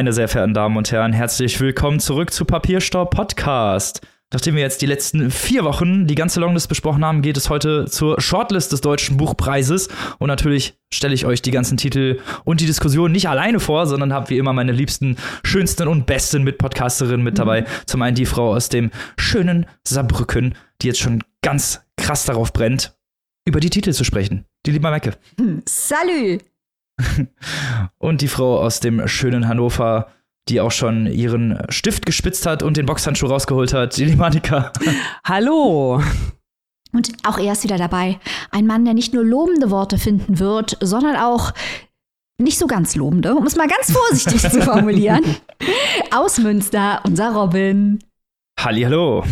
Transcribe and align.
Meine 0.00 0.14
sehr 0.14 0.28
verehrten 0.28 0.54
Damen 0.54 0.78
und 0.78 0.90
Herren, 0.92 1.12
herzlich 1.12 1.60
willkommen 1.60 2.00
zurück 2.00 2.32
zu 2.32 2.46
Papierstaub 2.46 3.10
Podcast. 3.10 4.00
Nachdem 4.32 4.54
wir 4.54 4.62
jetzt 4.62 4.80
die 4.80 4.86
letzten 4.86 5.30
vier 5.30 5.62
Wochen 5.62 6.06
die 6.06 6.14
ganze 6.14 6.40
Longlist 6.40 6.70
besprochen 6.70 7.04
haben, 7.04 7.20
geht 7.20 7.36
es 7.36 7.50
heute 7.50 7.84
zur 7.84 8.18
Shortlist 8.18 8.72
des 8.72 8.80
Deutschen 8.80 9.18
Buchpreises. 9.18 9.90
Und 10.18 10.28
natürlich 10.28 10.78
stelle 10.90 11.12
ich 11.12 11.26
euch 11.26 11.42
die 11.42 11.50
ganzen 11.50 11.76
Titel 11.76 12.18
und 12.44 12.62
die 12.62 12.66
Diskussion 12.66 13.12
nicht 13.12 13.28
alleine 13.28 13.60
vor, 13.60 13.86
sondern 13.86 14.14
habe 14.14 14.30
wie 14.30 14.38
immer 14.38 14.54
meine 14.54 14.72
liebsten, 14.72 15.18
schönsten 15.44 15.86
und 15.86 16.06
besten 16.06 16.44
Mitpodcasterinnen 16.44 17.22
mit 17.22 17.38
dabei. 17.38 17.60
Mhm. 17.60 17.66
Zum 17.84 18.00
einen 18.00 18.16
die 18.16 18.24
Frau 18.24 18.54
aus 18.54 18.70
dem 18.70 18.90
schönen 19.18 19.66
Saarbrücken, 19.86 20.54
die 20.80 20.86
jetzt 20.86 21.00
schon 21.00 21.22
ganz 21.42 21.82
krass 21.98 22.24
darauf 22.24 22.54
brennt, 22.54 22.96
über 23.46 23.60
die 23.60 23.68
Titel 23.68 23.92
zu 23.92 24.04
sprechen. 24.04 24.46
Die 24.64 24.70
liebe 24.70 24.90
Mecke. 24.90 25.12
Salü! 25.66 26.38
Und 27.98 28.20
die 28.20 28.28
Frau 28.28 28.58
aus 28.58 28.80
dem 28.80 29.06
schönen 29.08 29.48
Hannover, 29.48 30.08
die 30.48 30.60
auch 30.60 30.72
schon 30.72 31.06
ihren 31.06 31.58
Stift 31.68 32.06
gespitzt 32.06 32.46
hat 32.46 32.62
und 32.62 32.76
den 32.76 32.86
Boxhandschuh 32.86 33.26
rausgeholt 33.26 33.72
hat, 33.72 33.96
die 33.96 34.16
Monika. 34.16 34.72
Hallo. 35.24 36.02
Und 36.92 37.12
auch 37.22 37.38
er 37.38 37.52
ist 37.52 37.62
wieder 37.62 37.78
dabei. 37.78 38.18
Ein 38.50 38.66
Mann, 38.66 38.84
der 38.84 38.94
nicht 38.94 39.14
nur 39.14 39.24
lobende 39.24 39.70
Worte 39.70 39.98
finden 39.98 40.38
wird, 40.38 40.76
sondern 40.80 41.16
auch 41.16 41.52
nicht 42.38 42.58
so 42.58 42.66
ganz 42.66 42.96
lobende, 42.96 43.34
um 43.34 43.46
es 43.46 43.54
mal 43.54 43.68
ganz 43.68 43.92
vorsichtig 43.92 44.40
zu 44.40 44.62
formulieren. 44.62 45.22
Aus 46.10 46.38
Münster, 46.38 47.00
unser 47.04 47.32
Robin. 47.32 48.00
Hallihallo. 48.58 49.24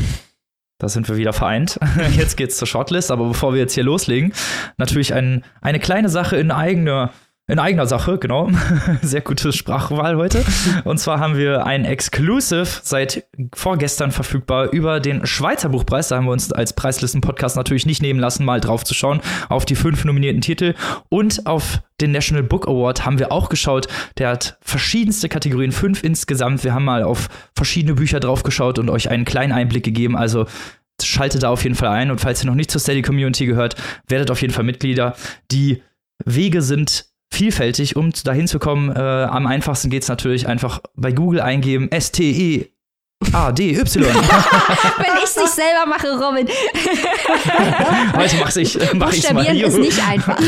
Da 0.78 0.88
sind 0.88 1.08
wir 1.08 1.16
wieder 1.16 1.32
vereint. 1.32 1.80
Jetzt 2.16 2.36
geht's 2.36 2.56
zur 2.56 2.68
Shortlist, 2.68 3.10
aber 3.10 3.26
bevor 3.26 3.52
wir 3.52 3.60
jetzt 3.60 3.74
hier 3.74 3.82
loslegen, 3.82 4.32
natürlich 4.76 5.12
ein, 5.12 5.44
eine 5.60 5.80
kleine 5.80 6.08
Sache 6.08 6.36
in 6.36 6.52
eigener 6.52 7.12
in 7.48 7.58
eigener 7.58 7.86
Sache, 7.86 8.18
genau. 8.18 8.50
Sehr 9.02 9.22
gute 9.22 9.54
Sprachwahl 9.54 10.16
heute. 10.16 10.44
Und 10.84 10.98
zwar 10.98 11.18
haben 11.18 11.38
wir 11.38 11.64
ein 11.64 11.86
Exclusive 11.86 12.66
seit 12.82 13.24
vorgestern 13.54 14.12
verfügbar 14.12 14.70
über 14.70 15.00
den 15.00 15.26
Schweizer 15.26 15.70
Buchpreis. 15.70 16.08
Da 16.08 16.16
haben 16.16 16.26
wir 16.26 16.32
uns 16.32 16.52
als 16.52 16.74
Preislisten-Podcast 16.74 17.56
natürlich 17.56 17.86
nicht 17.86 18.02
nehmen 18.02 18.20
lassen, 18.20 18.44
mal 18.44 18.60
drauf 18.60 18.84
zu 18.84 18.92
schauen 18.92 19.22
auf 19.48 19.64
die 19.64 19.76
fünf 19.76 20.04
nominierten 20.04 20.42
Titel. 20.42 20.74
Und 21.08 21.46
auf 21.46 21.80
den 22.02 22.12
National 22.12 22.42
Book 22.42 22.68
Award 22.68 23.06
haben 23.06 23.18
wir 23.18 23.32
auch 23.32 23.48
geschaut. 23.48 23.88
Der 24.18 24.28
hat 24.28 24.58
verschiedenste 24.60 25.30
Kategorien, 25.30 25.72
fünf 25.72 26.04
insgesamt. 26.04 26.64
Wir 26.64 26.74
haben 26.74 26.84
mal 26.84 27.02
auf 27.02 27.30
verschiedene 27.56 27.94
Bücher 27.94 28.20
drauf 28.20 28.42
geschaut 28.42 28.78
und 28.78 28.90
euch 28.90 29.10
einen 29.10 29.24
kleinen 29.24 29.52
Einblick 29.52 29.84
gegeben. 29.84 30.16
Also 30.16 30.44
schaltet 31.02 31.44
da 31.44 31.48
auf 31.48 31.62
jeden 31.62 31.76
Fall 31.76 31.88
ein. 31.88 32.10
Und 32.10 32.20
falls 32.20 32.44
ihr 32.44 32.46
noch 32.46 32.54
nicht 32.54 32.70
zur 32.70 32.80
Steady 32.80 33.00
Community 33.00 33.46
gehört, 33.46 33.74
werdet 34.06 34.30
auf 34.30 34.42
jeden 34.42 34.52
Fall 34.52 34.64
Mitglieder. 34.64 35.16
Die 35.50 35.82
Wege 36.24 36.60
sind 36.62 37.07
vielfältig, 37.38 37.94
um 37.94 38.10
dahin 38.24 38.48
zu 38.48 38.58
kommen. 38.58 38.90
Äh, 38.90 38.98
am 38.98 39.46
einfachsten 39.46 39.90
geht 39.90 40.02
es 40.02 40.08
natürlich 40.08 40.48
einfach 40.48 40.80
bei 40.96 41.12
Google 41.12 41.40
eingeben 41.40 41.90
S-T-E. 41.90 42.66
A, 43.32 43.52
D, 43.52 43.76
Y. 43.76 44.04
Wenn 44.04 45.16
ich 45.18 45.24
es 45.24 45.36
nicht 45.36 45.48
selber 45.48 45.86
mache, 45.86 46.08
Robin. 46.18 46.48
Heute 48.16 48.36
mach 48.38 48.56
ich, 48.56 48.78
mach 48.94 49.12
ich's 49.12 49.32
mal. 49.32 49.44
ist 49.44 49.78
nicht 49.78 50.08
einfach. 50.08 50.38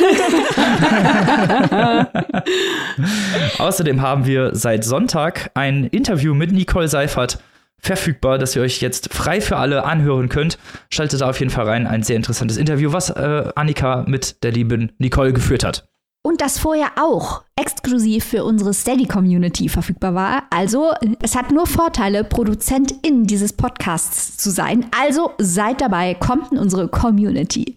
Außerdem 3.59 4.03
haben 4.03 4.27
wir 4.27 4.55
seit 4.55 4.85
Sonntag 4.85 5.51
ein 5.55 5.85
Interview 5.85 6.35
mit 6.35 6.53
Nicole 6.53 6.89
Seifert 6.89 7.39
verfügbar, 7.79 8.39
das 8.39 8.55
ihr 8.55 8.63
euch 8.63 8.81
jetzt 8.81 9.13
frei 9.13 9.41
für 9.41 9.57
alle 9.57 9.85
anhören 9.85 10.29
könnt. 10.29 10.59
Schaltet 10.91 11.21
da 11.21 11.31
auf 11.31 11.39
jeden 11.41 11.51
Fall 11.51 11.67
rein. 11.67 11.87
Ein 11.87 12.03
sehr 12.03 12.17
interessantes 12.17 12.57
Interview, 12.57 12.93
was 12.93 13.11
äh, 13.11 13.45
Annika 13.55 14.05
mit 14.07 14.43
der 14.43 14.53
lieben 14.53 14.93
Nicole 14.99 15.33
geführt 15.33 15.65
hat. 15.65 15.91
Und 16.23 16.43
das 16.43 16.59
vorher 16.59 16.91
auch 17.01 17.45
exklusiv 17.57 18.25
für 18.25 18.45
unsere 18.45 18.75
Steady-Community 18.75 19.71
verfügbar 19.71 20.15
war. 20.15 20.43
Also, 20.51 20.93
es 21.23 21.35
hat 21.35 21.51
nur 21.51 21.67
Vorteile, 21.67 22.25
Produzentin 22.25 23.27
dieses 23.27 23.55
Podcasts 23.55 24.37
zu 24.37 24.51
sein. 24.51 24.87
Also, 24.99 25.33
seid 25.39 25.81
dabei, 25.81 26.15
kommt 26.15 26.53
in 26.53 26.59
unsere 26.59 26.89
Community. 26.89 27.75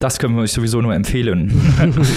Das 0.00 0.18
können 0.18 0.34
wir 0.34 0.42
euch 0.42 0.52
sowieso 0.52 0.80
nur 0.80 0.94
empfehlen. 0.94 1.52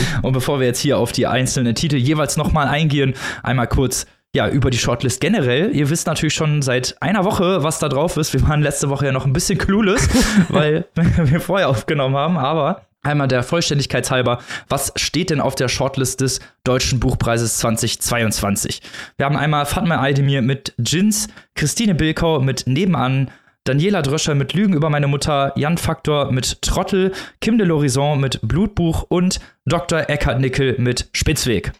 Und 0.21 0.31
bevor 0.31 0.59
wir 0.59 0.67
jetzt 0.67 0.79
hier 0.79 0.97
auf 0.97 1.11
die 1.11 1.27
einzelnen 1.27 1.75
Titel 1.75 1.97
jeweils 1.97 2.37
nochmal 2.37 2.67
eingehen, 2.67 3.13
einmal 3.43 3.67
kurz 3.67 4.05
ja, 4.35 4.47
über 4.49 4.69
die 4.69 4.77
Shortlist 4.77 5.19
generell. 5.19 5.75
Ihr 5.75 5.89
wisst 5.89 6.07
natürlich 6.07 6.33
schon 6.33 6.61
seit 6.61 7.01
einer 7.01 7.25
Woche, 7.25 7.63
was 7.63 7.79
da 7.79 7.89
drauf 7.89 8.17
ist. 8.17 8.33
Wir 8.33 8.41
waren 8.47 8.61
letzte 8.61 8.89
Woche 8.89 9.05
ja 9.05 9.11
noch 9.11 9.25
ein 9.25 9.33
bisschen 9.33 9.57
clueless, 9.57 10.07
weil 10.49 10.85
wir 10.95 11.39
vorher 11.39 11.69
aufgenommen 11.69 12.15
haben, 12.15 12.37
aber 12.37 12.86
Einmal 13.03 13.27
der 13.27 13.43
Vollständigkeit 13.43 14.09
halber, 14.11 14.39
was 14.67 14.91
steht 14.95 15.29
denn 15.29 15.39
auf 15.39 15.55
der 15.55 15.69
Shortlist 15.69 16.21
des 16.21 16.39
Deutschen 16.63 16.99
Buchpreises 16.99 17.57
2022? 17.59 18.81
Wir 19.17 19.25
haben 19.25 19.37
einmal 19.37 19.65
Fatma 19.65 20.01
Aydemir 20.01 20.41
mit 20.41 20.73
Jins, 20.77 21.27
Christine 21.55 21.95
Bilkau 21.95 22.41
mit 22.41 22.67
Nebenan, 22.67 23.31
Daniela 23.63 24.01
Dröscher 24.01 24.33
mit 24.33 24.53
Lügen 24.53 24.73
über 24.73 24.89
meine 24.89 25.07
Mutter, 25.07 25.53
Jan 25.55 25.77
Faktor 25.77 26.31
mit 26.31 26.61
Trottel, 26.61 27.11
Kim 27.41 27.57
de 27.57 27.67
Lorison 27.67 28.19
mit 28.19 28.39
Blutbuch 28.41 29.03
und 29.09 29.39
Dr. 29.65 30.09
Eckhard 30.09 30.39
Nickel 30.39 30.75
mit 30.77 31.09
Spitzweg. 31.11 31.73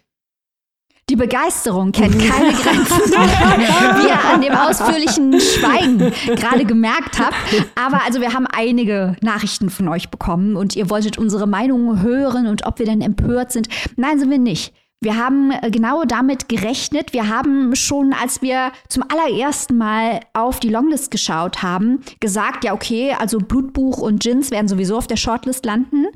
Die 1.09 1.15
Begeisterung 1.15 1.93
kennt 1.93 2.19
keine 2.19 2.51
Grenzen, 2.51 2.99
wie 3.13 4.07
ihr 4.07 4.25
an 4.25 4.41
dem 4.41 4.53
ausführlichen 4.53 5.39
Schweigen 5.39 5.99
gerade 6.35 6.65
gemerkt 6.65 7.17
habt. 7.17 7.33
Aber 7.75 8.03
also 8.03 8.19
wir 8.19 8.33
haben 8.33 8.45
einige 8.45 9.15
Nachrichten 9.21 9.69
von 9.69 9.87
euch 9.87 10.09
bekommen 10.09 10.57
und 10.57 10.75
ihr 10.75 10.89
wolltet 10.89 11.17
unsere 11.17 11.47
Meinung 11.47 12.01
hören 12.01 12.47
und 12.47 12.65
ob 12.65 12.79
wir 12.79 12.85
denn 12.85 12.99
empört 12.99 13.53
sind. 13.53 13.69
Nein, 13.95 14.19
sind 14.19 14.29
wir 14.29 14.37
nicht. 14.37 14.73
Wir 14.99 15.15
haben 15.15 15.51
äh, 15.51 15.69
genau 15.69 16.05
damit 16.05 16.49
gerechnet. 16.49 17.13
Wir 17.13 17.29
haben 17.29 17.75
schon, 17.75 18.13
als 18.13 18.41
wir 18.41 18.71
zum 18.89 19.03
allerersten 19.03 19.77
Mal 19.77 20.21
auf 20.33 20.59
die 20.59 20.69
Longlist 20.69 21.11
geschaut 21.11 21.61
haben, 21.61 21.99
gesagt, 22.19 22.63
ja, 22.63 22.73
okay, 22.73 23.13
also 23.13 23.37
Blutbuch 23.37 23.99
und 23.99 24.23
Gins 24.23 24.49
werden 24.49 24.67
sowieso 24.67 24.97
auf 24.97 25.05
der 25.05 25.17
Shortlist 25.17 25.65
landen. 25.65 26.07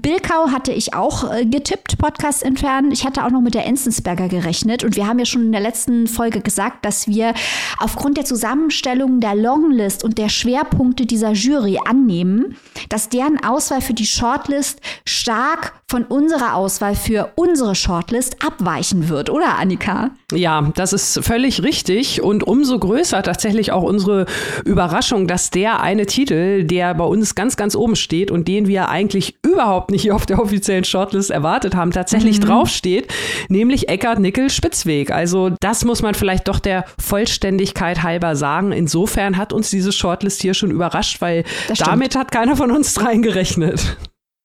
Bilkau 0.00 0.52
hatte 0.52 0.72
ich 0.72 0.94
auch 0.94 1.30
äh, 1.30 1.44
getippt, 1.44 1.98
Podcast 1.98 2.42
entfernen. 2.42 2.92
Ich 2.92 3.04
hatte 3.04 3.24
auch 3.26 3.30
noch 3.30 3.42
mit 3.42 3.52
der 3.52 3.66
Enzensberger 3.66 4.28
gerechnet. 4.28 4.84
Und 4.84 4.96
wir 4.96 5.06
haben 5.06 5.18
ja 5.18 5.26
schon 5.26 5.42
in 5.42 5.52
der 5.52 5.60
letzten 5.60 6.06
Folge 6.06 6.40
gesagt, 6.40 6.86
dass 6.86 7.08
wir 7.08 7.34
aufgrund 7.78 8.16
der 8.16 8.24
Zusammenstellung 8.24 9.20
der 9.20 9.34
Longlist 9.34 10.02
und 10.02 10.16
der 10.16 10.30
Schwerpunkte 10.30 11.04
dieser 11.04 11.32
Jury 11.32 11.78
annehmen, 11.86 12.56
dass 12.88 13.10
deren 13.10 13.44
Auswahl 13.44 13.82
für 13.82 13.92
die 13.92 14.06
Shortlist 14.06 14.80
stark 15.04 15.74
von 15.90 16.04
unserer 16.04 16.54
Auswahl 16.54 16.94
für 16.94 17.32
unsere 17.34 17.74
Shortlist 17.74 18.36
abweichen 18.46 19.08
wird, 19.08 19.28
oder 19.28 19.58
Annika? 19.58 20.10
Ja, 20.32 20.70
das 20.76 20.92
ist 20.92 21.24
völlig 21.24 21.64
richtig 21.64 22.22
und 22.22 22.44
umso 22.44 22.78
größer 22.78 23.24
tatsächlich 23.24 23.72
auch 23.72 23.82
unsere 23.82 24.26
Überraschung, 24.64 25.26
dass 25.26 25.50
der 25.50 25.80
eine 25.80 26.06
Titel, 26.06 26.62
der 26.62 26.94
bei 26.94 27.02
uns 27.02 27.34
ganz, 27.34 27.56
ganz 27.56 27.74
oben 27.74 27.96
steht 27.96 28.30
und 28.30 28.46
den 28.46 28.68
wir 28.68 28.88
eigentlich 28.88 29.34
überhaupt 29.44 29.90
nicht 29.90 30.12
auf 30.12 30.26
der 30.26 30.40
offiziellen 30.40 30.84
Shortlist 30.84 31.32
erwartet 31.32 31.74
haben, 31.74 31.90
tatsächlich 31.90 32.38
mhm. 32.38 32.44
draufsteht, 32.44 33.12
nämlich 33.48 33.88
Eckart 33.88 34.20
Nickel 34.20 34.48
Spitzweg. 34.48 35.10
Also 35.10 35.50
das 35.58 35.84
muss 35.84 36.02
man 36.02 36.14
vielleicht 36.14 36.46
doch 36.46 36.60
der 36.60 36.84
Vollständigkeit 37.00 38.04
halber 38.04 38.36
sagen. 38.36 38.70
Insofern 38.70 39.36
hat 39.36 39.52
uns 39.52 39.70
diese 39.70 39.90
Shortlist 39.90 40.40
hier 40.40 40.54
schon 40.54 40.70
überrascht, 40.70 41.20
weil 41.20 41.42
damit 41.78 42.14
hat 42.14 42.30
keiner 42.30 42.54
von 42.54 42.70
uns 42.70 43.00
reingerechnet. 43.04 43.96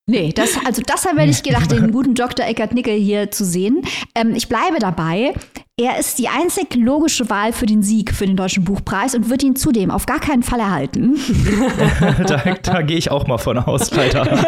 Nee, 0.08 0.32
das, 0.34 0.52
also 0.64 0.84
das 0.86 1.06
habe 1.06 1.24
ich 1.24 1.42
gedacht, 1.42 1.72
den 1.72 1.92
guten 1.92 2.14
Dr. 2.14 2.46
Eckert 2.46 2.76
Nickel 2.76 2.94
hier 2.94 3.32
zu 3.32 3.44
sehen. 3.44 3.82
Ähm, 4.14 4.36
ich 4.36 4.48
bleibe 4.48 4.78
dabei. 4.80 5.34
Er 5.78 5.98
ist 5.98 6.20
die 6.20 6.28
einzig 6.28 6.76
logische 6.76 7.28
Wahl 7.32 7.52
für 7.54 7.66
den 7.66 7.82
Sieg 7.82 8.14
für 8.14 8.28
den 8.28 8.38
Deutschen 8.38 8.64
Buchpreis 8.64 9.16
und 9.16 9.32
wird 9.32 9.42
ihn 9.42 9.56
zudem 9.56 9.90
auf 9.90 10.06
gar 10.06 10.20
keinen 10.20 10.44
Fall 10.44 10.60
erhalten. 10.60 11.18
da, 12.28 12.38
da 12.62 12.82
gehe 12.84 12.98
ich 12.98 13.10
auch 13.10 13.26
mal 13.26 13.40
von 13.40 13.58
aus, 13.58 13.90
leider. 13.92 14.46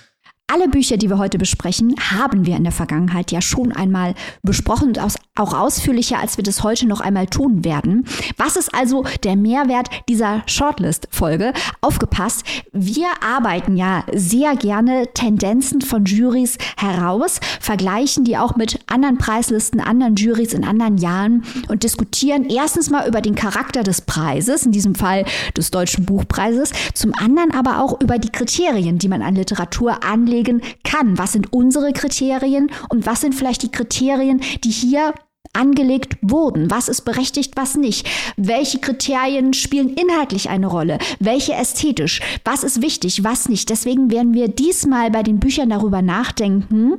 Alle 0.56 0.70
Bücher, 0.70 0.96
die 0.96 1.10
wir 1.10 1.18
heute 1.18 1.38
besprechen, 1.38 1.96
haben 2.00 2.46
wir 2.46 2.56
in 2.56 2.64
der 2.64 2.72
Vergangenheit 2.72 3.30
ja 3.34 3.42
schon 3.42 3.74
einmal 3.74 4.16
besprochen 4.42 4.88
und 4.88 5.02
auch 5.36 5.54
ausführlicher, 5.54 6.18
als 6.18 6.38
wir 6.38 6.46
das 6.46 6.64
heute 6.64 6.88
noch 6.88 7.02
einmal 7.02 7.28
tun 7.28 7.66
werden. 7.66 8.06
Was 8.38 8.56
ist 8.56 8.74
also 8.74 9.04
der 9.26 9.36
Mehrwert 9.36 9.90
dieser 10.08 10.44
Shortlist-Folge? 10.46 11.52
Aufgepasst, 11.82 12.46
wir 12.72 13.08
arbeiten 13.22 13.76
ja 13.76 14.06
sehr 14.14 14.56
gerne 14.56 15.10
Tendenzen 15.14 15.82
von 15.82 16.06
Juries 16.06 16.58
heraus, 16.78 17.42
vergleichen 17.60 18.24
die 18.24 18.38
auch 18.38 18.56
mit 18.56 18.80
anderen 18.88 19.18
Preislisten, 19.18 19.82
anderen 19.82 20.16
Juries 20.16 20.54
in 20.54 20.64
anderen 20.64 20.98
Jahren 20.98 21.44
und 21.68 21.84
diskutieren 21.84 22.50
erstens 22.50 22.90
mal 22.90 23.10
über 23.10 23.20
den 23.20 23.36
Charakter 23.36 23.84
des 23.84 24.00
Preises, 24.00 24.66
in 24.66 24.72
diesem 24.72 24.96
Fall 24.96 25.26
des 25.58 25.70
Deutschen 25.70 26.06
Buchpreises, 26.06 26.72
zum 26.94 27.14
anderen 27.14 27.52
aber 27.52 27.82
auch 27.82 28.00
über 28.00 28.20
die 28.20 28.32
Kriterien, 28.32 29.00
die 29.00 29.10
man 29.10 29.22
an 29.22 29.36
Literatur 29.36 30.02
anlegt 30.06 30.45
festlegen 30.46 30.62
kann. 30.84 31.18
Was 31.18 31.34
sind 31.34 31.52
unsere 31.54 31.94
Kriterien 31.94 32.72
und 32.90 33.06
was 33.06 33.22
sind 33.22 33.36
vielleicht 33.36 33.64
die 33.64 33.72
Kriterien, 33.72 34.42
die 34.64 34.72
hier 34.72 35.14
angelegt 35.54 36.18
wurden. 36.22 36.70
Was 36.70 36.90
ist 36.90 37.04
berechtigt, 37.04 37.54
was 37.56 37.76
nicht? 37.76 38.10
Welche 38.36 38.80
Kriterien 38.80 39.54
spielen 39.54 39.94
inhaltlich 39.94 40.50
eine 40.50 40.68
Rolle? 40.68 40.98
Welche 41.20 41.54
ästhetisch? 41.54 42.20
Was 42.44 42.64
ist 42.64 42.82
wichtig, 42.82 43.24
was 43.24 43.48
nicht? 43.48 43.70
Deswegen 43.70 44.12
werden 44.12 44.34
wir 44.34 44.50
diesmal 44.50 45.12
bei 45.12 45.24
den 45.24 45.40
Büchern 45.40 45.70
darüber 45.70 46.02
nachdenken, 46.02 46.96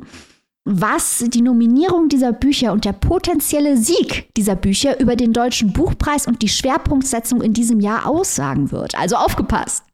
was 0.64 1.22
die 1.28 1.42
Nominierung 1.42 2.08
dieser 2.08 2.32
Bücher 2.32 2.72
und 2.72 2.86
der 2.86 2.94
potenzielle 2.94 3.76
Sieg 3.76 4.32
dieser 4.36 4.54
Bücher 4.56 4.98
über 5.00 5.16
den 5.16 5.34
Deutschen 5.34 5.74
Buchpreis 5.74 6.26
und 6.26 6.40
die 6.40 6.48
Schwerpunktsetzung 6.48 7.42
in 7.42 7.52
diesem 7.52 7.80
Jahr 7.80 8.06
aussagen 8.06 8.70
wird. 8.70 8.94
Also 8.94 9.16
aufgepasst. 9.16 9.84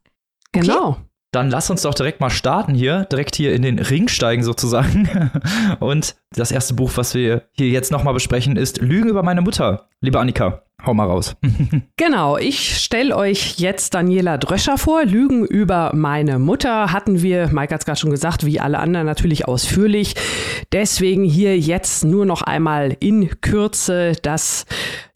Okay? 0.55 0.67
Genau. 0.67 0.97
Dann 1.33 1.49
lass 1.49 1.71
uns 1.71 1.81
doch 1.81 1.95
direkt 1.95 2.21
mal 2.21 2.29
starten 2.29 2.75
hier, 2.75 3.05
direkt 3.05 3.35
hier 3.35 3.55
in 3.55 3.63
den 3.63 3.79
Ring 3.79 4.07
steigen 4.07 4.43
sozusagen. 4.43 5.09
Und 5.79 6.15
das 6.35 6.51
erste 6.51 6.75
Buch, 6.75 6.91
was 6.95 7.15
wir 7.15 7.41
hier 7.53 7.69
jetzt 7.69 7.91
nochmal 7.91 8.13
besprechen, 8.13 8.55
ist 8.55 8.81
Lügen 8.81 9.09
über 9.09 9.23
meine 9.23 9.41
Mutter. 9.41 9.87
Liebe 9.99 10.19
Annika, 10.19 10.61
hau 10.85 10.93
mal 10.93 11.07
raus. 11.07 11.35
genau, 11.97 12.37
ich 12.37 12.77
stelle 12.77 13.15
euch 13.15 13.59
jetzt 13.59 13.93
Daniela 13.93 14.37
Dröscher 14.37 14.77
vor. 14.77 15.05
Lügen 15.05 15.45
über 15.45 15.91
meine 15.93 16.39
Mutter 16.39 16.91
hatten 16.91 17.21
wir, 17.21 17.47
Mike 17.51 17.73
hat 17.73 17.81
es 17.81 17.85
gerade 17.85 17.99
schon 17.99 18.11
gesagt, 18.11 18.45
wie 18.45 18.59
alle 18.59 18.79
anderen 18.79 19.05
natürlich 19.05 19.47
ausführlich. 19.47 20.15
Deswegen 20.71 21.23
hier 21.23 21.57
jetzt 21.57 22.03
nur 22.03 22.25
noch 22.25 22.41
einmal 22.41 22.95
in 22.99 23.41
Kürze 23.41 24.13
das 24.21 24.65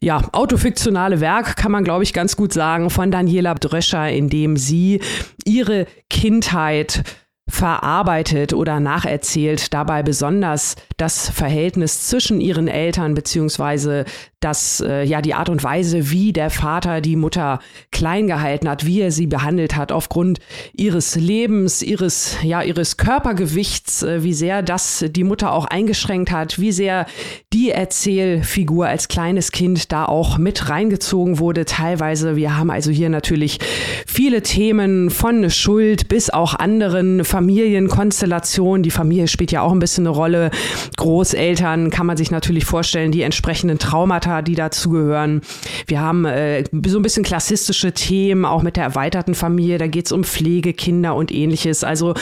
ja, 0.00 0.22
autofiktionale 0.32 1.20
Werk, 1.20 1.56
kann 1.56 1.72
man 1.72 1.84
glaube 1.84 2.04
ich 2.04 2.12
ganz 2.12 2.36
gut 2.36 2.52
sagen, 2.52 2.90
von 2.90 3.10
Daniela 3.10 3.54
Dröscher, 3.54 4.10
in 4.10 4.28
dem 4.28 4.56
sie 4.56 5.00
ihre 5.44 5.86
Kindheit 6.08 7.02
verarbeitet 7.48 8.52
oder 8.52 8.80
nacherzählt, 8.80 9.72
dabei 9.72 10.02
besonders 10.02 10.76
das 10.96 11.28
Verhältnis 11.30 12.06
zwischen 12.06 12.40
ihren 12.40 12.68
Eltern 12.68 13.14
beziehungsweise 13.14 14.04
dass 14.40 14.80
äh, 14.80 15.02
ja 15.02 15.20
die 15.20 15.34
Art 15.34 15.48
und 15.48 15.64
Weise, 15.64 16.10
wie 16.10 16.32
der 16.32 16.50
Vater 16.50 17.00
die 17.00 17.16
Mutter 17.16 17.58
klein 17.90 18.28
gehalten 18.28 18.68
hat, 18.68 18.86
wie 18.86 19.00
er 19.00 19.10
sie 19.10 19.26
behandelt 19.26 19.74
hat, 19.74 19.90
aufgrund 19.90 20.38
ihres 20.72 21.16
Lebens, 21.16 21.82
ihres 21.82 22.36
ja 22.42 22.62
ihres 22.62 22.96
Körpergewichts, 22.98 24.04
äh, 24.04 24.22
wie 24.22 24.34
sehr 24.34 24.62
das 24.62 25.04
die 25.08 25.24
Mutter 25.24 25.52
auch 25.52 25.64
eingeschränkt 25.64 26.30
hat, 26.30 26.60
wie 26.60 26.70
sehr 26.70 27.06
die 27.52 27.70
Erzählfigur 27.70 28.86
als 28.86 29.08
kleines 29.08 29.50
Kind 29.50 29.90
da 29.90 30.04
auch 30.04 30.38
mit 30.38 30.68
reingezogen 30.68 31.40
wurde. 31.40 31.64
Teilweise, 31.64 32.36
wir 32.36 32.56
haben 32.56 32.70
also 32.70 32.92
hier 32.92 33.08
natürlich 33.08 33.58
viele 34.06 34.42
Themen 34.42 35.10
von 35.10 35.50
Schuld 35.50 36.08
bis 36.08 36.30
auch 36.30 36.54
anderen 36.54 37.24
Familienkonstellationen. 37.38 38.82
Die 38.82 38.90
Familie 38.90 39.28
spielt 39.28 39.52
ja 39.52 39.62
auch 39.62 39.72
ein 39.72 39.78
bisschen 39.78 40.06
eine 40.06 40.16
Rolle. 40.16 40.50
Großeltern 40.96 41.90
kann 41.90 42.06
man 42.06 42.16
sich 42.16 42.30
natürlich 42.30 42.64
vorstellen, 42.64 43.12
die 43.12 43.22
entsprechenden 43.22 43.78
Traumata 43.78 44.08
Traumata, 44.08 44.42
die 44.42 44.54
dazugehören. 44.54 45.42
Wir 45.86 46.00
haben 46.00 46.24
äh, 46.24 46.64
so 46.86 46.98
ein 46.98 47.02
bisschen 47.02 47.24
klassistische 47.24 47.92
Themen, 47.92 48.44
auch 48.44 48.62
mit 48.62 48.76
der 48.76 48.84
erweiterten 48.84 49.34
Familie. 49.34 49.78
Da 49.78 49.86
geht 49.86 50.06
es 50.06 50.12
um 50.12 50.24
Pflege, 50.24 50.72
Kinder 50.72 51.14
und 51.14 51.32
ähnliches. 51.32 51.84
Also 51.84 52.14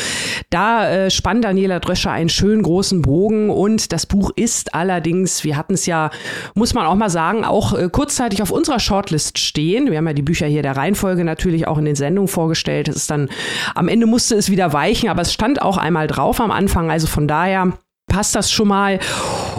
da 0.50 0.88
äh, 0.88 1.10
spannt 1.10 1.44
Daniela 1.44 1.80
Dröscher 1.80 2.10
einen 2.10 2.28
schönen 2.28 2.62
großen 2.62 3.02
Bogen 3.02 3.50
und 3.50 3.92
das 3.92 4.06
Buch 4.06 4.30
ist 4.36 4.74
allerdings, 4.74 5.44
wir 5.44 5.56
hatten 5.56 5.74
es 5.74 5.86
ja, 5.86 6.10
muss 6.54 6.74
man 6.74 6.86
auch 6.86 6.94
mal 6.94 7.10
sagen, 7.10 7.44
auch 7.44 7.76
äh, 7.76 7.88
kurzzeitig 7.90 8.42
auf 8.42 8.50
unserer 8.50 8.80
Shortlist 8.80 9.38
stehen. 9.38 9.90
Wir 9.90 9.98
haben 9.98 10.06
ja 10.06 10.12
die 10.12 10.22
Bücher 10.22 10.46
hier 10.46 10.62
der 10.62 10.76
Reihenfolge 10.76 11.24
natürlich 11.24 11.66
auch 11.66 11.78
in 11.78 11.84
den 11.84 11.96
Sendungen 11.96 12.28
vorgestellt. 12.28 12.88
Es 12.88 12.96
ist 12.96 13.10
dann, 13.10 13.28
am 13.74 13.88
Ende 13.88 14.06
musste 14.06 14.34
es 14.34 14.50
wieder 14.50 14.72
weichen, 14.72 15.05
aber 15.08 15.22
es 15.22 15.32
stand 15.32 15.62
auch 15.62 15.76
einmal 15.76 16.06
drauf 16.06 16.40
am 16.40 16.50
Anfang. 16.50 16.90
Also 16.90 17.06
von 17.06 17.28
daher 17.28 17.72
passt 18.08 18.34
das 18.34 18.50
schon 18.50 18.68
mal. 18.68 18.98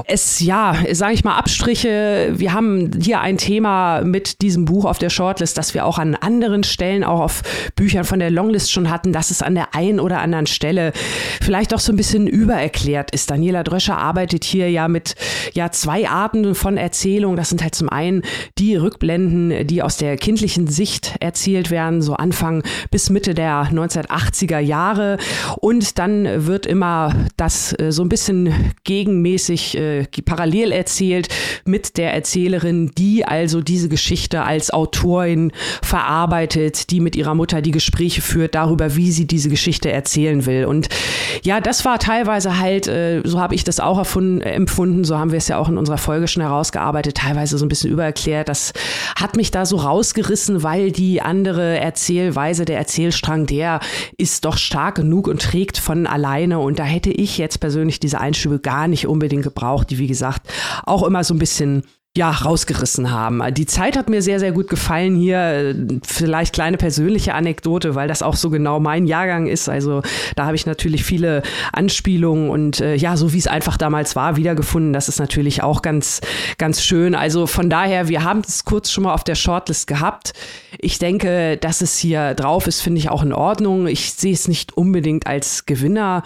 Es, 0.05 0.39
ja, 0.39 0.75
sage 0.91 1.13
ich 1.13 1.23
mal, 1.23 1.37
Abstriche. 1.37 2.33
Wir 2.35 2.53
haben 2.53 2.91
hier 3.01 3.19
ein 3.19 3.37
Thema 3.37 4.01
mit 4.03 4.41
diesem 4.41 4.65
Buch 4.65 4.85
auf 4.85 4.99
der 4.99 5.09
Shortlist, 5.09 5.57
das 5.57 5.73
wir 5.73 5.85
auch 5.85 5.97
an 5.97 6.15
anderen 6.15 6.63
Stellen, 6.63 7.03
auch 7.03 7.19
auf 7.19 7.41
Büchern 7.75 8.05
von 8.05 8.19
der 8.19 8.31
Longlist 8.31 8.71
schon 8.71 8.89
hatten, 8.89 9.11
dass 9.11 9.31
es 9.31 9.41
an 9.41 9.55
der 9.55 9.75
einen 9.75 9.99
oder 9.99 10.21
anderen 10.21 10.47
Stelle 10.47 10.93
vielleicht 11.41 11.73
auch 11.73 11.79
so 11.79 11.91
ein 11.91 11.97
bisschen 11.97 12.25
übererklärt 12.25 13.11
ist. 13.11 13.29
Daniela 13.29 13.63
Dröscher 13.63 13.97
arbeitet 13.97 14.43
hier 14.43 14.71
ja 14.71 14.87
mit 14.87 15.15
ja, 15.53 15.71
zwei 15.71 16.07
Arten 16.07 16.55
von 16.55 16.77
Erzählung. 16.77 17.35
Das 17.35 17.49
sind 17.49 17.61
halt 17.61 17.75
zum 17.75 17.89
einen 17.89 18.21
die 18.57 18.75
Rückblenden, 18.75 19.67
die 19.67 19.81
aus 19.83 19.97
der 19.97 20.15
kindlichen 20.17 20.67
Sicht 20.67 21.15
erzählt 21.19 21.69
werden, 21.69 22.01
so 22.01 22.13
Anfang 22.13 22.63
bis 22.91 23.09
Mitte 23.09 23.33
der 23.33 23.69
1980er 23.71 24.59
Jahre. 24.59 25.17
Und 25.57 25.99
dann 25.99 26.47
wird 26.47 26.65
immer 26.65 27.13
das 27.35 27.77
äh, 27.79 27.91
so 27.91 28.03
ein 28.03 28.09
bisschen 28.09 28.36
bisschen 28.43 28.73
gegenmäßig 28.83 29.77
äh, 29.77 30.05
parallel 30.25 30.71
erzählt 30.71 31.27
mit 31.65 31.97
der 31.97 32.13
Erzählerin, 32.13 32.91
die 32.97 33.25
also 33.25 33.61
diese 33.61 33.89
Geschichte 33.89 34.43
als 34.43 34.71
Autorin 34.71 35.51
verarbeitet, 35.81 36.89
die 36.91 36.99
mit 36.99 37.15
ihrer 37.15 37.35
Mutter 37.35 37.61
die 37.61 37.71
Gespräche 37.71 38.21
führt 38.21 38.55
darüber, 38.55 38.95
wie 38.95 39.11
sie 39.11 39.27
diese 39.27 39.49
Geschichte 39.49 39.91
erzählen 39.91 40.45
will. 40.45 40.65
Und 40.65 40.89
ja, 41.43 41.59
das 41.59 41.85
war 41.85 41.99
teilweise 41.99 42.59
halt, 42.59 42.87
äh, 42.87 43.21
so 43.23 43.39
habe 43.39 43.55
ich 43.55 43.63
das 43.63 43.79
auch 43.79 43.97
erfunden, 43.97 44.41
äh, 44.41 44.51
empfunden, 44.51 45.03
so 45.03 45.17
haben 45.17 45.31
wir 45.31 45.37
es 45.37 45.47
ja 45.47 45.57
auch 45.57 45.69
in 45.69 45.77
unserer 45.77 45.97
Folge 45.97 46.27
schon 46.27 46.43
herausgearbeitet, 46.43 47.17
teilweise 47.17 47.57
so 47.57 47.65
ein 47.65 47.69
bisschen 47.69 47.91
übererklärt. 47.91 48.49
Das 48.49 48.73
hat 49.15 49.35
mich 49.35 49.51
da 49.51 49.65
so 49.65 49.77
rausgerissen, 49.77 50.63
weil 50.63 50.91
die 50.91 51.21
andere 51.21 51.79
Erzählweise, 51.79 52.65
der 52.65 52.77
Erzählstrang, 52.77 53.45
der 53.45 53.79
ist 54.17 54.45
doch 54.45 54.57
stark 54.57 54.95
genug 54.95 55.27
und 55.27 55.41
trägt 55.41 55.77
von 55.77 56.07
alleine. 56.07 56.59
Und 56.59 56.79
da 56.79 56.83
hätte 56.83 57.11
ich 57.11 57.37
jetzt 57.37 57.59
persönlich 57.59 57.99
diese 57.99 58.19
Einschübe 58.27 58.59
gar 58.59 58.87
nicht 58.87 59.07
unbedingt 59.07 59.43
gebraucht, 59.43 59.89
die 59.89 59.97
wie 59.97 60.07
gesagt 60.07 60.47
auch 60.85 61.03
immer 61.03 61.23
so 61.23 61.33
ein 61.33 61.39
bisschen 61.39 61.83
ja, 62.17 62.31
rausgerissen 62.31 63.11
haben. 63.11 63.41
Die 63.53 63.67
Zeit 63.67 63.95
hat 63.95 64.09
mir 64.09 64.23
sehr, 64.23 64.39
sehr 64.39 64.51
gut 64.51 64.67
gefallen 64.69 65.15
hier. 65.15 65.75
Vielleicht 66.03 66.53
kleine 66.53 66.77
persönliche 66.77 67.35
Anekdote, 67.35 67.93
weil 67.93 68.07
das 68.07 68.23
auch 68.23 68.35
so 68.35 68.49
genau 68.49 68.79
mein 68.79 69.05
Jahrgang 69.05 69.45
ist. 69.45 69.69
Also 69.69 70.01
da 70.35 70.47
habe 70.47 70.55
ich 70.55 70.65
natürlich 70.65 71.03
viele 71.03 71.43
Anspielungen 71.71 72.49
und 72.49 72.81
äh, 72.81 72.95
ja, 72.95 73.15
so 73.15 73.33
wie 73.33 73.37
es 73.37 73.45
einfach 73.45 73.77
damals 73.77 74.15
war, 74.15 74.35
wiedergefunden. 74.35 74.93
Das 74.93 75.09
ist 75.09 75.19
natürlich 75.19 75.61
auch 75.61 75.83
ganz, 75.83 76.19
ganz 76.57 76.83
schön. 76.83 77.13
Also 77.13 77.45
von 77.45 77.69
daher, 77.69 78.07
wir 78.07 78.23
haben 78.23 78.41
es 78.45 78.65
kurz 78.65 78.91
schon 78.91 79.03
mal 79.03 79.13
auf 79.13 79.23
der 79.23 79.35
Shortlist 79.35 79.85
gehabt. 79.85 80.33
Ich 80.79 80.97
denke, 80.97 81.57
dass 81.57 81.81
es 81.81 81.97
hier 81.99 82.33
drauf 82.33 82.65
ist, 82.65 82.81
finde 82.81 82.97
ich 82.97 83.09
auch 83.09 83.21
in 83.21 83.31
Ordnung. 83.31 83.85
Ich 83.85 84.13
sehe 84.13 84.33
es 84.33 84.47
nicht 84.47 84.75
unbedingt 84.75 85.27
als 85.27 85.67
Gewinner 85.67 86.23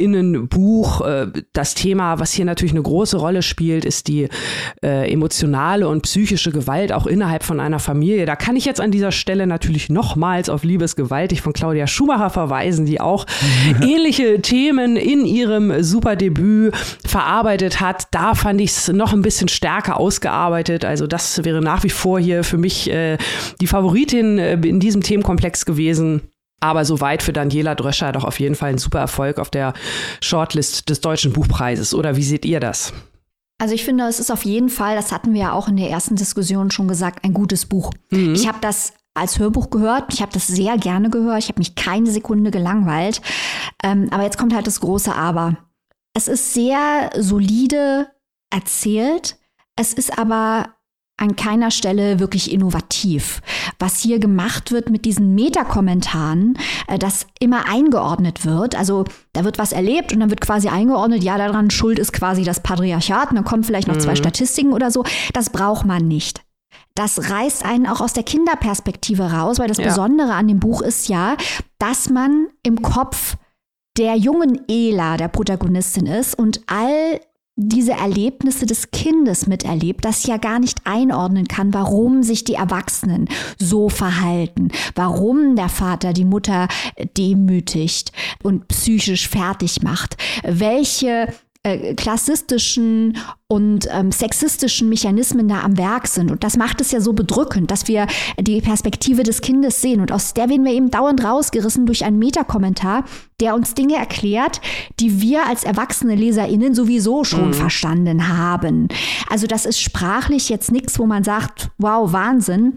Innenbuch. 0.00 1.02
Äh, 1.02 1.26
das 1.52 1.74
Thema, 1.74 2.18
was 2.18 2.32
hier 2.32 2.44
natürlich 2.44 2.72
eine 2.72 2.82
große 2.82 3.18
Rolle 3.18 3.42
spielt, 3.42 3.84
ist 3.84 4.08
die 4.08 4.28
äh, 4.82 5.12
emotionale 5.12 5.86
und 5.88 6.02
psychische 6.02 6.50
Gewalt 6.50 6.92
auch 6.92 7.06
innerhalb 7.06 7.42
von 7.42 7.60
einer 7.60 7.78
Familie. 7.78 8.26
Da 8.26 8.36
kann 8.36 8.56
ich 8.56 8.64
jetzt 8.64 8.80
an 8.80 8.90
dieser 8.90 9.12
Stelle 9.12 9.46
natürlich 9.46 9.90
nochmals 9.90 10.48
auf 10.48 10.64
Liebesgewaltig 10.64 11.42
von 11.42 11.52
Claudia 11.52 11.86
Schumacher 11.86 12.30
verweisen, 12.30 12.86
die 12.86 13.00
auch 13.00 13.26
ähnliche 13.82 14.40
Themen 14.40 14.96
in 14.96 15.24
ihrem 15.24 15.82
Superdebüt 15.82 16.74
verarbeitet 17.04 17.80
hat. 17.80 18.08
Da 18.10 18.34
fand 18.34 18.60
ich 18.60 18.70
es 18.70 18.88
noch 18.88 19.12
ein 19.12 19.22
bisschen 19.22 19.48
stärker 19.48 19.98
ausgearbeitet. 19.98 20.84
Also 20.84 21.06
das 21.06 21.44
wäre 21.44 21.60
nach 21.60 21.84
wie 21.84 21.90
vor 21.90 22.18
hier 22.18 22.44
für 22.44 22.58
mich 22.58 22.90
äh, 22.90 23.18
die 23.60 23.66
Favoritin 23.66 24.38
äh, 24.38 24.54
in 24.54 24.80
diesem 24.80 25.02
Themenkomplex 25.02 25.66
gewesen. 25.66 26.22
Aber 26.60 26.84
soweit 26.84 27.22
für 27.22 27.32
Daniela 27.32 27.74
Dröscher 27.74 28.12
doch 28.12 28.24
auf 28.24 28.38
jeden 28.38 28.54
Fall 28.54 28.70
ein 28.70 28.78
super 28.78 28.98
Erfolg 28.98 29.38
auf 29.38 29.50
der 29.50 29.72
Shortlist 30.20 30.88
des 30.88 31.00
Deutschen 31.00 31.32
Buchpreises. 31.32 31.94
Oder 31.94 32.16
wie 32.16 32.22
seht 32.22 32.44
ihr 32.44 32.60
das? 32.60 32.92
Also 33.58 33.74
ich 33.74 33.84
finde, 33.84 34.04
es 34.04 34.20
ist 34.20 34.30
auf 34.30 34.44
jeden 34.44 34.70
Fall, 34.70 34.96
das 34.96 35.12
hatten 35.12 35.34
wir 35.34 35.40
ja 35.40 35.52
auch 35.52 35.68
in 35.68 35.76
der 35.76 35.90
ersten 35.90 36.16
Diskussion 36.16 36.70
schon 36.70 36.88
gesagt, 36.88 37.24
ein 37.24 37.34
gutes 37.34 37.66
Buch. 37.66 37.92
Mhm. 38.10 38.34
Ich 38.34 38.48
habe 38.48 38.58
das 38.60 38.94
als 39.14 39.38
Hörbuch 39.38 39.70
gehört. 39.70 40.12
Ich 40.14 40.22
habe 40.22 40.32
das 40.32 40.46
sehr 40.46 40.78
gerne 40.78 41.10
gehört. 41.10 41.40
Ich 41.40 41.48
habe 41.48 41.58
mich 41.58 41.74
keine 41.74 42.10
Sekunde 42.10 42.50
gelangweilt. 42.50 43.20
Ähm, 43.82 44.08
aber 44.10 44.22
jetzt 44.22 44.38
kommt 44.38 44.54
halt 44.54 44.66
das 44.66 44.80
große 44.80 45.14
Aber. 45.14 45.56
Es 46.14 46.28
ist 46.28 46.54
sehr 46.54 47.10
solide 47.18 48.08
erzählt. 48.50 49.36
Es 49.76 49.92
ist 49.92 50.18
aber 50.18 50.74
an 51.20 51.36
keiner 51.36 51.70
Stelle 51.70 52.18
wirklich 52.18 52.50
innovativ. 52.50 53.42
Was 53.78 54.00
hier 54.00 54.18
gemacht 54.18 54.72
wird 54.72 54.90
mit 54.90 55.04
diesen 55.04 55.34
Metakommentaren, 55.34 56.58
äh, 56.88 56.98
das 56.98 57.26
immer 57.38 57.68
eingeordnet 57.68 58.44
wird. 58.46 58.74
Also 58.74 59.04
da 59.32 59.44
wird 59.44 59.58
was 59.58 59.72
erlebt 59.72 60.12
und 60.12 60.20
dann 60.20 60.30
wird 60.30 60.40
quasi 60.40 60.68
eingeordnet, 60.68 61.22
ja, 61.22 61.36
daran 61.38 61.70
schuld 61.70 61.98
ist 61.98 62.12
quasi 62.12 62.42
das 62.42 62.60
Patriarchat 62.60 63.30
und 63.30 63.36
dann 63.36 63.44
kommen 63.44 63.64
vielleicht 63.64 63.88
noch 63.88 63.96
mhm. 63.96 64.00
zwei 64.00 64.16
Statistiken 64.16 64.72
oder 64.72 64.90
so. 64.90 65.04
Das 65.32 65.50
braucht 65.50 65.84
man 65.84 66.08
nicht. 66.08 66.40
Das 66.94 67.30
reißt 67.30 67.64
einen 67.64 67.86
auch 67.86 68.00
aus 68.00 68.14
der 68.14 68.24
Kinderperspektive 68.24 69.32
raus, 69.32 69.58
weil 69.58 69.68
das 69.68 69.78
ja. 69.78 69.84
Besondere 69.84 70.34
an 70.34 70.48
dem 70.48 70.58
Buch 70.58 70.82
ist 70.82 71.08
ja, 71.08 71.36
dass 71.78 72.08
man 72.08 72.48
im 72.62 72.82
Kopf 72.82 73.36
der 73.98 74.16
jungen 74.16 74.60
Ela, 74.68 75.16
der 75.16 75.28
Protagonistin 75.28 76.06
ist 76.06 76.38
und 76.38 76.60
all 76.66 77.20
diese 77.62 77.92
Erlebnisse 77.92 78.64
des 78.64 78.90
Kindes 78.90 79.46
miterlebt, 79.46 80.04
das 80.04 80.26
ja 80.26 80.38
gar 80.38 80.58
nicht 80.58 80.78
einordnen 80.84 81.46
kann, 81.46 81.74
warum 81.74 82.22
sich 82.22 82.44
die 82.44 82.54
Erwachsenen 82.54 83.28
so 83.58 83.88
verhalten, 83.88 84.68
warum 84.94 85.56
der 85.56 85.68
Vater 85.68 86.12
die 86.12 86.24
Mutter 86.24 86.68
demütigt 87.16 88.12
und 88.42 88.68
psychisch 88.68 89.28
fertig 89.28 89.82
macht, 89.82 90.16
welche 90.42 91.28
äh, 91.62 91.94
klassistischen 91.94 93.18
und 93.46 93.86
ähm, 93.90 94.12
sexistischen 94.12 94.88
Mechanismen 94.88 95.46
da 95.46 95.60
am 95.60 95.76
Werk 95.76 96.06
sind. 96.06 96.30
Und 96.30 96.42
das 96.42 96.56
macht 96.56 96.80
es 96.80 96.90
ja 96.90 97.02
so 97.02 97.12
bedrückend, 97.12 97.70
dass 97.70 97.86
wir 97.86 98.06
die 98.38 98.62
Perspektive 98.62 99.24
des 99.24 99.42
Kindes 99.42 99.82
sehen. 99.82 100.00
Und 100.00 100.10
aus 100.10 100.32
der 100.32 100.48
werden 100.48 100.64
wir 100.64 100.72
eben 100.72 100.90
dauernd 100.90 101.22
rausgerissen 101.22 101.84
durch 101.84 102.04
einen 102.06 102.18
Metakommentar, 102.18 103.04
der 103.40 103.54
uns 103.54 103.74
Dinge 103.74 103.96
erklärt, 103.96 104.62
die 105.00 105.20
wir 105.20 105.46
als 105.46 105.64
erwachsene 105.64 106.14
LeserInnen 106.14 106.74
sowieso 106.74 107.24
schon 107.24 107.48
mhm. 107.48 107.54
verstanden 107.54 108.28
haben. 108.28 108.88
Also 109.28 109.46
das 109.46 109.66
ist 109.66 109.82
sprachlich 109.82 110.48
jetzt 110.48 110.72
nichts, 110.72 110.98
wo 110.98 111.04
man 111.04 111.24
sagt, 111.24 111.70
wow, 111.76 112.10
Wahnsinn. 112.10 112.76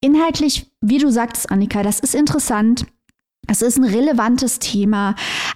Inhaltlich, 0.00 0.72
wie 0.80 0.98
du 0.98 1.08
sagtest, 1.10 1.52
Annika, 1.52 1.84
das 1.84 2.00
ist 2.00 2.16
interessant. 2.16 2.84
Es 3.46 3.62
ist 3.62 3.78
ein 3.78 3.84
relevantes 3.84 4.58
Thema, 4.58 5.14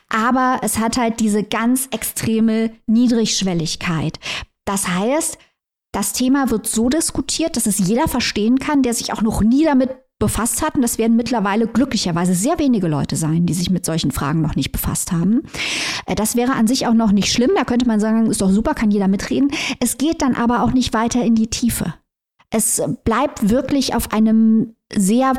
aber 0.08 0.60
es 0.62 0.78
hat 0.78 0.96
halt 0.96 1.20
diese 1.20 1.42
ganz 1.42 1.88
extreme 1.90 2.70
Niedrigschwelligkeit. 2.86 4.18
Das 4.64 4.88
heißt, 4.88 5.38
das 5.92 6.12
Thema 6.12 6.50
wird 6.50 6.66
so 6.66 6.88
diskutiert, 6.88 7.56
dass 7.56 7.66
es 7.66 7.78
jeder 7.78 8.08
verstehen 8.08 8.58
kann, 8.58 8.82
der 8.82 8.94
sich 8.94 9.12
auch 9.12 9.22
noch 9.22 9.42
nie 9.42 9.64
damit 9.64 9.90
befasst 10.18 10.62
hat. 10.62 10.74
Und 10.74 10.82
das 10.82 10.98
werden 10.98 11.16
mittlerweile 11.16 11.66
glücklicherweise 11.66 12.34
sehr 12.34 12.58
wenige 12.58 12.88
Leute 12.88 13.16
sein, 13.16 13.46
die 13.46 13.54
sich 13.54 13.70
mit 13.70 13.86
solchen 13.86 14.10
Fragen 14.10 14.42
noch 14.42 14.56
nicht 14.56 14.72
befasst 14.72 15.12
haben. 15.12 15.42
Äh, 16.06 16.14
das 16.14 16.36
wäre 16.36 16.52
an 16.52 16.66
sich 16.66 16.86
auch 16.86 16.94
noch 16.94 17.12
nicht 17.12 17.32
schlimm. 17.32 17.52
Da 17.56 17.64
könnte 17.64 17.86
man 17.86 18.00
sagen, 18.00 18.26
ist 18.26 18.40
doch 18.40 18.50
super, 18.50 18.74
kann 18.74 18.90
jeder 18.90 19.08
mitreden. 19.08 19.50
Es 19.80 19.96
geht 19.96 20.22
dann 20.22 20.34
aber 20.34 20.62
auch 20.62 20.72
nicht 20.72 20.92
weiter 20.92 21.24
in 21.24 21.34
die 21.34 21.48
Tiefe. 21.48 21.94
Es 22.50 22.82
bleibt 23.04 23.50
wirklich 23.50 23.94
auf 23.94 24.12
einem 24.12 24.74
sehr 24.94 25.32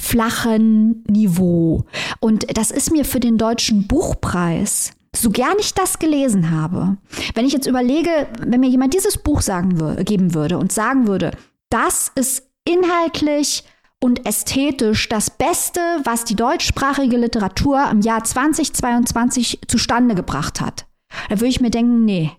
flachen 0.00 1.04
Niveau. 1.08 1.84
Und 2.20 2.56
das 2.56 2.70
ist 2.70 2.90
mir 2.90 3.04
für 3.04 3.20
den 3.20 3.38
deutschen 3.38 3.86
Buchpreis 3.86 4.92
so 5.14 5.30
gern 5.30 5.56
ich 5.58 5.74
das 5.74 5.98
gelesen 5.98 6.50
habe, 6.50 6.96
wenn 7.34 7.44
ich 7.44 7.52
jetzt 7.52 7.66
überlege, 7.66 8.28
wenn 8.40 8.60
mir 8.60 8.68
jemand 8.68 8.94
dieses 8.94 9.18
Buch 9.18 9.40
sagen 9.40 10.04
geben 10.04 10.34
würde 10.34 10.56
und 10.56 10.72
sagen 10.72 11.08
würde, 11.08 11.32
das 11.68 12.12
ist 12.14 12.48
inhaltlich 12.64 13.64
und 14.00 14.26
ästhetisch 14.26 15.08
das 15.08 15.30
Beste, 15.30 15.80
was 16.04 16.24
die 16.24 16.36
deutschsprachige 16.36 17.16
Literatur 17.16 17.88
im 17.90 18.00
Jahr 18.00 18.24
2022 18.24 19.60
zustande 19.66 20.14
gebracht 20.14 20.60
hat, 20.60 20.86
dann 21.28 21.40
würde 21.40 21.50
ich 21.50 21.60
mir 21.60 21.70
denken, 21.70 22.04
nee, 22.04 22.30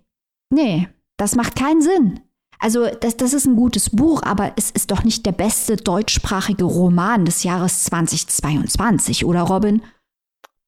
nee, 0.50 0.88
das 1.18 1.36
macht 1.36 1.56
keinen 1.56 1.82
Sinn. 1.82 2.22
Also 2.62 2.88
das, 3.00 3.18
das 3.18 3.34
ist 3.34 3.48
ein 3.48 3.56
gutes 3.56 3.90
Buch, 3.90 4.22
aber 4.22 4.54
es 4.56 4.70
ist 4.70 4.92
doch 4.92 5.04
nicht 5.04 5.26
der 5.26 5.32
beste 5.32 5.78
deutschsprachige 5.78 6.64
Roman 6.64 7.26
des 7.26 7.44
Jahres 7.44 7.84
2022, 7.86 9.26
oder 9.26 9.42
Robin? 9.42 9.82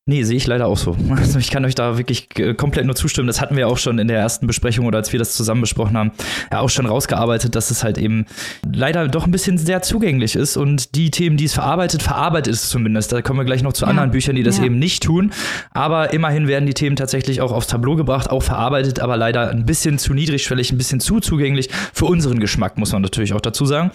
Nee, 0.06 0.24
sehe 0.24 0.36
ich 0.36 0.48
leider 0.48 0.68
auch 0.68 0.78
so. 0.78 0.98
Also 1.24 1.40
ich 1.40 1.50
kann 1.50 1.64
euch 1.64 1.76
da 1.76 1.98
wirklich 1.98 2.28
äh, 2.38 2.54
komplett 2.54 2.86
nur 2.86 2.96
zustimmen. 2.96 3.28
Das 3.28 3.40
hatten 3.40 3.56
wir 3.56 3.70
auch 3.70 3.78
schon 3.78 4.00
in 4.00 4.10
der 4.10 4.20
ersten 4.20 4.48
Besprechung 4.48 4.86
oder 4.86 4.98
als 4.98 5.14
wir 5.14 5.20
das 5.20 5.36
zusammen 5.36 5.62
besprochen 5.62 5.96
haben, 5.96 6.12
ja 6.52 6.60
auch 6.60 6.70
schon 6.70 6.86
rausgearbeitet, 6.86 7.56
dass 7.56 7.72
es 7.72 7.84
halt 7.84 7.98
eben 7.98 8.26
leider 8.70 9.08
doch 9.08 9.26
ein 9.26 9.32
bisschen 9.32 9.58
sehr 9.58 9.82
zugänglich 9.82 10.36
ist 10.36 10.58
und 10.58 10.96
die 10.96 11.10
Themen, 11.10 11.38
die 11.38 11.46
es 11.46 11.54
verarbeitet, 11.54 12.04
verarbeitet 12.04 12.54
es 12.54 12.68
zumindest. 12.68 13.14
Da 13.14 13.22
kommen 13.22 13.40
wir 13.40 13.46
gleich 13.46 13.64
noch 13.64 13.72
zu 13.72 13.86
ja. 13.86 13.92
anderen 13.92 14.12
Büchern, 14.12 14.36
die 14.36 14.44
das 14.44 14.58
ja. 14.58 14.66
eben 14.66 14.78
nicht 14.78 15.04
tun. 15.04 15.32
Aber 15.72 16.12
immerhin 16.12 16.50
werden 16.50 16.66
die 16.66 16.74
Themen 16.74 16.98
tatsächlich 16.98 17.40
auch 17.40 17.54
aufs 17.54 17.68
Tableau 17.68 17.96
gebracht, 17.96 18.30
auch 18.30 18.44
verarbeitet, 18.44 19.00
aber 19.00 19.16
leider 19.16 19.50
ein 19.52 19.66
bisschen 19.66 19.98
zu 20.00 20.14
niedrigschwellig, 20.14 20.74
ein 20.74 20.78
bisschen 20.78 21.00
zu 21.00 21.22
zugänglich 21.22 21.70
für 21.94 22.06
unseren 22.06 22.40
Geschmack, 22.40 22.78
muss 22.78 22.92
man 22.92 23.02
natürlich 23.02 23.34
auch 23.34 23.42
dazu 23.42 23.66
sagen. 23.66 23.92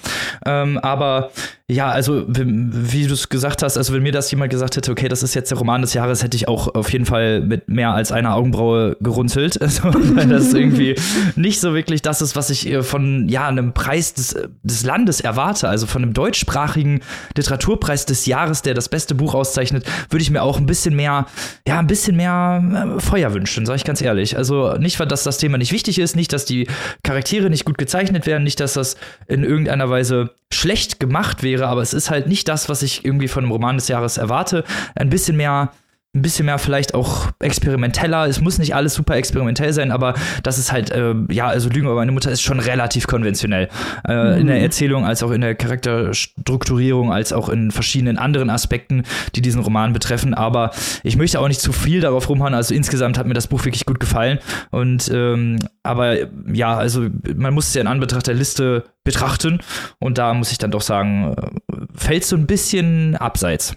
Ähm, 0.47 0.79
aber 0.79 1.31
ja, 1.71 1.91
also 1.91 2.25
wie 2.27 3.07
du 3.07 3.13
es 3.13 3.29
gesagt 3.29 3.63
hast, 3.63 3.77
also 3.77 3.93
wenn 3.93 4.03
mir 4.03 4.13
das 4.13 4.31
jemand 4.31 4.51
gesagt 4.51 4.77
hätte, 4.77 4.91
okay, 4.91 5.09
das 5.09 5.23
ist 5.23 5.35
jetzt 5.35 5.51
der 5.51 5.59
Roman 5.59 5.83
des 5.83 5.93
Jahres, 5.99 6.23
hätte 6.23 6.37
ich 6.37 6.49
auch 6.49 6.75
auf 6.75 6.93
jeden 6.93 7.07
Fall 7.07 7.41
mit 7.41 7.69
mehr 7.69 7.91
als 7.93 8.13
einer 8.13 8.35
Augenbraue 8.35 8.97
gerunzelt. 9.01 9.59
Also, 9.69 9.83
weil 9.93 10.29
das 10.29 10.55
irgendwie 10.55 10.95
nicht 11.37 11.61
so 11.61 11.75
wirklich 11.75 12.01
das 12.01 12.23
ist, 12.23 12.37
was 12.37 12.49
ich 12.49 12.71
äh, 12.71 12.83
von 12.83 13.29
ja, 13.29 13.49
einem 13.49 13.75
Preis 13.75 14.15
des, 14.15 14.35
des 14.63 14.83
Landes 14.83 15.21
erwarte. 15.21 15.69
Also 15.69 15.87
von 15.87 16.03
einem 16.03 16.15
deutschsprachigen 16.15 17.01
Literaturpreis 17.37 18.07
des 18.07 18.25
Jahres, 18.25 18.63
der 18.63 18.73
das 18.73 18.89
beste 18.89 19.15
Buch 19.15 19.35
auszeichnet, 19.35 19.85
würde 20.09 20.23
ich 20.23 20.31
mir 20.31 20.43
auch 20.43 20.57
ein 20.57 20.65
bisschen 20.65 20.97
mehr, 20.97 21.27
ja, 21.67 21.79
ein 21.79 21.87
bisschen 21.87 22.17
mehr 22.17 22.97
äh, 22.97 23.01
Feuer 23.01 23.35
wünschen, 23.35 23.67
sage 23.67 23.77
ich 23.77 23.85
ganz 23.85 24.01
ehrlich. 24.01 24.39
Also 24.39 24.75
nicht, 24.79 24.99
dass 24.99 25.23
das 25.23 25.37
Thema 25.37 25.59
nicht 25.59 25.73
wichtig 25.73 25.99
ist, 25.99 26.17
nicht, 26.17 26.33
dass 26.33 26.47
die 26.47 26.67
Charaktere 27.03 27.51
nicht 27.51 27.67
gut 27.67 27.77
gezeichnet 27.77 28.27
werden, 28.27 28.45
nicht, 28.45 28.61
dass 28.61 28.73
das 28.73 28.97
in 29.27 29.45
irgendeiner 29.45 29.91
Weise 29.91 30.31
schlecht 30.53 30.99
gemacht 30.99 31.43
wäre, 31.43 31.67
aber 31.67 31.83
es 31.83 31.93
ist 31.93 32.11
halt 32.11 32.27
nicht 32.27 32.49
das, 32.49 32.69
was 32.69 32.83
ich 32.83 33.05
irgendwie 33.05 33.29
von 33.29 33.45
einem 33.45 33.53
Roman 33.53 33.77
des 33.77 33.89
Jahres 33.89 34.17
erwarte. 34.17 34.65
Ein 34.95 35.11
bisschen 35.11 35.37
mehr 35.37 35.73
ein 36.19 36.23
bisschen 36.23 36.47
mehr 36.47 36.59
vielleicht 36.59 36.95
auch 36.95 37.29
experimenteller. 37.41 38.27
Es 38.27 38.41
muss 38.41 38.59
nicht 38.59 38.75
alles 38.75 38.95
super 38.95 39.17
experimentell 39.17 39.73
sein, 39.73 39.91
aber 39.91 40.15
das 40.43 40.59
ist 40.59 40.73
halt, 40.73 40.91
äh, 40.91 41.15
ja, 41.31 41.47
also 41.47 41.69
Lügen 41.69 41.87
über 41.87 41.95
meine 41.95 42.13
Mutter 42.13 42.31
ist 42.31 42.43
schon 42.43 42.61
relativ 42.61 43.07
konventionell. 43.07 43.69
Äh, 44.07 44.15
mhm. 44.15 44.41
In 44.41 44.47
der 44.47 44.57
mhm. 44.57 44.63
Erzählung, 44.63 45.05
als 45.05 45.23
auch 45.23 45.31
in 45.31 45.41
der 45.41 45.55
Charakterstrukturierung, 45.55 47.13
als 47.13 47.33
auch 47.33 47.49
in 47.49 47.71
verschiedenen 47.71 48.19
anderen 48.19 48.51
Aspekten, 48.51 49.05
die 49.35 49.43
diesen 49.43 49.63
Roman 49.63 49.93
betreffen. 49.93 50.35
Aber 50.35 50.71
ich 51.03 51.17
möchte 51.17 51.41
auch 51.41 51.49
nicht 51.49 51.61
zu 51.61 51.73
viel 51.73 52.01
darauf 52.01 52.29
rumhauen. 52.29 52.55
Also 52.55 52.75
insgesamt 52.75 53.19
hat 53.19 53.27
mir 53.27 53.35
das 53.35 53.47
Buch 53.47 53.65
wirklich 53.65 53.87
gut 53.87 54.01
gefallen. 54.01 54.39
Und 54.71 55.11
ähm, 55.13 55.59
aber 55.83 56.17
ja, 56.53 56.77
also 56.77 57.07
man 57.35 57.55
muss 57.55 57.69
es 57.69 57.75
ja 57.75 57.81
in 57.81 57.87
Anbetracht 57.87 58.27
der 58.27 58.35
Liste 58.35 58.85
betrachten. 59.05 59.61
Und 59.99 60.19
da 60.19 60.35
muss 60.35 60.53
ich 60.53 60.59
dann 60.59 60.71
doch 60.71 60.83
sagen, 60.83 61.35
äh, 61.37 61.77
fällt 61.95 62.25
so 62.25 62.37
ein 62.37 62.47
bisschen 62.47 63.17
abseits. 63.17 63.77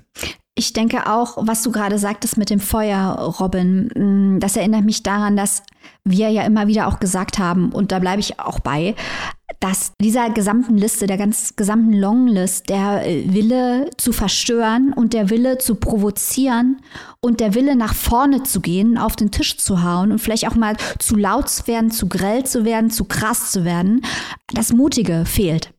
Ich 0.55 0.73
denke 0.73 1.09
auch, 1.09 1.37
was 1.39 1.63
du 1.63 1.71
gerade 1.71 1.97
sagtest 1.97 2.37
mit 2.37 2.49
dem 2.49 2.59
Feuer, 2.59 3.13
Robin, 3.39 3.87
mm, 3.95 4.39
das 4.39 4.57
erinnert 4.57 4.83
mich 4.83 5.01
daran, 5.01 5.37
dass 5.37 5.63
wir 6.03 6.29
ja 6.29 6.43
immer 6.43 6.67
wieder 6.67 6.87
auch 6.87 6.99
gesagt 6.99 7.39
haben, 7.39 7.71
und 7.71 7.91
da 7.91 7.99
bleibe 7.99 8.19
ich 8.19 8.39
auch 8.39 8.59
bei, 8.59 8.95
dass 9.61 9.93
dieser 10.01 10.29
gesamten 10.31 10.77
Liste, 10.77 11.07
der 11.07 11.17
ganz 11.17 11.55
gesamten 11.55 11.93
Longlist, 11.93 12.69
der 12.69 13.03
Wille 13.25 13.91
zu 13.97 14.11
verstören 14.11 14.91
und 14.93 15.13
der 15.13 15.29
Wille 15.29 15.57
zu 15.59 15.75
provozieren 15.75 16.81
und 17.21 17.39
der 17.39 17.53
Wille 17.53 17.75
nach 17.75 17.93
vorne 17.93 18.43
zu 18.43 18.59
gehen, 18.59 18.97
auf 18.97 19.15
den 19.15 19.31
Tisch 19.31 19.57
zu 19.57 19.83
hauen 19.83 20.11
und 20.11 20.19
vielleicht 20.19 20.47
auch 20.47 20.55
mal 20.55 20.75
zu 20.99 21.15
laut 21.15 21.47
zu 21.47 21.67
werden, 21.67 21.91
zu 21.91 22.09
grell 22.09 22.43
zu 22.43 22.65
werden, 22.65 22.89
zu 22.89 23.05
krass 23.05 23.51
zu 23.51 23.63
werden, 23.63 24.01
das 24.53 24.73
Mutige 24.73 25.25
fehlt. 25.25 25.73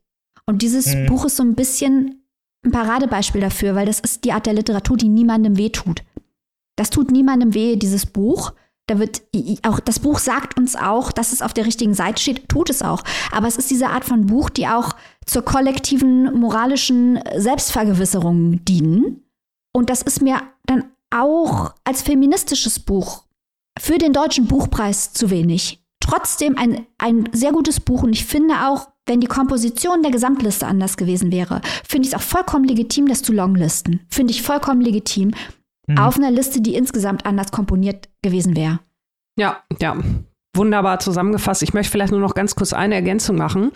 Und 0.46 0.62
dieses 0.62 0.94
mhm. 0.94 1.06
Buch 1.06 1.24
ist 1.24 1.36
so 1.36 1.42
ein 1.42 1.54
bisschen 1.56 2.21
ein 2.64 2.70
Paradebeispiel 2.70 3.40
dafür, 3.40 3.74
weil 3.74 3.86
das 3.86 4.00
ist 4.00 4.24
die 4.24 4.32
Art 4.32 4.46
der 4.46 4.54
Literatur, 4.54 4.96
die 4.96 5.08
niemandem 5.08 5.56
weh 5.56 5.70
tut. 5.70 6.02
Das 6.76 6.90
tut 6.90 7.10
niemandem 7.10 7.54
weh, 7.54 7.76
dieses 7.76 8.06
Buch. 8.06 8.52
Da 8.86 8.98
wird 8.98 9.22
auch 9.62 9.80
das 9.80 10.00
Buch 10.00 10.18
sagt 10.18 10.58
uns 10.58 10.74
auch, 10.74 11.12
dass 11.12 11.32
es 11.32 11.42
auf 11.42 11.54
der 11.54 11.66
richtigen 11.66 11.94
Seite 11.94 12.20
steht, 12.20 12.48
tut 12.48 12.70
es 12.70 12.82
auch. 12.82 13.02
Aber 13.30 13.46
es 13.46 13.56
ist 13.56 13.70
diese 13.70 13.88
Art 13.88 14.04
von 14.04 14.26
Buch, 14.26 14.50
die 14.50 14.66
auch 14.66 14.94
zur 15.24 15.42
kollektiven 15.42 16.38
moralischen 16.38 17.20
Selbstvergewisserung 17.36 18.64
dienen. 18.64 19.22
Und 19.72 19.88
das 19.88 20.02
ist 20.02 20.20
mir 20.20 20.42
dann 20.66 20.84
auch 21.10 21.74
als 21.84 22.02
feministisches 22.02 22.80
Buch 22.80 23.24
für 23.78 23.98
den 23.98 24.12
deutschen 24.12 24.46
Buchpreis 24.46 25.12
zu 25.12 25.30
wenig. 25.30 25.82
Trotzdem 26.00 26.58
ein, 26.58 26.86
ein 26.98 27.28
sehr 27.32 27.52
gutes 27.52 27.80
Buch 27.80 28.02
und 28.02 28.12
ich 28.12 28.24
finde 28.24 28.66
auch, 28.66 28.88
wenn 29.06 29.20
die 29.20 29.26
Komposition 29.26 30.02
der 30.02 30.12
Gesamtliste 30.12 30.66
anders 30.66 30.96
gewesen 30.96 31.32
wäre, 31.32 31.60
finde 31.86 32.06
ich 32.06 32.14
es 32.14 32.18
auch 32.18 32.24
vollkommen 32.24 32.64
legitim, 32.64 33.06
das 33.08 33.22
zu 33.22 33.32
longlisten. 33.32 34.00
Finde 34.08 34.32
ich 34.32 34.42
vollkommen 34.42 34.80
legitim. 34.80 35.32
Mhm. 35.86 35.98
Auf 35.98 36.16
einer 36.16 36.30
Liste, 36.30 36.60
die 36.60 36.74
insgesamt 36.74 37.26
anders 37.26 37.50
komponiert 37.50 38.08
gewesen 38.22 38.56
wäre. 38.56 38.80
Ja, 39.36 39.62
ja. 39.80 39.96
Wunderbar 40.54 40.98
zusammengefasst. 40.98 41.62
Ich 41.62 41.72
möchte 41.72 41.90
vielleicht 41.90 42.12
nur 42.12 42.20
noch 42.20 42.34
ganz 42.34 42.54
kurz 42.54 42.74
eine 42.74 42.94
Ergänzung 42.94 43.36
machen. 43.36 43.72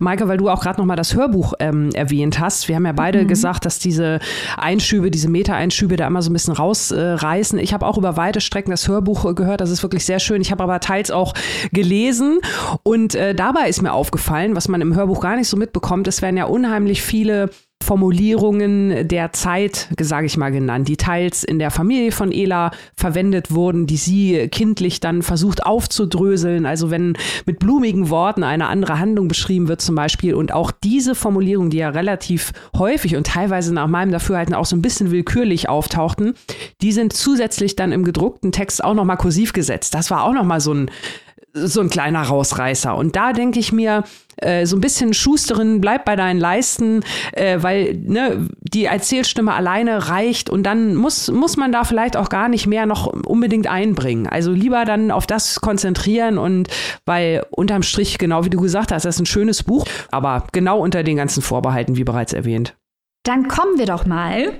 Maike, 0.00 0.26
weil 0.26 0.38
du 0.38 0.48
auch 0.48 0.60
gerade 0.60 0.80
noch 0.80 0.84
mal 0.84 0.96
das 0.96 1.14
Hörbuch 1.14 1.54
ähm, 1.60 1.90
erwähnt 1.94 2.40
hast. 2.40 2.66
Wir 2.66 2.74
haben 2.74 2.84
ja 2.84 2.90
beide 2.90 3.22
mhm. 3.22 3.28
gesagt, 3.28 3.64
dass 3.64 3.78
diese 3.78 4.18
Einschübe, 4.56 5.12
diese 5.12 5.30
Meta-Einschübe 5.30 5.94
da 5.94 6.04
immer 6.04 6.22
so 6.22 6.30
ein 6.30 6.32
bisschen 6.32 6.54
rausreißen. 6.54 7.60
Äh, 7.60 7.62
ich 7.62 7.72
habe 7.72 7.86
auch 7.86 7.96
über 7.96 8.16
weite 8.16 8.40
Strecken 8.40 8.72
das 8.72 8.88
Hörbuch 8.88 9.36
gehört. 9.36 9.60
Das 9.60 9.70
ist 9.70 9.84
wirklich 9.84 10.04
sehr 10.04 10.18
schön. 10.18 10.42
Ich 10.42 10.50
habe 10.50 10.64
aber 10.64 10.80
teils 10.80 11.12
auch 11.12 11.32
gelesen. 11.70 12.40
Und 12.82 13.14
äh, 13.14 13.32
dabei 13.32 13.68
ist 13.68 13.80
mir 13.80 13.92
aufgefallen, 13.92 14.56
was 14.56 14.66
man 14.66 14.80
im 14.80 14.96
Hörbuch 14.96 15.20
gar 15.20 15.36
nicht 15.36 15.48
so 15.48 15.56
mitbekommt, 15.56 16.08
es 16.08 16.22
werden 16.22 16.36
ja 16.36 16.46
unheimlich 16.46 17.02
viele 17.02 17.50
Formulierungen 17.82 19.06
der 19.06 19.32
Zeit, 19.32 19.88
sage 20.00 20.26
ich 20.26 20.36
mal, 20.36 20.50
genannt, 20.50 20.88
die 20.88 20.96
teils 20.96 21.44
in 21.44 21.60
der 21.60 21.70
Familie 21.70 22.10
von 22.10 22.32
Ela 22.32 22.72
verwendet 22.96 23.52
wurden, 23.52 23.86
die 23.86 23.96
sie 23.96 24.48
kindlich 24.48 24.98
dann 24.98 25.22
versucht 25.22 25.64
aufzudröseln. 25.64 26.66
Also 26.66 26.90
wenn 26.90 27.16
mit 27.44 27.60
blumigen 27.60 28.10
Worten 28.10 28.42
eine 28.42 28.66
andere 28.66 28.98
Handlung 28.98 29.28
beschrieben 29.28 29.68
wird 29.68 29.80
zum 29.80 29.94
Beispiel 29.94 30.34
und 30.34 30.52
auch 30.52 30.72
diese 30.72 31.14
Formulierungen, 31.14 31.70
die 31.70 31.76
ja 31.76 31.90
relativ 31.90 32.52
häufig 32.76 33.14
und 33.14 33.28
teilweise 33.28 33.72
nach 33.72 33.86
meinem 33.86 34.10
Dafürhalten 34.10 34.54
auch 34.54 34.66
so 34.66 34.74
ein 34.74 34.82
bisschen 34.82 35.12
willkürlich 35.12 35.68
auftauchten, 35.68 36.34
die 36.82 36.90
sind 36.90 37.12
zusätzlich 37.12 37.76
dann 37.76 37.92
im 37.92 38.02
gedruckten 38.02 38.50
Text 38.50 38.82
auch 38.82 38.94
nochmal 38.94 39.16
kursiv 39.16 39.52
gesetzt. 39.52 39.94
Das 39.94 40.10
war 40.10 40.24
auch 40.24 40.32
nochmal 40.32 40.60
so 40.60 40.74
ein 40.74 40.90
so 41.56 41.80
ein 41.80 41.90
kleiner 41.90 42.22
Rausreißer. 42.22 42.94
Und 42.94 43.16
da 43.16 43.32
denke 43.32 43.58
ich 43.58 43.72
mir, 43.72 44.04
äh, 44.36 44.66
so 44.66 44.76
ein 44.76 44.80
bisschen 44.80 45.14
Schusterin, 45.14 45.80
bleib 45.80 46.04
bei 46.04 46.14
deinen 46.14 46.38
Leisten, 46.38 47.02
äh, 47.32 47.62
weil 47.62 47.94
ne, 47.94 48.48
die 48.60 48.84
Erzählstimme 48.84 49.54
alleine 49.54 50.08
reicht 50.08 50.50
und 50.50 50.64
dann 50.64 50.94
muss, 50.94 51.30
muss 51.30 51.56
man 51.56 51.72
da 51.72 51.84
vielleicht 51.84 52.16
auch 52.16 52.28
gar 52.28 52.48
nicht 52.48 52.66
mehr 52.66 52.86
noch 52.86 53.06
unbedingt 53.06 53.66
einbringen. 53.66 54.26
Also 54.26 54.52
lieber 54.52 54.84
dann 54.84 55.10
auf 55.10 55.26
das 55.26 55.60
konzentrieren 55.60 56.36
und 56.36 56.68
weil 57.06 57.46
unterm 57.50 57.82
Strich, 57.82 58.18
genau 58.18 58.44
wie 58.44 58.50
du 58.50 58.60
gesagt 58.60 58.92
hast, 58.92 59.04
das 59.04 59.16
ist 59.16 59.20
ein 59.20 59.26
schönes 59.26 59.62
Buch, 59.62 59.86
aber 60.10 60.46
genau 60.52 60.80
unter 60.80 61.02
den 61.02 61.16
ganzen 61.16 61.42
Vorbehalten, 61.42 61.96
wie 61.96 62.04
bereits 62.04 62.32
erwähnt. 62.32 62.76
Dann 63.24 63.48
kommen 63.48 63.78
wir 63.78 63.86
doch 63.86 64.06
mal 64.06 64.52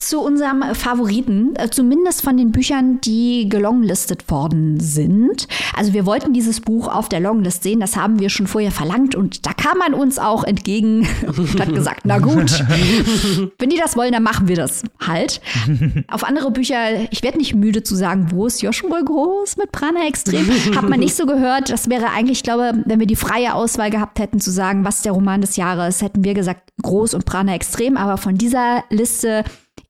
zu 0.00 0.20
unserem 0.20 0.62
Favoriten, 0.74 1.56
äh, 1.56 1.70
zumindest 1.70 2.22
von 2.22 2.36
den 2.36 2.52
Büchern, 2.52 3.00
die 3.00 3.48
gelonglistet 3.48 4.30
worden 4.30 4.78
sind. 4.78 5.48
Also 5.76 5.92
wir 5.92 6.06
wollten 6.06 6.32
dieses 6.32 6.60
Buch 6.60 6.86
auf 6.86 7.08
der 7.08 7.18
Longlist 7.18 7.64
sehen, 7.64 7.80
das 7.80 7.96
haben 7.96 8.20
wir 8.20 8.30
schon 8.30 8.46
vorher 8.46 8.70
verlangt 8.70 9.16
und 9.16 9.44
da 9.44 9.52
kam 9.52 9.78
man 9.78 9.94
uns 9.94 10.20
auch 10.20 10.44
entgegen 10.44 11.00
und 11.26 11.60
hat 11.60 11.74
gesagt, 11.74 12.02
na 12.04 12.18
gut, 12.18 12.64
wenn 13.58 13.70
die 13.70 13.76
das 13.76 13.96
wollen, 13.96 14.12
dann 14.12 14.22
machen 14.22 14.46
wir 14.46 14.54
das 14.54 14.84
halt. 15.04 15.40
auf 16.08 16.22
andere 16.22 16.52
Bücher, 16.52 17.10
ich 17.10 17.24
werde 17.24 17.38
nicht 17.38 17.56
müde 17.56 17.82
zu 17.82 17.96
sagen, 17.96 18.28
wo 18.30 18.46
ist 18.46 18.62
Joshua 18.62 19.00
Groß 19.00 19.56
mit 19.56 19.72
Prana 19.72 20.06
Extrem? 20.06 20.48
Hat 20.76 20.88
man 20.88 21.00
nicht 21.00 21.16
so 21.16 21.26
gehört. 21.26 21.70
Das 21.70 21.90
wäre 21.90 22.10
eigentlich, 22.10 22.38
ich 22.38 22.44
glaube, 22.44 22.84
wenn 22.84 23.00
wir 23.00 23.06
die 23.08 23.16
freie 23.16 23.52
Auswahl 23.52 23.90
gehabt 23.90 24.20
hätten 24.20 24.38
zu 24.38 24.52
sagen, 24.52 24.84
was 24.84 25.02
der 25.02 25.10
Roman 25.10 25.40
des 25.40 25.56
Jahres, 25.56 26.02
hätten 26.02 26.22
wir 26.22 26.34
gesagt 26.34 26.70
Groß 26.82 27.14
und 27.14 27.24
Prana 27.24 27.54
Extrem. 27.54 27.96
Aber 27.96 28.16
von 28.16 28.36
dieser 28.36 28.84
Liste 28.90 29.42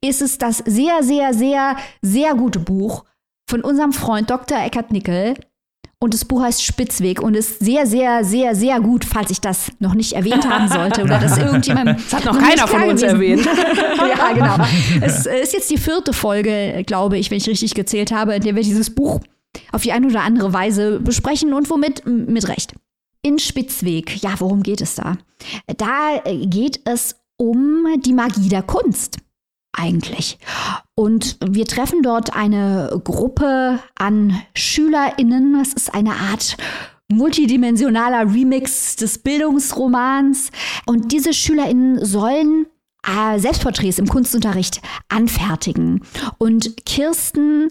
ist 0.04 0.22
es 0.22 0.38
das 0.38 0.58
sehr, 0.58 1.02
sehr, 1.02 1.34
sehr, 1.34 1.76
sehr 2.02 2.34
gute 2.34 2.60
Buch 2.60 3.04
von 3.48 3.62
unserem 3.62 3.92
Freund 3.92 4.30
Dr. 4.30 4.58
Eckhard 4.58 4.92
Nickel. 4.92 5.34
Und 6.00 6.14
das 6.14 6.24
Buch 6.24 6.42
heißt 6.42 6.62
Spitzweg 6.62 7.20
und 7.20 7.34
ist 7.34 7.58
sehr, 7.58 7.84
sehr, 7.84 8.24
sehr, 8.24 8.54
sehr 8.54 8.80
gut, 8.80 9.04
falls 9.04 9.32
ich 9.32 9.40
das 9.40 9.72
noch 9.80 9.94
nicht 9.94 10.12
erwähnt 10.12 10.48
haben 10.48 10.68
sollte 10.68 11.02
oder 11.02 11.18
dass 11.18 11.36
irgendjemand. 11.38 12.00
Das 12.10 12.12
hat 12.12 12.24
noch, 12.24 12.34
noch 12.34 12.40
keiner 12.40 12.68
von 12.68 12.82
uns 12.84 13.00
gewesen. 13.00 13.44
erwähnt. 13.44 13.48
ja, 13.98 14.32
genau. 14.32 14.64
Es 15.04 15.26
ist 15.26 15.54
jetzt 15.54 15.68
die 15.68 15.76
vierte 15.76 16.12
Folge, 16.12 16.84
glaube 16.86 17.18
ich, 17.18 17.32
wenn 17.32 17.38
ich 17.38 17.48
richtig 17.48 17.74
gezählt 17.74 18.12
habe, 18.12 18.36
in 18.36 18.42
der 18.42 18.54
wir 18.54 18.62
dieses 18.62 18.94
Buch 18.94 19.18
auf 19.72 19.82
die 19.82 19.90
eine 19.90 20.06
oder 20.06 20.22
andere 20.22 20.52
Weise 20.52 21.00
besprechen 21.00 21.52
und 21.52 21.68
womit 21.68 22.06
mit 22.06 22.46
Recht. 22.46 22.74
In 23.22 23.40
Spitzweg, 23.40 24.22
ja, 24.22 24.34
worum 24.38 24.62
geht 24.62 24.80
es 24.80 24.94
da? 24.94 25.18
Da 25.78 26.22
geht 26.26 26.80
es 26.84 27.16
um 27.38 27.86
die 28.04 28.12
Magie 28.12 28.48
der 28.48 28.62
Kunst 28.62 29.18
eigentlich. 29.78 30.38
Und 30.94 31.38
wir 31.44 31.66
treffen 31.66 32.02
dort 32.02 32.34
eine 32.34 33.00
Gruppe 33.04 33.78
an 33.94 34.40
SchülerInnen. 34.54 35.60
Es 35.60 35.72
ist 35.72 35.94
eine 35.94 36.14
Art 36.14 36.56
multidimensionaler 37.10 38.32
Remix 38.32 38.96
des 38.96 39.18
Bildungsromans. 39.18 40.50
Und 40.86 41.12
diese 41.12 41.32
SchülerInnen 41.32 42.04
sollen 42.04 42.66
äh, 43.06 43.38
Selbstporträts 43.38 43.98
im 43.98 44.08
Kunstunterricht 44.08 44.80
anfertigen. 45.08 46.02
Und 46.38 46.84
Kirsten 46.84 47.68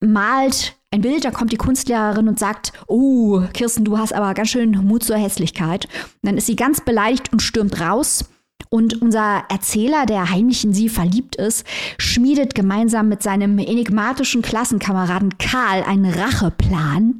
malt 0.00 0.76
ein 0.92 1.02
Bild, 1.02 1.24
da 1.24 1.30
kommt 1.30 1.52
die 1.52 1.56
Kunstlehrerin 1.56 2.26
und 2.26 2.38
sagt, 2.38 2.72
oh, 2.88 3.42
Kirsten, 3.52 3.84
du 3.84 3.98
hast 3.98 4.12
aber 4.12 4.34
ganz 4.34 4.48
schön 4.48 4.72
Mut 4.72 5.04
zur 5.04 5.16
Hässlichkeit. 5.16 5.84
Und 5.84 6.28
dann 6.28 6.36
ist 6.36 6.46
sie 6.46 6.56
ganz 6.56 6.80
beleidigt 6.80 7.32
und 7.32 7.42
stürmt 7.42 7.80
raus. 7.80 8.24
Und 8.72 9.02
unser 9.02 9.42
Erzähler, 9.48 10.06
der 10.06 10.30
heimlich 10.30 10.62
in 10.64 10.72
sie 10.72 10.88
verliebt 10.88 11.34
ist, 11.34 11.66
schmiedet 11.98 12.54
gemeinsam 12.54 13.08
mit 13.08 13.20
seinem 13.20 13.58
enigmatischen 13.58 14.42
Klassenkameraden 14.42 15.38
Karl 15.38 15.82
einen 15.82 16.04
Racheplan, 16.04 17.18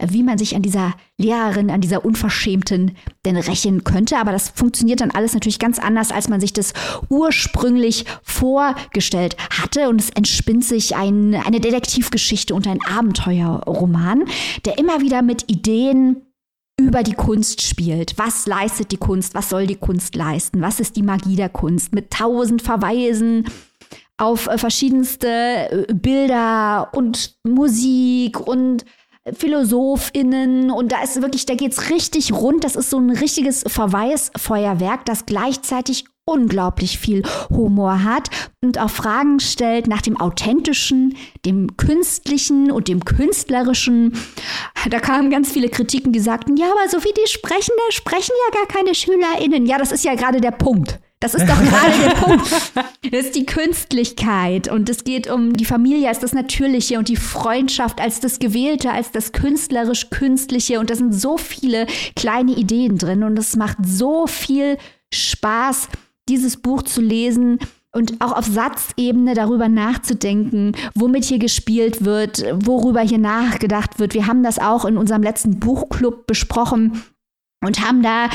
wie 0.00 0.22
man 0.22 0.38
sich 0.38 0.54
an 0.54 0.62
dieser 0.62 0.94
Lehrerin, 1.18 1.72
an 1.72 1.80
dieser 1.80 2.04
Unverschämten 2.04 2.96
denn 3.24 3.36
rächen 3.36 3.82
könnte. 3.82 4.16
Aber 4.16 4.30
das 4.30 4.50
funktioniert 4.50 5.00
dann 5.00 5.10
alles 5.10 5.34
natürlich 5.34 5.58
ganz 5.58 5.80
anders, 5.80 6.12
als 6.12 6.28
man 6.28 6.40
sich 6.40 6.52
das 6.52 6.72
ursprünglich 7.08 8.04
vorgestellt 8.22 9.36
hatte. 9.50 9.88
Und 9.88 10.00
es 10.00 10.10
entspinnt 10.10 10.64
sich 10.64 10.94
ein, 10.94 11.34
eine 11.34 11.58
Detektivgeschichte 11.58 12.54
und 12.54 12.68
ein 12.68 12.78
Abenteuerroman, 12.80 14.26
der 14.66 14.78
immer 14.78 15.00
wieder 15.00 15.22
mit 15.22 15.50
Ideen 15.50 16.22
über 16.78 17.02
die 17.02 17.14
Kunst 17.14 17.62
spielt. 17.62 18.18
Was 18.18 18.46
leistet 18.46 18.92
die 18.92 18.96
Kunst? 18.96 19.34
Was 19.34 19.48
soll 19.48 19.66
die 19.66 19.76
Kunst 19.76 20.14
leisten? 20.14 20.60
Was 20.60 20.80
ist 20.80 20.96
die 20.96 21.02
Magie 21.02 21.36
der 21.36 21.48
Kunst? 21.48 21.94
Mit 21.94 22.10
tausend 22.10 22.62
Verweisen 22.62 23.44
auf 24.16 24.46
äh, 24.46 24.58
verschiedenste 24.58 25.26
äh, 25.28 25.92
Bilder 25.92 26.90
und 26.92 27.36
Musik 27.44 28.40
und 28.40 28.84
PhilosophInnen 29.30 30.72
und 30.72 30.90
da 30.90 31.02
ist 31.02 31.22
wirklich, 31.22 31.46
da 31.46 31.54
geht's 31.54 31.90
richtig 31.90 32.32
rund. 32.32 32.64
Das 32.64 32.74
ist 32.74 32.90
so 32.90 32.98
ein 32.98 33.10
richtiges 33.10 33.62
Verweisfeuerwerk, 33.66 35.04
das 35.04 35.26
gleichzeitig 35.26 36.06
unglaublich 36.24 36.98
viel 36.98 37.22
Humor 37.50 38.04
hat 38.04 38.30
und 38.62 38.78
auch 38.78 38.90
Fragen 38.90 39.40
stellt 39.40 39.88
nach 39.88 40.02
dem 40.02 40.20
Authentischen, 40.20 41.16
dem 41.44 41.76
Künstlichen 41.76 42.70
und 42.70 42.88
dem 42.88 43.04
Künstlerischen. 43.04 44.16
Da 44.88 45.00
kamen 45.00 45.30
ganz 45.30 45.50
viele 45.50 45.68
Kritiken, 45.68 46.12
die 46.12 46.20
sagten, 46.20 46.56
ja, 46.56 46.66
aber 46.66 46.88
so 46.88 47.02
wie 47.02 47.12
die 47.12 47.28
sprechen, 47.28 47.72
da 47.76 47.92
sprechen 47.92 48.34
ja 48.46 48.58
gar 48.58 48.68
keine 48.68 48.94
SchülerInnen. 48.94 49.66
Ja, 49.66 49.78
das 49.78 49.90
ist 49.90 50.04
ja 50.04 50.14
gerade 50.14 50.40
der 50.40 50.52
Punkt. 50.52 51.00
Das 51.18 51.34
ist 51.34 51.48
doch 51.48 51.58
gerade 51.64 51.98
der 52.04 52.14
Punkt. 52.14 52.46
Das 52.74 53.26
ist 53.26 53.36
die 53.36 53.46
Künstlichkeit 53.46 54.68
und 54.68 54.88
es 54.88 55.04
geht 55.04 55.30
um 55.30 55.52
die 55.52 55.64
Familie 55.64 56.08
als 56.08 56.20
das 56.20 56.32
Natürliche 56.32 56.98
und 56.98 57.08
die 57.08 57.16
Freundschaft 57.16 58.00
als 58.00 58.20
das 58.20 58.38
Gewählte, 58.38 58.90
als 58.90 59.10
das 59.12 59.32
künstlerisch-künstliche 59.32 60.78
und 60.78 60.90
da 60.90 60.94
sind 60.94 61.12
so 61.12 61.36
viele 61.36 61.86
kleine 62.16 62.52
Ideen 62.52 62.98
drin 62.98 63.22
und 63.22 63.38
es 63.38 63.56
macht 63.56 63.78
so 63.84 64.26
viel 64.26 64.78
Spaß, 65.14 65.88
dieses 66.28 66.56
Buch 66.56 66.82
zu 66.82 67.00
lesen 67.00 67.58
und 67.92 68.20
auch 68.20 68.32
auf 68.32 68.46
Satzebene 68.46 69.34
darüber 69.34 69.68
nachzudenken, 69.68 70.72
womit 70.94 71.24
hier 71.24 71.38
gespielt 71.38 72.04
wird, 72.04 72.42
worüber 72.64 73.00
hier 73.00 73.18
nachgedacht 73.18 73.98
wird. 73.98 74.14
Wir 74.14 74.26
haben 74.26 74.42
das 74.42 74.58
auch 74.58 74.84
in 74.84 74.96
unserem 74.96 75.22
letzten 75.22 75.60
Buchclub 75.60 76.26
besprochen 76.26 77.02
und 77.64 77.86
haben 77.86 78.02
da 78.02 78.28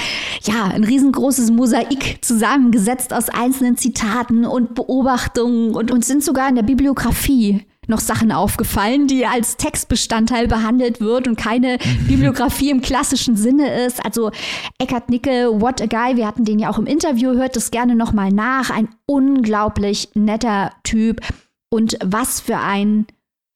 ja 0.44 0.66
ein 0.66 0.84
riesengroßes 0.84 1.52
Mosaik 1.52 2.20
zusammengesetzt 2.22 3.14
aus 3.14 3.30
einzelnen 3.30 3.78
Zitaten 3.78 4.46
und 4.46 4.76
Beobachtungen 4.76 5.76
und 5.76 5.92
uns 5.92 6.08
sind 6.08 6.24
sogar 6.24 6.50
in 6.50 6.56
der 6.56 6.64
Bibliografie 6.64 7.66
noch 7.88 8.00
Sachen 8.00 8.32
aufgefallen, 8.32 9.08
die 9.08 9.26
als 9.26 9.58
Textbestandteil 9.58 10.48
behandelt 10.48 11.00
wird 11.02 11.28
und 11.28 11.38
keine 11.38 11.78
Bibliografie 12.08 12.70
im 12.70 12.82
klassischen 12.82 13.36
Sinne 13.36 13.86
ist. 13.86 14.04
Also 14.06 14.32
Eckhard 14.78 15.10
Nickel, 15.10 15.62
What 15.62 15.82
a 15.82 15.86
Guy, 15.86 16.18
wir 16.18 16.28
hatten 16.28 16.46
den 16.46 16.60
ja 16.60 16.70
auch 16.70 16.80
im 16.80 16.86
Interview, 16.86 17.34
hört 17.34 17.56
das 17.56 17.72
gerne 17.72 17.96
nochmal 17.96 18.32
nach. 18.32 18.70
Ein 18.70 18.90
unglaublich 19.06 20.10
netter 20.16 20.72
Typ 20.84 21.22
und 21.70 21.98
was 22.04 22.40
für 22.40 22.58
ein 22.58 23.08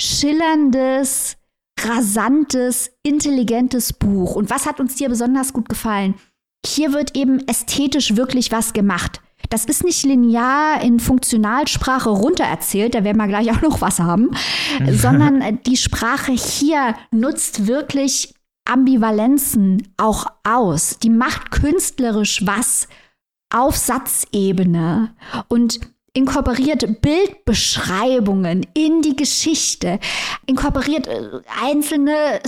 schillerndes, 0.01 1.37
rasantes, 1.79 2.91
intelligentes 3.03 3.93
Buch. 3.93 4.35
Und 4.35 4.49
was 4.49 4.65
hat 4.65 4.79
uns 4.79 4.97
hier 4.97 5.09
besonders 5.09 5.53
gut 5.53 5.69
gefallen? 5.69 6.15
Hier 6.65 6.93
wird 6.93 7.15
eben 7.15 7.39
ästhetisch 7.47 8.15
wirklich 8.15 8.51
was 8.51 8.73
gemacht. 8.73 9.21
Das 9.51 9.65
ist 9.65 9.83
nicht 9.83 10.03
linear 10.05 10.81
in 10.81 11.01
Funktionalsprache 11.01 12.09
runtererzählt, 12.09 12.95
da 12.95 13.03
werden 13.03 13.17
wir 13.17 13.27
gleich 13.27 13.51
auch 13.51 13.61
noch 13.61 13.81
was 13.81 13.99
haben, 13.99 14.31
sondern 14.91 15.59
die 15.63 15.75
Sprache 15.75 16.31
hier 16.31 16.95
nutzt 17.11 17.67
wirklich 17.67 18.33
Ambivalenzen 18.63 19.93
auch 19.97 20.25
aus. 20.43 20.99
Die 20.99 21.09
macht 21.09 21.51
künstlerisch 21.51 22.45
was 22.45 22.87
auf 23.53 23.75
Satzebene 23.75 25.13
und 25.49 25.81
inkorporiert 26.13 27.01
Bildbeschreibungen 27.01 28.65
in 28.73 29.01
die 29.01 29.15
Geschichte, 29.15 29.99
inkorporiert 30.45 31.07
äh, 31.07 31.41
einzelne 31.61 32.39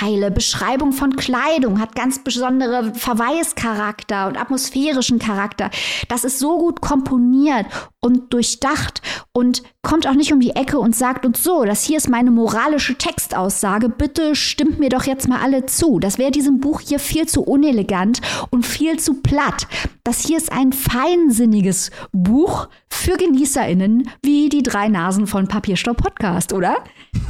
Songversatzteile, 0.00 0.30
Beschreibung 0.30 0.92
von 0.92 1.16
Kleidung, 1.16 1.80
hat 1.80 1.94
ganz 1.94 2.22
besondere 2.22 2.94
Verweischarakter 2.94 4.28
und 4.28 4.40
atmosphärischen 4.40 5.18
Charakter. 5.18 5.70
Das 6.08 6.24
ist 6.24 6.38
so 6.38 6.58
gut 6.58 6.80
komponiert 6.80 7.66
und 8.00 8.32
durchdacht 8.32 9.02
und 9.32 9.62
kommt 9.82 10.06
auch 10.06 10.14
nicht 10.14 10.32
um 10.32 10.40
die 10.40 10.50
Ecke 10.50 10.78
und 10.78 10.96
sagt 10.96 11.24
uns 11.26 11.42
so, 11.42 11.64
das 11.64 11.84
hier 11.84 11.98
ist 11.98 12.08
meine 12.08 12.30
moralische 12.30 12.96
Textaussage, 12.96 13.88
bitte 13.88 14.34
stimmt 14.34 14.78
mir 14.78 14.88
doch 14.88 15.04
jetzt 15.04 15.28
mal 15.28 15.40
alle 15.40 15.66
zu. 15.66 15.98
Das 15.98 16.18
wäre 16.18 16.30
diesem 16.30 16.60
Buch 16.60 16.80
hier 16.80 16.98
viel 16.98 17.26
zu 17.26 17.42
unelegant 17.42 18.20
und 18.50 18.66
viel 18.66 18.98
zu 18.98 19.14
platt. 19.14 19.66
Das 20.04 20.26
hier 20.26 20.38
ist 20.38 20.52
ein 20.52 20.72
feinsinniges 20.72 21.90
Buch 22.12 22.68
für 22.88 23.16
GenießerInnen 23.16 24.10
wie 24.22 24.48
die 24.48 24.62
drei 24.62 24.88
Nasen 24.88 25.26
von 25.26 25.48
Papierstopp 25.48 25.98
Podcast, 25.98 26.52
oder? 26.52 26.76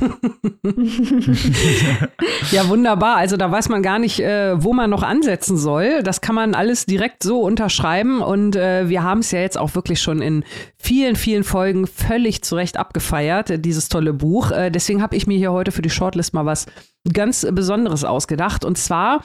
ja, 2.51 2.69
wunderbar. 2.69 3.17
Also 3.17 3.37
da 3.37 3.51
weiß 3.51 3.69
man 3.69 3.83
gar 3.83 3.99
nicht, 3.99 4.21
äh, 4.21 4.63
wo 4.63 4.73
man 4.73 4.91
noch 4.91 5.03
ansetzen 5.03 5.57
soll. 5.57 6.03
Das 6.03 6.21
kann 6.21 6.35
man 6.35 6.55
alles 6.55 6.87
direkt 6.87 7.23
so 7.23 7.41
unterschreiben. 7.41 8.21
Und 8.21 8.57
äh, 8.57 8.89
wir 8.89 9.03
haben 9.03 9.21
es 9.21 9.31
ja 9.31 9.41
jetzt 9.41 9.59
auch 9.59 9.75
wirklich 9.75 10.01
schon 10.01 10.23
in 10.23 10.45
vielen, 10.77 11.17
vielen 11.17 11.45
Folgen 11.45 11.87
völlig 11.87 12.43
zurecht 12.43 12.77
abgefeiert, 12.77 13.65
dieses 13.65 13.89
tolle 13.89 14.13
Buch. 14.13 14.51
Äh, 14.51 14.71
deswegen 14.71 15.03
habe 15.03 15.17
ich 15.17 15.27
mir 15.27 15.39
hier 15.39 15.53
heute 15.53 15.73
für 15.73 15.83
die 15.83 15.91
Shortlist 15.91 16.35
mal 16.35 16.47
was 16.47 16.67
ganz 17.13 17.47
Besonderes 17.51 18.05
ausgedacht. 18.05 18.65
Und 18.65 18.77
zwar 18.79 19.23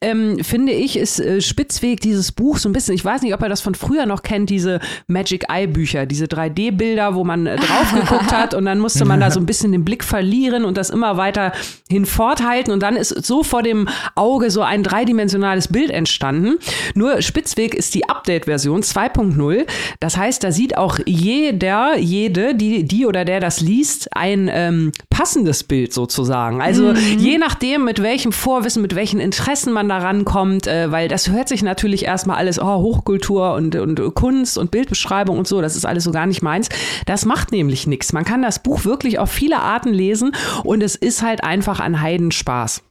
ähm, 0.00 0.38
finde 0.44 0.72
ich, 0.72 0.96
ist 0.96 1.18
äh, 1.18 1.40
Spitzweg 1.40 2.00
dieses 2.00 2.30
Buch 2.30 2.58
so 2.58 2.68
ein 2.68 2.72
bisschen, 2.72 2.94
ich 2.94 3.04
weiß 3.04 3.22
nicht, 3.22 3.32
ob 3.34 3.42
er 3.42 3.48
das 3.48 3.62
von 3.62 3.74
früher 3.74 4.04
noch 4.06 4.22
kennt, 4.22 4.50
diese 4.50 4.80
Magic 5.06 5.46
Eye 5.48 5.66
Bücher, 5.66 6.04
diese 6.04 6.26
3D-Bilder, 6.26 7.14
wo 7.14 7.24
man 7.24 7.46
äh, 7.46 7.56
drauf 7.56 7.92
geguckt 7.94 8.32
hat 8.32 8.54
und 8.54 8.66
dann 8.66 8.78
musste 8.78 9.04
man 9.04 9.18
da 9.18 9.30
so 9.30 9.40
ein 9.40 9.46
bisschen 9.46 9.72
den 9.72 9.84
Blick 9.84 10.04
verlieren 10.04 10.64
und 10.64 10.76
das 10.76 10.90
immer 10.90 11.16
weiter 11.16 11.52
hinforthalten 11.88 12.72
und 12.72 12.82
dann 12.82 12.96
ist 12.96 13.24
so 13.24 13.42
vor 13.42 13.62
dem 13.62 13.88
Auge 14.14 14.50
so 14.50 14.60
ein 14.62 14.82
dreidimensionales 14.82 15.68
Bild 15.68 15.90
entstanden. 15.90 16.58
Nur 16.94 17.22
Spitzweg 17.22 17.74
ist 17.74 17.94
die 17.94 18.08
Update-Version 18.08 18.82
2.0. 18.82 19.66
Das 20.00 20.16
heißt, 20.16 20.44
da 20.44 20.52
sieht 20.52 20.76
auch 20.76 20.98
jeder, 21.06 21.96
jede, 21.96 22.54
die, 22.54 22.84
die 22.84 23.06
oder 23.06 23.24
der 23.24 23.40
das 23.40 23.60
liest, 23.60 24.14
ein 24.14 24.50
ähm, 24.52 24.92
passendes 25.08 25.64
Bild 25.64 25.92
sozusagen. 25.92 26.60
Also 26.60 26.92
mhm. 27.12 27.18
je 27.18 27.38
nachdem, 27.38 27.84
mit 27.84 28.02
welchem 28.02 28.32
Vorwissen, 28.32 28.82
mit 28.82 28.94
welchen 28.94 29.20
Interessen 29.20 29.72
man 29.72 29.88
da 29.88 29.98
rankommt, 29.98 30.66
äh, 30.66 30.90
weil 30.90 31.08
das 31.08 31.30
hört 31.30 31.48
sich 31.48 31.62
natürlich 31.62 32.04
erstmal 32.04 32.36
alles, 32.36 32.60
oh, 32.60 32.76
Hochkultur 32.76 33.54
und, 33.54 33.74
und 33.76 34.14
Kunst 34.14 34.58
und 34.58 34.70
Bildbeschreibung 34.70 35.38
und 35.38 35.46
so, 35.46 35.60
das 35.60 35.76
ist 35.76 35.84
alles 35.84 36.04
so 36.04 36.12
gar 36.12 36.26
nicht 36.26 36.42
meins. 36.42 36.68
Das 37.06 37.24
macht 37.24 37.52
nämlich 37.52 37.86
nichts. 37.86 38.12
Man 38.12 38.24
kann 38.24 38.42
das 38.42 38.62
Buch 38.62 38.84
wirklich 38.84 39.18
auf 39.18 39.30
viele 39.30 39.60
Arten 39.60 39.92
lesen 39.92 40.32
und 40.64 40.82
es 40.82 40.96
ist 40.96 41.22
halt 41.22 41.44
einfach 41.44 41.80
ein 41.80 42.00
Heidenspaß. 42.00 42.82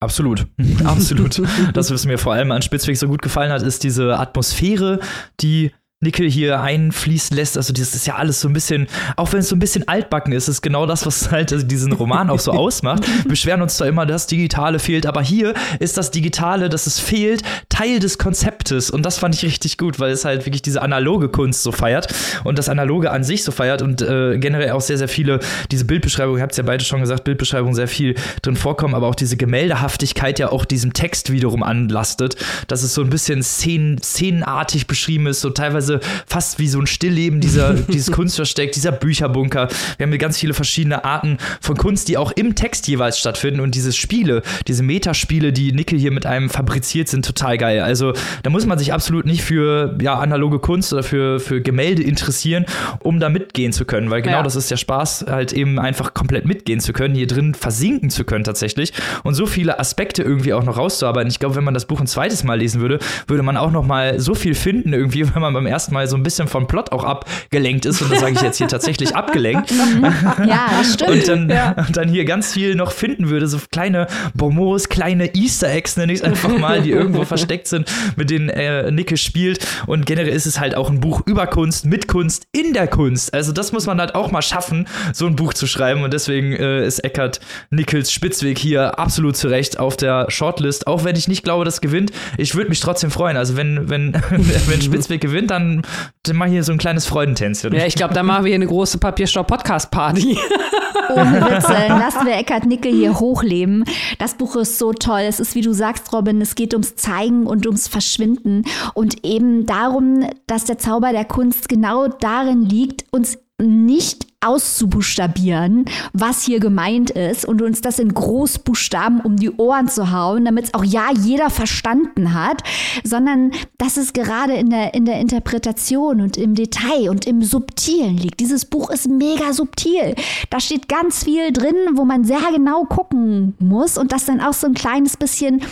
Absolut, 0.00 0.46
absolut. 0.84 1.42
das, 1.72 1.90
was 1.90 2.04
mir 2.06 2.18
vor 2.18 2.34
allem 2.34 2.52
an 2.52 2.62
Spitzweg 2.62 2.96
so 2.96 3.08
gut 3.08 3.22
gefallen 3.22 3.50
hat, 3.50 3.62
ist 3.62 3.82
diese 3.82 4.18
Atmosphäre, 4.18 5.00
die 5.40 5.72
Nickel 6.02 6.30
hier 6.30 6.60
einfließen 6.60 7.34
lässt. 7.34 7.56
Also 7.56 7.72
das 7.72 7.94
ist 7.94 8.06
ja 8.06 8.16
alles 8.16 8.42
so 8.42 8.48
ein 8.48 8.52
bisschen, 8.52 8.86
auch 9.16 9.32
wenn 9.32 9.40
es 9.40 9.48
so 9.48 9.56
ein 9.56 9.58
bisschen 9.58 9.88
altbacken 9.88 10.34
ist, 10.34 10.46
ist 10.46 10.60
genau 10.60 10.84
das, 10.84 11.06
was 11.06 11.30
halt 11.30 11.54
also 11.54 11.66
diesen 11.66 11.92
Roman 11.92 12.28
auch 12.28 12.38
so 12.38 12.50
ausmacht. 12.52 13.06
Wir 13.22 13.30
beschweren 13.30 13.62
uns 13.62 13.78
da 13.78 13.86
immer, 13.86 14.04
das 14.04 14.26
Digitale 14.26 14.78
fehlt, 14.78 15.06
aber 15.06 15.22
hier 15.22 15.54
ist 15.78 15.96
das 15.96 16.10
Digitale, 16.10 16.68
dass 16.68 16.86
es 16.86 17.00
fehlt, 17.00 17.42
Teil 17.76 18.00
des 18.00 18.18
Konzeptes. 18.18 18.90
Und 18.90 19.04
das 19.04 19.18
fand 19.18 19.34
ich 19.34 19.42
richtig 19.42 19.78
gut, 19.78 20.00
weil 20.00 20.10
es 20.10 20.24
halt 20.24 20.46
wirklich 20.46 20.62
diese 20.62 20.82
analoge 20.82 21.28
Kunst 21.28 21.62
so 21.62 21.72
feiert 21.72 22.12
und 22.44 22.58
das 22.58 22.68
Analoge 22.68 23.10
an 23.10 23.24
sich 23.24 23.44
so 23.44 23.52
feiert 23.52 23.82
und 23.82 24.02
äh, 24.02 24.38
generell 24.38 24.70
auch 24.70 24.80
sehr, 24.80 24.98
sehr 24.98 25.08
viele, 25.08 25.40
diese 25.70 25.84
Bildbeschreibung, 25.84 26.36
ihr 26.36 26.42
habt 26.42 26.52
es 26.52 26.58
ja 26.58 26.64
beide 26.64 26.84
schon 26.84 27.00
gesagt, 27.00 27.24
Bildbeschreibung 27.24 27.74
sehr 27.74 27.88
viel 27.88 28.14
drin 28.42 28.56
vorkommen, 28.56 28.94
aber 28.94 29.06
auch 29.06 29.14
diese 29.14 29.36
Gemäldehaftigkeit 29.36 30.38
ja 30.38 30.50
auch 30.50 30.64
diesem 30.64 30.92
Text 30.92 31.30
wiederum 31.32 31.62
anlastet, 31.62 32.36
dass 32.66 32.82
es 32.82 32.94
so 32.94 33.02
ein 33.02 33.10
bisschen 33.10 33.42
szen 33.42 33.98
szenenartig 34.02 34.86
beschrieben 34.86 35.26
ist, 35.26 35.40
so 35.40 35.50
teilweise 35.50 35.76
teilweise 35.76 36.00
fast 36.26 36.58
wie 36.58 36.68
so 36.68 36.80
ein 36.80 36.86
Stillleben 36.86 37.40
dieser, 37.40 37.74
dieses 37.88 38.12
Kunstversteck, 38.12 38.72
dieser 38.72 38.92
Bücherbunker. 38.92 39.68
Wir 39.96 40.04
haben 40.04 40.10
hier 40.10 40.18
ganz 40.18 40.38
viele 40.38 40.54
verschiedene 40.54 41.04
Arten 41.04 41.38
von 41.60 41.76
Kunst, 41.76 42.08
die 42.08 42.16
auch 42.16 42.32
im 42.32 42.54
Text 42.54 42.88
jeweils 42.88 43.18
stattfinden 43.18 43.60
und 43.60 43.74
diese 43.74 43.92
Spiele, 43.92 44.42
diese 44.66 44.82
Metaspiele, 44.82 45.52
die 45.52 45.72
Nickel 45.72 45.98
hier 45.98 46.12
mit 46.12 46.26
einem 46.26 46.50
fabriziert, 46.50 47.08
sind 47.08 47.24
total 47.24 47.58
geil. 47.58 47.65
Also 47.66 48.12
da 48.42 48.50
muss 48.50 48.66
man 48.66 48.78
sich 48.78 48.92
absolut 48.92 49.26
nicht 49.26 49.42
für 49.42 49.96
ja, 50.00 50.18
analoge 50.18 50.58
Kunst 50.58 50.92
oder 50.92 51.02
für, 51.02 51.40
für 51.40 51.60
Gemälde 51.60 52.02
interessieren, 52.02 52.66
um 53.00 53.20
da 53.20 53.28
mitgehen 53.28 53.72
zu 53.72 53.84
können, 53.84 54.10
weil 54.10 54.22
genau 54.22 54.38
ja. 54.38 54.42
das 54.42 54.56
ist 54.56 54.70
der 54.70 54.76
Spaß, 54.76 55.26
halt 55.28 55.52
eben 55.52 55.78
einfach 55.78 56.14
komplett 56.14 56.44
mitgehen 56.44 56.80
zu 56.80 56.92
können, 56.92 57.14
hier 57.14 57.26
drin 57.26 57.54
versinken 57.54 58.10
zu 58.10 58.24
können 58.24 58.44
tatsächlich 58.44 58.92
und 59.24 59.34
so 59.34 59.46
viele 59.46 59.78
Aspekte 59.78 60.22
irgendwie 60.22 60.52
auch 60.52 60.64
noch 60.64 60.76
rauszuarbeiten. 60.76 61.30
Ich 61.30 61.38
glaube, 61.38 61.56
wenn 61.56 61.64
man 61.64 61.74
das 61.74 61.86
Buch 61.86 62.00
ein 62.00 62.06
zweites 62.06 62.44
Mal 62.44 62.58
lesen 62.58 62.80
würde, 62.80 62.98
würde 63.26 63.42
man 63.42 63.56
auch 63.56 63.70
noch 63.70 63.84
mal 63.84 64.20
so 64.20 64.34
viel 64.34 64.54
finden 64.54 64.92
irgendwie, 64.92 65.26
wenn 65.34 65.42
man 65.42 65.54
beim 65.54 65.66
ersten 65.66 65.86
ersten 65.94 66.10
so 66.10 66.16
ein 66.16 66.22
bisschen 66.22 66.48
vom 66.48 66.66
Plot 66.66 66.92
auch 66.92 67.04
abgelenkt 67.04 67.86
ist. 67.86 68.02
Und 68.02 68.10
das 68.10 68.20
sage 68.20 68.34
ich 68.34 68.40
jetzt 68.40 68.58
hier 68.58 68.68
tatsächlich 68.68 69.14
abgelenkt. 69.14 69.70
ja, 70.46 70.68
das 70.78 70.94
stimmt. 70.94 71.10
Und 71.10 71.28
dann, 71.28 71.50
ja. 71.50 71.72
und 71.72 71.96
dann 71.96 72.08
hier 72.08 72.24
ganz 72.24 72.52
viel 72.52 72.74
noch 72.74 72.92
finden 72.92 73.28
würde, 73.28 73.46
so 73.46 73.58
kleine 73.70 74.06
Bonbons, 74.34 74.88
kleine 74.88 75.34
Easter 75.34 75.70
Eggs, 75.70 75.96
nenne 75.96 76.12
ich 76.12 76.20
es 76.20 76.24
einfach 76.24 76.56
mal, 76.58 76.82
die 76.82 76.90
irgendwo 76.90 77.24
versteckt 77.24 77.55
sind, 77.64 77.90
mit 78.16 78.30
denen 78.30 78.48
äh, 78.48 78.90
Nicke 78.90 79.16
spielt. 79.16 79.66
Und 79.86 80.06
generell 80.06 80.32
ist 80.32 80.46
es 80.46 80.58
halt 80.58 80.76
auch 80.76 80.90
ein 80.90 81.00
Buch 81.00 81.22
über 81.26 81.46
Kunst, 81.46 81.84
mit 81.84 82.08
Kunst, 82.08 82.46
in 82.52 82.72
der 82.72 82.88
Kunst. 82.88 83.34
Also 83.34 83.52
das 83.52 83.72
muss 83.72 83.86
man 83.86 84.00
halt 84.00 84.14
auch 84.14 84.30
mal 84.30 84.42
schaffen, 84.42 84.88
so 85.12 85.26
ein 85.26 85.36
Buch 85.36 85.54
zu 85.54 85.66
schreiben. 85.66 86.02
Und 86.02 86.12
deswegen 86.12 86.52
äh, 86.52 86.86
ist 86.86 87.00
Eckart 87.00 87.40
Nickels 87.70 88.10
Spitzweg 88.12 88.58
hier 88.58 88.98
absolut 88.98 89.36
zu 89.36 89.48
Recht 89.48 89.78
auf 89.78 89.96
der 89.96 90.30
Shortlist. 90.30 90.86
Auch 90.86 91.04
wenn 91.04 91.16
ich 91.16 91.28
nicht 91.28 91.44
glaube, 91.44 91.64
dass 91.64 91.80
gewinnt. 91.80 92.10
Ich 92.38 92.54
würde 92.54 92.70
mich 92.70 92.80
trotzdem 92.80 93.10
freuen. 93.10 93.36
Also 93.36 93.56
wenn, 93.56 93.90
wenn, 93.90 94.14
wenn 94.66 94.80
Spitzweg 94.80 95.20
gewinnt, 95.20 95.50
dann 95.50 95.66
dann, 95.66 95.82
dann 96.22 96.36
mach 96.36 96.46
hier 96.46 96.64
so 96.64 96.72
ein 96.72 96.78
kleines 96.78 97.06
Freudentänzchen. 97.06 97.72
Ja, 97.74 97.86
ich 97.86 97.94
glaube, 97.94 98.14
dann 98.14 98.26
machen 98.26 98.44
wir 98.44 98.48
hier 98.48 98.56
eine 98.56 98.66
große 98.66 98.98
Papierstau-Podcast-Party. 98.98 100.38
Ohne 101.14 101.40
Witze. 101.42 101.72
Lassen 101.88 102.26
wir 102.26 102.34
Eckhard 102.34 102.66
Nickel 102.66 102.92
hier 102.92 103.18
hochleben. 103.18 103.84
Das 104.18 104.34
Buch 104.34 104.56
ist 104.56 104.78
so 104.78 104.92
toll. 104.92 105.20
Es 105.20 105.40
ist, 105.40 105.54
wie 105.54 105.60
du 105.60 105.72
sagst, 105.72 106.12
Robin, 106.12 106.40
es 106.40 106.54
geht 106.54 106.74
ums 106.74 106.96
Zeigen 106.96 107.45
und 107.46 107.66
ums 107.66 107.88
Verschwinden 107.88 108.64
und 108.94 109.24
eben 109.24 109.66
darum, 109.66 110.26
dass 110.46 110.64
der 110.64 110.78
Zauber 110.78 111.12
der 111.12 111.24
Kunst 111.24 111.68
genau 111.68 112.08
darin 112.08 112.62
liegt, 112.62 113.04
uns 113.12 113.38
nicht 113.58 114.26
auszubuchstabieren, 114.44 115.86
was 116.12 116.42
hier 116.42 116.60
gemeint 116.60 117.10
ist 117.10 117.46
und 117.46 117.62
uns 117.62 117.80
das 117.80 117.98
in 117.98 118.12
Großbuchstaben 118.12 119.20
um 119.20 119.36
die 119.36 119.50
Ohren 119.50 119.88
zu 119.88 120.12
hauen, 120.12 120.44
damit 120.44 120.66
es 120.66 120.74
auch 120.74 120.84
ja 120.84 121.08
jeder 121.18 121.48
verstanden 121.48 122.34
hat, 122.34 122.62
sondern 123.02 123.52
dass 123.78 123.96
es 123.96 124.12
gerade 124.12 124.52
in 124.54 124.68
der, 124.68 124.94
in 124.94 125.06
der 125.06 125.20
Interpretation 125.20 126.20
und 126.20 126.36
im 126.36 126.54
Detail 126.54 127.08
und 127.08 127.26
im 127.26 127.42
Subtilen 127.42 128.18
liegt. 128.18 128.40
Dieses 128.40 128.66
Buch 128.66 128.90
ist 128.90 129.08
mega 129.08 129.52
subtil. 129.54 130.14
Da 130.50 130.60
steht 130.60 130.88
ganz 130.88 131.24
viel 131.24 131.50
drin, 131.50 131.76
wo 131.94 132.04
man 132.04 132.24
sehr 132.24 132.52
genau 132.54 132.84
gucken 132.84 133.54
muss 133.58 133.96
und 133.96 134.12
das 134.12 134.26
dann 134.26 134.42
auch 134.42 134.52
so 134.52 134.66
ein 134.66 134.74
kleines 134.74 135.16
bisschen, 135.16 135.62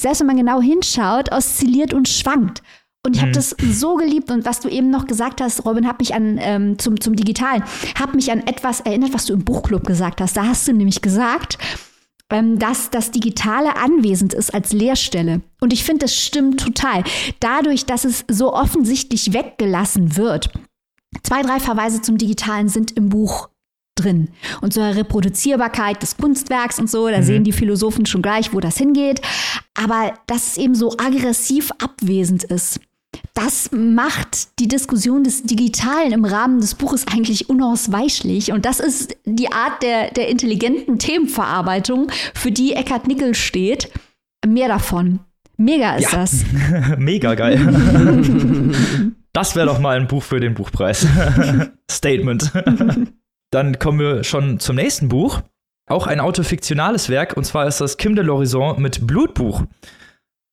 selbst 0.00 0.20
wenn 0.20 0.26
man 0.26 0.36
genau 0.36 0.60
hinschaut, 0.60 1.32
oszilliert 1.32 1.94
und 1.94 2.08
schwankt. 2.08 2.62
Und 3.04 3.16
ich 3.16 3.22
habe 3.22 3.30
mhm. 3.30 3.34
das 3.34 3.56
so 3.72 3.96
geliebt 3.96 4.30
und 4.30 4.44
was 4.44 4.60
du 4.60 4.68
eben 4.68 4.90
noch 4.90 5.06
gesagt 5.06 5.40
hast, 5.40 5.64
Robin, 5.64 5.88
hat 5.88 5.98
mich 5.98 6.14
an 6.14 6.38
ähm, 6.40 6.78
zum, 6.78 7.00
zum 7.00 7.16
Digitalen, 7.16 7.64
hat 7.96 8.14
mich 8.14 8.30
an 8.30 8.46
etwas 8.46 8.80
erinnert, 8.80 9.12
was 9.12 9.26
du 9.26 9.32
im 9.32 9.44
Buchclub 9.44 9.84
gesagt 9.84 10.20
hast. 10.20 10.36
Da 10.36 10.46
hast 10.46 10.68
du 10.68 10.72
nämlich 10.72 11.02
gesagt, 11.02 11.58
ähm, 12.30 12.60
dass 12.60 12.90
das 12.90 13.10
Digitale 13.10 13.76
anwesend 13.76 14.34
ist 14.34 14.54
als 14.54 14.72
Leerstelle. 14.72 15.42
Und 15.60 15.72
ich 15.72 15.82
finde, 15.82 16.04
das 16.04 16.16
stimmt 16.16 16.60
total. 16.60 17.02
Dadurch, 17.40 17.86
dass 17.86 18.04
es 18.04 18.24
so 18.28 18.52
offensichtlich 18.52 19.32
weggelassen 19.32 20.16
wird, 20.16 20.50
zwei, 21.24 21.42
drei 21.42 21.58
Verweise 21.58 22.02
zum 22.02 22.18
Digitalen 22.18 22.68
sind 22.68 22.92
im 22.92 23.08
Buch 23.08 23.48
drin. 23.94 24.28
Und 24.60 24.72
zur 24.72 24.84
Reproduzierbarkeit 24.84 26.02
des 26.02 26.16
Kunstwerks 26.16 26.78
und 26.78 26.90
so, 26.90 27.08
da 27.08 27.18
mhm. 27.18 27.22
sehen 27.24 27.44
die 27.44 27.52
Philosophen 27.52 28.06
schon 28.06 28.22
gleich, 28.22 28.52
wo 28.52 28.60
das 28.60 28.78
hingeht. 28.78 29.20
Aber 29.74 30.14
dass 30.26 30.52
es 30.52 30.58
eben 30.58 30.74
so 30.74 30.92
aggressiv 30.98 31.70
abwesend 31.78 32.44
ist 32.44 32.80
das 33.34 33.70
macht 33.72 34.58
die 34.58 34.68
Diskussion 34.68 35.24
des 35.24 35.42
Digitalen 35.44 36.12
im 36.12 36.24
Rahmen 36.24 36.60
des 36.60 36.74
Buches 36.74 37.06
eigentlich 37.06 37.48
unausweichlich. 37.48 38.52
Und 38.52 38.66
das 38.66 38.80
ist 38.80 39.16
die 39.24 39.50
Art 39.50 39.82
der, 39.82 40.10
der 40.10 40.28
intelligenten 40.28 40.98
Themenverarbeitung, 40.98 42.10
für 42.34 42.52
die 42.52 42.74
Eckhard 42.74 43.06
Nickel 43.06 43.34
steht. 43.34 43.90
Mehr 44.46 44.68
davon. 44.68 45.20
Mega 45.56 45.96
ist 45.96 46.12
ja. 46.12 46.18
das. 46.18 46.44
Mega 46.98 47.34
geil. 47.34 47.58
das 49.32 49.56
wäre 49.56 49.66
doch 49.66 49.78
mal 49.78 49.96
ein 49.96 50.08
Buch 50.08 50.22
für 50.22 50.40
den 50.40 50.54
Buchpreis. 50.54 51.06
Statement. 51.90 52.52
Dann 53.52 53.78
kommen 53.78 54.00
wir 54.00 54.24
schon 54.24 54.58
zum 54.58 54.76
nächsten 54.76 55.08
Buch. 55.08 55.42
Auch 55.86 56.06
ein 56.06 56.20
autofiktionales 56.20 57.08
Werk, 57.08 57.36
und 57.36 57.44
zwar 57.44 57.66
ist 57.66 57.80
das 57.80 57.98
Kim 57.98 58.16
de 58.16 58.24
l'Horizon 58.24 58.78
mit 58.80 59.06
Blutbuch. 59.06 59.64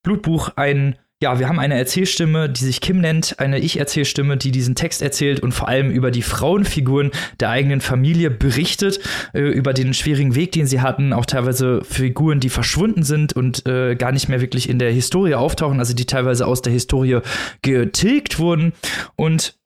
Blutbuch, 0.04 0.52
ein 0.56 0.98
ja, 1.22 1.38
wir 1.38 1.50
haben 1.50 1.60
eine 1.60 1.78
Erzählstimme, 1.78 2.50
die 2.50 2.64
sich 2.64 2.80
Kim 2.80 3.02
nennt, 3.02 3.40
eine 3.40 3.60
Ich-Erzählstimme, 3.60 4.38
die 4.38 4.52
diesen 4.52 4.76
Text 4.76 5.02
erzählt 5.02 5.42
und 5.42 5.52
vor 5.52 5.68
allem 5.68 5.92
über 5.92 6.12
die 6.12 6.22
Frauenfiguren 6.22 7.12
der 7.42 7.50
eigenen 7.50 7.82
Familie 7.82 8.32
berichtet, 8.32 9.02
äh, 9.34 9.42
über 9.42 9.74
den 9.74 9.94
schwierigen 9.94 10.34
Weg, 10.36 10.54
den 10.54 10.66
sie 10.66 10.80
hatten, 10.80 11.12
auch 11.12 11.26
teilweise 11.26 11.82
Figuren, 11.84 12.40
die 12.40 12.48
verschwunden 12.48 13.04
sind 13.04 13.34
und 13.34 13.66
äh, 13.68 13.96
gar 13.96 14.14
nicht 14.14 14.30
mehr 14.30 14.40
wirklich 14.40 14.70
in 14.70 14.80
der 14.80 14.94
Historie 14.94 15.36
auftauchen, 15.36 15.80
also 15.80 15.94
die 15.94 16.06
teilweise 16.06 16.48
aus 16.48 16.62
der 16.62 16.72
Historie 16.72 17.20
getilgt 17.62 18.40
wurden 18.40 18.72
und 19.18 19.59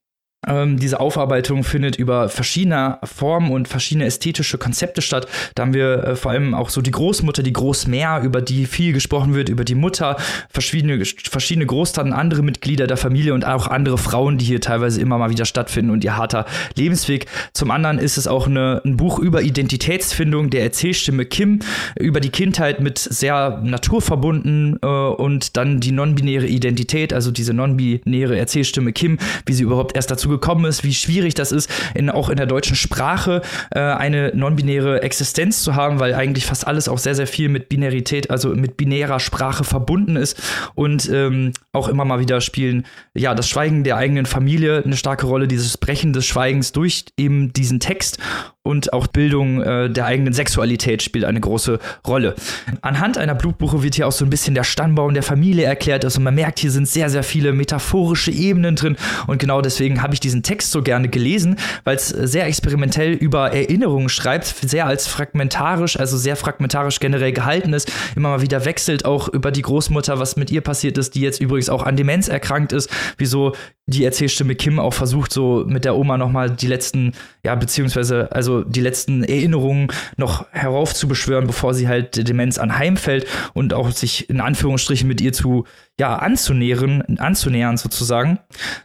ähm, 0.47 0.77
diese 0.79 0.99
Aufarbeitung 0.99 1.63
findet 1.63 1.95
über 1.95 2.29
verschiedene 2.29 2.97
Formen 3.03 3.51
und 3.51 3.67
verschiedene 3.67 4.05
ästhetische 4.05 4.57
Konzepte 4.57 5.01
statt. 5.01 5.27
Da 5.55 5.63
haben 5.63 5.73
wir 5.73 6.03
äh, 6.03 6.15
vor 6.15 6.31
allem 6.31 6.53
auch 6.53 6.69
so 6.69 6.81
die 6.81 6.91
Großmutter, 6.91 7.43
die 7.43 7.53
Großmär, 7.53 8.21
über 8.23 8.41
die 8.41 8.65
viel 8.65 8.93
gesprochen 8.93 9.33
wird, 9.33 9.49
über 9.49 9.63
die 9.63 9.75
Mutter, 9.75 10.17
verschiedene, 10.49 11.03
verschiedene 11.05 11.65
Großtaten, 11.65 12.13
andere 12.13 12.43
Mitglieder 12.43 12.87
der 12.87 12.97
Familie 12.97 13.33
und 13.33 13.45
auch 13.45 13.67
andere 13.67 13.97
Frauen, 13.97 14.37
die 14.37 14.45
hier 14.45 14.61
teilweise 14.61 15.01
immer 15.01 15.17
mal 15.17 15.29
wieder 15.29 15.45
stattfinden 15.45 15.91
und 15.91 16.03
ihr 16.03 16.17
harter 16.17 16.45
Lebensweg. 16.75 17.27
Zum 17.53 17.71
anderen 17.71 17.99
ist 17.99 18.17
es 18.17 18.27
auch 18.27 18.47
eine, 18.47 18.81
ein 18.85 18.97
Buch 18.97 19.19
über 19.19 19.41
Identitätsfindung 19.41 20.49
der 20.49 20.63
Erzählstimme 20.63 21.25
Kim, 21.25 21.59
über 21.97 22.19
die 22.19 22.29
Kindheit 22.29 22.79
mit 22.79 22.97
sehr 22.97 23.61
naturverbunden 23.63 24.79
äh, 24.81 24.87
und 24.87 25.57
dann 25.57 25.79
die 25.79 25.91
non-binäre 25.91 26.47
Identität, 26.47 27.13
also 27.13 27.31
diese 27.31 27.53
non-binäre 27.53 28.37
Erzählstimme 28.37 28.93
Kim, 28.93 29.17
wie 29.45 29.53
sie 29.53 29.63
überhaupt 29.63 29.95
erst 29.95 30.11
dazu 30.11 30.32
gekommen 30.33 30.65
ist, 30.65 30.83
wie 30.83 30.93
schwierig 30.93 31.33
das 31.33 31.51
ist, 31.51 31.69
in, 31.93 32.09
auch 32.09 32.29
in 32.29 32.37
der 32.37 32.45
deutschen 32.45 32.75
Sprache 32.75 33.41
äh, 33.71 33.79
eine 33.79 34.31
non-binäre 34.35 35.01
Existenz 35.01 35.63
zu 35.63 35.75
haben, 35.75 35.99
weil 35.99 36.13
eigentlich 36.13 36.45
fast 36.45 36.67
alles 36.67 36.87
auch 36.87 36.97
sehr, 36.97 37.15
sehr 37.15 37.27
viel 37.27 37.49
mit 37.49 37.69
Binarität, 37.69 38.29
also 38.29 38.49
mit 38.49 38.77
binärer 38.77 39.19
Sprache 39.19 39.63
verbunden 39.63 40.15
ist 40.15 40.41
und 40.75 41.09
ähm, 41.09 41.53
auch 41.71 41.87
immer 41.87 42.05
mal 42.05 42.19
wieder 42.19 42.41
spielen, 42.41 42.85
ja, 43.13 43.35
das 43.35 43.47
Schweigen 43.47 43.83
der 43.83 43.97
eigenen 43.97 44.25
Familie 44.25 44.83
eine 44.83 44.97
starke 44.97 45.25
Rolle, 45.25 45.47
dieses 45.47 45.77
Brechen 45.77 46.13
des 46.13 46.25
Schweigens 46.25 46.71
durch 46.71 47.05
eben 47.17 47.53
diesen 47.53 47.79
Text 47.79 48.17
und 48.63 48.93
auch 48.93 49.07
Bildung 49.07 49.61
äh, 49.61 49.89
der 49.89 50.05
eigenen 50.05 50.33
Sexualität 50.33 51.03
spielt 51.03 51.25
eine 51.25 51.39
große 51.39 51.79
Rolle. 52.07 52.33
Anhand 52.81 53.17
einer 53.17 53.35
Blutbuche 53.35 53.83
wird 53.83 53.95
hier 53.95 54.07
auch 54.07 54.13
so 54.13 54.23
ein 54.23 54.29
bisschen 54.29 54.55
der 54.55 54.63
Stammbaum 54.63 55.13
der 55.13 55.23
Familie 55.23 55.65
erklärt. 55.65 56.05
Also 56.05 56.21
man 56.21 56.33
merkt, 56.33 56.59
hier 56.59 56.71
sind 56.71 56.87
sehr, 56.87 57.09
sehr 57.09 57.23
viele 57.23 57.51
metaphorische 57.51 58.31
Ebenen 58.31 58.77
drin. 58.77 58.95
Und 59.27 59.39
genau 59.39 59.61
deswegen 59.61 60.01
habe 60.01 60.13
ich 60.13 60.21
diesen 60.21 60.43
Text 60.43 60.71
so 60.71 60.81
gerne 60.81 61.09
gelesen, 61.09 61.57
weil 61.83 61.97
es 61.97 62.07
sehr 62.07 62.45
experimentell 62.45 63.11
über 63.11 63.51
Erinnerungen 63.51 64.07
schreibt, 64.07 64.45
sehr 64.45 64.87
als 64.87 65.07
fragmentarisch, 65.07 65.99
also 65.99 66.15
sehr 66.15 66.37
fragmentarisch 66.37 67.01
generell 67.01 67.33
gehalten 67.33 67.73
ist, 67.73 67.91
immer 68.15 68.29
mal 68.29 68.41
wieder 68.41 68.63
wechselt, 68.63 69.03
auch 69.03 69.27
über 69.27 69.51
die 69.51 69.61
Großmutter, 69.61 70.19
was 70.19 70.37
mit 70.37 70.51
ihr 70.51 70.61
passiert 70.61 70.97
ist, 70.97 71.15
die 71.15 71.21
jetzt 71.21 71.41
übrigens 71.41 71.69
auch 71.69 71.83
an 71.83 71.97
Demenz 71.97 72.29
erkrankt 72.29 72.71
ist, 72.71 72.89
wieso 73.17 73.53
die 73.85 74.05
Erzählstimme 74.05 74.55
Kim 74.55 74.79
auch 74.79 74.93
versucht, 74.93 75.33
so 75.33 75.65
mit 75.67 75.83
der 75.83 75.97
Oma 75.97 76.17
nochmal 76.17 76.49
die 76.49 76.67
letzten, 76.67 77.11
ja, 77.43 77.53
beziehungsweise, 77.55 78.31
also 78.31 78.52
die 78.61 78.81
letzten 78.81 79.23
Erinnerungen 79.23 79.87
noch 80.17 80.45
heraufzubeschwören, 80.51 81.47
bevor 81.47 81.73
sie 81.73 81.87
halt 81.87 82.27
Demenz 82.27 82.57
anheimfällt 82.57 83.25
und 83.53 83.73
auch 83.73 83.91
sich 83.91 84.29
in 84.29 84.39
Anführungsstrichen 84.39 85.07
mit 85.07 85.21
ihr 85.21 85.33
zu 85.33 85.65
ja, 85.99 86.15
anzunähern, 86.15 87.03
anzunähern 87.19 87.77
sozusagen. 87.77 88.39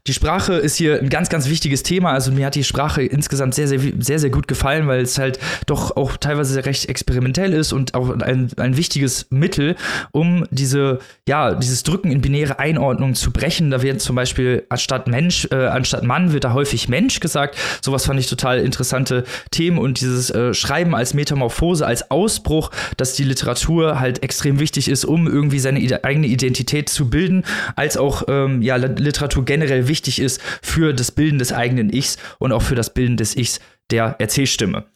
Die 0.07 0.13
Sprache 0.13 0.55
ist 0.55 0.77
hier 0.77 0.99
ein 0.99 1.09
ganz, 1.09 1.31
ganz 1.31 1.49
wichtiges 1.49 1.83
Thema. 1.83 2.13
Also 2.13 2.33
mir 2.33 2.45
hat 2.45 2.55
die 2.55 2.65
Sprache 2.65 3.03
insgesamt 3.03 3.55
sehr, 3.55 3.67
sehr, 3.67 3.81
sehr, 3.99 4.19
sehr 4.19 4.29
gut 4.29 4.47
gefallen, 4.47 4.87
weil 4.89 5.01
es 5.01 5.17
halt 5.17 5.39
doch 5.65 5.97
auch 5.97 6.19
teilweise 6.19 6.67
recht 6.67 6.87
experimentell 6.87 7.55
ist 7.55 7.73
und 7.73 7.95
auch 7.95 8.11
ein, 8.21 8.51
ein 8.59 8.77
wichtiges 8.77 9.27
Mittel, 9.31 9.75
um 10.13 10.47
diese, 10.51 10.99
ja, 11.27 11.55
dieses 11.55 11.83
Drücken 11.83 12.13
in 12.13 12.21
binäre 12.21 12.59
Einordnung 12.59 13.15
zu 13.15 13.31
brechen. 13.31 13.71
Da 13.71 13.81
wird 13.81 14.03
zum 14.03 14.15
Beispiel 14.15 14.67
anstatt 14.69 15.07
Mensch, 15.07 15.49
äh, 15.51 15.67
anstatt 15.67 16.03
Mann 16.03 16.35
wird 16.35 16.45
da 16.45 16.53
häufig 16.53 16.91
Mensch 16.91 17.21
gesagt. 17.21 17.57
Sowas 17.81 18.05
fand 18.05 18.21
ich 18.21 18.27
total 18.27 18.59
interessante 18.59 19.25
Themen 19.51 19.79
und 19.79 20.03
dieses 20.03 20.29
äh, 20.29 20.53
Schreiben 20.53 20.95
als 20.95 21.15
Metamorphose, 21.15 21.87
als 21.87 22.11
Ausbruch, 22.11 22.71
dass 22.99 23.15
die 23.15 23.25
Literatur 23.25 23.99
halt 23.99 24.23
extrem 24.23 24.61
wichtig 24.61 24.91
ist, 24.91 25.07
um 25.07 25.27
irgendwie 25.27 25.59
seine 25.59 26.05
eigene 26.05 26.27
Identität 26.27 26.91
zu 26.91 26.98
zu 26.99 27.09
bilden, 27.09 27.45
als 27.77 27.97
auch 27.97 28.25
ähm, 28.27 28.61
ja, 28.61 28.75
Literatur 28.77 29.45
generell 29.45 29.87
wichtig 29.87 30.21
ist 30.21 30.43
für 30.63 30.93
das 30.93 31.13
Bilden 31.13 31.39
des 31.39 31.53
eigenen 31.53 31.93
Ichs 31.93 32.19
und 32.41 32.51
auch 32.51 32.63
für 32.63 32.75
das 32.75 32.93
Bilden 32.93 33.17
des 33.17 33.37
Ichs 33.37 33.61
der 33.91 34.17
Erzählstimme. 34.19 34.87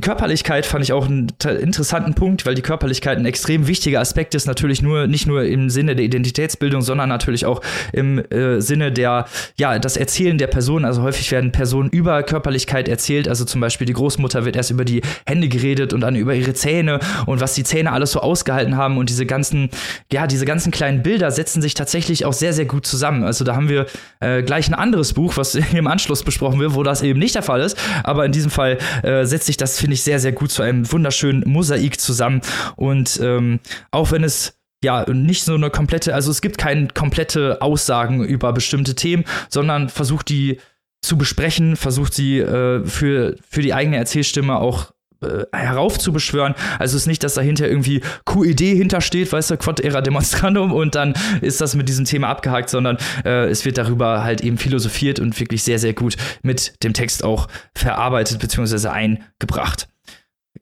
Körperlichkeit 0.00 0.64
fand 0.64 0.84
ich 0.84 0.92
auch 0.92 1.06
einen 1.06 1.28
interessanten 1.60 2.14
Punkt, 2.14 2.46
weil 2.46 2.54
die 2.54 2.62
Körperlichkeit 2.62 3.18
ein 3.18 3.26
extrem 3.26 3.66
wichtiger 3.66 4.00
Aspekt 4.00 4.34
ist, 4.34 4.46
natürlich 4.46 4.80
nur 4.80 5.06
nicht 5.06 5.26
nur 5.26 5.44
im 5.44 5.68
Sinne 5.68 5.94
der 5.94 6.04
Identitätsbildung, 6.06 6.80
sondern 6.80 7.10
natürlich 7.10 7.44
auch 7.44 7.60
im 7.92 8.18
äh, 8.30 8.60
Sinne 8.60 8.90
der, 8.90 9.26
ja, 9.58 9.78
das 9.78 9.98
Erzählen 9.98 10.38
der 10.38 10.46
Person. 10.46 10.86
Also 10.86 11.02
häufig 11.02 11.30
werden 11.30 11.52
Personen 11.52 11.90
über 11.90 12.22
Körperlichkeit 12.22 12.88
erzählt. 12.88 13.28
Also 13.28 13.44
zum 13.44 13.60
Beispiel 13.60 13.86
die 13.86 13.92
Großmutter 13.92 14.46
wird 14.46 14.56
erst 14.56 14.70
über 14.70 14.86
die 14.86 15.02
Hände 15.26 15.48
geredet 15.48 15.92
und 15.92 16.00
dann 16.00 16.16
über 16.16 16.34
ihre 16.34 16.54
Zähne 16.54 16.98
und 17.26 17.40
was 17.40 17.54
die 17.54 17.64
Zähne 17.64 17.92
alles 17.92 18.12
so 18.12 18.20
ausgehalten 18.20 18.78
haben. 18.78 18.96
Und 18.96 19.10
diese 19.10 19.26
ganzen, 19.26 19.68
ja, 20.10 20.26
diese 20.26 20.46
ganzen 20.46 20.70
kleinen 20.70 21.02
Bilder 21.02 21.30
setzen 21.30 21.60
sich 21.60 21.74
tatsächlich 21.74 22.24
auch 22.24 22.32
sehr, 22.32 22.54
sehr 22.54 22.64
gut 22.64 22.86
zusammen. 22.86 23.24
Also 23.24 23.44
da 23.44 23.54
haben 23.54 23.68
wir 23.68 23.86
äh, 24.20 24.42
gleich 24.42 24.68
ein 24.68 24.74
anderes 24.74 25.12
Buch, 25.12 25.36
was 25.36 25.54
im 25.74 25.86
Anschluss 25.86 26.22
besprochen 26.22 26.60
wird, 26.60 26.74
wo 26.74 26.82
das 26.82 27.02
eben 27.02 27.18
nicht 27.18 27.34
der 27.34 27.42
Fall 27.42 27.60
ist. 27.60 27.76
Aber 28.04 28.24
in 28.24 28.32
diesem 28.32 28.50
Fall 28.50 28.78
äh, 29.02 29.26
setzt 29.26 29.46
sich 29.46 29.58
das 29.58 29.81
finde 29.82 29.94
ich, 29.94 30.02
sehr, 30.02 30.20
sehr 30.20 30.30
gut 30.30 30.52
zu 30.52 30.62
einem 30.62 30.90
wunderschönen 30.92 31.42
Mosaik 31.44 32.00
zusammen. 32.00 32.40
Und 32.76 33.18
ähm, 33.20 33.58
auch 33.90 34.12
wenn 34.12 34.22
es 34.22 34.56
ja, 34.84 35.04
nicht 35.10 35.42
so 35.42 35.54
eine 35.54 35.70
komplette, 35.70 36.14
also 36.14 36.30
es 36.30 36.40
gibt 36.40 36.56
keine 36.56 36.86
komplette 36.86 37.60
Aussagen 37.60 38.24
über 38.24 38.52
bestimmte 38.52 38.94
Themen, 38.94 39.24
sondern 39.48 39.88
versucht 39.88 40.28
die 40.28 40.60
zu 41.04 41.18
besprechen, 41.18 41.74
versucht 41.74 42.14
sie 42.14 42.38
äh, 42.38 42.84
für, 42.84 43.36
für 43.48 43.60
die 43.60 43.74
eigene 43.74 43.96
Erzählstimme 43.96 44.56
auch 44.56 44.91
äh, 45.22 45.56
heraufzubeschwören. 45.56 46.54
Also 46.78 46.96
es 46.96 47.02
ist 47.02 47.06
nicht, 47.06 47.22
dass 47.22 47.34
dahinter 47.34 47.68
irgendwie 47.68 48.02
QED 48.24 48.60
hintersteht, 48.60 49.32
weißt 49.32 49.50
du, 49.50 49.56
Quod 49.56 49.80
era 49.80 50.00
demonstrandum 50.00 50.72
und 50.72 50.94
dann 50.94 51.14
ist 51.40 51.60
das 51.60 51.74
mit 51.74 51.88
diesem 51.88 52.04
Thema 52.04 52.28
abgehakt, 52.28 52.70
sondern 52.70 52.98
äh, 53.24 53.48
es 53.48 53.64
wird 53.64 53.78
darüber 53.78 54.24
halt 54.24 54.40
eben 54.40 54.58
philosophiert 54.58 55.20
und 55.20 55.38
wirklich 55.38 55.62
sehr, 55.62 55.78
sehr 55.78 55.94
gut 55.94 56.16
mit 56.42 56.82
dem 56.82 56.92
Text 56.92 57.24
auch 57.24 57.48
verarbeitet 57.74 58.38
bzw. 58.38 58.88
eingebracht. 58.88 59.88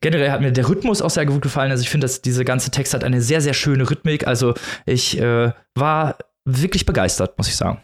Generell 0.00 0.30
hat 0.30 0.40
mir 0.40 0.52
der 0.52 0.68
Rhythmus 0.68 1.02
auch 1.02 1.10
sehr 1.10 1.26
gut 1.26 1.42
gefallen. 1.42 1.70
Also 1.70 1.82
ich 1.82 1.90
finde, 1.90 2.06
dass 2.06 2.22
dieser 2.22 2.44
ganze 2.44 2.70
Text 2.70 2.94
hat 2.94 3.04
eine 3.04 3.20
sehr, 3.20 3.40
sehr 3.40 3.54
schöne 3.54 3.88
Rhythmik. 3.88 4.26
Also 4.26 4.54
ich 4.86 5.20
äh, 5.20 5.52
war 5.74 6.16
wirklich 6.44 6.86
begeistert, 6.86 7.36
muss 7.36 7.48
ich 7.48 7.56
sagen. 7.56 7.82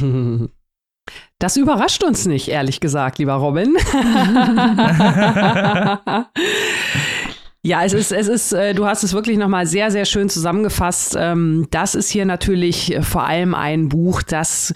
Das 1.38 1.56
überrascht 1.56 2.04
uns 2.04 2.26
nicht, 2.26 2.48
ehrlich 2.48 2.80
gesagt, 2.80 3.18
lieber 3.18 3.34
Robin. 3.34 3.76
Ja, 7.66 7.82
es 7.82 7.94
ist, 7.94 8.12
es 8.12 8.28
ist, 8.28 8.52
äh, 8.52 8.74
du 8.74 8.84
hast 8.84 9.04
es 9.04 9.14
wirklich 9.14 9.38
nochmal 9.38 9.66
sehr, 9.66 9.90
sehr 9.90 10.04
schön 10.04 10.28
zusammengefasst. 10.28 11.16
Ähm, 11.18 11.66
das 11.70 11.94
ist 11.94 12.10
hier 12.10 12.26
natürlich 12.26 12.94
vor 13.00 13.24
allem 13.24 13.54
ein 13.54 13.88
Buch, 13.88 14.22
das 14.22 14.74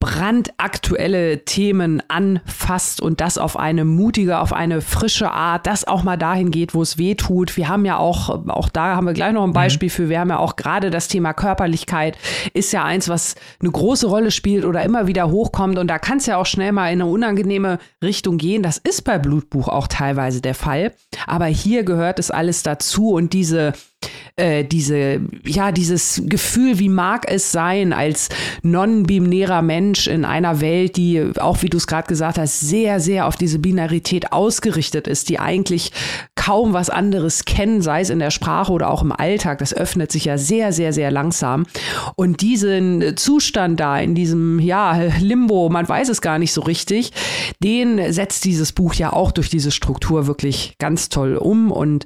brandaktuelle 0.00 1.44
Themen 1.44 2.00
anfasst 2.06 3.00
und 3.00 3.20
das 3.20 3.36
auf 3.36 3.58
eine 3.58 3.84
mutige, 3.84 4.38
auf 4.38 4.52
eine 4.52 4.80
frische 4.80 5.32
Art, 5.32 5.66
das 5.66 5.86
auch 5.86 6.04
mal 6.04 6.16
dahin 6.16 6.52
geht, 6.52 6.72
wo 6.72 6.82
es 6.82 6.98
weh 6.98 7.16
tut. 7.16 7.56
Wir 7.56 7.68
haben 7.68 7.84
ja 7.84 7.96
auch, 7.96 8.46
auch 8.48 8.68
da 8.68 8.94
haben 8.94 9.06
wir 9.06 9.12
gleich 9.12 9.32
noch 9.32 9.42
ein 9.42 9.50
mhm. 9.50 9.54
Beispiel 9.54 9.88
mhm. 9.88 9.92
für, 9.92 10.08
wir 10.08 10.20
haben 10.20 10.30
ja 10.30 10.38
auch 10.38 10.54
gerade 10.54 10.90
das 10.90 11.08
Thema 11.08 11.32
Körperlichkeit 11.32 12.16
ist 12.54 12.72
ja 12.72 12.84
eins, 12.84 13.08
was 13.08 13.34
eine 13.60 13.72
große 13.72 14.06
Rolle 14.06 14.30
spielt 14.30 14.64
oder 14.64 14.84
immer 14.84 15.08
wieder 15.08 15.30
hochkommt 15.30 15.78
und 15.78 15.88
da 15.88 15.98
kann 15.98 16.18
es 16.18 16.26
ja 16.26 16.36
auch 16.36 16.46
schnell 16.46 16.70
mal 16.70 16.92
in 16.92 17.02
eine 17.02 17.10
unangenehme 17.10 17.78
Richtung 18.02 18.38
gehen. 18.38 18.62
Das 18.62 18.78
ist 18.78 19.02
bei 19.02 19.18
Blutbuch 19.18 19.68
auch 19.68 19.88
teilweise 19.88 20.40
der 20.40 20.54
Fall, 20.54 20.94
aber 21.26 21.46
hier 21.46 21.82
gehört 21.82 22.20
es 22.20 22.30
alles 22.30 22.62
dazu 22.62 23.10
und 23.10 23.32
diese 23.32 23.72
äh, 24.38 24.64
diese, 24.64 25.20
ja, 25.44 25.72
dieses 25.72 26.22
Gefühl, 26.26 26.78
wie 26.78 26.88
mag 26.88 27.24
es 27.28 27.50
sein, 27.50 27.92
als 27.92 28.28
non-binärer 28.62 29.62
Mensch 29.62 30.06
in 30.06 30.24
einer 30.24 30.60
Welt, 30.60 30.96
die, 30.96 31.32
auch 31.38 31.62
wie 31.62 31.68
du 31.68 31.76
es 31.76 31.86
gerade 31.86 32.06
gesagt 32.06 32.38
hast, 32.38 32.60
sehr, 32.60 33.00
sehr 33.00 33.26
auf 33.26 33.36
diese 33.36 33.58
Binarität 33.58 34.32
ausgerichtet 34.32 35.08
ist, 35.08 35.28
die 35.28 35.40
eigentlich 35.40 35.92
kaum 36.36 36.72
was 36.72 36.88
anderes 36.88 37.44
kennen, 37.44 37.82
sei 37.82 38.00
es 38.00 38.10
in 38.10 38.20
der 38.20 38.30
Sprache 38.30 38.72
oder 38.72 38.90
auch 38.90 39.02
im 39.02 39.12
Alltag. 39.12 39.58
Das 39.58 39.74
öffnet 39.74 40.12
sich 40.12 40.26
ja 40.26 40.38
sehr, 40.38 40.72
sehr, 40.72 40.92
sehr 40.92 41.10
langsam. 41.10 41.66
Und 42.14 42.40
diesen 42.40 43.16
Zustand 43.16 43.80
da, 43.80 43.98
in 43.98 44.14
diesem, 44.14 44.60
ja, 44.60 45.00
Limbo, 45.18 45.68
man 45.68 45.88
weiß 45.88 46.08
es 46.08 46.20
gar 46.20 46.38
nicht 46.38 46.52
so 46.52 46.60
richtig, 46.60 47.12
den 47.62 48.12
setzt 48.12 48.44
dieses 48.44 48.72
Buch 48.72 48.94
ja 48.94 49.12
auch 49.12 49.32
durch 49.32 49.50
diese 49.50 49.72
Struktur 49.72 50.28
wirklich 50.28 50.76
ganz 50.78 51.08
toll 51.08 51.36
um. 51.36 51.72
Und 51.72 52.04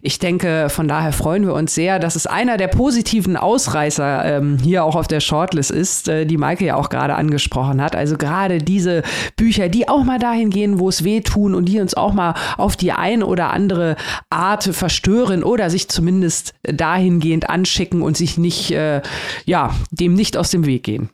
ich 0.00 0.18
denke, 0.18 0.68
von 0.70 0.88
daher 0.88 1.12
freuen 1.34 1.46
wir 1.46 1.54
uns 1.54 1.74
sehr, 1.74 1.98
dass 1.98 2.14
es 2.14 2.28
einer 2.28 2.58
der 2.58 2.68
positiven 2.68 3.36
Ausreißer 3.36 4.36
ähm, 4.36 4.56
hier 4.62 4.84
auch 4.84 4.94
auf 4.94 5.08
der 5.08 5.18
Shortlist 5.18 5.72
ist, 5.72 6.06
äh, 6.06 6.26
die 6.26 6.36
Maike 6.36 6.64
ja 6.64 6.76
auch 6.76 6.90
gerade 6.90 7.16
angesprochen 7.16 7.82
hat. 7.82 7.96
Also 7.96 8.16
gerade 8.16 8.58
diese 8.58 9.02
Bücher, 9.36 9.68
die 9.68 9.88
auch 9.88 10.04
mal 10.04 10.20
dahin 10.20 10.50
gehen, 10.50 10.78
wo 10.78 10.88
es 10.88 11.02
weh 11.02 11.22
tun 11.22 11.56
und 11.56 11.64
die 11.64 11.80
uns 11.80 11.94
auch 11.94 12.12
mal 12.12 12.34
auf 12.56 12.76
die 12.76 12.92
eine 12.92 13.26
oder 13.26 13.52
andere 13.52 13.96
Art 14.30 14.62
verstören 14.62 15.42
oder 15.42 15.70
sich 15.70 15.88
zumindest 15.88 16.54
dahingehend 16.62 17.50
anschicken 17.50 18.02
und 18.02 18.16
sich 18.16 18.38
nicht, 18.38 18.70
äh, 18.70 19.02
ja, 19.44 19.74
dem 19.90 20.14
nicht 20.14 20.36
aus 20.36 20.52
dem 20.52 20.66
Weg 20.66 20.84
gehen. 20.84 21.10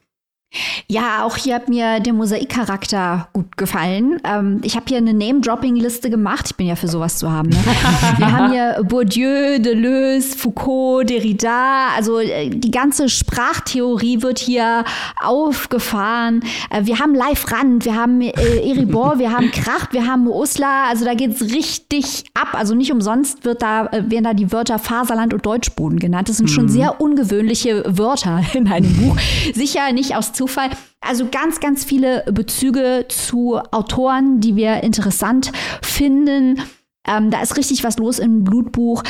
Ja, 0.87 1.23
auch 1.23 1.37
hier 1.37 1.55
hat 1.55 1.69
mir 1.69 2.01
der 2.01 2.11
Mosaikcharakter 2.11 3.29
gut 3.31 3.55
gefallen. 3.55 4.19
Ähm, 4.25 4.59
ich 4.63 4.75
habe 4.75 4.85
hier 4.89 4.97
eine 4.97 5.13
Name-Dropping-Liste 5.13 6.09
gemacht. 6.09 6.47
Ich 6.47 6.55
bin 6.57 6.67
ja 6.67 6.75
für 6.75 6.89
sowas 6.89 7.17
zu 7.17 7.31
haben. 7.31 7.49
Ne? 7.49 7.57
Wir 8.17 8.31
haben 8.31 8.51
hier 8.51 8.83
Bourdieu, 8.83 9.59
Deleuze, 9.59 10.37
Foucault, 10.37 11.09
Derrida. 11.09 11.87
Also 11.95 12.19
äh, 12.19 12.49
die 12.49 12.71
ganze 12.71 13.07
Sprachtheorie 13.07 14.21
wird 14.21 14.39
hier 14.39 14.83
aufgefahren. 15.23 16.43
Äh, 16.69 16.85
wir 16.85 16.99
haben 16.99 17.15
Live 17.15 17.49
Rand, 17.51 17.85
wir 17.85 17.95
haben 17.95 18.19
äh, 18.19 18.31
Eribor, 18.69 19.19
wir 19.19 19.31
haben 19.31 19.51
Kracht, 19.51 19.93
wir 19.93 20.05
haben 20.05 20.27
Usla. 20.27 20.89
Also 20.89 21.05
da 21.05 21.13
geht's 21.13 21.41
richtig 21.41 22.25
ab. 22.33 22.49
Also 22.53 22.75
nicht 22.75 22.91
umsonst 22.91 23.45
wird 23.45 23.61
da, 23.61 23.85
äh, 23.85 24.09
werden 24.09 24.25
da 24.25 24.33
die 24.33 24.51
Wörter 24.51 24.79
Faserland 24.79 25.33
und 25.33 25.45
Deutschboden 25.45 25.99
genannt. 25.99 26.27
Das 26.27 26.37
sind 26.37 26.49
schon 26.49 26.65
mhm. 26.65 26.69
sehr 26.69 26.99
ungewöhnliche 26.99 27.83
Wörter 27.87 28.41
in 28.53 28.67
einem 28.67 28.93
Buch. 28.97 29.17
Sicher 29.53 29.91
nicht 29.93 30.15
aus 30.15 30.33
Zufall. 30.41 30.71
Also 31.01 31.27
ganz, 31.29 31.59
ganz 31.59 31.83
viele 31.83 32.23
Bezüge 32.31 33.05
zu 33.09 33.59
Autoren, 33.69 34.39
die 34.39 34.55
wir 34.55 34.81
interessant 34.81 35.51
finden. 35.83 36.59
Ähm, 37.07 37.29
da 37.29 37.43
ist 37.43 37.57
richtig 37.57 37.83
was 37.83 37.99
los 37.99 38.17
im 38.17 38.43
Blutbuch. 38.43 39.03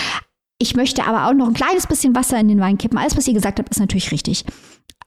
Ich 0.58 0.76
möchte 0.76 1.06
aber 1.06 1.28
auch 1.28 1.34
noch 1.34 1.48
ein 1.48 1.54
kleines 1.54 1.88
bisschen 1.88 2.14
Wasser 2.16 2.38
in 2.38 2.50
den 2.50 2.60
Wein 2.60 2.78
kippen. 2.78 2.98
Alles, 2.98 3.16
was 3.16 3.28
ihr 3.30 3.34
gesagt 3.34 3.60
habt, 3.60 3.70
ist 3.70 3.80
natürlich 3.80 4.12
richtig. 4.12 4.44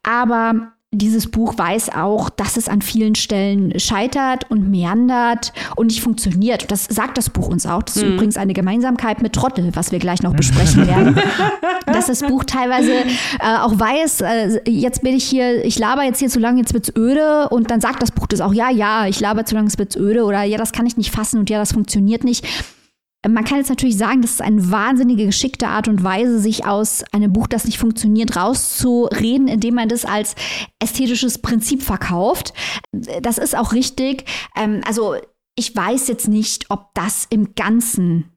Aber 0.02 0.72
dieses 0.94 1.30
Buch 1.30 1.56
weiß 1.56 1.90
auch, 1.94 2.30
dass 2.30 2.56
es 2.56 2.68
an 2.68 2.82
vielen 2.82 3.14
Stellen 3.14 3.78
scheitert 3.78 4.50
und 4.50 4.70
meandert 4.70 5.52
und 5.76 5.88
nicht 5.88 6.02
funktioniert. 6.02 6.70
Das 6.70 6.84
sagt 6.84 7.18
das 7.18 7.30
Buch 7.30 7.48
uns 7.48 7.66
auch. 7.66 7.82
Das 7.82 7.96
ist 7.96 8.04
mhm. 8.04 8.14
übrigens 8.14 8.36
eine 8.36 8.52
Gemeinsamkeit 8.52 9.22
mit 9.22 9.32
Trottel, 9.32 9.70
was 9.74 9.92
wir 9.92 9.98
gleich 9.98 10.22
noch 10.22 10.34
besprechen 10.34 10.86
werden. 10.86 11.20
dass 11.86 12.06
das 12.06 12.20
Buch 12.20 12.44
teilweise 12.44 12.92
äh, 12.92 13.56
auch 13.60 13.78
weiß, 13.78 14.20
äh, 14.22 14.60
jetzt 14.70 15.02
bin 15.02 15.14
ich 15.14 15.24
hier, 15.24 15.64
ich 15.64 15.78
laber 15.78 16.02
jetzt 16.02 16.18
hier 16.18 16.28
zu 16.28 16.40
lange, 16.40 16.60
jetzt 16.60 16.74
wird's 16.74 16.92
öde 16.96 17.48
und 17.50 17.70
dann 17.70 17.80
sagt 17.80 18.02
das 18.02 18.10
Buch 18.10 18.26
das 18.26 18.40
auch, 18.40 18.52
ja, 18.52 18.70
ja, 18.70 19.06
ich 19.06 19.20
laber 19.20 19.44
zu 19.44 19.54
lange, 19.54 19.68
es 19.68 19.78
wird's 19.78 19.96
öde 19.96 20.24
oder 20.24 20.42
ja, 20.42 20.58
das 20.58 20.72
kann 20.72 20.86
ich 20.86 20.96
nicht 20.96 21.10
fassen 21.10 21.38
und 21.38 21.50
ja, 21.50 21.58
das 21.58 21.72
funktioniert 21.72 22.24
nicht. 22.24 22.46
Man 23.26 23.44
kann 23.44 23.58
jetzt 23.58 23.70
natürlich 23.70 23.96
sagen, 23.96 24.22
das 24.22 24.32
ist 24.32 24.42
eine 24.42 24.70
wahnsinnige 24.70 25.26
geschickte 25.26 25.68
Art 25.68 25.88
und 25.88 26.04
Weise, 26.04 26.38
sich 26.38 26.66
aus 26.66 27.04
einem 27.12 27.32
Buch, 27.32 27.46
das 27.46 27.64
nicht 27.64 27.78
funktioniert, 27.78 28.36
rauszureden, 28.36 29.48
indem 29.48 29.74
man 29.74 29.88
das 29.88 30.04
als 30.04 30.34
ästhetisches 30.78 31.38
Prinzip 31.38 31.82
verkauft. 31.82 32.52
Das 32.92 33.38
ist 33.38 33.56
auch 33.56 33.72
richtig. 33.72 34.24
Ähm, 34.56 34.82
also 34.86 35.16
ich 35.56 35.74
weiß 35.74 36.08
jetzt 36.08 36.28
nicht, 36.28 36.70
ob 36.70 36.92
das 36.94 37.26
im 37.30 37.54
Ganzen 37.54 38.30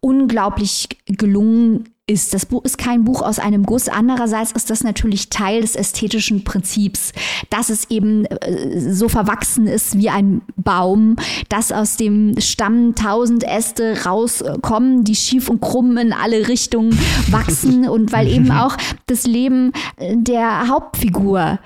unglaublich 0.00 0.88
gelungen 1.06 1.95
ist. 2.06 2.34
Das 2.34 2.46
Buch 2.46 2.64
ist 2.64 2.78
kein 2.78 3.04
Buch 3.04 3.22
aus 3.22 3.38
einem 3.38 3.64
Guss. 3.64 3.88
Andererseits 3.88 4.52
ist 4.52 4.70
das 4.70 4.84
natürlich 4.84 5.28
Teil 5.28 5.60
des 5.60 5.74
ästhetischen 5.74 6.44
Prinzips, 6.44 7.12
dass 7.50 7.68
es 7.68 7.90
eben 7.90 8.24
äh, 8.26 8.92
so 8.92 9.08
verwachsen 9.08 9.66
ist 9.66 9.98
wie 9.98 10.08
ein 10.08 10.42
Baum, 10.56 11.16
dass 11.48 11.72
aus 11.72 11.96
dem 11.96 12.40
Stamm 12.40 12.94
tausend 12.94 13.44
Äste 13.44 14.04
rauskommen, 14.04 15.04
die 15.04 15.16
schief 15.16 15.48
und 15.48 15.60
krumm 15.60 15.96
in 15.98 16.12
alle 16.12 16.48
Richtungen 16.48 16.96
wachsen 17.30 17.88
und 17.88 18.12
weil 18.12 18.28
eben 18.28 18.50
auch 18.56 18.76
das 19.06 19.26
Leben 19.26 19.72
der 19.98 20.68
Hauptfigur 20.68 21.58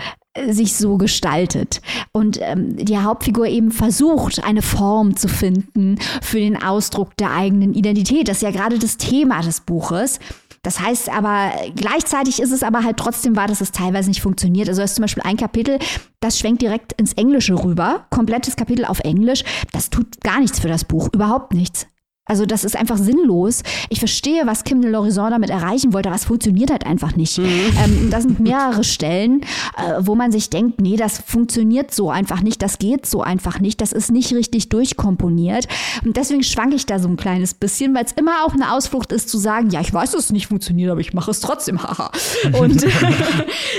sich 0.49 0.77
so 0.77 0.97
gestaltet 0.97 1.81
und 2.13 2.39
ähm, 2.41 2.77
die 2.77 2.99
Hauptfigur 2.99 3.47
eben 3.47 3.73
versucht, 3.73 4.45
eine 4.45 4.63
Form 4.63 5.17
zu 5.17 5.29
finden 5.29 5.99
für 6.23 6.39
den 6.39 6.63
Ausdruck 6.63 7.17
der 7.17 7.33
eigenen 7.33 7.75
Identität. 7.75 8.29
Das 8.29 8.39
ist 8.39 8.43
ja 8.43 8.53
gerade 8.53 8.79
das 8.79 8.97
Thema 8.97 9.41
des 9.43 9.61
Buches. 9.61 10.21
Das 10.63 10.79
heißt 10.79 11.09
aber, 11.09 11.53
gleichzeitig 11.75 12.41
ist 12.41 12.53
es 12.53 12.63
aber 12.63 12.85
halt 12.85 12.99
trotzdem 12.99 13.35
wahr, 13.35 13.49
dass 13.49 13.63
es 13.63 13.73
teilweise 13.73 14.11
nicht 14.11 14.21
funktioniert. 14.21 14.69
Also 14.69 14.83
es 14.83 14.91
ist 14.91 14.97
zum 14.97 15.03
Beispiel 15.03 15.23
ein 15.25 15.39
Kapitel, 15.39 15.79
das 16.21 16.39
schwenkt 16.39 16.61
direkt 16.61 16.93
ins 16.93 17.15
Englische 17.15 17.55
rüber, 17.55 18.07
komplettes 18.11 18.57
Kapitel 18.57 18.85
auf 18.85 19.01
Englisch. 19.01 19.43
Das 19.73 19.89
tut 19.89 20.21
gar 20.21 20.39
nichts 20.39 20.61
für 20.61 20.69
das 20.69 20.85
Buch, 20.85 21.09
überhaupt 21.13 21.55
nichts. 21.55 21.87
Also 22.31 22.47
das 22.47 22.63
ist 22.63 22.77
einfach 22.77 22.97
sinnlos. 22.97 23.65
Ich 23.89 23.99
verstehe, 23.99 24.47
was 24.47 24.63
Kim 24.63 24.81
de 24.83 24.89
l'Horizon 24.89 25.31
damit 25.31 25.51
erreichen 25.51 25.93
wollte, 25.93 26.11
aber 26.11 26.17
es 26.17 26.27
funktioniert 26.27 26.71
halt 26.71 26.87
einfach 26.87 27.17
nicht. 27.17 27.37
Mhm. 27.39 27.49
Ähm, 27.85 28.09
das 28.13 28.23
sind 28.23 28.39
mehrere 28.39 28.85
Stellen, 28.85 29.41
äh, 29.77 29.95
wo 29.99 30.15
man 30.15 30.31
sich 30.31 30.49
denkt, 30.49 30.81
nee, 30.81 30.97
das 30.97 31.21
funktioniert 31.27 31.93
so 31.93 32.09
einfach 32.09 32.41
nicht, 32.41 32.63
das 32.63 32.79
geht 32.79 33.05
so 33.05 33.21
einfach 33.21 33.59
nicht, 33.59 33.81
das 33.81 33.91
ist 33.91 34.13
nicht 34.13 34.33
richtig 34.33 34.69
durchkomponiert. 34.69 35.67
Und 36.05 36.17
deswegen 36.17 36.45
schwanke 36.45 36.77
ich 36.77 36.87
da 36.87 37.01
so 37.01 37.09
ein 37.09 37.17
kleines 37.17 37.53
bisschen, 37.53 37.97
weil 37.97 38.05
es 38.05 38.13
immer 38.13 38.45
auch 38.47 38.55
eine 38.55 38.73
Ausflucht 38.73 39.11
ist 39.11 39.29
zu 39.29 39.37
sagen, 39.37 39.71
ja, 39.71 39.81
ich 39.81 39.93
weiß, 39.93 40.13
dass 40.13 40.27
es 40.27 40.31
nicht 40.31 40.47
funktioniert, 40.47 40.93
aber 40.93 41.01
ich 41.01 41.13
mache 41.13 41.33
es 41.33 41.41
trotzdem, 41.41 41.83
haha. 41.83 42.13
Und 42.53 42.87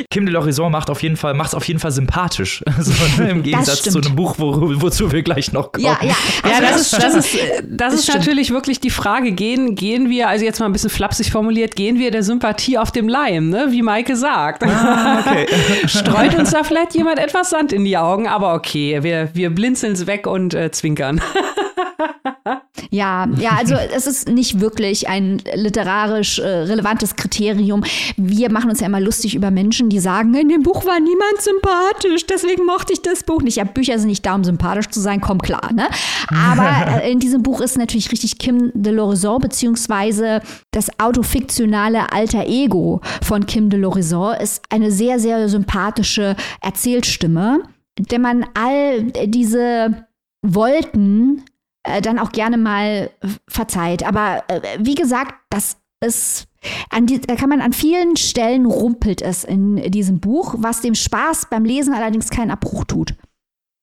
Kim 0.10 0.26
de 0.26 0.36
l'Horizon 0.36 0.72
macht 0.72 0.90
auf 0.90 1.02
jeden 1.02 1.16
Fall, 1.16 1.36
macht 1.36 1.50
es 1.50 1.56
auf 1.56 1.66
jeden 1.70 1.80
Fall 1.80 1.92
sympathisch. 1.92 2.64
Also, 2.82 2.94
Im 3.30 3.44
Gegensatz 3.44 3.84
zu 3.84 4.00
einem 4.00 4.16
Buch, 4.16 4.36
wo, 4.38 4.82
wozu 4.82 5.12
wir 5.12 5.22
gleich 5.22 5.52
noch 5.52 5.72
kommen. 5.72 5.86
Ja, 5.86 6.00
ja. 6.02 6.16
Also 6.42 6.64
ja 6.64 6.72
das, 6.72 6.90
das, 6.90 6.94
ist, 6.94 7.04
das, 7.04 7.16
ist, 7.16 7.38
das 7.68 7.94
ist 7.94 8.08
natürlich 8.08 8.41
natürlich 8.42 8.56
wirklich 8.56 8.80
die 8.80 8.90
Frage, 8.90 9.34
gehen, 9.34 9.76
gehen 9.76 10.10
wir, 10.10 10.28
also 10.28 10.44
jetzt 10.44 10.60
mal 10.60 10.66
ein 10.66 10.72
bisschen 10.72 10.90
flapsig 10.90 11.32
formuliert, 11.32 11.76
gehen 11.76 12.00
wir 12.00 12.10
der 12.10 12.24
Sympathie 12.24 12.80
auf 12.80 12.92
dem 12.92 13.08
Leim, 13.08 13.50
ne? 13.50 13.68
wie 13.70 13.84
Maike 13.84 14.16
sagt. 14.16 14.64
Ah, 14.64 15.20
okay. 15.20 15.46
Streut 15.88 16.34
uns 16.34 16.50
da 16.50 16.64
vielleicht 16.64 16.96
jemand 16.96 17.20
etwas 17.20 17.52
Sand 17.52 17.72
in 17.72 17.86
die 17.86 17.98
Augen, 17.98 18.28
aber 18.28 18.56
okay, 18.56 19.04
wir, 19.04 19.30
wir 19.34 19.52
blinzeln 19.52 19.94
es 19.94 20.08
weg 20.08 20.26
und 20.26 20.56
äh, 20.56 20.72
zwinkern. 20.72 21.22
Ja, 22.94 23.26
ja, 23.38 23.52
also 23.58 23.76
es 23.76 24.06
ist 24.06 24.28
nicht 24.28 24.60
wirklich 24.60 25.08
ein 25.08 25.42
literarisch 25.56 26.40
äh, 26.40 26.46
relevantes 26.46 27.16
Kriterium. 27.16 27.84
Wir 28.18 28.52
machen 28.52 28.70
uns 28.70 28.82
ja 28.82 28.88
immer 28.88 29.00
lustig 29.00 29.34
über 29.34 29.50
Menschen, 29.50 29.90
die 29.90 30.00
sagen, 30.00 30.34
in 30.34 30.50
dem 30.50 30.64
Buch 30.64 30.86
war 30.86 31.00
niemand 31.00 31.40
sympathisch, 31.40 32.26
deswegen 32.26 32.66
mochte 32.66 32.92
ich 32.92 33.02
das 33.02 33.24
Buch 33.24 33.44
nicht. 33.44 33.58
Ja, 33.58 33.64
Bücher 33.64 33.98
sind 33.98 34.10
nicht 34.10 34.26
da, 34.26 34.36
um 34.36 34.44
sympathisch 34.44 34.90
zu 34.90 35.00
sein, 35.00 35.22
komm 35.22 35.40
klar, 35.40 35.72
ne? 35.74 35.88
Aber 36.30 37.02
äh, 37.04 37.12
in 37.12 37.20
diesem 37.20 37.44
Buch 37.44 37.62
ist 37.62 37.78
natürlich 37.78 38.12
richtig 38.12 38.40
Kim 38.40 38.72
de 38.74 38.94
l'Horizon, 38.94 39.40
beziehungsweise 39.40 40.42
das 40.72 40.90
autofiktionale 41.00 42.12
Alter 42.12 42.46
Ego 42.48 43.00
von 43.24 43.46
Kim 43.46 43.70
de 43.70 43.80
l'Horizon 43.80 44.38
ist 44.38 44.64
eine 44.70 44.92
sehr, 44.92 45.20
sehr 45.20 45.48
sympathische 45.48 46.36
Erzählstimme, 46.62 47.64
der 47.98 48.20
man 48.20 48.46
all 48.54 49.04
diese 49.28 50.08
Wolken 50.42 51.44
äh, 51.84 52.02
dann 52.02 52.20
auch 52.20 52.32
gerne 52.32 52.58
mal 52.58 53.12
verzeiht. 53.48 54.04
Aber 54.04 54.44
äh, 54.48 54.62
wie 54.80 54.96
gesagt, 54.96 55.34
das 55.50 55.78
ist 56.04 56.48
an 56.90 57.08
die, 57.08 57.22
da 57.22 57.36
kann 57.36 57.50
man 57.50 57.62
an 57.62 57.74
vielen 57.74 58.16
Stellen 58.18 58.66
rumpelt 58.66 59.22
es 59.22 59.44
in 59.44 59.78
diesem 59.92 60.20
Buch, 60.20 60.56
was 60.58 60.82
dem 60.82 60.96
Spaß 60.96 61.48
beim 61.50 61.66
Lesen 61.66 61.94
allerdings 61.94 62.30
keinen 62.30 62.52
Abbruch 62.52 62.86
tut. 62.86 63.16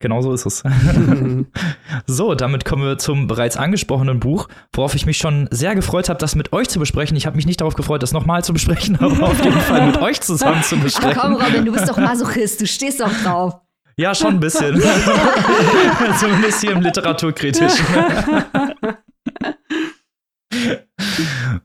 Genau 0.01 0.23
so 0.23 0.33
ist 0.33 0.47
es. 0.47 0.63
so, 2.07 2.35
damit 2.37 2.65
kommen 2.65 2.85
wir 2.85 2.99
zum 2.99 3.27
bereits 3.27 3.57
angesprochenen 3.57 4.21
Buch, 4.21 4.49
worauf 4.73 4.95
ich 4.95 5.07
mich 5.07 5.19
schon 5.19 5.49
sehr 5.51 5.75
gefreut 5.75 6.09
habe, 6.09 6.21
das 6.21 6.37
mit 6.37 6.53
euch 6.53 6.69
zu 6.69 6.79
besprechen. 6.79 7.17
Ich 7.17 7.27
habe 7.27 7.35
mich 7.35 7.47
nicht 7.47 7.61
darauf 7.61 7.75
gefreut, 7.75 8.05
das 8.05 8.13
nochmal 8.13 8.45
zu 8.45 8.53
besprechen, 8.53 8.97
aber 9.01 9.27
auf 9.27 9.45
jeden 9.45 9.61
Fall 9.61 9.89
mit 9.89 9.97
euch 9.97 10.21
zusammen 10.21 10.63
zu 10.63 10.77
besprechen. 10.77 11.17
Ach 11.17 11.23
komm, 11.23 11.35
Robin, 11.35 11.65
du 11.65 11.73
bist 11.73 11.89
doch 11.89 11.97
Masochist, 11.97 12.61
du 12.61 12.67
stehst 12.67 13.01
doch 13.01 13.11
drauf. 13.25 13.55
Ja, 13.99 14.15
schon 14.15 14.35
ein 14.35 14.41
bisschen. 14.41 14.81
Zumindest 16.21 16.61
hier 16.61 16.71
im 16.71 16.83
Literaturkritischen. 16.83 17.85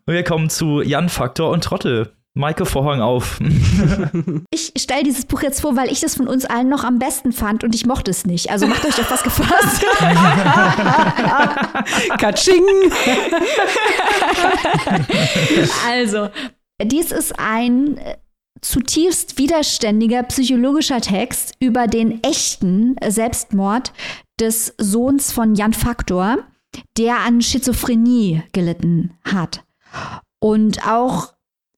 wir 0.07 0.23
kommen 0.23 0.49
zu 0.49 0.81
Jan 0.81 1.09
Faktor 1.09 1.51
und 1.51 1.63
Trottel. 1.63 2.11
Maike 2.35 2.65
Vorhang 2.65 3.01
auf. 3.01 3.39
ich 4.49 4.73
stelle 4.75 5.03
dieses 5.03 5.27
Buch 5.27 5.43
jetzt 5.43 5.61
vor, 5.61 5.75
weil 5.75 5.91
ich 5.91 5.99
das 5.99 6.15
von 6.15 6.27
uns 6.27 6.45
allen 6.45 6.69
noch 6.69 6.83
am 6.83 6.97
besten 6.97 7.31
fand 7.31 7.63
und 7.63 7.75
ich 7.75 7.85
mochte 7.85 8.09
es 8.09 8.25
nicht. 8.25 8.49
Also 8.49 8.65
macht 8.65 8.83
euch 8.83 8.95
doch 8.95 9.11
was 9.11 9.21
gefasst. 9.21 9.85
Katsching! 12.17 12.63
also, 15.87 16.29
dies 16.81 17.11
ist 17.11 17.37
ein 17.37 17.99
zutiefst 18.63 19.37
widerständiger 19.37 20.23
psychologischer 20.23 21.01
Text 21.01 21.53
über 21.59 21.87
den 21.87 22.23
echten 22.23 22.95
Selbstmord 23.05 23.93
des 24.39 24.73
Sohns 24.77 25.31
von 25.31 25.55
Jan 25.55 25.73
Faktor, 25.73 26.39
der 26.97 27.19
an 27.19 27.41
Schizophrenie 27.41 28.43
gelitten 28.51 29.13
hat. 29.23 29.63
Und 30.39 30.87
auch 30.87 31.33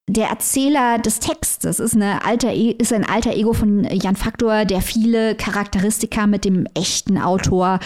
der 0.07 0.27
Erzähler 0.27 0.99
des 0.99 1.19
Textes 1.19 1.79
ist, 1.79 1.95
eine 1.95 2.23
alter, 2.23 2.53
e, 2.53 2.71
ist 2.71 2.93
ein 2.93 3.03
alter 3.03 3.35
Ego 3.35 3.53
von 3.53 3.83
Jan 3.83 4.15
Faktor, 4.15 4.65
der 4.65 4.81
viele 4.81 5.35
Charakteristika 5.35 6.27
mit 6.27 6.45
dem 6.45 6.67
echten 6.75 7.17
Autor 7.17 7.79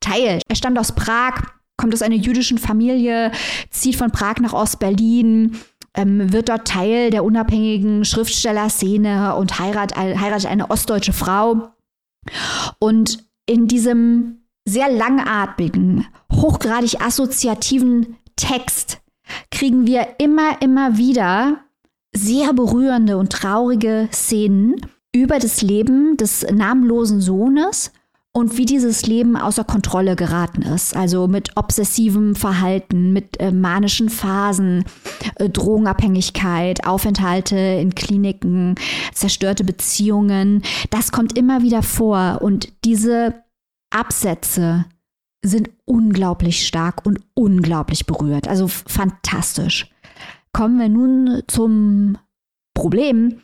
teilt. 0.00 0.42
Er 0.48 0.56
stammt 0.56 0.78
aus 0.78 0.92
Prag, 0.92 1.42
kommt 1.76 1.92
aus 1.92 2.02
einer 2.02 2.14
jüdischen 2.14 2.58
Familie, 2.58 3.32
zieht 3.70 3.96
von 3.96 4.12
Prag 4.12 4.36
nach 4.40 4.52
Ostberlin, 4.52 5.58
ähm, 5.94 6.32
wird 6.32 6.48
dort 6.48 6.66
Teil 6.66 7.10
der 7.10 7.24
unabhängigen 7.24 8.04
Schriftstellerszene 8.04 9.34
und 9.36 9.58
heirat, 9.58 9.96
heiratet 9.96 10.50
eine 10.50 10.70
ostdeutsche 10.70 11.12
Frau. 11.12 11.70
Und 12.78 13.24
in 13.46 13.68
diesem 13.68 14.44
sehr 14.66 14.90
langatmigen, 14.90 16.06
hochgradig 16.32 17.00
assoziativen 17.00 18.16
Text 18.36 19.00
kriegen 19.50 19.86
wir 19.86 20.16
immer, 20.18 20.60
immer 20.62 20.96
wieder 20.96 21.58
sehr 22.14 22.52
berührende 22.52 23.16
und 23.16 23.32
traurige 23.32 24.08
Szenen 24.12 24.76
über 25.14 25.38
das 25.38 25.62
Leben 25.62 26.16
des 26.16 26.46
namenlosen 26.50 27.20
Sohnes 27.20 27.92
und 28.36 28.58
wie 28.58 28.66
dieses 28.66 29.06
Leben 29.06 29.36
außer 29.36 29.62
Kontrolle 29.62 30.16
geraten 30.16 30.62
ist. 30.62 30.96
Also 30.96 31.28
mit 31.28 31.56
obsessivem 31.56 32.34
Verhalten, 32.34 33.12
mit 33.12 33.38
äh, 33.38 33.52
manischen 33.52 34.10
Phasen, 34.10 34.84
äh, 35.36 35.48
Drogenabhängigkeit, 35.48 36.84
Aufenthalte 36.84 37.56
in 37.56 37.94
Kliniken, 37.94 38.74
zerstörte 39.14 39.62
Beziehungen. 39.62 40.62
Das 40.90 41.12
kommt 41.12 41.38
immer 41.38 41.62
wieder 41.62 41.82
vor. 41.82 42.40
Und 42.42 42.72
diese 42.84 43.34
Absätze 43.90 44.86
sind 45.44 45.70
unglaublich 45.84 46.66
stark 46.66 47.06
und 47.06 47.20
unglaublich 47.34 48.04
berührt. 48.04 48.48
Also 48.48 48.66
fantastisch. 48.66 49.88
Kommen 50.52 50.80
wir 50.80 50.88
nun 50.88 51.42
zum 51.46 52.18
Problem. 52.74 53.42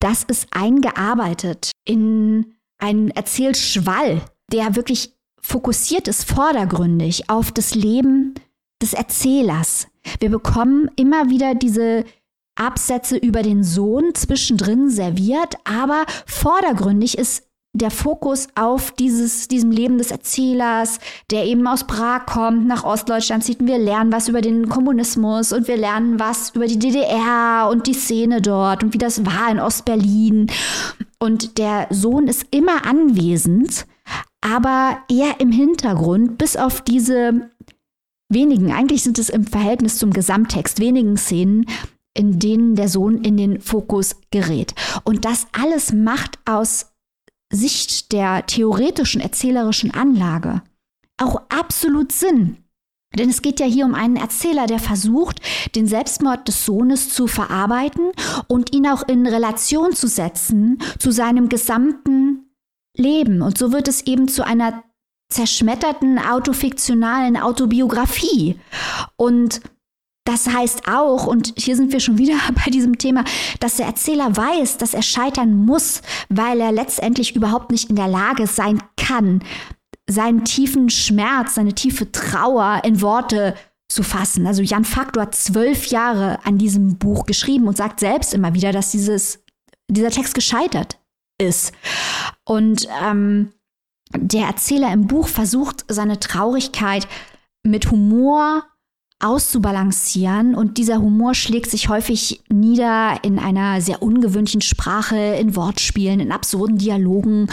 Das 0.00 0.24
ist 0.24 0.48
eingearbeitet 0.50 1.70
in 1.84 2.55
ein 2.78 3.10
Erzählschwall, 3.10 4.22
der 4.52 4.76
wirklich 4.76 5.14
fokussiert 5.40 6.08
ist, 6.08 6.24
vordergründig 6.24 7.30
auf 7.30 7.52
das 7.52 7.74
Leben 7.74 8.34
des 8.82 8.92
Erzählers. 8.92 9.86
Wir 10.20 10.30
bekommen 10.30 10.90
immer 10.96 11.30
wieder 11.30 11.54
diese 11.54 12.04
Absätze 12.56 13.16
über 13.16 13.42
den 13.42 13.62
Sohn 13.62 14.14
zwischendrin 14.14 14.90
serviert, 14.90 15.54
aber 15.64 16.04
vordergründig 16.26 17.18
ist 17.18 17.44
der 17.78 17.90
Fokus 17.90 18.48
auf 18.54 18.90
dieses, 18.90 19.48
diesem 19.48 19.70
Leben 19.70 19.98
des 19.98 20.10
Erzählers, 20.10 20.98
der 21.30 21.44
eben 21.44 21.66
aus 21.66 21.86
Prag 21.86 22.26
kommt, 22.26 22.66
nach 22.66 22.84
Ostdeutschland 22.84 23.44
zieht. 23.44 23.60
Und 23.60 23.66
wir 23.66 23.78
lernen 23.78 24.12
was 24.12 24.28
über 24.28 24.40
den 24.40 24.68
Kommunismus 24.68 25.52
und 25.52 25.68
wir 25.68 25.76
lernen 25.76 26.18
was 26.18 26.50
über 26.50 26.66
die 26.66 26.78
DDR 26.78 27.68
und 27.70 27.86
die 27.86 27.94
Szene 27.94 28.40
dort 28.40 28.82
und 28.82 28.94
wie 28.94 28.98
das 28.98 29.24
war 29.24 29.50
in 29.50 29.60
Ostberlin. 29.60 30.46
Und 31.18 31.58
der 31.58 31.86
Sohn 31.90 32.28
ist 32.28 32.46
immer 32.50 32.86
anwesend, 32.86 33.86
aber 34.40 34.98
eher 35.10 35.40
im 35.40 35.50
Hintergrund, 35.50 36.38
bis 36.38 36.56
auf 36.56 36.82
diese 36.82 37.50
wenigen, 38.28 38.72
eigentlich 38.72 39.02
sind 39.02 39.18
es 39.18 39.28
im 39.28 39.44
Verhältnis 39.44 39.98
zum 39.98 40.12
Gesamttext, 40.12 40.80
wenigen 40.80 41.16
Szenen, 41.16 41.66
in 42.14 42.38
denen 42.38 42.74
der 42.74 42.88
Sohn 42.88 43.22
in 43.22 43.36
den 43.36 43.60
Fokus 43.60 44.16
gerät. 44.30 44.74
Und 45.04 45.24
das 45.24 45.46
alles 45.52 45.92
macht 45.92 46.38
aus 46.44 46.92
Sicht 47.52 48.12
der 48.12 48.46
theoretischen 48.46 49.20
erzählerischen 49.20 49.92
Anlage 49.92 50.62
auch 51.18 51.42
absolut 51.48 52.12
Sinn. 52.12 52.58
Denn 53.14 53.30
es 53.30 53.40
geht 53.40 53.60
ja 53.60 53.66
hier 53.66 53.86
um 53.86 53.94
einen 53.94 54.16
Erzähler, 54.16 54.66
der 54.66 54.78
versucht, 54.78 55.40
den 55.74 55.86
Selbstmord 55.86 56.46
des 56.48 56.66
Sohnes 56.66 57.14
zu 57.14 57.26
verarbeiten 57.26 58.10
und 58.48 58.74
ihn 58.74 58.86
auch 58.86 59.06
in 59.08 59.26
Relation 59.26 59.94
zu 59.94 60.06
setzen 60.06 60.78
zu 60.98 61.10
seinem 61.12 61.48
gesamten 61.48 62.50
Leben. 62.96 63.42
Und 63.42 63.56
so 63.56 63.72
wird 63.72 63.88
es 63.88 64.06
eben 64.06 64.28
zu 64.28 64.44
einer 64.44 64.82
zerschmetterten 65.30 66.18
autofiktionalen 66.18 67.36
Autobiografie. 67.36 68.58
Und 69.16 69.60
das 70.26 70.48
heißt 70.48 70.88
auch, 70.88 71.26
und 71.26 71.54
hier 71.56 71.76
sind 71.76 71.92
wir 71.92 72.00
schon 72.00 72.18
wieder 72.18 72.34
bei 72.64 72.70
diesem 72.70 72.98
Thema, 72.98 73.24
dass 73.60 73.76
der 73.76 73.86
Erzähler 73.86 74.36
weiß, 74.36 74.76
dass 74.76 74.92
er 74.92 75.02
scheitern 75.02 75.64
muss, 75.64 76.02
weil 76.28 76.60
er 76.60 76.72
letztendlich 76.72 77.34
überhaupt 77.34 77.70
nicht 77.70 77.88
in 77.88 77.96
der 77.96 78.08
Lage 78.08 78.46
sein 78.46 78.82
kann, 78.96 79.42
seinen 80.08 80.44
tiefen 80.44 80.90
Schmerz, 80.90 81.54
seine 81.54 81.74
tiefe 81.74 82.10
Trauer 82.12 82.82
in 82.84 83.00
Worte 83.00 83.54
zu 83.88 84.02
fassen. 84.02 84.46
Also 84.46 84.62
Jan 84.62 84.84
Faktor 84.84 85.22
hat 85.22 85.34
zwölf 85.34 85.86
Jahre 85.86 86.44
an 86.44 86.58
diesem 86.58 86.98
Buch 86.98 87.26
geschrieben 87.26 87.68
und 87.68 87.76
sagt 87.76 88.00
selbst 88.00 88.34
immer 88.34 88.54
wieder, 88.54 88.72
dass 88.72 88.90
dieses, 88.90 89.44
dieser 89.88 90.10
Text 90.10 90.34
gescheitert 90.34 90.98
ist. 91.38 91.72
Und 92.44 92.88
ähm, 93.02 93.52
der 94.12 94.46
Erzähler 94.46 94.92
im 94.92 95.06
Buch 95.06 95.28
versucht, 95.28 95.84
seine 95.88 96.18
Traurigkeit 96.18 97.06
mit 97.62 97.90
Humor 97.90 98.64
auszubalancieren. 99.18 100.54
Und 100.54 100.76
dieser 100.76 101.00
Humor 101.00 101.34
schlägt 101.34 101.70
sich 101.70 101.88
häufig 101.88 102.42
nieder 102.52 103.18
in 103.22 103.38
einer 103.38 103.80
sehr 103.80 104.02
ungewöhnlichen 104.02 104.60
Sprache, 104.60 105.16
in 105.16 105.56
Wortspielen, 105.56 106.20
in 106.20 106.32
absurden 106.32 106.76
Dialogen, 106.76 107.48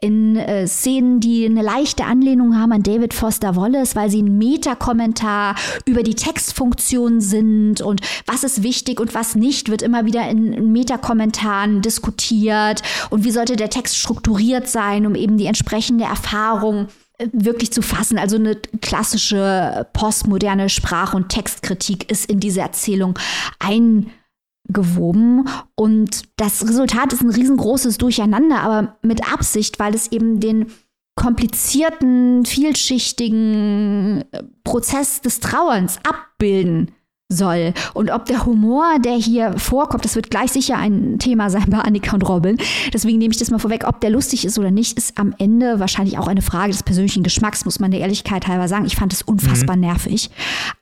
in 0.00 0.36
äh, 0.36 0.66
Szenen, 0.66 1.20
die 1.20 1.44
eine 1.44 1.60
leichte 1.60 2.04
Anlehnung 2.04 2.58
haben 2.58 2.72
an 2.72 2.82
David 2.82 3.12
Foster 3.12 3.56
Wallace, 3.56 3.94
weil 3.94 4.10
sie 4.10 4.22
ein 4.22 4.38
Metakommentar 4.38 5.54
über 5.84 6.02
die 6.02 6.14
Textfunktion 6.14 7.20
sind 7.20 7.82
und 7.82 8.00
was 8.26 8.42
ist 8.42 8.62
wichtig 8.62 8.98
und 8.98 9.14
was 9.14 9.34
nicht, 9.34 9.68
wird 9.68 9.82
immer 9.82 10.06
wieder 10.06 10.28
in 10.30 10.72
Metakommentaren 10.72 11.82
diskutiert. 11.82 12.82
Und 13.10 13.24
wie 13.24 13.30
sollte 13.30 13.56
der 13.56 13.70
Text 13.70 13.98
strukturiert 13.98 14.66
sein, 14.66 15.06
um 15.06 15.14
eben 15.14 15.36
die 15.36 15.46
entsprechende 15.46 16.04
Erfahrung 16.04 16.88
wirklich 17.32 17.72
zu 17.72 17.82
fassen. 17.82 18.18
Also 18.18 18.36
eine 18.36 18.56
klassische 18.80 19.86
postmoderne 19.92 20.68
Sprach- 20.68 21.14
und 21.14 21.28
Textkritik 21.28 22.10
ist 22.10 22.30
in 22.30 22.40
diese 22.40 22.60
Erzählung 22.60 23.18
eingewoben. 23.58 25.48
Und 25.74 26.22
das 26.36 26.66
Resultat 26.66 27.12
ist 27.12 27.22
ein 27.22 27.30
riesengroßes 27.30 27.98
Durcheinander, 27.98 28.60
aber 28.60 28.96
mit 29.02 29.32
Absicht, 29.32 29.78
weil 29.78 29.94
es 29.94 30.10
eben 30.12 30.40
den 30.40 30.66
komplizierten, 31.14 32.44
vielschichtigen 32.46 34.24
Prozess 34.64 35.20
des 35.20 35.40
Trauerns 35.40 35.98
abbilden 36.04 36.92
soll. 37.32 37.74
Und 37.94 38.10
ob 38.10 38.26
der 38.26 38.46
Humor, 38.46 38.98
der 39.04 39.14
hier 39.14 39.58
vorkommt, 39.58 40.04
das 40.04 40.14
wird 40.14 40.30
gleich 40.30 40.52
sicher 40.52 40.76
ein 40.76 41.18
Thema 41.18 41.50
sein 41.50 41.66
bei 41.68 41.78
Annika 41.78 42.14
und 42.14 42.28
Robin. 42.28 42.56
Deswegen 42.92 43.18
nehme 43.18 43.32
ich 43.32 43.38
das 43.38 43.50
mal 43.50 43.58
vorweg. 43.58 43.84
Ob 43.86 44.00
der 44.00 44.10
lustig 44.10 44.44
ist 44.44 44.58
oder 44.58 44.70
nicht, 44.70 44.96
ist 44.98 45.18
am 45.18 45.34
Ende 45.38 45.80
wahrscheinlich 45.80 46.18
auch 46.18 46.28
eine 46.28 46.42
Frage 46.42 46.72
des 46.72 46.82
persönlichen 46.82 47.22
Geschmacks, 47.22 47.64
muss 47.64 47.80
man 47.80 47.90
der 47.90 48.00
Ehrlichkeit 48.00 48.46
halber 48.46 48.68
sagen. 48.68 48.86
Ich 48.86 48.96
fand 48.96 49.12
es 49.12 49.22
unfassbar 49.22 49.76
mhm. 49.76 49.82
nervig. 49.82 50.30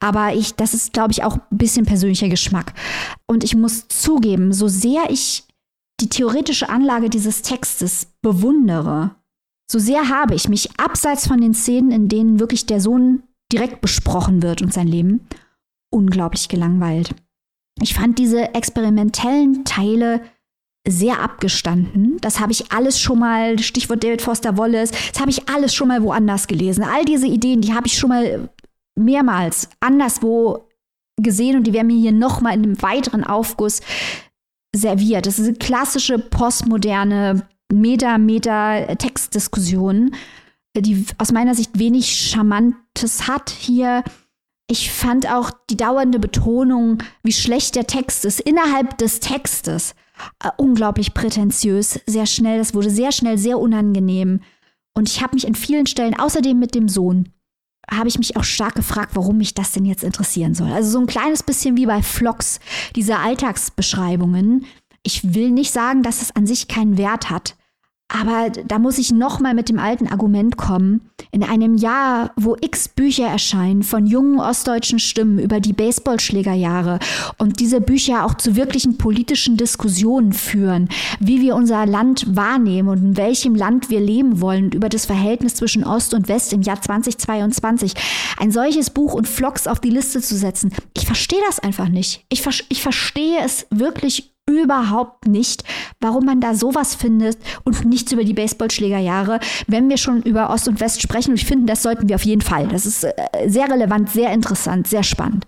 Aber 0.01 0.34
ich, 0.34 0.55
das 0.55 0.74
ist, 0.74 0.92
glaube 0.92 1.12
ich, 1.12 1.24
auch 1.24 1.34
ein 1.34 1.59
bisschen 1.59 1.86
persönlicher 1.86 2.28
Geschmack. 2.28 2.74
Und 3.26 3.44
ich 3.44 3.55
muss 3.55 3.88
zugeben, 3.88 4.53
so 4.53 4.68
sehr 4.68 5.11
ich 5.11 5.44
die 6.01 6.09
theoretische 6.09 6.68
Anlage 6.68 7.11
dieses 7.11 7.42
Textes 7.42 8.07
bewundere, 8.22 9.14
so 9.70 9.78
sehr 9.78 10.09
habe 10.09 10.34
ich 10.34 10.48
mich 10.48 10.68
abseits 10.78 11.28
von 11.28 11.40
den 11.40 11.55
Szenen, 11.55 11.92
in 11.92 12.09
denen 12.09 12.40
wirklich 12.40 12.66
der 12.66 12.80
Sohn 12.80 13.22
direkt 13.53 13.80
besprochen 13.80 14.42
wird 14.42 14.62
und 14.62 14.72
sein 14.72 14.88
Leben, 14.88 15.26
unglaublich 15.91 16.49
gelangweilt. 16.49 17.14
Ich 17.80 17.95
fand 17.95 18.18
diese 18.18 18.55
experimentellen 18.55 19.64
Teile 19.64 20.20
sehr 20.88 21.20
abgestanden. 21.20 22.16
Das 22.20 22.41
habe 22.41 22.53
ich 22.53 22.72
alles 22.72 23.01
schon 23.01 23.18
mal, 23.18 23.59
Stichwort 23.59 24.03
David 24.03 24.22
Foster 24.22 24.57
Wallace, 24.57 24.93
das 25.12 25.20
habe 25.20 25.30
ich 25.30 25.49
alles 25.49 25.74
schon 25.74 25.88
mal 25.88 26.03
woanders 26.03 26.47
gelesen. 26.47 26.84
All 26.84 27.05
diese 27.05 27.26
Ideen, 27.26 27.61
die 27.61 27.74
habe 27.74 27.86
ich 27.86 27.99
schon 27.99 28.11
mal 28.11 28.49
mehrmals 28.99 29.68
anderswo 29.80 30.66
gesehen 31.20 31.57
und 31.57 31.64
die 31.64 31.72
werden 31.72 31.88
mir 31.88 32.01
hier 32.01 32.12
nochmal 32.12 32.55
in 32.55 32.62
einem 32.64 32.80
weiteren 32.82 33.24
Aufguss 33.24 33.80
serviert. 34.74 35.26
Das 35.26 35.38
ist 35.38 35.49
eine 35.49 35.59
klassische 35.59 36.18
postmoderne 36.18 37.47
Meta-Meta-Textdiskussion, 37.72 40.14
die 40.76 41.07
aus 41.18 41.30
meiner 41.32 41.55
Sicht 41.55 41.78
wenig 41.78 42.30
Charmantes 42.30 43.28
hat. 43.28 43.51
Hier 43.51 44.03
ich 44.70 44.92
fand 44.92 45.28
auch 45.28 45.50
die 45.68 45.76
dauernde 45.76 46.20
Betonung, 46.20 46.98
wie 47.24 47.32
schlecht 47.32 47.74
der 47.74 47.88
Text 47.88 48.24
ist, 48.24 48.38
innerhalb 48.40 48.96
des 48.98 49.18
Textes, 49.18 49.96
äh, 50.44 50.50
unglaublich 50.58 51.12
prätentiös, 51.12 51.98
sehr 52.06 52.26
schnell. 52.26 52.58
Das 52.58 52.72
wurde 52.72 52.88
sehr 52.88 53.10
schnell 53.10 53.36
sehr 53.36 53.58
unangenehm. 53.58 54.40
Und 54.94 55.08
ich 55.08 55.22
habe 55.22 55.34
mich 55.34 55.46
in 55.46 55.56
vielen 55.56 55.86
Stellen, 55.86 56.18
außerdem 56.18 56.56
mit 56.56 56.76
dem 56.76 56.88
Sohn, 56.88 57.30
habe 57.90 58.08
ich 58.08 58.18
mich 58.18 58.36
auch 58.36 58.44
stark 58.44 58.76
gefragt, 58.76 59.10
warum 59.14 59.38
mich 59.38 59.54
das 59.54 59.72
denn 59.72 59.84
jetzt 59.84 60.04
interessieren 60.04 60.54
soll. 60.54 60.70
Also 60.70 60.90
so 60.90 61.00
ein 61.00 61.06
kleines 61.06 61.42
bisschen 61.42 61.76
wie 61.76 61.86
bei 61.86 62.00
Vlogs, 62.00 62.60
diese 62.94 63.18
Alltagsbeschreibungen. 63.18 64.66
Ich 65.02 65.34
will 65.34 65.50
nicht 65.50 65.72
sagen, 65.72 66.04
dass 66.04 66.22
es 66.22 66.36
an 66.36 66.46
sich 66.46 66.68
keinen 66.68 66.96
Wert 66.96 67.28
hat. 67.28 67.56
Aber 68.12 68.50
da 68.50 68.80
muss 68.80 68.98
ich 68.98 69.12
nochmal 69.12 69.54
mit 69.54 69.68
dem 69.68 69.78
alten 69.78 70.08
Argument 70.08 70.56
kommen. 70.56 71.00
In 71.30 71.44
einem 71.44 71.76
Jahr, 71.76 72.32
wo 72.36 72.56
x 72.61 72.88
Bücher 72.88 73.26
erscheinen 73.26 73.84
von 73.84 74.04
jungen 74.06 74.40
ostdeutschen 74.40 74.98
Stimmen 74.98 75.38
über 75.38 75.61
die 75.61 75.72
Baseballschlägerjahre 75.72 76.98
und 77.38 77.61
diese 77.61 77.80
Bücher 77.80 78.24
auch 78.24 78.34
zu 78.34 78.56
wirklichen 78.56 78.98
politischen 78.98 79.56
Diskussionen 79.56 80.32
führen, 80.32 80.88
wie 81.20 81.40
wir 81.40 81.54
unser 81.54 81.86
Land 81.86 82.26
wahrnehmen 82.34 82.88
und 82.88 82.98
in 82.98 83.16
welchem 83.16 83.54
Land 83.54 83.90
wir 83.90 84.00
leben 84.00 84.40
wollen 84.40 84.64
und 84.64 84.74
über 84.74 84.88
das 84.88 85.06
Verhältnis 85.06 85.54
zwischen 85.54 85.84
Ost 85.84 86.12
und 86.12 86.26
West 86.26 86.52
im 86.52 86.62
Jahr 86.62 86.82
2022, 86.82 87.94
ein 88.38 88.50
solches 88.50 88.90
Buch 88.90 89.14
und 89.14 89.28
Vlogs 89.28 89.68
auf 89.68 89.78
die 89.78 89.90
Liste 89.90 90.20
zu 90.20 90.36
setzen, 90.36 90.72
ich 90.96 91.06
verstehe 91.06 91.40
das 91.46 91.61
einfach 91.61 91.88
nicht. 91.88 92.24
Ich, 92.28 92.44
ich 92.68 92.82
verstehe 92.82 93.38
es 93.44 93.66
wirklich 93.70 94.32
überhaupt 94.57 95.26
nicht, 95.26 95.64
warum 96.01 96.24
man 96.24 96.40
da 96.40 96.55
sowas 96.55 96.94
findet 96.94 97.38
und 97.64 97.84
nichts 97.84 98.12
über 98.12 98.24
die 98.24 98.34
Baseballschlägerjahre, 98.34 99.40
wenn 99.66 99.88
wir 99.88 99.96
schon 99.96 100.22
über 100.22 100.51
Ost 100.51 100.68
und 100.68 100.80
West 100.80 101.03
sprechen. 101.03 101.34
Ich 101.34 101.44
finde, 101.44 101.66
das 101.66 101.82
sollten 101.82 102.09
wir 102.09 102.16
auf 102.16 102.24
jeden 102.24 102.42
Fall. 102.42 102.68
Das 102.68 102.86
ist 102.86 103.05
äh, 103.05 103.12
sehr 103.46 103.70
relevant, 103.70 104.11
sehr 104.11 104.32
interessant, 104.32 104.86
sehr 104.86 105.03
spannend. 105.03 105.46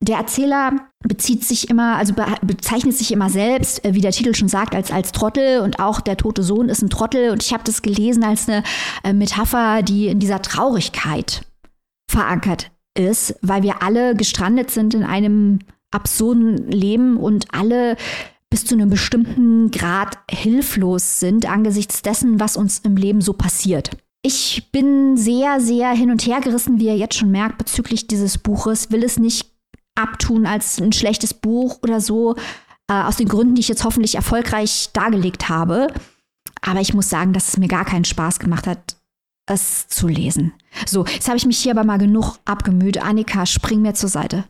Der 0.00 0.18
Erzähler 0.18 0.72
bezieht 1.02 1.44
sich 1.44 1.68
immer, 1.68 1.96
also 1.96 2.14
bezeichnet 2.42 2.94
sich 2.96 3.10
immer 3.10 3.30
selbst, 3.30 3.84
äh, 3.84 3.94
wie 3.94 4.00
der 4.00 4.12
Titel 4.12 4.34
schon 4.34 4.48
sagt, 4.48 4.74
als, 4.74 4.92
als 4.92 5.12
Trottel 5.12 5.60
und 5.60 5.80
auch 5.80 6.00
der 6.00 6.16
tote 6.16 6.42
Sohn 6.42 6.68
ist 6.68 6.82
ein 6.82 6.90
Trottel. 6.90 7.30
Und 7.30 7.42
ich 7.42 7.52
habe 7.52 7.64
das 7.64 7.82
gelesen 7.82 8.22
als 8.22 8.48
eine 8.48 8.62
äh, 9.02 9.12
Metapher, 9.12 9.82
die 9.82 10.06
in 10.06 10.20
dieser 10.20 10.40
Traurigkeit 10.40 11.42
verankert 12.10 12.70
ist, 12.96 13.36
weil 13.42 13.62
wir 13.62 13.82
alle 13.82 14.14
gestrandet 14.14 14.70
sind 14.70 14.94
in 14.94 15.04
einem 15.04 15.60
absurden 15.90 16.70
Leben 16.70 17.16
und 17.16 17.46
alle 17.52 17.96
bis 18.50 18.64
zu 18.64 18.74
einem 18.74 18.90
bestimmten 18.90 19.70
Grad 19.70 20.18
hilflos 20.30 21.20
sind 21.20 21.46
angesichts 21.46 22.02
dessen, 22.02 22.40
was 22.40 22.56
uns 22.56 22.80
im 22.80 22.96
Leben 22.96 23.20
so 23.20 23.34
passiert. 23.34 23.90
Ich 24.22 24.70
bin 24.72 25.16
sehr, 25.16 25.60
sehr 25.60 25.90
hin 25.90 26.10
und 26.10 26.26
her 26.26 26.40
gerissen, 26.40 26.80
wie 26.80 26.86
ihr 26.86 26.96
jetzt 26.96 27.16
schon 27.16 27.30
merkt, 27.30 27.58
bezüglich 27.58 28.06
dieses 28.06 28.38
Buches. 28.38 28.90
Will 28.90 29.04
es 29.04 29.18
nicht 29.18 29.52
abtun 29.94 30.46
als 30.46 30.80
ein 30.80 30.92
schlechtes 30.92 31.34
Buch 31.34 31.78
oder 31.82 32.00
so, 32.00 32.36
äh, 32.88 32.94
aus 32.94 33.16
den 33.16 33.28
Gründen, 33.28 33.54
die 33.54 33.60
ich 33.60 33.68
jetzt 33.68 33.84
hoffentlich 33.84 34.14
erfolgreich 34.14 34.90
dargelegt 34.92 35.48
habe. 35.48 35.88
Aber 36.62 36.80
ich 36.80 36.94
muss 36.94 37.08
sagen, 37.08 37.32
dass 37.32 37.48
es 37.48 37.56
mir 37.58 37.68
gar 37.68 37.84
keinen 37.84 38.04
Spaß 38.04 38.38
gemacht 38.38 38.66
hat, 38.66 38.96
es 39.46 39.88
zu 39.88 40.08
lesen. 40.08 40.52
So, 40.86 41.04
jetzt 41.06 41.28
habe 41.28 41.36
ich 41.36 41.46
mich 41.46 41.58
hier 41.58 41.72
aber 41.72 41.84
mal 41.84 41.98
genug 41.98 42.36
abgemüht. 42.44 43.02
Annika, 43.02 43.46
spring 43.46 43.82
mir 43.82 43.94
zur 43.94 44.08
Seite. 44.08 44.44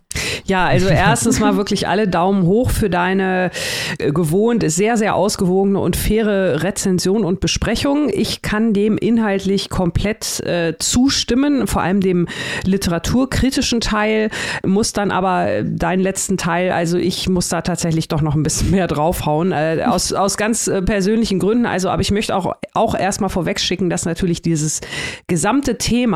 Ja, 0.44 0.66
also 0.66 0.88
erstens 0.88 1.40
mal 1.40 1.56
wirklich 1.56 1.88
alle 1.88 2.08
Daumen 2.08 2.44
hoch 2.44 2.70
für 2.70 2.90
deine 2.90 3.50
äh, 3.98 4.12
gewohnt 4.12 4.64
sehr, 4.66 4.96
sehr 4.96 5.14
ausgewogene 5.14 5.78
und 5.78 5.96
faire 5.96 6.62
Rezension 6.62 7.24
und 7.24 7.40
Besprechung. 7.40 8.10
Ich 8.12 8.42
kann 8.42 8.72
dem 8.72 8.98
inhaltlich 8.98 9.70
komplett 9.70 10.40
äh, 10.40 10.74
zustimmen, 10.78 11.66
vor 11.66 11.82
allem 11.82 12.00
dem 12.00 12.28
literaturkritischen 12.64 13.80
Teil, 13.80 14.30
muss 14.64 14.92
dann 14.92 15.10
aber 15.10 15.62
deinen 15.62 16.00
letzten 16.00 16.36
Teil, 16.36 16.72
also 16.72 16.98
ich 16.98 17.28
muss 17.28 17.48
da 17.48 17.62
tatsächlich 17.62 18.08
doch 18.08 18.22
noch 18.22 18.34
ein 18.34 18.42
bisschen 18.42 18.70
mehr 18.70 18.86
draufhauen, 18.86 19.52
äh, 19.52 19.84
aus, 19.86 20.12
aus 20.12 20.36
ganz 20.36 20.66
äh, 20.68 20.82
persönlichen 20.82 21.38
Gründen. 21.38 21.66
Also, 21.66 21.90
aber 21.90 22.02
ich 22.02 22.10
möchte 22.10 22.34
auch, 22.34 22.54
auch 22.74 22.94
erstmal 22.94 23.30
vorwegschicken, 23.30 23.90
dass 23.90 24.04
natürlich 24.04 24.42
dieses 24.42 24.80
gesamte 25.26 25.78
Thema 25.78 26.07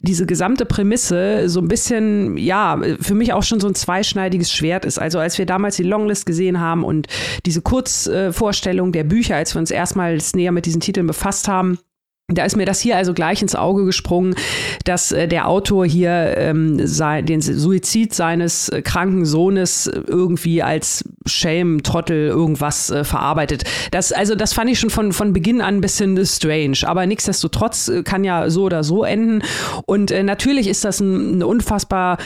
diese 0.00 0.26
gesamte 0.26 0.64
Prämisse 0.64 1.48
so 1.48 1.60
ein 1.60 1.68
bisschen, 1.68 2.36
ja, 2.36 2.80
für 3.00 3.14
mich 3.14 3.32
auch 3.32 3.42
schon 3.42 3.60
so 3.60 3.68
ein 3.68 3.74
zweischneidiges 3.74 4.52
Schwert 4.52 4.84
ist. 4.84 4.98
Also 4.98 5.18
als 5.18 5.38
wir 5.38 5.46
damals 5.46 5.76
die 5.76 5.82
Longlist 5.82 6.26
gesehen 6.26 6.60
haben 6.60 6.84
und 6.84 7.06
diese 7.46 7.62
Kurzvorstellung 7.62 8.92
der 8.92 9.04
Bücher, 9.04 9.36
als 9.36 9.54
wir 9.54 9.60
uns 9.60 9.70
erstmals 9.70 10.34
näher 10.34 10.52
mit 10.52 10.66
diesen 10.66 10.80
Titeln 10.80 11.06
befasst 11.06 11.48
haben, 11.48 11.78
da 12.30 12.44
ist 12.44 12.58
mir 12.58 12.66
das 12.66 12.80
hier 12.80 12.98
also 12.98 13.14
gleich 13.14 13.40
ins 13.40 13.54
Auge 13.54 13.86
gesprungen, 13.86 14.34
dass 14.84 15.12
äh, 15.12 15.26
der 15.28 15.48
Autor 15.48 15.86
hier 15.86 16.34
ähm, 16.36 16.86
sei, 16.86 17.22
den 17.22 17.40
Suizid 17.40 18.12
seines 18.12 18.68
äh, 18.68 18.82
kranken 18.82 19.24
Sohnes 19.24 19.86
irgendwie 19.86 20.62
als 20.62 21.04
Shame, 21.24 21.82
Trottel, 21.82 22.28
irgendwas 22.28 22.90
äh, 22.90 23.04
verarbeitet. 23.04 23.64
Das, 23.92 24.12
also 24.12 24.34
das 24.34 24.52
fand 24.52 24.68
ich 24.68 24.78
schon 24.78 24.90
von, 24.90 25.14
von 25.14 25.32
Beginn 25.32 25.62
an 25.62 25.76
ein 25.76 25.80
bisschen 25.80 26.22
strange. 26.26 26.76
Aber 26.82 27.06
nichtsdestotrotz 27.06 27.88
äh, 27.88 28.02
kann 28.02 28.24
ja 28.24 28.50
so 28.50 28.64
oder 28.64 28.84
so 28.84 29.04
enden. 29.04 29.42
Und 29.86 30.10
äh, 30.10 30.22
natürlich 30.22 30.68
ist 30.68 30.84
das 30.84 31.00
ein, 31.00 31.38
ein 31.38 31.42
unfassbar 31.42 32.18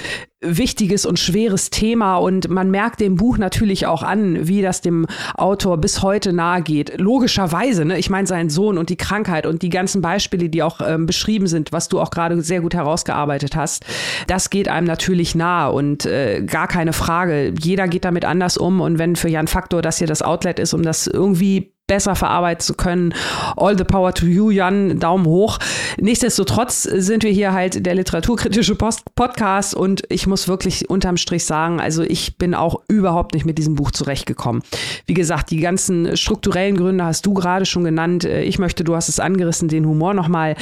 wichtiges 0.43 1.07
und 1.07 1.18
schweres 1.18 1.70
Thema 1.70 2.16
und 2.16 2.49
man 2.49 2.70
merkt 2.70 3.01
dem 3.01 3.16
Buch 3.16 3.38
natürlich 3.38 3.86
auch 3.86 4.03
an, 4.03 4.49
wie 4.49 4.62
das 4.62 4.80
dem 4.80 5.07
Autor 5.34 5.78
bis 5.78 6.03
heute 6.03 6.32
nahe 6.32 6.62
geht. 6.62 6.99
Logischerweise, 6.99 7.84
ne? 7.84 7.99
ich 7.99 8.11
meine, 8.11 8.26
sein 8.26 8.51
Sohn 8.51 8.78
und 8.78 8.90
die 8.90 8.97
Krankheit 8.97 9.47
und 9.47 9.62
die 9.62 9.68
ganzen 9.68 10.03
Beispiele, 10.03 10.49
die 10.49 10.62
auch 10.62 10.80
ähm, 10.84 11.07
beschrieben 11.07 11.47
sind, 11.47 11.72
was 11.72 11.88
du 11.88 12.01
auch 12.01 12.11
gerade 12.11 12.40
sehr 12.43 12.61
gut 12.61 12.74
herausgearbeitet 12.74 13.57
hast, 13.57 13.84
das 14.26 14.51
geht 14.51 14.68
einem 14.68 14.86
natürlich 14.86 15.34
nahe 15.34 15.72
und 15.72 16.07
äh, 16.07 16.43
gar 16.43 16.68
keine 16.68 16.93
Frage. 16.93 17.55
Jeder 17.61 17.88
geht 17.88 18.05
damit 18.05 18.24
anders 18.24 18.57
um 18.57 18.80
und 18.80 18.99
wenn 18.99 19.16
für 19.16 19.28
Jan 19.28 19.47
Faktor 19.47 19.82
das 19.82 19.99
hier 19.99 20.07
das 20.07 20.22
Outlet 20.22 20.59
ist, 20.59 20.74
um 20.74 20.82
das 20.82 21.07
irgendwie 21.07 21.72
besser 21.93 22.16
verarbeiten 22.16 22.62
zu 22.62 22.72
können. 22.72 23.12
All 23.55 23.76
the 23.76 23.84
power 23.84 24.14
to 24.14 24.24
you, 24.24 24.51
Jan, 24.51 24.99
Daumen 24.99 25.26
hoch. 25.26 25.59
Nichtsdestotrotz 26.01 26.84
sind 26.84 27.22
wir 27.22 27.30
hier 27.30 27.53
halt 27.53 27.84
der 27.84 27.95
literaturkritische 27.95 28.76
Post 28.76 29.14
Podcast 29.14 29.74
und 29.74 30.03
ich 30.09 30.26
muss 30.26 30.49
wirklich 30.49 30.88
unterm 30.88 31.18
Strich 31.18 31.45
sagen, 31.45 31.80
also 31.80 32.03
ich 32.03 32.38
bin 32.38 32.55
auch 32.55 32.80
überhaupt 32.88 33.34
nicht 33.34 33.45
mit 33.45 33.59
diesem 33.59 33.74
Buch 33.74 33.90
zurechtgekommen. 33.90 34.62
Wie 35.05 35.12
gesagt, 35.12 35.51
die 35.51 35.61
ganzen 35.61 36.16
strukturellen 36.16 36.78
Gründe 36.78 37.05
hast 37.05 37.26
du 37.26 37.34
gerade 37.34 37.66
schon 37.66 37.84
genannt. 37.84 38.24
Ich 38.24 38.59
möchte, 38.59 38.84
du 38.84 38.97
hast 38.97 39.11
es 39.11 39.20
angerissen, 39.20 39.68
den 39.68 39.86
Humor 39.86 40.14
nochmal 40.14 40.57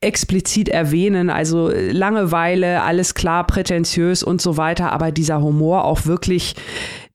explizit 0.00 0.68
erwähnen. 0.68 1.30
Also 1.30 1.68
Langeweile, 1.68 2.82
alles 2.82 3.14
klar, 3.14 3.44
prätentiös 3.44 4.22
und 4.22 4.40
so 4.40 4.56
weiter, 4.56 4.92
aber 4.92 5.10
dieser 5.10 5.42
Humor 5.42 5.84
auch 5.84 6.06
wirklich 6.06 6.54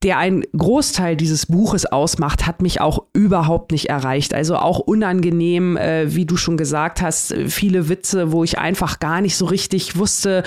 der 0.03 0.17
ein 0.17 0.43
Großteil 0.57 1.15
dieses 1.15 1.45
Buches 1.45 1.85
ausmacht, 1.85 2.47
hat 2.47 2.61
mich 2.61 2.81
auch 2.81 3.03
überhaupt 3.13 3.71
nicht 3.71 3.89
erreicht. 3.89 4.33
Also 4.33 4.55
auch 4.57 4.79
unangenehm, 4.79 5.77
äh, 5.77 6.13
wie 6.15 6.25
du 6.25 6.37
schon 6.37 6.57
gesagt 6.57 7.01
hast, 7.01 7.33
viele 7.47 7.87
Witze, 7.89 8.31
wo 8.31 8.43
ich 8.43 8.57
einfach 8.57 8.99
gar 8.99 9.21
nicht 9.21 9.37
so 9.37 9.45
richtig 9.45 9.97
wusste, 9.97 10.43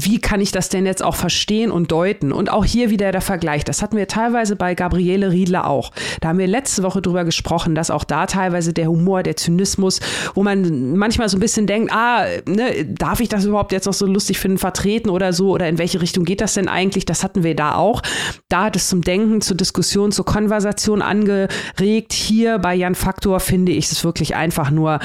wie 0.00 0.20
kann 0.20 0.40
ich 0.40 0.52
das 0.52 0.68
denn 0.68 0.86
jetzt 0.86 1.02
auch 1.02 1.16
verstehen 1.16 1.70
und 1.70 1.92
deuten? 1.92 2.32
Und 2.32 2.50
auch 2.50 2.64
hier 2.64 2.90
wieder 2.90 3.12
der 3.12 3.20
Vergleich. 3.20 3.64
Das 3.64 3.82
hatten 3.82 3.96
wir 3.96 4.08
teilweise 4.08 4.56
bei 4.56 4.74
Gabriele 4.74 5.30
Riedler 5.30 5.68
auch. 5.68 5.92
Da 6.20 6.28
haben 6.28 6.38
wir 6.38 6.46
letzte 6.46 6.82
Woche 6.82 7.02
drüber 7.02 7.24
gesprochen, 7.24 7.74
dass 7.74 7.90
auch 7.90 8.04
da 8.04 8.26
teilweise 8.26 8.72
der 8.72 8.88
Humor, 8.88 9.22
der 9.22 9.36
Zynismus, 9.36 10.00
wo 10.34 10.42
man 10.42 10.96
manchmal 10.96 11.28
so 11.28 11.36
ein 11.36 11.40
bisschen 11.40 11.66
denkt, 11.66 11.92
ah, 11.92 12.26
ne, 12.46 12.84
darf 12.84 13.20
ich 13.20 13.28
das 13.28 13.44
überhaupt 13.44 13.72
jetzt 13.72 13.86
noch 13.86 13.94
so 13.94 14.06
lustig 14.06 14.38
finden, 14.38 14.58
vertreten 14.58 15.10
oder 15.10 15.32
so? 15.32 15.50
Oder 15.50 15.68
in 15.68 15.78
welche 15.78 16.00
Richtung 16.00 16.24
geht 16.24 16.40
das 16.40 16.54
denn 16.54 16.68
eigentlich? 16.68 17.04
Das 17.06 17.22
hatten 17.22 17.42
wir 17.42 17.54
da 17.54 17.74
auch. 17.74 18.02
Da 18.48 18.64
hat 18.64 18.76
es 18.76 18.88
zum 18.88 19.02
Denken, 19.02 19.40
zur 19.40 19.56
Diskussion, 19.56 20.12
zur 20.12 20.24
Konversation 20.24 21.02
angeregt. 21.02 22.12
Hier 22.12 22.58
bei 22.58 22.74
Jan 22.74 22.94
Faktor 22.94 23.40
finde 23.40 23.72
ich 23.72 23.90
es 23.90 24.04
wirklich 24.04 24.36
einfach 24.36 24.70
nur 24.70 25.00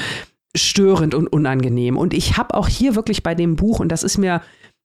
störend 0.54 1.14
und 1.14 1.28
unangenehm. 1.28 1.96
Und 1.96 2.14
ich 2.14 2.36
habe 2.36 2.54
auch 2.54 2.68
hier 2.68 2.94
wirklich 2.94 3.22
bei 3.22 3.34
dem 3.34 3.56
Buch, 3.56 3.80
und 3.80 3.88
das 3.88 4.02
ist 4.02 4.18
mir 4.18 4.42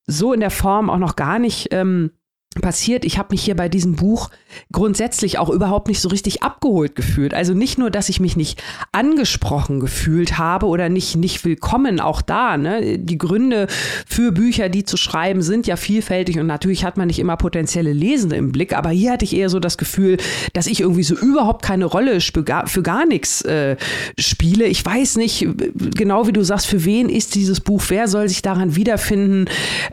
so 0.07 0.33
in 0.33 0.39
der 0.39 0.51
Form 0.51 0.89
auch 0.89 0.97
noch 0.97 1.15
gar 1.15 1.37
nicht 1.37 1.67
ähm, 1.71 2.11
passiert. 2.59 3.05
Ich 3.05 3.17
habe 3.17 3.29
mich 3.31 3.43
hier 3.43 3.55
bei 3.55 3.69
diesem 3.69 3.95
Buch 3.95 4.29
grundsätzlich 4.71 5.37
auch 5.39 5.49
überhaupt 5.49 5.87
nicht 5.87 6.01
so 6.01 6.09
richtig 6.09 6.43
abgeholt 6.43 6.95
gefühlt. 6.95 7.33
Also 7.33 7.53
nicht 7.53 7.77
nur, 7.77 7.91
dass 7.91 8.09
ich 8.09 8.19
mich 8.19 8.35
nicht 8.35 8.61
angesprochen 8.91 9.79
gefühlt 9.79 10.37
habe 10.37 10.65
oder 10.67 10.89
nicht, 10.89 11.15
nicht 11.15 11.45
willkommen, 11.45 11.99
auch 11.99 12.21
da. 12.21 12.57
Ne? 12.57 12.97
Die 12.97 13.17
Gründe 13.17 13.67
für 14.07 14.31
Bücher, 14.31 14.69
die 14.69 14.83
zu 14.83 14.97
schreiben, 14.97 15.41
sind 15.41 15.67
ja 15.67 15.75
vielfältig 15.75 16.39
und 16.39 16.47
natürlich 16.47 16.83
hat 16.83 16.97
man 16.97 17.07
nicht 17.07 17.19
immer 17.19 17.37
potenzielle 17.37 17.93
Lesende 17.93 18.35
im 18.35 18.51
Blick, 18.51 18.75
aber 18.75 18.89
hier 18.89 19.13
hatte 19.13 19.25
ich 19.25 19.35
eher 19.35 19.49
so 19.49 19.59
das 19.59 19.77
Gefühl, 19.77 20.17
dass 20.53 20.67
ich 20.67 20.81
irgendwie 20.81 21.03
so 21.03 21.15
überhaupt 21.15 21.63
keine 21.63 21.85
Rolle 21.85 22.19
für 22.19 22.43
gar, 22.43 23.05
nichts 23.05 23.41
äh, 23.43 23.77
spiele. 24.17 24.65
Ich 24.65 24.83
weiß 24.83 25.17
nicht 25.17 25.47
genau, 25.95 26.27
wie 26.27 26.33
du 26.33 26.43
sagst, 26.43 26.67
für 26.67 26.83
wen 26.83 27.09
ist 27.09 27.35
dieses 27.35 27.61
Buch, 27.61 27.83
wer 27.89 28.07
soll 28.07 28.27
sich 28.27 28.41
daran 28.41 28.75
wiederfinden. 28.75 29.45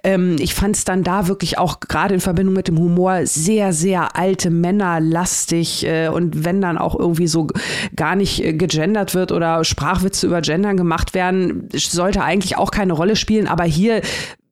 Ähm, 0.02 0.36
ich 0.38 0.54
fand 0.54 0.76
es 0.76 0.84
dann 0.84 1.02
da 1.02 1.28
wirklich 1.28 1.58
auch 1.58 1.80
gerade 1.80 2.14
in 2.14 2.20
Verbindung 2.20 2.53
mit 2.54 2.68
dem 2.68 2.78
Humor 2.78 3.26
sehr, 3.26 3.72
sehr 3.72 4.16
alte 4.16 4.50
männerlastig 4.50 5.86
äh, 5.86 6.08
und 6.08 6.44
wenn 6.44 6.60
dann 6.60 6.78
auch 6.78 6.98
irgendwie 6.98 7.26
so 7.26 7.48
gar 7.94 8.16
nicht 8.16 8.42
äh, 8.42 8.52
gegendert 8.52 9.14
wird 9.14 9.32
oder 9.32 9.64
Sprachwitze 9.64 10.26
über 10.26 10.40
Gendern 10.40 10.76
gemacht 10.76 11.14
werden, 11.14 11.68
sollte 11.74 12.22
eigentlich 12.22 12.56
auch 12.56 12.70
keine 12.70 12.94
Rolle 12.94 13.16
spielen. 13.16 13.46
Aber 13.46 13.64
hier 13.64 14.00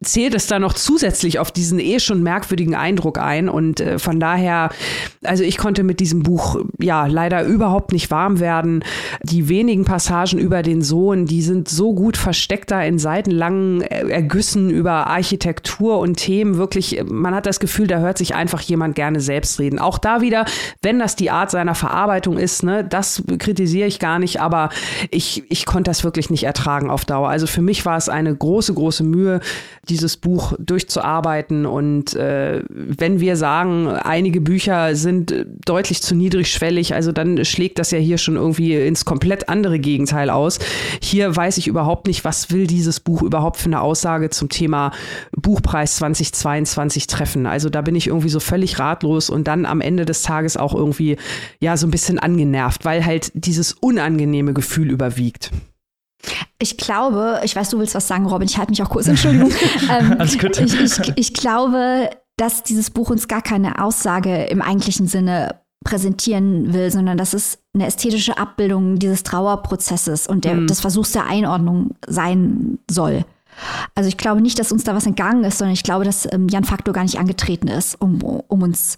zählt 0.02 0.34
es 0.34 0.46
da 0.46 0.58
noch 0.58 0.74
zusätzlich 0.74 1.38
auf 1.38 1.50
diesen 1.50 1.78
eh 1.78 2.00
schon 2.00 2.22
merkwürdigen 2.22 2.74
Eindruck 2.74 3.18
ein. 3.18 3.48
Und 3.48 3.80
äh, 3.80 3.98
von 3.98 4.20
daher, 4.20 4.70
also 5.24 5.44
ich 5.44 5.58
konnte 5.58 5.82
mit 5.82 6.00
diesem 6.00 6.22
Buch 6.22 6.56
ja 6.78 7.06
leider 7.06 7.44
überhaupt 7.44 7.92
nicht 7.92 8.10
warm 8.10 8.40
werden. 8.40 8.84
Die 9.22 9.48
wenigen 9.48 9.84
Passagen 9.84 10.38
über 10.38 10.62
den 10.62 10.82
Sohn, 10.82 11.26
die 11.26 11.42
sind 11.42 11.68
so 11.68 11.94
gut 11.94 12.16
versteckt 12.16 12.70
da 12.70 12.82
in 12.82 12.98
seitenlangen 12.98 13.82
Ergüssen 13.82 14.70
über 14.70 15.06
Architektur 15.06 15.98
und 15.98 16.16
Themen. 16.16 16.56
Wirklich, 16.56 17.02
man 17.08 17.34
hat 17.34 17.46
das 17.46 17.60
Gefühl, 17.60 17.86
da 17.86 17.98
hört 17.98 18.18
sich 18.18 18.34
einfach 18.34 18.60
jemand 18.60 18.94
gerne 18.94 19.20
selbst 19.20 19.58
reden. 19.58 19.78
Auch 19.78 19.98
da 19.98 20.20
wieder, 20.20 20.44
wenn 20.82 20.98
das 20.98 21.16
die 21.16 21.30
Art 21.30 21.50
seiner 21.50 21.74
Verarbeitung 21.74 22.38
ist, 22.38 22.62
ne, 22.62 22.84
das 22.84 23.22
kritisiere 23.38 23.88
ich 23.88 23.98
gar 23.98 24.18
nicht, 24.18 24.40
aber 24.40 24.70
ich, 25.10 25.44
ich 25.48 25.66
konnte 25.66 25.90
das 25.90 26.04
wirklich 26.04 26.30
nicht 26.30 26.44
ertragen 26.44 26.90
auf 26.90 27.04
Dauer. 27.04 27.28
Also 27.28 27.46
für 27.46 27.62
mich 27.62 27.84
war 27.84 27.96
es 27.96 28.08
eine 28.08 28.34
große, 28.34 28.74
große 28.74 29.04
Mühe, 29.04 29.40
dieses 29.92 30.16
Buch 30.16 30.54
durchzuarbeiten. 30.58 31.66
Und 31.66 32.14
äh, 32.14 32.62
wenn 32.68 33.20
wir 33.20 33.36
sagen, 33.36 33.88
einige 33.88 34.40
Bücher 34.40 34.96
sind 34.96 35.46
deutlich 35.66 36.02
zu 36.02 36.14
niedrigschwellig, 36.14 36.94
also 36.94 37.12
dann 37.12 37.44
schlägt 37.44 37.78
das 37.78 37.90
ja 37.90 37.98
hier 37.98 38.16
schon 38.16 38.36
irgendwie 38.36 38.74
ins 38.74 39.04
komplett 39.04 39.50
andere 39.50 39.78
Gegenteil 39.78 40.30
aus. 40.30 40.58
Hier 41.00 41.36
weiß 41.36 41.58
ich 41.58 41.68
überhaupt 41.68 42.06
nicht, 42.06 42.24
was 42.24 42.50
will 42.50 42.66
dieses 42.66 43.00
Buch 43.00 43.22
überhaupt 43.22 43.58
für 43.58 43.66
eine 43.66 43.82
Aussage 43.82 44.30
zum 44.30 44.48
Thema 44.48 44.92
Buchpreis 45.36 45.96
2022 45.96 47.06
treffen. 47.06 47.46
Also 47.46 47.68
da 47.68 47.82
bin 47.82 47.94
ich 47.94 48.06
irgendwie 48.06 48.30
so 48.30 48.40
völlig 48.40 48.78
ratlos 48.78 49.28
und 49.28 49.46
dann 49.46 49.66
am 49.66 49.82
Ende 49.82 50.06
des 50.06 50.22
Tages 50.22 50.56
auch 50.56 50.74
irgendwie 50.74 51.18
ja 51.60 51.76
so 51.76 51.86
ein 51.86 51.90
bisschen 51.90 52.18
angenervt, 52.18 52.86
weil 52.86 53.04
halt 53.04 53.30
dieses 53.34 53.74
unangenehme 53.74 54.54
Gefühl 54.54 54.90
überwiegt. 54.90 55.50
Ich 56.58 56.76
glaube, 56.76 57.40
ich 57.44 57.56
weiß, 57.56 57.70
du 57.70 57.78
willst 57.78 57.94
was 57.94 58.06
sagen, 58.06 58.26
Robin, 58.26 58.46
ich 58.46 58.56
halte 58.56 58.70
mich 58.70 58.82
auch 58.82 58.90
kurz, 58.90 59.08
Entschuldigung. 59.08 59.50
ähm, 59.90 60.16
Alles 60.18 60.38
gut. 60.38 60.58
Ich, 60.58 60.78
ich, 60.78 61.12
ich 61.16 61.34
glaube, 61.34 62.10
dass 62.36 62.62
dieses 62.62 62.90
Buch 62.90 63.10
uns 63.10 63.28
gar 63.28 63.42
keine 63.42 63.82
Aussage 63.82 64.44
im 64.44 64.62
eigentlichen 64.62 65.06
Sinne 65.06 65.60
präsentieren 65.84 66.72
will, 66.72 66.90
sondern 66.90 67.18
dass 67.18 67.34
es 67.34 67.58
eine 67.74 67.86
ästhetische 67.86 68.38
Abbildung 68.38 68.98
dieses 68.98 69.24
Trauerprozesses 69.24 70.26
und 70.26 70.44
der, 70.44 70.54
mhm. 70.54 70.66
des 70.66 70.80
Versuchs 70.80 71.12
der 71.12 71.26
Einordnung 71.26 71.96
sein 72.06 72.78
soll. 72.88 73.24
Also 73.94 74.08
ich 74.08 74.16
glaube 74.16 74.40
nicht, 74.40 74.58
dass 74.58 74.72
uns 74.72 74.84
da 74.84 74.94
was 74.94 75.06
entgangen 75.06 75.44
ist, 75.44 75.58
sondern 75.58 75.74
ich 75.74 75.82
glaube, 75.82 76.04
dass 76.04 76.30
ähm, 76.32 76.48
Jan 76.48 76.64
Faktor 76.64 76.94
gar 76.94 77.02
nicht 77.02 77.18
angetreten 77.18 77.68
ist, 77.68 78.00
um, 78.00 78.22
um 78.22 78.62
uns 78.62 78.96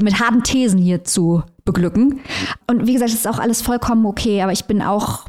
mit 0.00 0.20
harten 0.20 0.42
Thesen 0.42 0.78
hier 0.78 1.04
zu 1.04 1.42
beglücken. 1.64 2.20
Und 2.66 2.86
wie 2.86 2.94
gesagt, 2.94 3.10
es 3.10 3.18
ist 3.18 3.28
auch 3.28 3.38
alles 3.38 3.60
vollkommen 3.60 4.06
okay, 4.06 4.40
aber 4.42 4.52
ich 4.52 4.64
bin 4.64 4.82
auch 4.82 5.26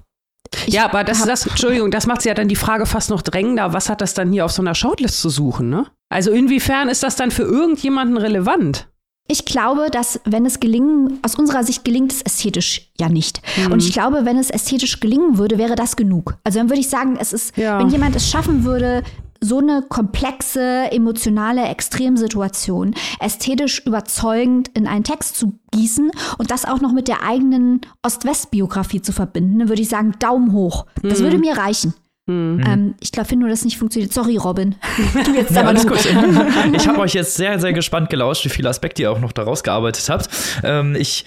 ich 0.65 0.73
ja, 0.73 0.85
aber 0.85 1.03
das, 1.03 1.23
das, 1.25 1.45
Entschuldigung, 1.45 1.91
das 1.91 2.07
macht 2.07 2.25
ja 2.25 2.33
dann 2.33 2.47
die 2.47 2.55
Frage 2.55 2.85
fast 2.85 3.09
noch 3.09 3.21
drängender, 3.21 3.73
was 3.73 3.89
hat 3.89 4.01
das 4.01 4.13
dann 4.13 4.31
hier 4.31 4.45
auf 4.45 4.51
so 4.51 4.61
einer 4.61 4.75
Shortlist 4.75 5.21
zu 5.21 5.29
suchen, 5.29 5.69
ne? 5.69 5.87
Also 6.09 6.31
inwiefern 6.31 6.89
ist 6.89 7.03
das 7.03 7.15
dann 7.15 7.31
für 7.31 7.43
irgendjemanden 7.43 8.17
relevant? 8.17 8.87
Ich 9.27 9.45
glaube, 9.45 9.87
dass 9.89 10.19
wenn 10.25 10.45
es 10.45 10.59
gelingen, 10.59 11.19
aus 11.21 11.35
unserer 11.35 11.63
Sicht 11.63 11.85
gelingt 11.85 12.11
es 12.11 12.21
ästhetisch 12.21 12.91
ja 12.99 13.07
nicht. 13.07 13.41
Mhm. 13.55 13.71
Und 13.71 13.79
ich 13.81 13.93
glaube, 13.93 14.25
wenn 14.25 14.37
es 14.37 14.49
ästhetisch 14.49 14.99
gelingen 14.99 15.37
würde, 15.37 15.57
wäre 15.57 15.75
das 15.75 15.95
genug. 15.95 16.37
Also 16.43 16.59
dann 16.59 16.69
würde 16.69 16.81
ich 16.81 16.89
sagen, 16.89 17.17
es 17.17 17.31
ist, 17.31 17.55
ja. 17.55 17.79
wenn 17.79 17.89
jemand 17.89 18.15
es 18.15 18.29
schaffen 18.29 18.65
würde, 18.65 19.03
so 19.43 19.57
eine 19.57 19.81
komplexe, 19.81 20.91
emotionale 20.91 21.63
Extremsituation 21.63 22.93
ästhetisch 23.19 23.85
überzeugend 23.85 24.69
in 24.75 24.87
einen 24.87 25.03
Text 25.03 25.35
zu 25.35 25.59
gießen 25.71 26.11
und 26.37 26.51
das 26.51 26.65
auch 26.65 26.79
noch 26.79 26.93
mit 26.93 27.07
der 27.07 27.23
eigenen 27.23 27.81
Ost-West-Biografie 28.03 29.01
zu 29.01 29.11
verbinden, 29.11 29.59
dann 29.59 29.69
würde 29.69 29.81
ich 29.81 29.89
sagen, 29.89 30.13
Daumen 30.19 30.53
hoch. 30.53 30.85
Das 31.01 31.19
mhm. 31.19 31.23
würde 31.23 31.37
mir 31.39 31.57
reichen. 31.57 31.93
Mhm. 32.27 32.63
Ähm, 32.65 32.95
ich 32.99 33.11
glaube, 33.11 33.27
finde 33.27 33.45
nur, 33.45 33.49
dass 33.49 33.65
nicht 33.65 33.77
funktioniert. 33.77 34.13
Sorry, 34.13 34.37
Robin. 34.37 34.75
du 35.25 35.31
jetzt 35.31 35.55
ja, 35.55 35.63
alles 35.63 35.87
gut. 35.87 35.97
Ich 36.73 36.87
habe 36.87 36.99
euch 36.99 37.13
jetzt 37.13 37.35
sehr, 37.35 37.59
sehr 37.59 37.73
gespannt 37.73 38.09
gelauscht, 38.09 38.45
wie 38.45 38.49
viele 38.49 38.69
Aspekte 38.69 39.01
ihr 39.01 39.11
auch 39.11 39.19
noch 39.19 39.31
daraus 39.31 39.63
gearbeitet 39.63 40.07
habt. 40.09 40.29
Ähm, 40.63 40.95
ich 40.95 41.25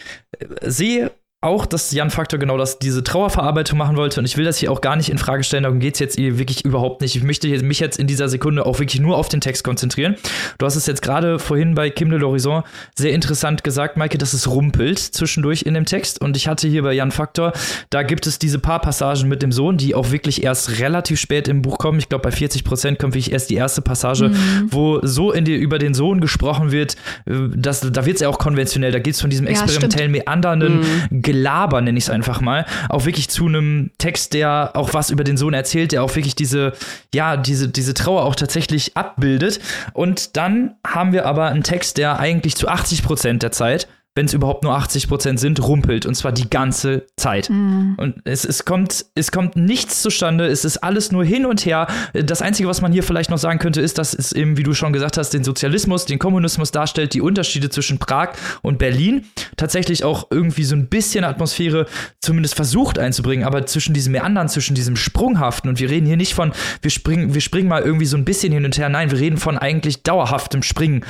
sehe 0.63 1.11
auch, 1.45 1.67
dass 1.67 1.93
Jan 1.93 2.11
Faktor 2.11 2.39
genau 2.39 2.57
das, 2.57 2.79
diese 2.79 3.05
Trauerverarbeitung 3.05 3.79
machen 3.79 3.97
wollte. 3.97 4.21
Und 4.21 4.27
ich 4.27 4.37
will 4.37 4.45
das 4.45 4.59
hier 4.59 4.73
auch 4.73 4.81
gar 4.81 4.97
nicht 4.97 5.11
in 5.11 5.19
Frage 5.19 5.45
stellen. 5.45 5.65
Darum 5.65 5.79
geht 5.79 5.95
es 5.95 6.01
jetzt 6.01 6.19
wirklich 6.19 6.65
überhaupt 6.65 7.01
nicht. 7.01 7.17
Ich 7.17 7.23
möchte 7.23 7.49
mich 7.63 7.81
jetzt 7.81 7.99
in 7.99 8.07
dieser 8.07 8.29
Sekunde 8.29 8.67
auch 8.67 8.79
wirklich 8.79 9.01
nur 9.01 9.17
auf 9.17 9.29
den 9.29 9.41
Text 9.41 9.65
konzentrieren. 9.65 10.17
Du 10.59 10.67
hast 10.67 10.77
es 10.77 10.87
jetzt 10.87 11.03
gerade 11.03 11.39
vorhin 11.39 11.75
bei 11.75 11.91
Kim 11.91 12.11
de 12.11 12.19
l'Horizon 12.19 12.63
sehr 12.95 13.13
interessant 13.13 13.65
gesagt, 13.65 13.97
Maike, 13.97 14.19
dass 14.19 14.33
es 14.33 14.49
rumpelt 14.49 14.99
zwischendurch 14.99 15.63
in 15.63 15.75
dem 15.75 15.85
Text. 15.85 16.21
Und 16.21 16.37
ich 16.37 16.49
hatte 16.49 16.69
hier 16.69 16.83
bei 16.83 16.93
Jan 16.93 17.11
Faktor, 17.11 17.53
da 17.91 18.03
gibt 18.03 18.27
es 18.27 18.39
diese 18.39 18.59
paar 18.59 18.81
Passagen 18.81 19.29
mit 19.29 19.43
dem 19.43 19.53
Sohn, 19.53 19.77
die 19.77 19.95
auch 19.95 20.11
wirklich 20.11 20.43
erst 20.43 20.79
relativ 20.79 21.21
spät 21.21 21.49
im 21.49 21.63
Buch 21.63 21.79
kommen. 21.79 21.99
Ich 21.99 22.09
glaube, 22.09 22.23
bei 22.23 22.31
40 22.31 22.65
Prozent 22.65 22.99
kommt 22.99 23.15
wirklich 23.15 23.33
erst 23.33 23.51
die 23.51 23.57
erste 23.57 23.83
Passage, 23.83 24.29
mhm. 24.29 24.69
wo 24.71 25.01
so 25.03 25.33
in 25.33 25.45
die, 25.45 25.55
über 25.55 25.79
den 25.79 25.95
Sohn 25.95 26.21
gesprochen 26.21 26.73
wird. 26.73 26.97
Äh, 27.27 27.35
dass, 27.55 27.81
da 27.81 28.07
wird 28.07 28.17
es 28.17 28.23
ja 28.23 28.29
auch 28.29 28.39
konventionell. 28.39 28.93
Da 28.93 28.99
geht 28.99 29.15
es 29.15 29.21
von 29.21 29.31
diesem 29.31 29.47
experimentellen, 29.47 30.15
ja, 30.15 30.23
meandernden 30.23 30.81
mhm 30.81 31.23
Gelaber, 31.35 31.81
nenne 31.81 31.99
ich 31.99 32.05
es 32.05 32.11
einfach 32.11 32.41
mal, 32.41 32.65
auch 32.89 33.07
wirklich 33.07 33.29
zu 33.29 33.47
einem 33.47 33.91
Text, 33.99 34.35
der 34.35 34.71
auch 34.75 34.95
was 34.95 35.11
über 35.11 35.25
den 35.25 35.37
Sohn 35.37 35.53
erzählt, 35.53 35.91
der 35.91 36.05
auch 36.05 36.15
wirklich 36.15 36.37
diese, 36.37 36.73
ja, 37.13 37.37
diese, 37.37 37.69
diese 37.69 37.93
Trauer 37.93 38.25
auch 38.25 38.37
tatsächlich 38.37 38.97
abbildet. 38.97 39.59
Und 39.93 40.37
dann 40.37 40.77
haben 40.87 41.13
wir 41.13 41.27
aber 41.27 41.47
einen 41.47 41.65
Text, 41.65 41.99
der 41.99 42.21
eigentlich 42.21 42.55
zu 42.55 42.69
80 42.69 43.03
Prozent 43.03 43.43
der 43.43 43.51
Zeit 43.51 43.89
wenn 44.17 44.27
es 44.27 44.33
überhaupt 44.33 44.63
nur 44.63 44.77
80 44.77 45.09
Prozent 45.09 45.41
sind, 45.41 45.61
rumpelt. 45.61 46.07
Und 46.07 46.15
zwar 46.15 46.31
die 46.31 46.49
ganze 46.49 47.07
Zeit. 47.17 47.51
Mhm. 47.51 47.95
Und 47.97 48.21
es, 48.25 48.45
es, 48.45 48.65
kommt, 48.65 49.07
es 49.17 49.33
kommt 49.33 49.57
nichts 49.57 50.03
zustande. 50.03 50.47
Es 50.47 50.65
ist 50.65 50.79
alles 50.79 51.11
nur 51.11 51.25
hin 51.25 51.47
und 51.47 51.67
her. 51.67 51.89
Das 52.13 52.41
Einzige, 52.41 52.69
was 52.69 52.81
man 52.81 52.93
hier 52.93 53.03
vielleicht 53.03 53.31
noch 53.31 53.39
sagen 53.39 53.59
könnte, 53.59 53.81
ist, 53.81 53.99
dass 53.99 54.15
es 54.15 54.33
eben, 54.33 54.57
wie 54.57 54.63
du 54.63 54.73
schon 54.73 54.93
gesagt 54.93 55.19
hast, 55.19 55.31
den 55.31 55.43
Sozialismus, 55.43 56.05
den 56.05 56.21
Kommunismus 56.21 56.71
darstellt, 56.71 57.13
die 57.13 57.21
Unterschiede 57.21 57.71
zwischen 57.71 57.99
Prag 57.99 58.35
und 58.63 58.79
Berlin. 58.79 59.25
Tatsächlich 59.57 60.05
auch 60.05 60.29
irgendwie 60.31 60.65
so 60.65 60.77
ein 60.77 60.87
bisschen 60.87 61.25
Atmosphäre 61.25 61.87
zumindest 62.21 62.55
versucht 62.55 63.01
einzubringen. 63.01 63.45
Aber 63.45 63.67
zwischen 63.67 63.95
diesem 63.95 64.13
Meandern, 64.13 64.49
zwischen 64.49 64.77
diesem 64.77 64.95
Sprunghaften. 64.95 65.69
Und 65.69 65.81
wir 65.81 65.91
reden 65.91 66.07
hier 66.07 66.17
nicht 66.17 66.35
von, 66.35 66.53
wir 66.83 66.93
springen, 66.93 67.35
wir 67.35 67.41
springen 67.41 67.67
mal 67.67 67.83
irgendwie 67.83 68.07
so 68.07 68.17
ein 68.17 68.25
bisschen 68.25 68.53
hin 68.53 68.65
und 68.65 68.79
her. 68.79 68.89
Nein, 68.89 69.11
wir 69.11 69.19
reden 69.19 69.39
von 69.39 69.59
eigentlich 69.59 70.05
dauerhaftem 70.05 70.63
Springen. 70.63 71.05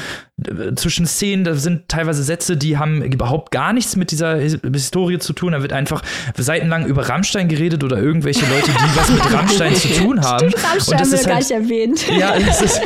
Zwischen 0.76 1.06
Szenen, 1.06 1.44
da 1.44 1.54
sind 1.54 1.90
teilweise 1.90 2.22
Sätze, 2.22 2.56
die 2.56 2.78
haben 2.78 2.93
überhaupt 3.02 3.50
gar 3.50 3.72
nichts 3.72 3.96
mit 3.96 4.10
dieser 4.10 4.36
Historie 4.36 5.18
zu 5.18 5.32
tun. 5.32 5.52
Da 5.52 5.62
wird 5.62 5.72
einfach 5.72 6.02
seitenlang 6.36 6.86
über 6.86 7.08
Rammstein 7.08 7.48
geredet 7.48 7.84
oder 7.84 7.98
irgendwelche 7.98 8.46
Leute, 8.46 8.70
die 8.70 8.96
was 8.96 9.10
mit 9.10 9.32
Rammstein 9.32 9.74
zu 9.74 9.88
tun 9.88 10.20
haben. 10.20 10.50
Stimmt, 10.50 10.64
Rammstein 10.64 10.98
haben 11.00 11.10
wir 11.10 11.18
halt, 11.18 11.26
gar 11.26 11.38
nicht 11.38 11.50
erwähnt. 11.50 12.06
Ja, 12.18 12.38
das, 12.38 12.62
ist, 12.62 12.80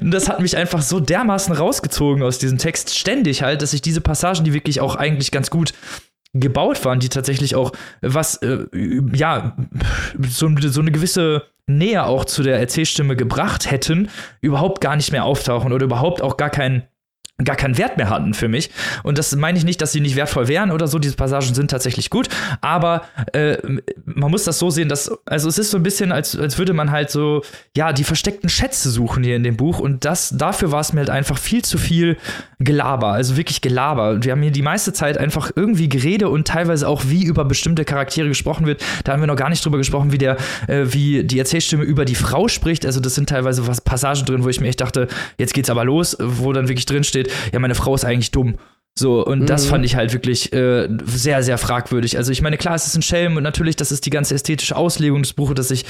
das 0.00 0.28
hat 0.28 0.40
mich 0.40 0.56
einfach 0.56 0.82
so 0.82 1.00
dermaßen 1.00 1.54
rausgezogen 1.54 2.22
aus 2.22 2.38
diesem 2.38 2.58
Text 2.58 2.96
ständig 2.96 3.42
halt, 3.42 3.62
dass 3.62 3.72
ich 3.72 3.82
diese 3.82 4.00
Passagen, 4.00 4.44
die 4.44 4.52
wirklich 4.52 4.80
auch 4.80 4.96
eigentlich 4.96 5.30
ganz 5.30 5.50
gut 5.50 5.72
gebaut 6.40 6.84
waren, 6.84 7.00
die 7.00 7.08
tatsächlich 7.08 7.54
auch 7.54 7.72
was, 8.02 8.36
äh, 8.42 8.66
ja, 9.12 9.56
so, 10.28 10.50
so 10.60 10.80
eine 10.80 10.92
gewisse 10.92 11.44
Nähe 11.66 12.04
auch 12.04 12.24
zu 12.24 12.42
der 12.42 12.58
Erzählstimme 12.58 13.16
gebracht 13.16 13.70
hätten, 13.70 14.08
überhaupt 14.40 14.80
gar 14.80 14.96
nicht 14.96 15.12
mehr 15.12 15.24
auftauchen 15.24 15.72
oder 15.72 15.84
überhaupt 15.84 16.22
auch 16.22 16.36
gar 16.36 16.50
keinen 16.50 16.84
gar 17.44 17.56
keinen 17.56 17.76
Wert 17.76 17.98
mehr 17.98 18.08
hatten 18.08 18.32
für 18.32 18.48
mich. 18.48 18.70
Und 19.02 19.18
das 19.18 19.36
meine 19.36 19.58
ich 19.58 19.64
nicht, 19.64 19.82
dass 19.82 19.92
sie 19.92 20.00
nicht 20.00 20.16
wertvoll 20.16 20.48
wären 20.48 20.72
oder 20.72 20.86
so. 20.88 20.98
Diese 20.98 21.16
Passagen 21.16 21.54
sind 21.54 21.70
tatsächlich 21.70 22.08
gut. 22.08 22.28
Aber 22.62 23.02
äh, 23.34 23.58
man 24.06 24.30
muss 24.30 24.44
das 24.44 24.58
so 24.58 24.70
sehen, 24.70 24.88
dass, 24.88 25.10
also 25.26 25.48
es 25.48 25.58
ist 25.58 25.70
so 25.70 25.76
ein 25.76 25.82
bisschen, 25.82 26.12
als, 26.12 26.38
als 26.38 26.56
würde 26.56 26.72
man 26.72 26.90
halt 26.90 27.10
so, 27.10 27.42
ja, 27.76 27.92
die 27.92 28.04
versteckten 28.04 28.48
Schätze 28.48 28.90
suchen 28.90 29.22
hier 29.22 29.36
in 29.36 29.42
dem 29.42 29.58
Buch. 29.58 29.80
Und 29.80 30.06
das, 30.06 30.30
dafür 30.30 30.72
war 30.72 30.80
es 30.80 30.94
mir 30.94 31.00
halt 31.00 31.10
einfach 31.10 31.36
viel 31.36 31.62
zu 31.62 31.76
viel 31.76 32.16
Gelaber. 32.58 33.08
Also 33.08 33.36
wirklich 33.36 33.60
Gelaber. 33.60 34.10
Und 34.10 34.24
wir 34.24 34.32
haben 34.32 34.40
hier 34.40 34.50
die 34.50 34.62
meiste 34.62 34.94
Zeit 34.94 35.18
einfach 35.18 35.50
irgendwie 35.54 35.90
Gerede 35.90 36.30
und 36.30 36.48
teilweise 36.48 36.88
auch, 36.88 37.02
wie 37.08 37.24
über 37.24 37.44
bestimmte 37.44 37.84
Charaktere 37.84 38.28
gesprochen 38.28 38.64
wird. 38.64 38.82
Da 39.04 39.12
haben 39.12 39.20
wir 39.20 39.26
noch 39.26 39.36
gar 39.36 39.50
nicht 39.50 39.62
drüber 39.62 39.76
gesprochen, 39.76 40.10
wie 40.10 40.18
der, 40.18 40.38
äh, 40.68 40.86
wie 40.86 41.22
die 41.22 41.38
Erzählstimme 41.38 41.84
über 41.84 42.06
die 42.06 42.14
Frau 42.14 42.48
spricht. 42.48 42.86
Also 42.86 43.00
das 43.00 43.14
sind 43.14 43.28
teilweise 43.28 43.66
was 43.66 43.82
Passagen 43.82 44.24
drin, 44.24 44.42
wo 44.42 44.48
ich 44.48 44.58
mir 44.58 44.68
echt 44.68 44.80
dachte, 44.80 45.08
jetzt 45.36 45.52
geht's 45.52 45.68
aber 45.68 45.84
los, 45.84 46.16
wo 46.18 46.54
dann 46.54 46.68
wirklich 46.68 46.86
drin 46.86 47.04
steht, 47.04 47.25
ja, 47.52 47.58
meine 47.58 47.74
Frau 47.74 47.94
ist 47.94 48.04
eigentlich 48.04 48.30
dumm. 48.30 48.56
So, 48.98 49.24
und 49.24 49.40
mhm. 49.40 49.46
das 49.46 49.66
fand 49.66 49.84
ich 49.84 49.94
halt 49.94 50.14
wirklich 50.14 50.54
äh, 50.54 50.88
sehr, 51.04 51.42
sehr 51.42 51.58
fragwürdig. 51.58 52.16
Also, 52.16 52.32
ich 52.32 52.40
meine, 52.40 52.56
klar, 52.56 52.74
es 52.74 52.86
ist 52.86 52.96
ein 52.96 53.02
Schelm 53.02 53.36
und 53.36 53.42
natürlich, 53.42 53.76
das 53.76 53.92
ist 53.92 54.06
die 54.06 54.10
ganze 54.10 54.34
ästhetische 54.34 54.74
Auslegung 54.74 55.22
des 55.22 55.34
Buches, 55.34 55.54
dass 55.54 55.68
sich 55.68 55.84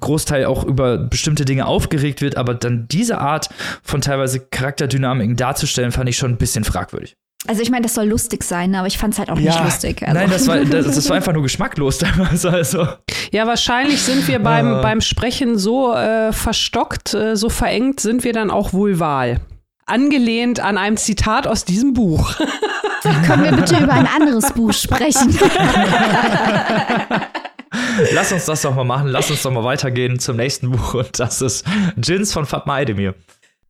Großteil 0.00 0.46
auch 0.46 0.64
über 0.64 0.96
bestimmte 0.96 1.44
Dinge 1.44 1.66
aufgeregt 1.66 2.22
wird, 2.22 2.38
aber 2.38 2.54
dann 2.54 2.88
diese 2.88 3.18
Art 3.18 3.50
von 3.82 4.00
teilweise 4.00 4.40
Charakterdynamiken 4.40 5.36
darzustellen, 5.36 5.92
fand 5.92 6.08
ich 6.08 6.16
schon 6.16 6.32
ein 6.32 6.38
bisschen 6.38 6.64
fragwürdig. 6.64 7.16
Also 7.46 7.62
ich 7.62 7.70
meine, 7.70 7.82
das 7.82 7.94
soll 7.94 8.06
lustig 8.06 8.42
sein, 8.42 8.74
aber 8.74 8.86
ich 8.86 8.98
fand 8.98 9.12
es 9.12 9.18
halt 9.18 9.30
auch 9.30 9.38
ja, 9.38 9.52
nicht 9.52 9.64
lustig. 9.64 10.02
Also. 10.02 10.14
Nein, 10.14 10.30
das 10.30 10.48
war, 10.48 10.58
das, 10.64 10.86
das, 10.86 11.08
war 11.08 11.16
einfach 11.16 11.34
nur 11.34 11.42
geschmacklos 11.42 11.98
damals. 11.98 12.46
Also. 12.46 12.88
Ja, 13.30 13.46
wahrscheinlich 13.46 14.00
sind 14.00 14.26
wir 14.26 14.38
beim, 14.38 14.78
uh. 14.78 14.82
beim 14.82 15.02
Sprechen 15.02 15.58
so 15.58 15.94
äh, 15.94 16.32
verstockt, 16.32 17.12
äh, 17.12 17.36
so 17.36 17.50
verengt, 17.50 18.00
sind 18.00 18.24
wir 18.24 18.32
dann 18.32 18.50
auch 18.50 18.72
wohl 18.72 18.98
wahl 18.98 19.38
angelehnt 19.88 20.60
an 20.60 20.78
einem 20.78 20.96
Zitat 20.96 21.46
aus 21.46 21.64
diesem 21.64 21.94
Buch. 21.94 22.34
Können 23.26 23.44
wir 23.44 23.52
bitte 23.52 23.76
über 23.78 23.92
ein 23.92 24.06
anderes 24.06 24.52
Buch 24.52 24.72
sprechen? 24.72 25.38
Lass 28.12 28.32
uns 28.32 28.46
das 28.46 28.62
doch 28.62 28.74
mal 28.74 28.84
machen. 28.84 29.08
Lass 29.08 29.30
uns 29.30 29.42
doch 29.42 29.50
mal 29.50 29.64
weitergehen 29.64 30.18
zum 30.18 30.36
nächsten 30.36 30.70
Buch. 30.70 30.94
Und 30.94 31.18
das 31.18 31.42
ist 31.42 31.66
Jins 32.02 32.32
von 32.32 32.46
Fatma 32.46 32.76
Aydemir. 32.76 33.14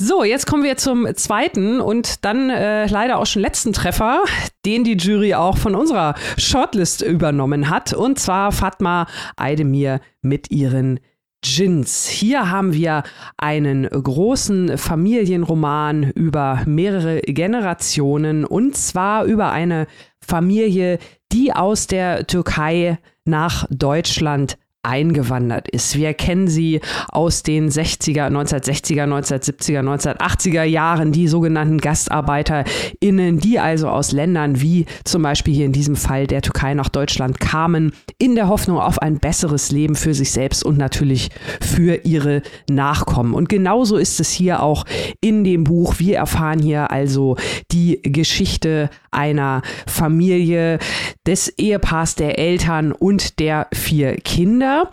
So, 0.01 0.23
jetzt 0.23 0.47
kommen 0.47 0.63
wir 0.63 0.77
zum 0.77 1.09
zweiten 1.17 1.81
und 1.81 2.25
dann 2.25 2.51
äh, 2.51 2.87
leider 2.87 3.19
auch 3.19 3.27
schon 3.27 3.43
letzten 3.43 3.73
Treffer, 3.73 4.23
den 4.65 4.85
die 4.85 4.97
Jury 4.97 5.35
auch 5.35 5.59
von 5.59 5.75
unserer 5.75 6.15
Shortlist 6.37 7.03
übernommen 7.03 7.69
hat. 7.69 7.95
Und 7.95 8.21
zwar 8.21 8.53
Fatma 8.53 9.09
Aydemir 9.37 10.01
mit 10.23 10.53
ihren 10.53 11.01
Jins. 11.45 12.09
Hier 12.09 12.51
haben 12.51 12.73
wir 12.73 13.05
einen 13.37 13.89
großen 13.89 14.77
Familienroman 14.77 16.11
über 16.11 16.63
mehrere 16.67 17.21
Generationen 17.21 18.45
und 18.45 18.77
zwar 18.77 19.25
über 19.25 19.51
eine 19.51 19.87
Familie, 20.21 20.99
die 21.33 21.53
aus 21.53 21.87
der 21.87 22.27
Türkei 22.27 22.99
nach 23.25 23.67
Deutschland 23.71 24.59
eingewandert 24.89 25.69
ist. 25.69 25.97
Wir 25.97 26.15
kennen 26.15 26.49
sie 26.49 26.81
aus 27.09 27.43
den 27.43 27.69
60er, 27.69 28.29
1960er, 28.29 29.05
1970er, 29.05 29.81
1980er 29.81 30.63
Jahren, 30.65 31.13
die 31.13 31.29
sogenannten 31.29 31.79
GastarbeiterInnen, 31.79 33.39
die 33.39 33.59
also 33.59 33.89
aus 33.89 34.13
Ländern 34.13 34.61
wie 34.61 34.87
zum 35.05 35.23
Beispiel 35.23 35.55
hier 35.55 35.67
in 35.67 35.73
diesem 35.73 35.95
Fall 35.95 36.27
der 36.27 36.41
Türkei 36.41 36.73
nach 36.75 36.89
Deutschland 36.89 37.39
kamen, 37.39 37.93
in 38.19 38.35
der 38.35 38.49
Hoffnung 38.49 38.79
auf 38.79 39.01
ein 39.01 39.19
besseres 39.19 39.71
Leben 39.71 39.95
für 39.95 40.15
sich 40.15 40.33
selbst 40.33 40.65
und 40.65 40.79
natürlich 40.79 41.29
für 41.61 42.07
ihre 42.07 42.43
Nachkommen. 42.71 43.35
Und 43.35 43.49
genauso 43.49 43.97
ist 43.99 44.21
es 44.21 44.31
hier 44.31 44.63
auch 44.63 44.85
in 45.21 45.45
dem 45.45 45.65
Buch. 45.65 45.97
Wir 45.99 46.17
erfahren 46.17 46.61
hier 46.61 46.91
also 46.91 47.37
die 47.71 48.01
Geschichte 48.03 48.89
einer 49.11 49.63
Familie, 49.87 50.79
des 51.27 51.53
Ehepaars, 51.59 52.15
der 52.15 52.39
Eltern 52.39 52.93
und 52.93 53.39
der 53.39 53.69
vier 53.75 54.17
Kinder. 54.17 54.91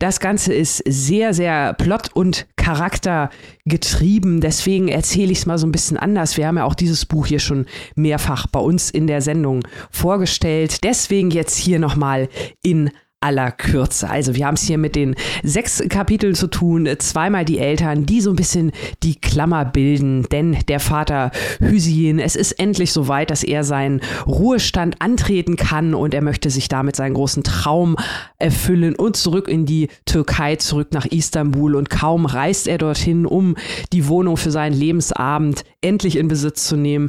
Das 0.00 0.18
Ganze 0.18 0.52
ist 0.52 0.82
sehr, 0.84 1.32
sehr 1.32 1.74
plot- 1.74 2.10
und 2.12 2.46
charaktergetrieben. 2.56 4.40
Deswegen 4.40 4.88
erzähle 4.88 5.30
ich 5.30 5.38
es 5.38 5.46
mal 5.46 5.58
so 5.58 5.66
ein 5.66 5.72
bisschen 5.72 5.96
anders. 5.96 6.36
Wir 6.36 6.48
haben 6.48 6.56
ja 6.56 6.64
auch 6.64 6.74
dieses 6.74 7.06
Buch 7.06 7.26
hier 7.26 7.38
schon 7.38 7.66
mehrfach 7.94 8.48
bei 8.48 8.58
uns 8.58 8.90
in 8.90 9.06
der 9.06 9.22
Sendung 9.22 9.60
vorgestellt. 9.92 10.82
Deswegen 10.82 11.30
jetzt 11.30 11.56
hier 11.56 11.78
nochmal 11.78 12.28
in 12.62 12.90
aller 13.20 13.50
Kürze. 13.50 14.10
Also 14.10 14.34
wir 14.34 14.46
haben 14.46 14.54
es 14.54 14.62
hier 14.62 14.78
mit 14.78 14.94
den 14.94 15.14
sechs 15.42 15.82
Kapiteln 15.88 16.34
zu 16.34 16.48
tun, 16.48 16.88
zweimal 16.98 17.44
die 17.44 17.58
Eltern, 17.58 18.04
die 18.04 18.20
so 18.20 18.30
ein 18.30 18.36
bisschen 18.36 18.72
die 19.02 19.14
Klammer 19.14 19.64
bilden, 19.64 20.24
denn 20.30 20.58
der 20.68 20.80
Vater 20.80 21.30
Hüseyin, 21.58 22.18
es 22.18 22.36
ist 22.36 22.52
endlich 22.52 22.92
soweit, 22.92 23.30
dass 23.30 23.42
er 23.42 23.64
seinen 23.64 24.00
Ruhestand 24.26 25.00
antreten 25.00 25.56
kann 25.56 25.94
und 25.94 26.12
er 26.14 26.22
möchte 26.22 26.50
sich 26.50 26.68
damit 26.68 26.94
seinen 26.94 27.14
großen 27.14 27.42
Traum 27.42 27.96
erfüllen 28.38 28.94
und 28.94 29.16
zurück 29.16 29.48
in 29.48 29.64
die 29.64 29.88
Türkei, 30.04 30.56
zurück 30.56 30.88
nach 30.92 31.06
Istanbul. 31.06 31.74
Und 31.74 31.90
kaum 31.90 32.26
reist 32.26 32.68
er 32.68 32.78
dorthin, 32.78 33.24
um 33.24 33.56
die 33.92 34.08
Wohnung 34.08 34.36
für 34.36 34.50
seinen 34.50 34.74
Lebensabend 34.74 35.64
endlich 35.80 36.16
in 36.16 36.28
Besitz 36.28 36.66
zu 36.66 36.76
nehmen, 36.76 37.08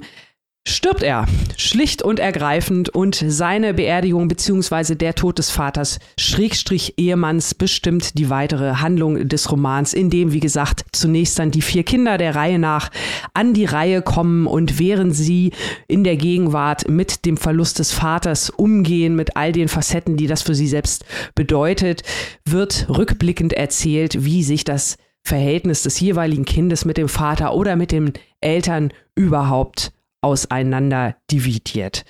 stirbt 0.68 1.02
er. 1.02 1.26
Schlicht 1.56 2.02
und 2.02 2.20
ergreifend 2.20 2.90
und 2.90 3.24
seine 3.28 3.74
Beerdigung 3.74 4.28
bzw. 4.28 4.96
der 4.96 5.16
Tod 5.16 5.40
des 5.40 5.50
Vaters 5.50 6.00
Schrägstrich 6.20 6.96
Ehemanns 6.98 7.56
bestimmt 7.56 8.18
die 8.18 8.30
weitere 8.30 8.76
Handlung 8.76 9.28
des 9.28 9.52
Romans, 9.52 9.94
in 9.94 10.10
dem, 10.10 10.34
wie 10.34 10.40
gesagt, 10.40 10.86
zunächst 10.92 11.40
dann 11.40 11.52
die 11.52 11.62
vier 11.62 11.84
Kinder 11.84 12.18
der 12.18 12.36
Reihe 12.36 12.60
nach 12.60 12.92
an 13.34 13.54
die 13.54 13.66
Reihe 13.66 14.02
kommen 14.02 14.46
und 14.46 14.80
während 14.80 15.16
sie 15.16 15.52
in 15.88 16.04
der 16.04 16.18
Gegenwart 16.18 16.90
mit 16.90 17.26
dem 17.26 17.38
Verlust 17.38 17.80
des 17.80 17.92
Vaters 17.92 18.50
umgehen, 18.50 19.16
mit 19.16 19.36
all 19.36 19.52
den 19.52 19.70
Facetten, 19.70 20.18
die 20.18 20.28
das 20.28 20.42
für 20.42 20.56
sie 20.56 20.68
selbst 20.68 21.06
bedeutet, 21.34 22.04
wird 22.46 22.88
rückblickend 22.90 23.54
erzählt, 23.54 24.26
wie 24.26 24.44
sich 24.44 24.64
das 24.64 24.98
Verhältnis 25.24 25.84
des 25.84 26.00
jeweiligen 26.00 26.46
Kindes 26.46 26.86
mit 26.86 26.98
dem 26.98 27.10
Vater 27.10 27.54
oder 27.54 27.76
mit 27.76 27.92
den 27.92 28.14
Eltern 28.40 28.94
überhaupt 29.16 29.92
auseinander 30.22 31.16
dividiert. 31.30 32.04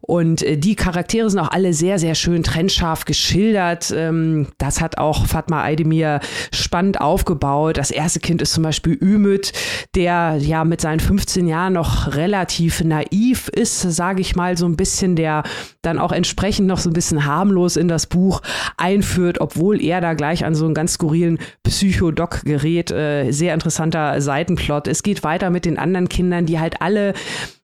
Und 0.00 0.42
äh, 0.42 0.56
die 0.56 0.74
Charaktere 0.74 1.30
sind 1.30 1.38
auch 1.38 1.52
alle 1.52 1.72
sehr, 1.74 2.00
sehr 2.00 2.16
schön 2.16 2.42
trennscharf 2.42 3.04
geschildert. 3.04 3.92
Ähm, 3.96 4.48
das 4.58 4.80
hat 4.80 4.98
auch 4.98 5.26
Fatma 5.26 5.62
Aydemir 5.62 6.20
spannend 6.52 7.00
aufgebaut. 7.00 7.76
Das 7.76 7.92
erste 7.92 8.18
Kind 8.18 8.42
ist 8.42 8.52
zum 8.52 8.64
Beispiel 8.64 8.98
Ümit, 9.00 9.52
der 9.94 10.38
ja 10.40 10.64
mit 10.64 10.80
seinen 10.80 10.98
15 10.98 11.46
Jahren 11.46 11.74
noch 11.74 12.14
relativ 12.14 12.82
naiv 12.82 13.48
ist, 13.48 13.80
sage 13.80 14.20
ich 14.20 14.34
mal 14.34 14.56
so 14.58 14.66
ein 14.66 14.76
bisschen, 14.76 15.14
der 15.14 15.44
dann 15.82 16.00
auch 16.00 16.12
entsprechend 16.12 16.66
noch 16.66 16.78
so 16.78 16.90
ein 16.90 16.94
bisschen 16.94 17.26
harmlos 17.26 17.76
in 17.76 17.86
das 17.86 18.06
Buch 18.06 18.42
einführt, 18.76 19.40
obwohl 19.40 19.80
er 19.80 20.00
da 20.00 20.14
gleich 20.14 20.44
an 20.44 20.56
so 20.56 20.64
einen 20.64 20.74
ganz 20.74 20.94
skurrilen 20.94 21.38
Psychodoc 21.62 22.42
gerät. 22.44 22.90
Äh, 22.90 23.30
sehr 23.30 23.54
interessanter 23.54 24.20
Seitenplot. 24.20 24.88
Es 24.88 25.04
geht 25.04 25.22
weiter 25.22 25.50
mit 25.50 25.64
den 25.64 25.78
anderen 25.78 26.08
Kindern, 26.08 26.46
die 26.46 26.58
halt 26.58 26.82
alle 26.82 27.14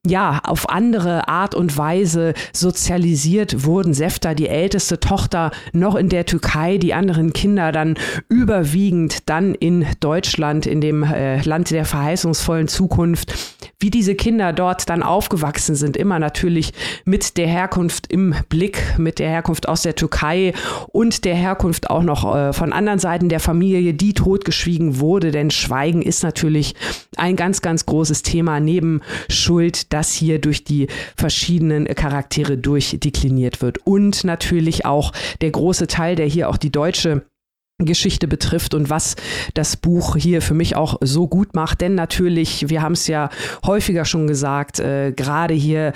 ja, 0.07 0.39
auf 0.43 0.69
andere 0.69 1.27
Art 1.27 1.53
und 1.53 1.77
Weise 1.77 2.33
sozialisiert 2.53 3.65
wurden. 3.65 3.93
Sefta, 3.93 4.33
die 4.33 4.47
älteste 4.47 4.99
Tochter, 4.99 5.51
noch 5.73 5.95
in 5.95 6.07
der 6.07 6.25
Türkei, 6.25 6.77
die 6.77 6.93
anderen 6.93 7.33
Kinder 7.33 7.73
dann 7.73 7.95
überwiegend 8.29 9.29
dann 9.29 9.55
in 9.55 9.85
Deutschland, 9.99 10.65
in 10.65 10.79
dem 10.79 11.03
äh, 11.03 11.41
Land 11.41 11.71
der 11.71 11.83
verheißungsvollen 11.83 12.69
Zukunft. 12.69 13.33
Wie 13.81 13.91
diese 13.91 14.13
Kinder 14.13 14.51
dort 14.51 14.89
dann 14.89 15.03
aufgewachsen 15.03 15.73
sind, 15.73 15.95
immer 15.95 16.19
natürlich 16.19 16.73
mit 17.05 17.37
der 17.37 17.47
Herkunft 17.47 18.11
im 18.11 18.35
Blick, 18.49 18.77
mit 18.97 19.19
der 19.19 19.29
Herkunft 19.29 19.69
aus 19.69 19.83
der 19.83 19.95
Türkei 19.95 20.51
und 20.89 21.23
der 21.23 21.33
Herkunft 21.33 21.89
auch 21.89 22.03
noch 22.03 22.35
äh, 22.35 22.51
von 22.51 22.73
anderen 22.73 22.99
Seiten 22.99 23.29
der 23.29 23.39
Familie, 23.39 23.93
die 23.93 24.13
totgeschwiegen 24.13 24.99
wurde, 24.99 25.31
denn 25.31 25.49
Schweigen 25.49 26.01
ist 26.01 26.23
natürlich 26.23 26.75
ein 27.15 27.37
ganz, 27.37 27.61
ganz 27.61 27.85
großes 27.85 28.21
Thema 28.21 28.59
neben 28.59 28.99
Schuld 29.29 29.93
das 29.93 30.11
hier 30.11 30.41
durch 30.41 30.65
die 30.65 30.87
verschiedenen 31.15 31.85
Charaktere 31.85 32.57
durchdekliniert 32.57 33.61
wird. 33.61 33.77
Und 33.85 34.25
natürlich 34.25 34.85
auch 34.85 35.13
der 35.39 35.51
große 35.51 35.87
Teil, 35.87 36.17
der 36.17 36.25
hier 36.25 36.49
auch 36.49 36.57
die 36.57 36.71
deutsche 36.71 37.23
Geschichte 37.85 38.27
betrifft 38.27 38.73
und 38.73 38.89
was 38.89 39.15
das 39.53 39.77
Buch 39.77 40.15
hier 40.17 40.41
für 40.41 40.53
mich 40.53 40.75
auch 40.75 40.97
so 41.01 41.27
gut 41.27 41.55
macht. 41.55 41.81
Denn 41.81 41.95
natürlich, 41.95 42.69
wir 42.69 42.81
haben 42.81 42.93
es 42.93 43.07
ja 43.07 43.29
häufiger 43.65 44.05
schon 44.05 44.27
gesagt, 44.27 44.79
äh, 44.79 45.13
gerade 45.13 45.53
hier 45.53 45.93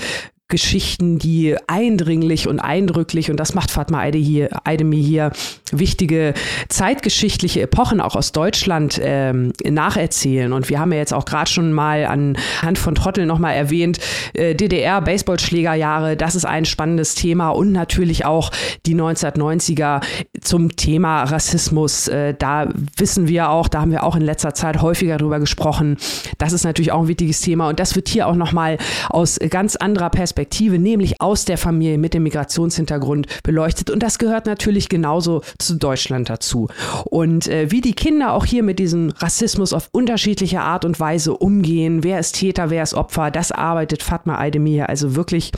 Geschichten, 0.53 1.17
die 1.17 1.57
eindringlich 1.65 2.47
und 2.47 2.59
eindrücklich, 2.59 3.31
und 3.31 3.37
das 3.37 3.55
macht 3.55 3.71
Fatma 3.71 4.01
Eidemi 4.01 5.03
hier, 5.03 5.31
wichtige 5.71 6.35
zeitgeschichtliche 6.69 7.61
Epochen 7.61 7.99
auch 7.99 8.15
aus 8.15 8.33
Deutschland 8.33 9.01
ähm, 9.01 9.51
nacherzählen. 9.67 10.53
Und 10.53 10.69
wir 10.69 10.79
haben 10.79 10.91
ja 10.91 10.99
jetzt 10.99 11.11
auch 11.11 11.25
gerade 11.25 11.49
schon 11.49 11.73
mal 11.73 12.05
anhand 12.05 12.77
von 12.77 12.93
Trottel 12.93 13.25
nochmal 13.25 13.55
erwähnt, 13.55 13.97
äh, 14.35 14.53
DDR, 14.53 15.01
Baseballschlägerjahre, 15.01 16.17
das 16.17 16.35
ist 16.35 16.45
ein 16.45 16.65
spannendes 16.65 17.15
Thema 17.15 17.49
und 17.49 17.71
natürlich 17.71 18.23
auch 18.23 18.51
die 18.85 18.93
1990er 18.93 20.01
zum 20.39 20.75
Thema 20.75 21.23
Rassismus. 21.23 22.09
Äh, 22.09 22.35
da 22.37 22.67
wissen 22.97 23.27
wir 23.27 23.49
auch, 23.49 23.69
da 23.69 23.81
haben 23.81 23.91
wir 23.91 24.03
auch 24.03 24.15
in 24.15 24.21
letzter 24.21 24.53
Zeit 24.53 24.83
häufiger 24.83 25.17
drüber 25.17 25.39
gesprochen. 25.39 25.97
Das 26.37 26.53
ist 26.53 26.63
natürlich 26.63 26.91
auch 26.91 27.01
ein 27.01 27.07
wichtiges 27.07 27.41
Thema 27.41 27.69
und 27.69 27.79
das 27.79 27.95
wird 27.95 28.07
hier 28.07 28.27
auch 28.27 28.35
nochmal 28.35 28.77
aus 29.09 29.39
ganz 29.49 29.75
anderer 29.75 30.11
Perspektive 30.11 30.42
Perspektive, 30.43 30.77
nämlich 30.77 31.21
aus 31.21 31.45
der 31.45 31.57
Familie 31.57 31.97
mit 31.97 32.13
dem 32.13 32.23
Migrationshintergrund 32.23 33.27
beleuchtet. 33.43 33.89
Und 33.89 34.03
das 34.03 34.19
gehört 34.19 34.45
natürlich 34.45 34.89
genauso 34.89 35.41
zu 35.57 35.75
Deutschland 35.75 36.29
dazu. 36.29 36.67
Und 37.05 37.47
äh, 37.47 37.71
wie 37.71 37.79
die 37.79 37.93
Kinder 37.93 38.33
auch 38.33 38.43
hier 38.43 38.61
mit 38.61 38.77
diesem 38.77 39.11
Rassismus 39.11 39.71
auf 39.71 39.87
unterschiedliche 39.93 40.59
Art 40.59 40.83
und 40.83 40.99
Weise 40.99 41.33
umgehen, 41.33 42.03
wer 42.03 42.19
ist 42.19 42.35
Täter, 42.35 42.69
wer 42.69 42.83
ist 42.83 42.93
Opfer, 42.93 43.31
das 43.31 43.53
arbeitet 43.53 44.03
Fatma 44.03 44.37
Aydemir 44.37 44.89
also 44.89 45.15
wirklich 45.15 45.53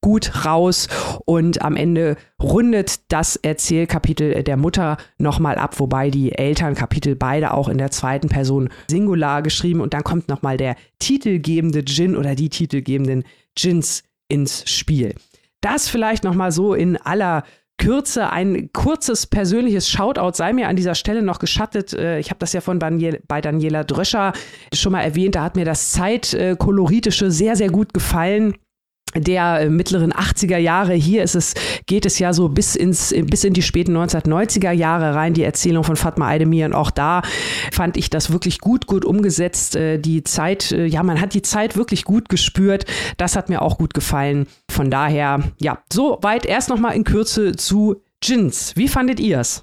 gut 0.00 0.46
raus 0.46 0.88
und 1.26 1.60
am 1.60 1.76
Ende 1.76 2.16
rundet 2.42 3.12
das 3.12 3.36
Erzählkapitel 3.36 4.42
der 4.42 4.56
Mutter 4.56 4.96
nochmal 5.18 5.56
ab, 5.56 5.78
wobei 5.78 6.08
die 6.08 6.32
Elternkapitel 6.32 7.14
beide 7.14 7.52
auch 7.52 7.68
in 7.68 7.76
der 7.76 7.90
zweiten 7.90 8.30
Person 8.30 8.70
Singular 8.88 9.42
geschrieben 9.42 9.82
und 9.82 9.92
dann 9.92 10.02
kommt 10.02 10.30
nochmal 10.30 10.56
der 10.56 10.76
titelgebende 10.98 11.82
Djinn 11.82 12.16
oder 12.16 12.34
die 12.34 12.48
titelgebenden 12.48 13.24
Djinns 13.58 14.04
ins 14.30 14.70
Spiel. 14.70 15.14
Das 15.60 15.88
vielleicht 15.88 16.24
noch 16.24 16.34
mal 16.34 16.52
so 16.52 16.74
in 16.74 16.96
aller 16.96 17.44
Kürze 17.80 18.30
ein 18.30 18.70
kurzes 18.72 19.26
persönliches 19.26 19.88
Shoutout 19.88 20.32
sei 20.34 20.52
mir 20.52 20.68
an 20.68 20.76
dieser 20.76 20.94
Stelle 20.94 21.22
noch 21.22 21.38
geschattet. 21.38 21.94
Äh, 21.94 22.18
ich 22.18 22.28
habe 22.28 22.38
das 22.38 22.52
ja 22.52 22.60
von 22.60 22.78
bei 22.78 23.40
Daniela 23.40 23.84
Dröscher 23.84 24.32
schon 24.74 24.92
mal 24.92 25.00
erwähnt. 25.00 25.34
Da 25.34 25.42
hat 25.42 25.56
mir 25.56 25.64
das 25.64 25.92
Zeitkoloриtische 25.92 27.30
sehr, 27.30 27.56
sehr 27.56 27.70
gut 27.70 27.94
gefallen 27.94 28.54
der 29.14 29.60
äh, 29.60 29.68
mittleren 29.68 30.12
80er 30.12 30.58
Jahre. 30.58 30.94
Hier 30.94 31.22
ist 31.22 31.34
es, 31.34 31.54
geht 31.86 32.06
es 32.06 32.18
ja 32.18 32.32
so 32.32 32.48
bis 32.48 32.76
ins, 32.76 33.14
bis 33.26 33.44
in 33.44 33.52
die 33.52 33.62
späten 33.62 33.96
1990er 33.96 34.72
Jahre 34.72 35.14
rein, 35.14 35.34
die 35.34 35.42
Erzählung 35.42 35.84
von 35.84 35.96
Fatma 35.96 36.28
Aydemir. 36.28 36.66
Und 36.66 36.74
auch 36.74 36.90
da 36.90 37.22
fand 37.72 37.96
ich 37.96 38.10
das 38.10 38.32
wirklich 38.32 38.60
gut, 38.60 38.86
gut 38.86 39.04
umgesetzt. 39.04 39.76
Äh, 39.76 39.98
die 39.98 40.24
Zeit, 40.24 40.72
äh, 40.72 40.86
ja, 40.86 41.02
man 41.02 41.20
hat 41.20 41.34
die 41.34 41.42
Zeit 41.42 41.76
wirklich 41.76 42.04
gut 42.04 42.28
gespürt. 42.28 42.84
Das 43.16 43.36
hat 43.36 43.48
mir 43.48 43.62
auch 43.62 43.78
gut 43.78 43.94
gefallen. 43.94 44.46
Von 44.70 44.90
daher, 44.90 45.42
ja, 45.60 45.82
so 45.92 46.18
weit 46.22 46.46
erst 46.46 46.68
nochmal 46.68 46.94
in 46.94 47.04
Kürze 47.04 47.56
zu 47.56 48.02
Jins. 48.22 48.74
Wie 48.76 48.88
fandet 48.88 49.18
ihr 49.20 49.40
es? 49.40 49.62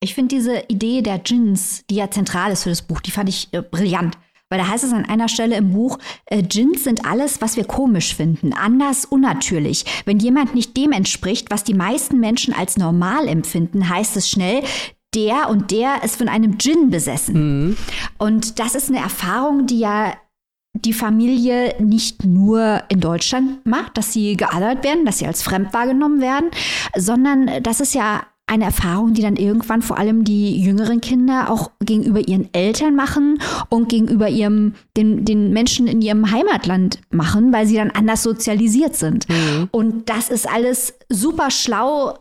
Ich 0.00 0.14
finde 0.14 0.34
diese 0.34 0.64
Idee 0.68 1.00
der 1.00 1.20
Jins, 1.24 1.84
die 1.88 1.96
ja 1.96 2.10
zentral 2.10 2.50
ist 2.50 2.64
für 2.64 2.70
das 2.70 2.82
Buch, 2.82 3.00
die 3.00 3.12
fand 3.12 3.28
ich 3.28 3.48
äh, 3.52 3.62
brillant. 3.62 4.18
Weil 4.52 4.58
da 4.58 4.68
heißt 4.68 4.84
es 4.84 4.92
an 4.92 5.06
einer 5.06 5.30
Stelle 5.30 5.56
im 5.56 5.72
Buch, 5.72 5.98
äh, 6.26 6.42
sind 6.76 7.06
alles, 7.06 7.40
was 7.40 7.56
wir 7.56 7.64
komisch 7.64 8.14
finden, 8.14 8.52
anders, 8.52 9.06
unnatürlich. 9.06 9.86
Wenn 10.04 10.18
jemand 10.18 10.54
nicht 10.54 10.76
dem 10.76 10.92
entspricht, 10.92 11.50
was 11.50 11.64
die 11.64 11.72
meisten 11.72 12.20
Menschen 12.20 12.52
als 12.52 12.76
normal 12.76 13.28
empfinden, 13.28 13.88
heißt 13.88 14.14
es 14.18 14.28
schnell, 14.28 14.62
der 15.14 15.48
und 15.48 15.70
der 15.70 16.04
ist 16.04 16.16
von 16.16 16.28
einem 16.28 16.58
Djinn 16.58 16.90
besessen. 16.90 17.68
Mhm. 17.68 17.76
Und 18.18 18.58
das 18.58 18.74
ist 18.74 18.90
eine 18.90 18.98
Erfahrung, 18.98 19.66
die 19.66 19.78
ja 19.78 20.12
die 20.74 20.92
Familie 20.92 21.74
nicht 21.78 22.26
nur 22.26 22.82
in 22.90 23.00
Deutschland 23.00 23.64
macht, 23.64 23.96
dass 23.96 24.12
sie 24.12 24.36
geadert 24.36 24.84
werden, 24.84 25.06
dass 25.06 25.18
sie 25.18 25.26
als 25.26 25.42
fremd 25.42 25.72
wahrgenommen 25.72 26.20
werden, 26.20 26.50
sondern 26.94 27.62
das 27.62 27.80
ist 27.80 27.94
ja 27.94 28.26
eine 28.46 28.64
Erfahrung, 28.64 29.14
die 29.14 29.22
dann 29.22 29.36
irgendwann 29.36 29.82
vor 29.82 29.98
allem 29.98 30.24
die 30.24 30.60
jüngeren 30.60 31.00
Kinder 31.00 31.50
auch 31.50 31.70
gegenüber 31.80 32.20
ihren 32.20 32.52
Eltern 32.52 32.94
machen 32.94 33.38
und 33.68 33.88
gegenüber 33.88 34.28
ihrem, 34.28 34.74
den, 34.96 35.24
den 35.24 35.52
Menschen 35.52 35.86
in 35.86 36.02
ihrem 36.02 36.30
Heimatland 36.30 37.00
machen, 37.10 37.52
weil 37.52 37.66
sie 37.66 37.76
dann 37.76 37.90
anders 37.90 38.22
sozialisiert 38.22 38.96
sind. 38.96 39.28
Mhm. 39.28 39.68
Und 39.70 40.08
das 40.08 40.28
ist 40.28 40.48
alles 40.48 40.94
super 41.08 41.50
schlau 41.50 42.18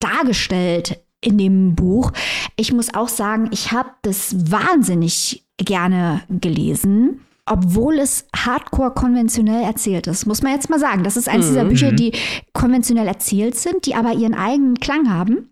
dargestellt 0.00 1.00
in 1.20 1.38
dem 1.38 1.74
Buch. 1.74 2.12
Ich 2.56 2.72
muss 2.72 2.94
auch 2.94 3.08
sagen, 3.08 3.48
ich 3.52 3.72
habe 3.72 3.90
das 4.02 4.50
wahnsinnig 4.50 5.44
gerne 5.58 6.22
gelesen 6.28 7.20
obwohl 7.50 7.98
es 7.98 8.26
hardcore 8.36 8.90
konventionell 8.90 9.62
erzählt 9.62 10.06
ist, 10.06 10.26
muss 10.26 10.42
man 10.42 10.52
jetzt 10.52 10.68
mal 10.68 10.78
sagen. 10.78 11.02
Das 11.02 11.16
ist 11.16 11.30
eines 11.30 11.46
mhm. 11.46 11.50
dieser 11.50 11.64
Bücher, 11.64 11.92
die 11.92 12.12
konventionell 12.52 13.06
erzählt 13.06 13.56
sind, 13.56 13.86
die 13.86 13.94
aber 13.94 14.12
ihren 14.12 14.34
eigenen 14.34 14.74
Klang 14.80 15.08
haben 15.08 15.48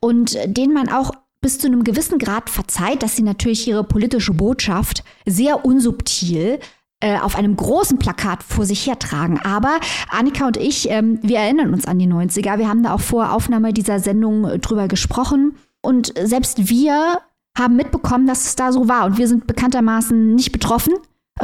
und 0.00 0.36
denen 0.46 0.72
man 0.72 0.88
auch 0.88 1.12
bis 1.40 1.58
zu 1.58 1.66
einem 1.68 1.84
gewissen 1.84 2.18
Grad 2.18 2.50
verzeiht, 2.50 3.02
dass 3.02 3.16
sie 3.16 3.22
natürlich 3.22 3.68
ihre 3.68 3.84
politische 3.84 4.34
Botschaft 4.34 5.04
sehr 5.24 5.64
unsubtil 5.64 6.58
äh, 7.00 7.18
auf 7.18 7.36
einem 7.36 7.54
großen 7.54 7.98
Plakat 7.98 8.42
vor 8.42 8.66
sich 8.66 8.86
hertragen. 8.86 9.38
Aber 9.44 9.78
Annika 10.10 10.48
und 10.48 10.56
ich, 10.56 10.90
ähm, 10.90 11.20
wir 11.22 11.38
erinnern 11.38 11.72
uns 11.72 11.86
an 11.86 11.98
die 11.98 12.08
90er. 12.08 12.58
Wir 12.58 12.68
haben 12.68 12.82
da 12.82 12.92
auch 12.92 13.00
vor 13.00 13.32
Aufnahme 13.32 13.72
dieser 13.72 14.00
Sendung 14.00 14.44
äh, 14.44 14.58
drüber 14.58 14.88
gesprochen. 14.88 15.54
Und 15.80 16.12
selbst 16.20 16.68
wir 16.68 17.20
haben 17.56 17.76
mitbekommen, 17.76 18.26
dass 18.26 18.46
es 18.46 18.56
da 18.56 18.72
so 18.72 18.88
war. 18.88 19.06
Und 19.06 19.16
wir 19.16 19.28
sind 19.28 19.46
bekanntermaßen 19.46 20.34
nicht 20.34 20.50
betroffen 20.50 20.94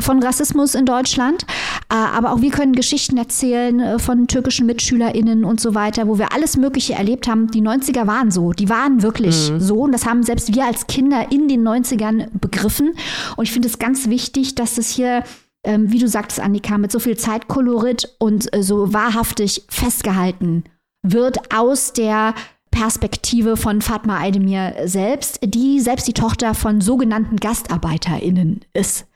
von 0.00 0.20
Rassismus 0.20 0.74
in 0.74 0.86
Deutschland. 0.86 1.46
Äh, 1.94 1.96
aber 1.96 2.32
auch 2.32 2.40
wir 2.40 2.50
können 2.50 2.74
Geschichten 2.74 3.16
erzählen 3.16 3.78
äh, 3.78 3.98
von 4.00 4.26
türkischen 4.26 4.66
MitschülerInnen 4.66 5.44
und 5.44 5.60
so 5.60 5.74
weiter, 5.74 6.08
wo 6.08 6.18
wir 6.18 6.32
alles 6.32 6.56
Mögliche 6.56 6.94
erlebt 6.94 7.28
haben. 7.28 7.50
Die 7.50 7.62
90er 7.62 8.06
waren 8.08 8.32
so. 8.32 8.52
Die 8.52 8.68
waren 8.68 9.02
wirklich 9.02 9.50
mhm. 9.50 9.60
so. 9.60 9.76
Und 9.82 9.92
das 9.92 10.04
haben 10.04 10.24
selbst 10.24 10.54
wir 10.54 10.64
als 10.64 10.88
Kinder 10.88 11.30
in 11.30 11.46
den 11.46 11.66
90ern 11.66 12.28
begriffen. 12.40 12.94
Und 13.36 13.44
ich 13.44 13.52
finde 13.52 13.68
es 13.68 13.78
ganz 13.78 14.08
wichtig, 14.08 14.56
dass 14.56 14.76
es 14.78 14.90
hier 14.90 15.22
ähm, 15.66 15.90
wie 15.90 15.98
du 15.98 16.08
sagtest, 16.08 16.40
Annika, 16.40 16.76
mit 16.76 16.92
so 16.92 16.98
viel 16.98 17.16
Zeitkolorit 17.16 18.14
und 18.18 18.54
äh, 18.54 18.62
so 18.62 18.92
wahrhaftig 18.92 19.64
festgehalten 19.70 20.64
wird 21.02 21.54
aus 21.54 21.94
der 21.94 22.34
Perspektive 22.70 23.56
von 23.56 23.80
Fatma 23.80 24.20
Aydemir 24.20 24.74
selbst, 24.84 25.38
die 25.42 25.80
selbst 25.80 26.06
die 26.08 26.12
Tochter 26.12 26.54
von 26.54 26.80
sogenannten 26.82 27.36
GastarbeiterInnen 27.36 28.60
ist. 28.74 29.06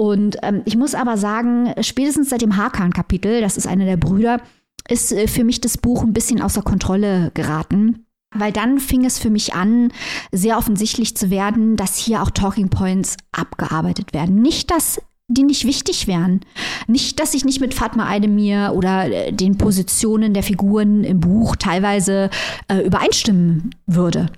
Und 0.00 0.36
ähm, 0.42 0.62
ich 0.64 0.76
muss 0.76 0.94
aber 0.94 1.16
sagen, 1.16 1.74
spätestens 1.80 2.30
seit 2.30 2.40
dem 2.40 2.56
Hakan-Kapitel, 2.56 3.40
das 3.40 3.56
ist 3.56 3.66
einer 3.66 3.84
der 3.84 3.96
Brüder, 3.96 4.40
ist 4.88 5.12
äh, 5.12 5.26
für 5.26 5.42
mich 5.42 5.60
das 5.60 5.76
Buch 5.76 6.04
ein 6.04 6.12
bisschen 6.12 6.40
außer 6.40 6.62
Kontrolle 6.62 7.32
geraten. 7.34 8.06
Weil 8.32 8.52
dann 8.52 8.78
fing 8.78 9.04
es 9.04 9.18
für 9.18 9.30
mich 9.30 9.54
an, 9.54 9.90
sehr 10.30 10.56
offensichtlich 10.56 11.16
zu 11.16 11.30
werden, 11.30 11.76
dass 11.76 11.96
hier 11.96 12.22
auch 12.22 12.30
Talking 12.30 12.68
Points 12.68 13.16
abgearbeitet 13.32 14.12
werden. 14.12 14.40
Nicht, 14.40 14.70
dass 14.70 15.00
die 15.28 15.42
nicht 15.42 15.64
wichtig 15.64 16.06
wären. 16.06 16.40
Nicht, 16.86 17.18
dass 17.18 17.34
ich 17.34 17.44
nicht 17.44 17.60
mit 17.60 17.74
Fatma 17.74 18.08
Aydemir 18.08 18.74
oder 18.76 19.10
äh, 19.10 19.32
den 19.32 19.58
Positionen 19.58 20.32
der 20.32 20.44
Figuren 20.44 21.02
im 21.02 21.18
Buch 21.18 21.56
teilweise 21.56 22.30
äh, 22.68 22.78
übereinstimmen 22.86 23.74
würde. 23.86 24.30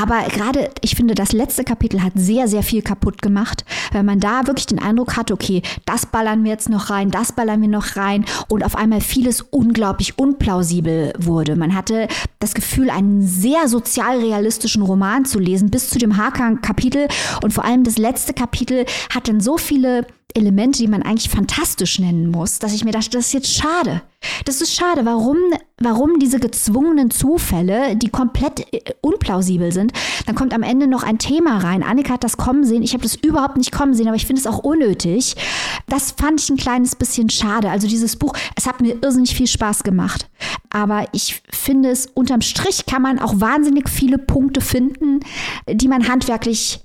Aber 0.00 0.22
gerade, 0.28 0.70
ich 0.80 0.94
finde, 0.94 1.14
das 1.14 1.32
letzte 1.32 1.64
Kapitel 1.64 2.02
hat 2.02 2.12
sehr, 2.14 2.48
sehr 2.48 2.62
viel 2.62 2.82
kaputt 2.82 3.20
gemacht, 3.20 3.64
weil 3.92 4.02
man 4.02 4.20
da 4.20 4.46
wirklich 4.46 4.66
den 4.66 4.78
Eindruck 4.78 5.16
hat, 5.16 5.30
okay, 5.30 5.62
das 5.84 6.06
ballern 6.06 6.44
wir 6.44 6.50
jetzt 6.50 6.68
noch 6.68 6.88
rein, 6.88 7.10
das 7.10 7.32
ballern 7.32 7.60
wir 7.60 7.68
noch 7.68 7.96
rein 7.96 8.24
und 8.48 8.64
auf 8.64 8.76
einmal 8.76 9.00
vieles 9.00 9.42
unglaublich 9.42 10.18
unplausibel 10.18 11.12
wurde. 11.18 11.56
Man 11.56 11.74
hatte 11.74 12.08
das 12.38 12.54
Gefühl, 12.54 12.90
einen 12.90 13.22
sehr 13.22 13.68
sozialrealistischen 13.68 14.82
Roman 14.82 15.24
zu 15.24 15.38
lesen, 15.38 15.70
bis 15.70 15.90
zu 15.90 15.98
dem 15.98 16.16
Hakan-Kapitel 16.16 17.08
und 17.42 17.52
vor 17.52 17.64
allem 17.64 17.84
das 17.84 17.98
letzte 17.98 18.32
Kapitel 18.32 18.86
hat 19.14 19.28
dann 19.28 19.40
so 19.40 19.58
viele 19.58 20.06
Elemente, 20.34 20.78
die 20.78 20.88
man 20.88 21.02
eigentlich 21.02 21.30
fantastisch 21.30 21.98
nennen 21.98 22.30
muss, 22.30 22.58
dass 22.58 22.74
ich 22.74 22.84
mir 22.84 22.92
dachte, 22.92 23.10
das 23.10 23.26
ist 23.26 23.32
jetzt 23.32 23.54
schade. 23.54 24.02
Das 24.44 24.60
ist 24.60 24.74
schade. 24.74 25.04
Warum, 25.04 25.36
warum 25.78 26.18
diese 26.18 26.38
gezwungenen 26.38 27.10
Zufälle, 27.10 27.96
die 27.96 28.08
komplett 28.08 28.72
äh, 28.72 28.94
unplausibel 29.00 29.72
sind? 29.72 29.92
Dann 30.26 30.34
kommt 30.34 30.54
am 30.54 30.62
Ende 30.62 30.86
noch 30.86 31.02
ein 31.02 31.18
Thema 31.18 31.58
rein. 31.58 31.82
Annika 31.82 32.14
hat 32.14 32.24
das 32.24 32.36
kommen 32.36 32.64
sehen. 32.64 32.82
Ich 32.82 32.92
habe 32.92 33.02
das 33.02 33.16
überhaupt 33.16 33.56
nicht 33.56 33.72
kommen 33.72 33.94
sehen, 33.94 34.06
aber 34.06 34.16
ich 34.16 34.26
finde 34.26 34.40
es 34.40 34.46
auch 34.46 34.58
unnötig. 34.58 35.34
Das 35.88 36.12
fand 36.12 36.40
ich 36.40 36.50
ein 36.50 36.56
kleines 36.56 36.96
bisschen 36.96 37.30
schade. 37.30 37.70
Also 37.70 37.88
dieses 37.88 38.16
Buch, 38.16 38.34
es 38.54 38.66
hat 38.66 38.80
mir 38.80 38.96
irrsinnig 39.02 39.34
viel 39.34 39.46
Spaß 39.48 39.82
gemacht. 39.82 40.28
Aber 40.70 41.06
ich 41.12 41.42
finde 41.50 41.90
es, 41.90 42.06
unterm 42.06 42.40
Strich 42.40 42.86
kann 42.86 43.02
man 43.02 43.18
auch 43.18 43.40
wahnsinnig 43.40 43.88
viele 43.88 44.18
Punkte 44.18 44.60
finden, 44.60 45.20
die 45.68 45.88
man 45.88 46.08
handwerklich 46.08 46.80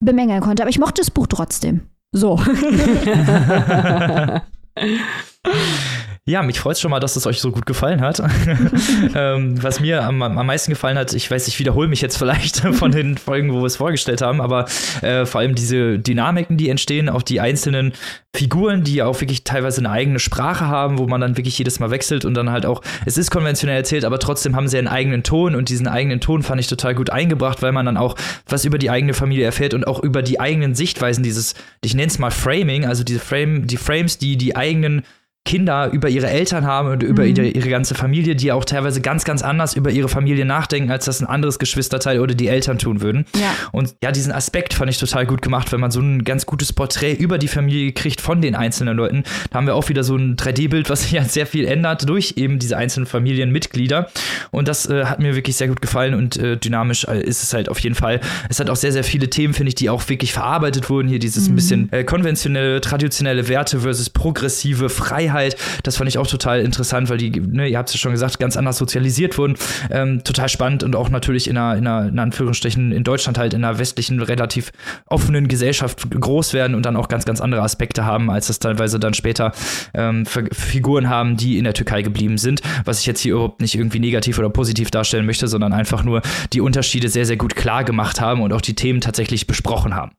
bemängeln 0.00 0.40
konnte. 0.40 0.62
Aber 0.62 0.70
ich 0.70 0.78
mochte 0.78 1.00
das 1.00 1.10
Buch 1.10 1.26
trotzdem. 1.26 1.82
So. 2.14 2.36
Ja, 6.28 6.42
mich 6.42 6.58
freut 6.58 6.74
es 6.74 6.80
schon 6.80 6.90
mal, 6.90 6.98
dass 6.98 7.14
es 7.14 7.24
euch 7.24 7.40
so 7.40 7.52
gut 7.52 7.66
gefallen 7.66 8.00
hat. 8.00 8.20
ähm, 9.14 9.62
was 9.62 9.78
mir 9.78 10.02
am, 10.02 10.20
am, 10.22 10.44
meisten 10.44 10.72
gefallen 10.72 10.98
hat, 10.98 11.14
ich 11.14 11.30
weiß, 11.30 11.46
ich 11.46 11.60
wiederhole 11.60 11.86
mich 11.86 12.00
jetzt 12.00 12.18
vielleicht 12.18 12.56
von 12.74 12.90
den 12.90 13.16
Folgen, 13.16 13.52
wo 13.52 13.60
wir 13.60 13.66
es 13.66 13.76
vorgestellt 13.76 14.22
haben, 14.22 14.40
aber 14.40 14.64
äh, 15.02 15.24
vor 15.24 15.40
allem 15.40 15.54
diese 15.54 16.00
Dynamiken, 16.00 16.56
die 16.56 16.68
entstehen, 16.68 17.08
auch 17.08 17.22
die 17.22 17.40
einzelnen 17.40 17.92
Figuren, 18.34 18.82
die 18.82 19.04
auch 19.04 19.20
wirklich 19.20 19.44
teilweise 19.44 19.80
eine 19.80 19.90
eigene 19.90 20.18
Sprache 20.18 20.66
haben, 20.66 20.98
wo 20.98 21.06
man 21.06 21.20
dann 21.20 21.36
wirklich 21.36 21.56
jedes 21.58 21.78
Mal 21.78 21.92
wechselt 21.92 22.24
und 22.24 22.34
dann 22.34 22.50
halt 22.50 22.66
auch, 22.66 22.82
es 23.04 23.16
ist 23.16 23.30
konventionell 23.30 23.76
erzählt, 23.76 24.04
aber 24.04 24.18
trotzdem 24.18 24.56
haben 24.56 24.66
sie 24.66 24.78
einen 24.78 24.88
eigenen 24.88 25.22
Ton 25.22 25.54
und 25.54 25.68
diesen 25.68 25.86
eigenen 25.86 26.20
Ton 26.20 26.42
fand 26.42 26.60
ich 26.60 26.66
total 26.66 26.96
gut 26.96 27.08
eingebracht, 27.08 27.62
weil 27.62 27.70
man 27.70 27.86
dann 27.86 27.96
auch 27.96 28.16
was 28.48 28.64
über 28.64 28.78
die 28.78 28.90
eigene 28.90 29.14
Familie 29.14 29.44
erfährt 29.44 29.74
und 29.74 29.86
auch 29.86 30.02
über 30.02 30.22
die 30.22 30.40
eigenen 30.40 30.74
Sichtweisen, 30.74 31.22
dieses, 31.22 31.54
ich 31.84 31.94
nenne 31.94 32.08
es 32.08 32.18
mal 32.18 32.32
Framing, 32.32 32.84
also 32.84 33.04
diese 33.04 33.20
Frame, 33.20 33.68
die 33.68 33.76
Frames, 33.76 34.18
die 34.18 34.36
die 34.36 34.56
eigenen 34.56 35.02
Kinder 35.46 35.90
über 35.92 36.10
ihre 36.10 36.28
Eltern 36.28 36.66
haben 36.66 36.90
und 36.90 37.02
über 37.02 37.22
mhm. 37.22 37.28
ihre, 37.30 37.46
ihre, 37.46 37.68
ganze 37.70 37.94
Familie, 37.94 38.36
die 38.36 38.52
auch 38.52 38.64
teilweise 38.64 39.00
ganz, 39.00 39.24
ganz 39.24 39.42
anders 39.42 39.74
über 39.74 39.90
ihre 39.90 40.08
Familie 40.08 40.44
nachdenken, 40.44 40.90
als 40.90 41.06
das 41.06 41.20
ein 41.20 41.26
anderes 41.26 41.58
Geschwisterteil 41.58 42.20
oder 42.20 42.34
die 42.34 42.48
Eltern 42.48 42.78
tun 42.78 43.00
würden. 43.00 43.24
Ja. 43.36 43.54
Und 43.72 43.94
ja, 44.02 44.12
diesen 44.12 44.32
Aspekt 44.32 44.74
fand 44.74 44.90
ich 44.90 44.98
total 44.98 45.24
gut 45.24 45.40
gemacht, 45.40 45.72
wenn 45.72 45.80
man 45.80 45.90
so 45.90 46.00
ein 46.00 46.24
ganz 46.24 46.44
gutes 46.44 46.72
Porträt 46.72 47.14
über 47.14 47.38
die 47.38 47.48
Familie 47.48 47.92
kriegt 47.92 48.20
von 48.20 48.42
den 48.42 48.54
einzelnen 48.54 48.96
Leuten. 48.96 49.22
Da 49.50 49.58
haben 49.58 49.66
wir 49.66 49.74
auch 49.74 49.88
wieder 49.88 50.04
so 50.04 50.16
ein 50.16 50.36
3D-Bild, 50.36 50.90
was 50.90 51.02
sich 51.02 51.12
ja 51.12 51.24
sehr 51.24 51.46
viel 51.46 51.64
ändert 51.64 52.08
durch 52.08 52.34
eben 52.36 52.58
diese 52.58 52.76
einzelnen 52.76 53.06
Familienmitglieder. 53.06 54.08
Und 54.50 54.68
das 54.68 54.86
äh, 54.86 55.04
hat 55.04 55.20
mir 55.20 55.36
wirklich 55.36 55.56
sehr 55.56 55.68
gut 55.68 55.80
gefallen 55.80 56.14
und 56.14 56.36
äh, 56.36 56.56
dynamisch 56.56 57.04
äh, 57.04 57.22
ist 57.22 57.42
es 57.42 57.54
halt 57.54 57.68
auf 57.68 57.78
jeden 57.78 57.94
Fall. 57.94 58.20
Es 58.48 58.58
hat 58.58 58.68
auch 58.68 58.76
sehr, 58.76 58.92
sehr 58.92 59.04
viele 59.04 59.30
Themen, 59.30 59.54
finde 59.54 59.68
ich, 59.68 59.76
die 59.76 59.88
auch 59.90 60.08
wirklich 60.08 60.32
verarbeitet 60.32 60.90
wurden. 60.90 61.08
Hier 61.08 61.20
dieses 61.20 61.46
mhm. 61.46 61.52
ein 61.52 61.56
bisschen 61.56 61.92
äh, 61.92 62.04
konventionelle, 62.04 62.80
traditionelle 62.80 63.48
Werte 63.48 63.80
versus 63.80 64.10
progressive 64.10 64.88
Freiheit 64.88 65.35
Freiheit. 65.36 65.56
Das 65.82 65.96
fand 65.96 66.08
ich 66.08 66.18
auch 66.18 66.26
total 66.26 66.60
interessant, 66.60 67.08
weil 67.10 67.18
die, 67.18 67.30
ne, 67.30 67.68
ihr 67.68 67.78
habt 67.78 67.88
es 67.88 67.94
ja 67.94 67.98
schon 67.98 68.12
gesagt, 68.12 68.38
ganz 68.38 68.56
anders 68.56 68.78
sozialisiert 68.78 69.38
wurden. 69.38 69.56
Ähm, 69.90 70.24
total 70.24 70.48
spannend 70.48 70.82
und 70.82 70.96
auch 70.96 71.10
natürlich 71.10 71.48
in 71.48 71.56
einer, 71.56 71.76
in 71.76 71.86
einer, 71.86 72.08
in 72.08 72.18
Anführungsstrichen, 72.18 72.92
in 72.92 73.04
Deutschland 73.04 73.38
halt 73.38 73.54
in 73.54 73.64
einer 73.64 73.78
westlichen, 73.78 74.20
relativ 74.20 74.72
offenen 75.06 75.48
Gesellschaft 75.48 76.08
groß 76.10 76.54
werden 76.54 76.74
und 76.74 76.86
dann 76.86 76.96
auch 76.96 77.08
ganz, 77.08 77.24
ganz 77.24 77.40
andere 77.40 77.62
Aspekte 77.62 78.04
haben, 78.04 78.30
als 78.30 78.46
das 78.46 78.58
teilweise 78.58 78.98
dann 78.98 79.14
später 79.14 79.52
ähm, 79.94 80.24
Figuren 80.26 81.08
haben, 81.08 81.36
die 81.36 81.58
in 81.58 81.64
der 81.64 81.74
Türkei 81.74 82.02
geblieben 82.02 82.38
sind. 82.38 82.62
Was 82.84 83.00
ich 83.00 83.06
jetzt 83.06 83.20
hier 83.20 83.34
überhaupt 83.34 83.60
nicht 83.60 83.74
irgendwie 83.74 84.00
negativ 84.00 84.38
oder 84.38 84.50
positiv 84.50 84.90
darstellen 84.90 85.26
möchte, 85.26 85.48
sondern 85.48 85.72
einfach 85.72 86.02
nur 86.02 86.22
die 86.52 86.60
Unterschiede 86.60 87.08
sehr, 87.08 87.26
sehr 87.26 87.36
gut 87.36 87.56
klar 87.56 87.84
gemacht 87.84 88.20
haben 88.20 88.40
und 88.40 88.52
auch 88.52 88.60
die 88.60 88.74
Themen 88.74 89.00
tatsächlich 89.00 89.46
besprochen 89.46 89.94
haben. 89.94 90.12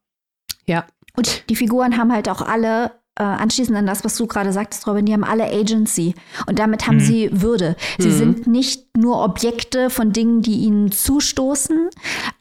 Ja. 0.65 0.86
Und 1.15 1.49
die 1.49 1.55
Figuren 1.55 1.97
haben 1.97 2.13
halt 2.13 2.30
auch 2.30 2.43
alle 2.43 2.91
äh, 3.18 3.24
anschließend 3.24 3.78
an 3.78 3.86
das, 3.86 4.03
was 4.03 4.15
du 4.15 4.28
gerade 4.28 4.51
sagtest, 4.53 4.88
Robin, 4.88 5.05
die 5.05 5.13
haben 5.13 5.24
alle 5.24 5.45
Agency 5.45 6.13
und 6.45 6.59
damit 6.59 6.88
haben 6.88 6.97
mhm. 6.97 7.01
sie 7.01 7.30
Würde. 7.32 7.76
Sie 7.97 8.09
mhm. 8.09 8.18
sind 8.18 8.47
nicht 8.47 8.86
nur 8.97 9.23
Objekte 9.23 9.89
von 9.89 10.11
Dingen, 10.11 10.41
die 10.41 10.57
ihnen 10.57 10.91
zustoßen. 10.91 11.89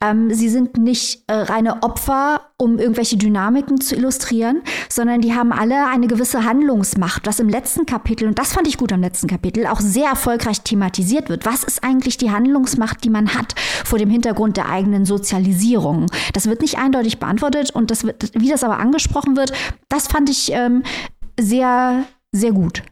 Ähm, 0.00 0.32
sie 0.32 0.48
sind 0.48 0.76
nicht 0.76 1.22
äh, 1.26 1.34
reine 1.34 1.82
Opfer, 1.82 2.40
um 2.57 2.78
irgendwelche 2.78 3.16
Dynamiken 3.16 3.80
zu 3.80 3.94
illustrieren, 3.94 4.62
sondern 4.88 5.20
die 5.20 5.34
haben 5.34 5.52
alle 5.52 5.88
eine 5.88 6.07
gewisse 6.07 6.44
Handlungsmacht, 6.44 7.26
was 7.26 7.38
im 7.38 7.48
letzten 7.48 7.84
Kapitel, 7.84 8.26
und 8.26 8.38
das 8.38 8.54
fand 8.54 8.66
ich 8.66 8.78
gut 8.78 8.92
am 8.92 9.02
letzten 9.02 9.28
Kapitel, 9.28 9.66
auch 9.66 9.80
sehr 9.80 10.09
erfolgreich 10.09 10.62
thematisiert 10.62 11.28
wird. 11.28 11.44
Was 11.44 11.62
ist 11.62 11.84
eigentlich 11.84 12.16
die 12.16 12.30
Handlungsmacht, 12.30 13.04
die 13.04 13.11
man 13.11 13.34
hat 13.34 13.54
vor 13.84 13.98
dem 13.98 14.11
Hintergrund 14.11 14.57
der 14.57 14.68
eigenen 14.68 15.04
Sozialisierung? 15.04 16.07
Das 16.32 16.46
wird 16.46 16.62
nicht 16.62 16.78
eindeutig 16.78 17.18
beantwortet 17.18 17.70
und 17.70 17.90
das 17.90 18.04
wird, 18.04 18.30
wie 18.34 18.48
das 18.48 18.64
aber 18.64 18.78
angesprochen 18.78 19.36
wird, 19.36 19.52
das 19.90 20.07
fand 20.09 20.30
ich 20.30 20.50
ähm, 20.52 20.82
sehr, 21.38 22.04
sehr 22.32 22.52
gut. 22.52 22.82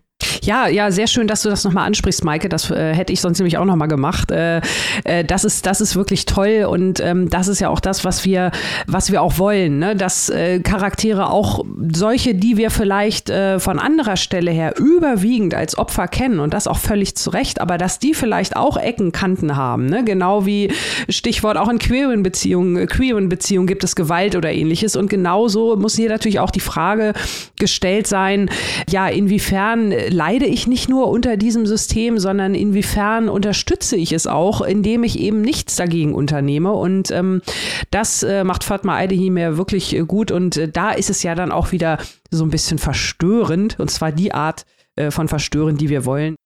Ja, 0.43 0.69
ja, 0.69 0.91
sehr 0.91 1.07
schön, 1.07 1.27
dass 1.27 1.43
du 1.43 1.49
das 1.49 1.65
nochmal 1.65 1.87
ansprichst, 1.87 2.25
Maike. 2.25 2.49
Das 2.49 2.71
äh, 2.71 2.95
hätte 2.95 3.13
ich 3.13 3.21
sonst 3.21 3.39
nämlich 3.39 3.59
auch 3.59 3.65
nochmal 3.65 3.89
gemacht. 3.89 4.31
Äh, 4.31 4.61
äh, 5.05 5.25
das, 5.25 5.45
ist, 5.45 5.67
das 5.67 5.81
ist 5.81 5.97
wirklich 5.97 6.27
toll 6.27 6.67
und 6.69 7.01
ähm, 7.01 7.29
das 7.29 7.49
ist 7.49 7.61
ja 7.61 7.69
auch 7.69 7.81
das, 7.81 8.05
was 8.05 8.25
wir, 8.25 8.51
was 8.87 9.11
wir 9.11 9.23
auch 9.23 9.39
wollen, 9.39 9.79
ne? 9.79 9.97
dass 9.97 10.29
äh, 10.29 10.61
Charaktere 10.61 11.31
auch 11.31 11.65
solche, 11.93 12.35
die 12.35 12.57
wir 12.57 12.71
vielleicht 12.71 13.31
äh, 13.31 13.59
von 13.59 13.79
anderer 13.79 14.17
Stelle 14.17 14.51
her 14.51 14.75
überwiegend 14.79 15.55
als 15.55 15.79
Opfer 15.79 16.09
kennen 16.09 16.41
und 16.41 16.55
das 16.55 16.67
auch 16.67 16.79
völlig 16.79 17.17
zu 17.17 17.31
Recht, 17.31 17.61
aber 17.61 17.79
dass 17.79 17.99
die 17.99 18.15
vielleicht 18.15 18.57
auch 18.57 18.77
Ecken, 18.77 19.13
Kanten 19.13 19.57
haben. 19.57 19.87
Ne? 19.87 20.05
Genau 20.05 20.47
wie 20.47 20.73
Stichwort 21.09 21.57
auch 21.57 21.69
in 21.69 21.79
queeren 21.79 22.23
Beziehungen, 22.23 22.87
queeren 22.87 23.29
Beziehungen 23.29 23.67
gibt 23.67 23.85
es 23.85 23.97
Gewalt 23.97 24.37
oder 24.37 24.53
ähnliches 24.53 24.97
und 24.97 25.09
genauso 25.09 25.77
muss 25.77 25.97
hier 25.97 26.09
natürlich 26.09 26.41
auch 26.41 26.51
die 26.51 26.61
Frage 26.61 27.13
gestellt 27.59 28.07
sein, 28.07 28.51
ja, 28.89 29.09
inwiefern 29.09 29.93
leide 30.25 30.47
ich 30.47 30.67
nicht 30.67 30.89
nur 30.89 31.09
unter 31.09 31.37
diesem 31.37 31.67
System, 31.67 32.19
sondern 32.19 32.55
inwiefern 32.55 33.29
unterstütze 33.29 33.97
ich 33.97 34.13
es 34.13 34.27
auch, 34.27 34.63
indem 34.63 35.05
ich 35.05 35.19
eben 35.19 35.43
nichts 35.43 35.77
dagegen 35.77 36.15
unternehme. 36.15 36.73
Und 36.73 37.11
ähm, 37.11 37.43
das 37.91 38.23
äh, 38.23 38.43
macht 38.43 38.65
Fatma 38.65 38.97
Aydehimir 38.97 39.59
wirklich 39.59 39.95
äh, 39.95 40.01
gut. 40.01 40.31
Und 40.31 40.57
äh, 40.57 40.69
da 40.69 40.93
ist 40.93 41.11
es 41.11 41.23
ja 41.23 41.35
dann 41.35 41.53
auch 41.53 41.73
wieder 41.73 41.99
so 42.31 42.43
ein 42.43 42.51
bisschen 42.51 42.79
verstörend. 42.79 43.79
Und 43.79 43.91
zwar 43.91 44.13
die 44.13 44.33
Art 44.33 44.65
äh, 44.97 45.11
von 45.11 45.29
verstörend, 45.29 45.83
die 45.83 45.91
wir 45.91 46.07
wollen. 46.07 46.37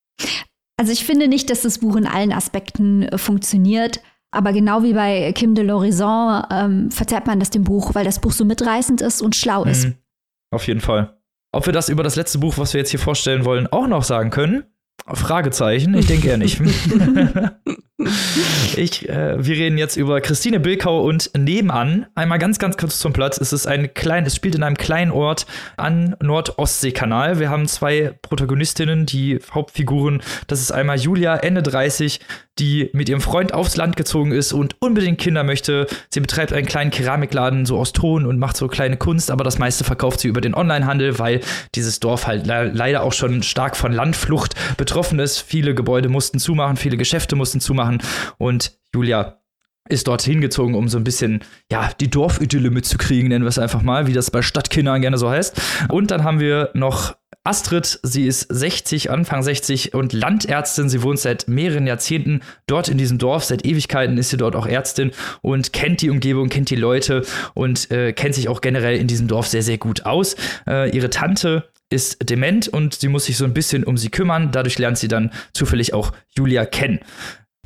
Also 0.77 0.91
ich 0.91 1.05
finde 1.05 1.29
nicht, 1.29 1.49
dass 1.49 1.63
das 1.63 1.79
Buch 1.79 1.95
in 1.95 2.07
allen 2.07 2.33
Aspekten 2.33 3.05
äh, 3.05 3.17
funktioniert. 3.17 4.01
Aber 4.33 4.53
genau 4.53 4.83
wie 4.83 4.93
bei 4.93 5.33
Kim 5.33 5.55
de 5.55 5.65
l'Horizon 5.65 6.45
ähm, 6.51 6.91
verzerrt 6.91 7.29
man 7.29 7.39
das 7.39 7.51
dem 7.51 7.63
Buch, 7.63 7.95
weil 7.95 8.05
das 8.05 8.21
Buch 8.21 8.33
so 8.33 8.45
mitreißend 8.45 9.03
ist 9.03 9.23
und 9.23 9.37
schlau 9.37 9.63
ist. 9.65 9.87
Mhm. 9.87 9.95
Auf 10.51 10.67
jeden 10.67 10.81
Fall. 10.81 11.18
Ob 11.59 11.67
wir 11.67 11.73
das 11.73 11.89
über 11.89 12.05
das 12.05 12.15
letzte 12.15 12.39
Buch, 12.39 12.57
was 12.57 12.73
wir 12.73 12.79
jetzt 12.79 12.91
hier 12.91 13.01
vorstellen 13.01 13.45
wollen, 13.45 13.67
auch 13.67 13.89
noch 13.89 14.05
sagen 14.05 14.31
können? 14.31 14.63
Fragezeichen, 15.13 15.93
ich 15.95 16.07
denke 16.07 16.29
eher 16.29 16.37
nicht. 16.37 16.61
ich, 18.77 19.09
äh, 19.09 19.45
wir 19.45 19.57
reden 19.57 19.77
jetzt 19.77 19.97
über 19.97 20.21
Christine 20.21 20.61
Bilkau 20.61 21.03
und 21.03 21.33
nebenan. 21.37 22.07
Einmal 22.15 22.39
ganz, 22.39 22.61
ganz 22.61 22.77
kurz 22.77 23.01
zum 23.01 23.13
Platz. 23.13 23.41
Es 23.41 23.53
ist 23.53 23.67
ein 23.67 23.93
klein, 23.93 24.25
es 24.25 24.37
spielt 24.37 24.55
in 24.55 24.63
einem 24.63 24.77
kleinen 24.77 25.11
Ort 25.11 25.47
an 25.77 26.15
Nordostseekanal. 26.23 27.41
Wir 27.41 27.51
haben 27.51 27.67
zwei 27.67 28.15
Protagonistinnen, 28.23 29.05
die 29.05 29.41
Hauptfiguren. 29.53 30.23
Das 30.47 30.61
ist 30.61 30.71
einmal 30.71 31.01
Julia, 31.01 31.35
Ende 31.35 31.65
30, 31.65 32.21
die 32.59 32.91
mit 32.93 33.09
ihrem 33.09 33.21
Freund 33.21 33.55
aufs 33.55 33.77
Land 33.77 33.97
gezogen 33.97 34.33
ist 34.33 34.53
und 34.53 34.77
unbedingt 34.81 35.19
Kinder 35.19 35.45
möchte. 35.45 35.87
Sie 36.11 36.21
betreibt 36.21 36.53
einen 36.53 36.67
kleinen 36.67 36.91
Keramikladen 36.91 37.67
so 37.67 37.79
aus 37.79 37.93
Ton 37.93 38.27
und 38.27 38.39
macht 38.39 38.57
so 38.57 38.69
kleine 38.69 38.97
Kunst, 38.97 39.31
aber 39.31 39.45
das 39.45 39.59
meiste 39.59 39.85
verkauft 39.85 40.21
sie 40.21 40.29
über 40.29 40.41
den 40.41 40.55
Onlinehandel, 40.55 41.19
weil 41.19 41.41
dieses 41.75 42.01
Dorf 42.01 42.27
halt 42.27 42.47
le 42.47 42.71
leider 42.75 43.03
auch 43.03 43.13
schon 43.13 43.43
stark 43.43 43.77
von 43.77 43.93
Landflucht 43.93 44.55
betroffen 44.77 45.19
ist. 45.19 45.41
Viele 45.41 45.75
Gebäude 45.75 46.09
mussten 46.09 46.39
zumachen, 46.39 46.77
viele 46.77 46.97
Geschäfte 46.97 47.37
mussten 47.37 47.61
zumachen 47.61 48.03
und 48.39 48.79
Julia 48.95 49.39
ist 49.89 50.07
dorthin 50.07 50.41
gezogen, 50.41 50.75
um 50.75 50.89
so 50.89 50.99
ein 50.99 51.05
bisschen, 51.05 51.41
ja, 51.71 51.91
die 52.01 52.11
Dorfidylle 52.11 52.71
mitzukriegen, 52.71 53.29
nennen 53.29 53.45
wir 53.45 53.49
es 53.49 53.59
einfach 53.59 53.83
mal, 53.83 54.07
wie 54.07 54.13
das 54.13 54.31
bei 54.31 54.43
Stadtkindern 54.43 55.01
gerne 55.01 55.19
so 55.19 55.31
heißt. 55.31 55.61
Und 55.89 56.11
dann 56.11 56.25
haben 56.25 56.41
wir 56.41 56.71
noch 56.75 57.17
Astrid, 57.45 57.99
sie 58.03 58.27
ist 58.27 58.47
60, 58.51 59.11
Anfang 59.11 59.43
60 59.43 59.95
und 59.95 60.13
Landärztin. 60.13 60.89
Sie 60.89 61.03
wohnt 61.03 61.19
seit 61.19 61.49
mehreren 61.49 61.87
Jahrzehnten 61.87 62.41
dort 62.67 62.89
in 62.89 62.99
diesem 62.99 63.17
Dorf. 63.17 63.45
Seit 63.45 63.65
Ewigkeiten 63.65 64.19
ist 64.19 64.31
sie 64.31 64.37
dort 64.37 64.55
auch 64.55 64.67
Ärztin 64.67 65.13
und 65.41 65.73
kennt 65.73 66.03
die 66.03 66.11
Umgebung, 66.11 66.51
kennt 66.51 66.69
die 66.69 66.77
Leute 66.77 67.25
und 67.55 67.91
äh, 67.91 68.13
kennt 68.13 68.35
sich 68.35 68.49
auch 68.49 68.61
generell 68.61 68.99
in 68.99 69.07
diesem 69.07 69.29
Dorf 69.29 69.47
sehr, 69.47 69.63
sehr 69.63 69.79
gut 69.79 70.05
aus. 70.05 70.37
Äh, 70.67 70.95
ihre 70.95 71.09
Tante 71.09 71.71
ist 71.91 72.29
dement 72.29 72.69
und 72.69 72.95
sie 72.95 73.09
muss 73.09 73.25
sich 73.25 73.37
so 73.37 73.45
ein 73.45 73.55
bisschen 73.55 73.85
um 73.85 73.97
sie 73.97 74.11
kümmern. 74.11 74.51
Dadurch 74.53 74.79
lernt 74.79 74.99
sie 74.99 75.09
dann 75.09 75.33
zufällig 75.55 75.95
auch 75.95 76.13
Julia 76.37 76.67
kennen. 76.67 77.01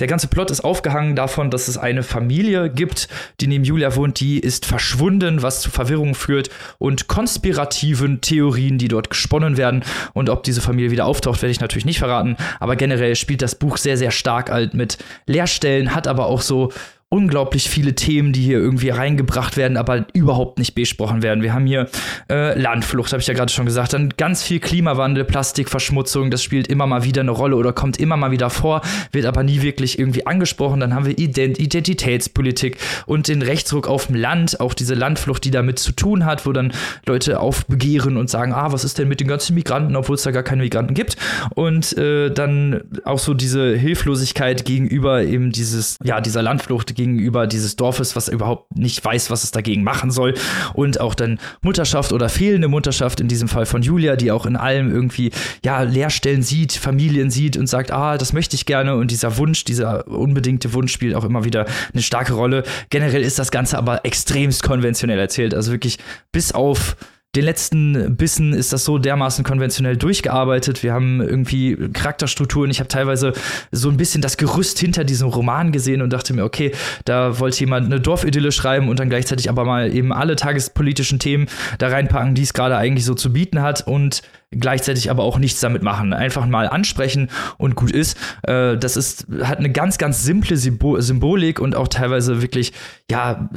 Der 0.02 0.08
ganze 0.08 0.26
Plot 0.26 0.50
ist 0.50 0.64
aufgehangen 0.64 1.14
davon, 1.14 1.48
dass 1.48 1.68
es 1.68 1.78
eine 1.78 2.02
Familie 2.02 2.68
gibt, 2.68 3.06
die 3.40 3.46
neben 3.46 3.62
Julia 3.62 3.94
wohnt, 3.94 4.18
die 4.18 4.40
ist 4.40 4.66
verschwunden, 4.66 5.42
was 5.42 5.60
zu 5.60 5.70
Verwirrung 5.70 6.16
führt 6.16 6.50
und 6.78 7.06
konspirativen 7.06 8.20
Theorien, 8.20 8.78
die 8.78 8.88
dort 8.88 9.10
gesponnen 9.10 9.56
werden. 9.56 9.84
Und 10.12 10.28
ob 10.28 10.42
diese 10.42 10.60
Familie 10.60 10.90
wieder 10.90 11.06
auftaucht, 11.06 11.40
werde 11.40 11.52
ich 11.52 11.60
natürlich 11.60 11.84
nicht 11.84 12.00
verraten. 12.00 12.36
Aber 12.58 12.74
generell 12.74 13.14
spielt 13.14 13.42
das 13.42 13.54
Buch 13.54 13.76
sehr, 13.76 13.96
sehr 13.96 14.10
stark 14.10 14.50
alt 14.50 14.74
mit 14.74 14.98
Leerstellen, 15.26 15.94
hat 15.94 16.08
aber 16.08 16.26
auch 16.26 16.40
so 16.40 16.72
unglaublich 17.12 17.68
viele 17.68 17.94
Themen, 17.94 18.32
die 18.32 18.40
hier 18.40 18.58
irgendwie 18.58 18.88
reingebracht 18.88 19.58
werden, 19.58 19.76
aber 19.76 20.06
überhaupt 20.14 20.58
nicht 20.58 20.74
besprochen 20.74 21.22
werden. 21.22 21.42
Wir 21.42 21.52
haben 21.52 21.66
hier 21.66 21.88
äh, 22.30 22.58
Landflucht, 22.58 23.12
habe 23.12 23.20
ich 23.20 23.26
ja 23.26 23.34
gerade 23.34 23.52
schon 23.52 23.66
gesagt, 23.66 23.92
dann 23.92 24.14
ganz 24.16 24.42
viel 24.42 24.60
Klimawandel, 24.60 25.24
Plastikverschmutzung, 25.24 26.30
das 26.30 26.42
spielt 26.42 26.68
immer 26.68 26.86
mal 26.86 27.04
wieder 27.04 27.20
eine 27.20 27.32
Rolle 27.32 27.56
oder 27.56 27.74
kommt 27.74 27.98
immer 28.00 28.16
mal 28.16 28.30
wieder 28.30 28.48
vor, 28.48 28.80
wird 29.12 29.26
aber 29.26 29.42
nie 29.42 29.60
wirklich 29.60 29.98
irgendwie 29.98 30.26
angesprochen. 30.26 30.80
Dann 30.80 30.94
haben 30.94 31.04
wir 31.04 31.18
Ident 31.18 31.58
Identitätspolitik 31.58 32.78
und 33.04 33.28
den 33.28 33.42
Rechtsruck 33.42 33.88
auf 33.88 34.06
dem 34.06 34.16
Land, 34.16 34.60
auch 34.60 34.72
diese 34.72 34.94
Landflucht, 34.94 35.44
die 35.44 35.50
damit 35.50 35.78
zu 35.78 35.92
tun 35.92 36.24
hat, 36.24 36.46
wo 36.46 36.52
dann 36.52 36.72
Leute 37.04 37.40
aufbegehren 37.40 38.16
und 38.16 38.30
sagen, 38.30 38.54
ah, 38.54 38.72
was 38.72 38.84
ist 38.84 38.98
denn 38.98 39.08
mit 39.08 39.20
den 39.20 39.28
ganzen 39.28 39.54
Migranten, 39.54 39.96
obwohl 39.96 40.14
es 40.16 40.22
da 40.22 40.30
gar 40.30 40.42
keine 40.42 40.62
Migranten 40.62 40.94
gibt. 40.94 41.18
Und 41.54 41.94
äh, 41.98 42.30
dann 42.30 42.80
auch 43.04 43.18
so 43.18 43.34
diese 43.34 43.76
Hilflosigkeit 43.76 44.64
gegenüber 44.64 45.22
eben 45.22 45.52
dieses, 45.52 45.98
ja, 46.02 46.22
dieser 46.22 46.40
Landflucht 46.40 46.94
gegenüber 47.02 47.46
dieses 47.46 47.76
Dorfes, 47.76 48.16
was 48.16 48.28
überhaupt 48.28 48.76
nicht 48.76 49.04
weiß, 49.04 49.30
was 49.30 49.44
es 49.44 49.50
dagegen 49.50 49.82
machen 49.82 50.10
soll. 50.10 50.34
Und 50.74 51.00
auch 51.00 51.14
dann 51.14 51.38
Mutterschaft 51.62 52.12
oder 52.12 52.28
fehlende 52.28 52.68
Mutterschaft, 52.68 53.20
in 53.20 53.28
diesem 53.28 53.48
Fall 53.48 53.66
von 53.66 53.82
Julia, 53.82 54.16
die 54.16 54.30
auch 54.30 54.46
in 54.46 54.56
allem 54.56 54.90
irgendwie, 54.90 55.30
ja, 55.64 55.82
Leerstellen 55.82 56.42
sieht, 56.42 56.72
Familien 56.72 57.30
sieht 57.30 57.56
und 57.56 57.66
sagt, 57.66 57.90
ah, 57.90 58.18
das 58.18 58.32
möchte 58.32 58.56
ich 58.56 58.66
gerne. 58.66 58.96
Und 58.96 59.10
dieser 59.10 59.36
Wunsch, 59.36 59.64
dieser 59.64 60.06
unbedingte 60.08 60.72
Wunsch 60.74 60.92
spielt 60.92 61.14
auch 61.14 61.24
immer 61.24 61.44
wieder 61.44 61.66
eine 61.92 62.02
starke 62.02 62.34
Rolle. 62.34 62.62
Generell 62.90 63.22
ist 63.22 63.38
das 63.38 63.50
Ganze 63.50 63.78
aber 63.78 64.04
extremst 64.04 64.62
konventionell 64.62 65.18
erzählt. 65.18 65.54
Also 65.54 65.72
wirklich 65.72 65.98
bis 66.30 66.52
auf 66.52 66.96
den 67.34 67.44
letzten 67.44 68.14
Bissen 68.16 68.52
ist 68.52 68.74
das 68.74 68.84
so 68.84 68.98
dermaßen 68.98 69.42
konventionell 69.42 69.96
durchgearbeitet. 69.96 70.82
Wir 70.82 70.92
haben 70.92 71.22
irgendwie 71.22 71.76
Charakterstrukturen. 71.94 72.70
Ich 72.70 72.78
habe 72.78 72.88
teilweise 72.88 73.32
so 73.70 73.88
ein 73.88 73.96
bisschen 73.96 74.20
das 74.20 74.36
Gerüst 74.36 74.78
hinter 74.78 75.04
diesem 75.04 75.28
Roman 75.28 75.72
gesehen 75.72 76.02
und 76.02 76.12
dachte 76.12 76.34
mir, 76.34 76.44
okay, 76.44 76.72
da 77.06 77.38
wollte 77.38 77.60
jemand 77.60 77.86
eine 77.86 78.00
Dorfidylle 78.00 78.52
schreiben 78.52 78.90
und 78.90 79.00
dann 79.00 79.08
gleichzeitig 79.08 79.48
aber 79.48 79.64
mal 79.64 79.94
eben 79.94 80.12
alle 80.12 80.36
tagespolitischen 80.36 81.18
Themen 81.18 81.46
da 81.78 81.88
reinpacken, 81.88 82.34
die 82.34 82.42
es 82.42 82.52
gerade 82.52 82.76
eigentlich 82.76 83.06
so 83.06 83.14
zu 83.14 83.32
bieten 83.32 83.62
hat 83.62 83.86
und 83.86 84.20
gleichzeitig 84.52 85.10
aber 85.10 85.22
auch 85.24 85.38
nichts 85.38 85.60
damit 85.60 85.82
machen. 85.82 86.12
Einfach 86.12 86.46
mal 86.46 86.68
ansprechen 86.68 87.30
und 87.58 87.74
gut 87.74 87.90
ist. 87.90 88.16
Äh, 88.42 88.76
das 88.76 88.96
ist, 88.96 89.26
hat 89.42 89.58
eine 89.58 89.70
ganz, 89.70 89.98
ganz 89.98 90.22
simple 90.22 90.56
Symbolik 90.56 91.60
und 91.60 91.74
auch 91.74 91.88
teilweise 91.88 92.42
wirklich, 92.42 92.72
ja, 93.10 93.48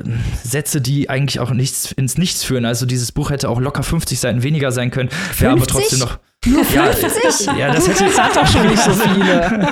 Sätze, 0.43 0.81
die 0.81 1.09
eigentlich 1.09 1.39
auch 1.39 1.51
nichts 1.51 1.91
ins 1.91 2.17
Nichts 2.17 2.43
führen. 2.43 2.65
Also 2.65 2.85
dieses 2.85 3.11
Buch 3.11 3.29
hätte 3.29 3.49
auch 3.49 3.59
locker 3.59 3.83
50 3.83 4.19
Seiten 4.19 4.43
weniger 4.43 4.71
sein 4.71 4.91
können. 4.91 5.09
Wäre 5.37 5.53
aber 5.53 5.67
trotzdem 5.67 5.99
noch. 5.99 6.19
Nur 6.45 6.63
50? 6.63 7.47
Ja, 7.47 7.57
ja 7.57 7.73
das 7.73 7.87
hätte 7.87 8.05
hat 8.21 8.35
doch 8.35 8.47
schon 8.47 8.67
nicht 8.67 8.83
so 8.83 8.91
viele. 8.91 9.71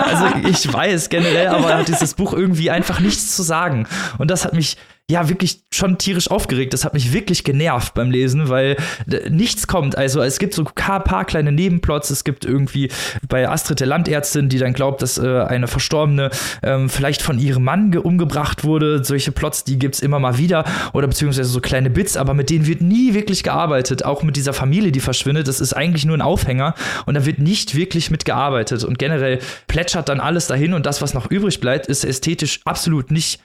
also 0.00 0.48
ich 0.48 0.72
weiß 0.72 1.08
generell, 1.08 1.48
aber 1.48 1.76
hat 1.76 1.88
dieses 1.88 2.14
Buch 2.14 2.32
irgendwie 2.32 2.70
einfach 2.70 3.00
nichts 3.00 3.34
zu 3.34 3.42
sagen. 3.42 3.86
Und 4.18 4.30
das 4.30 4.44
hat 4.44 4.54
mich 4.54 4.76
ja 5.10 5.28
wirklich 5.28 5.60
schon 5.70 5.98
tierisch 5.98 6.30
aufgeregt. 6.30 6.72
Das 6.72 6.84
hat 6.84 6.94
mich 6.94 7.12
wirklich 7.12 7.44
genervt 7.44 7.92
beim 7.92 8.10
Lesen, 8.10 8.48
weil 8.48 8.76
äh, 9.10 9.28
nichts 9.28 9.66
kommt. 9.66 9.98
Also 9.98 10.22
es 10.22 10.38
gibt 10.38 10.54
so 10.54 10.64
ein 10.64 11.04
paar 11.04 11.24
kleine 11.26 11.52
Nebenplots. 11.52 12.08
Es 12.08 12.24
gibt 12.24 12.46
irgendwie 12.46 12.90
bei 13.28 13.46
Astrid 13.46 13.80
der 13.80 13.86
Landärztin, 13.86 14.48
die 14.48 14.56
dann 14.56 14.72
glaubt, 14.72 15.02
dass 15.02 15.18
äh, 15.18 15.42
eine 15.42 15.68
Verstorbene 15.68 16.30
ähm, 16.62 16.88
vielleicht 16.88 17.20
von 17.20 17.38
ihrem 17.38 17.64
Mann 17.64 17.94
umgebracht 17.94 18.64
wurde. 18.64 19.04
Solche 19.04 19.30
Plots, 19.30 19.64
die 19.64 19.78
gibt 19.78 19.96
es 19.96 20.00
immer 20.00 20.18
mal 20.18 20.38
wieder. 20.38 20.64
Oder 20.94 21.06
beziehungsweise 21.06 21.50
so 21.50 21.60
kleine 21.60 21.90
Bits, 21.90 22.16
aber 22.16 22.32
mit 22.32 22.48
denen 22.48 22.66
wird 22.66 22.80
nie 22.80 23.12
wirklich 23.12 23.42
gearbeitet. 23.42 24.06
Auch 24.06 24.22
mit 24.22 24.36
dieser 24.36 24.54
Familie, 24.54 24.90
die 24.90 25.00
verschwindet. 25.00 25.48
Das 25.48 25.60
ist 25.60 25.74
eigentlich 25.74 26.06
nur 26.06 26.16
ein 26.16 26.22
Aufhänger 26.22 26.74
und 27.04 27.14
da 27.14 27.26
wird 27.26 27.38
nicht 27.38 27.74
wirklich 27.74 28.10
mitgearbeitet. 28.10 28.84
Und 28.84 28.98
generell 28.98 29.38
plätschert 29.66 30.08
dann 30.08 30.20
alles 30.20 30.46
dahin 30.46 30.72
und 30.72 30.86
das, 30.86 31.02
was 31.02 31.12
noch 31.12 31.30
übrig 31.30 31.60
bleibt, 31.60 31.88
ist 31.88 32.04
ästhetisch 32.04 32.60
absolut 32.64 33.10
nicht 33.10 33.40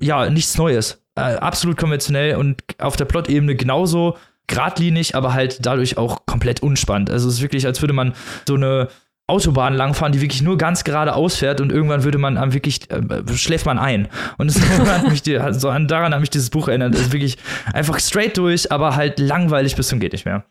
ja, 0.00 0.28
nichts 0.30 0.56
Neues 0.56 1.00
äh, 1.16 1.36
absolut 1.36 1.76
konventionell 1.76 2.36
und 2.36 2.62
auf 2.78 2.96
der 2.96 3.04
Plot-Ebene 3.04 3.56
genauso 3.56 4.16
geradlinig, 4.46 5.14
aber 5.14 5.32
halt 5.32 5.64
dadurch 5.64 5.96
auch 5.96 6.26
komplett 6.26 6.62
unspannend. 6.62 7.10
Also 7.10 7.28
es 7.28 7.34
ist 7.36 7.42
wirklich, 7.42 7.66
als 7.66 7.80
würde 7.80 7.94
man 7.94 8.14
so 8.46 8.54
eine 8.54 8.88
Autobahn 9.28 9.74
langfahren, 9.74 10.12
die 10.12 10.20
wirklich 10.20 10.42
nur 10.42 10.58
ganz 10.58 10.82
gerade 10.82 11.14
ausfährt 11.14 11.60
und 11.60 11.70
irgendwann 11.70 12.02
würde 12.02 12.18
man 12.18 12.36
am 12.36 12.52
wirklich 12.52 12.90
äh, 12.90 13.00
schläft 13.34 13.64
man 13.64 13.78
ein. 13.78 14.08
Und 14.38 14.48
das 14.48 14.60
hat 14.60 15.08
mich 15.08 15.22
die, 15.22 15.38
so 15.52 15.68
an, 15.68 15.86
daran 15.86 16.12
hat 16.12 16.20
mich 16.20 16.30
dieses 16.30 16.50
Buch 16.50 16.66
erinnert. 16.66 16.94
Es 16.94 17.02
ist 17.02 17.12
wirklich 17.12 17.38
einfach 17.72 18.00
straight 18.00 18.36
durch, 18.36 18.72
aber 18.72 18.96
halt 18.96 19.20
langweilig 19.20 19.76
bis 19.76 19.88
zum 19.88 20.00
geht 20.00 20.12
nicht 20.12 20.24
mehr. 20.24 20.44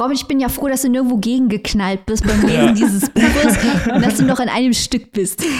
Robin, 0.00 0.16
ich 0.16 0.26
bin 0.26 0.40
ja 0.40 0.48
froh, 0.48 0.66
dass 0.66 0.82
du 0.82 0.88
nirgendwo 0.88 1.18
gegengeknallt 1.18 2.04
bist 2.06 2.26
beim 2.26 2.42
Lesen 2.42 2.66
ja. 2.66 2.72
dieses 2.72 3.08
Buches 3.10 3.58
und 3.94 4.04
dass 4.04 4.16
du 4.16 4.24
noch 4.24 4.40
in 4.40 4.48
einem 4.48 4.72
Stück 4.72 5.12
bist. 5.12 5.44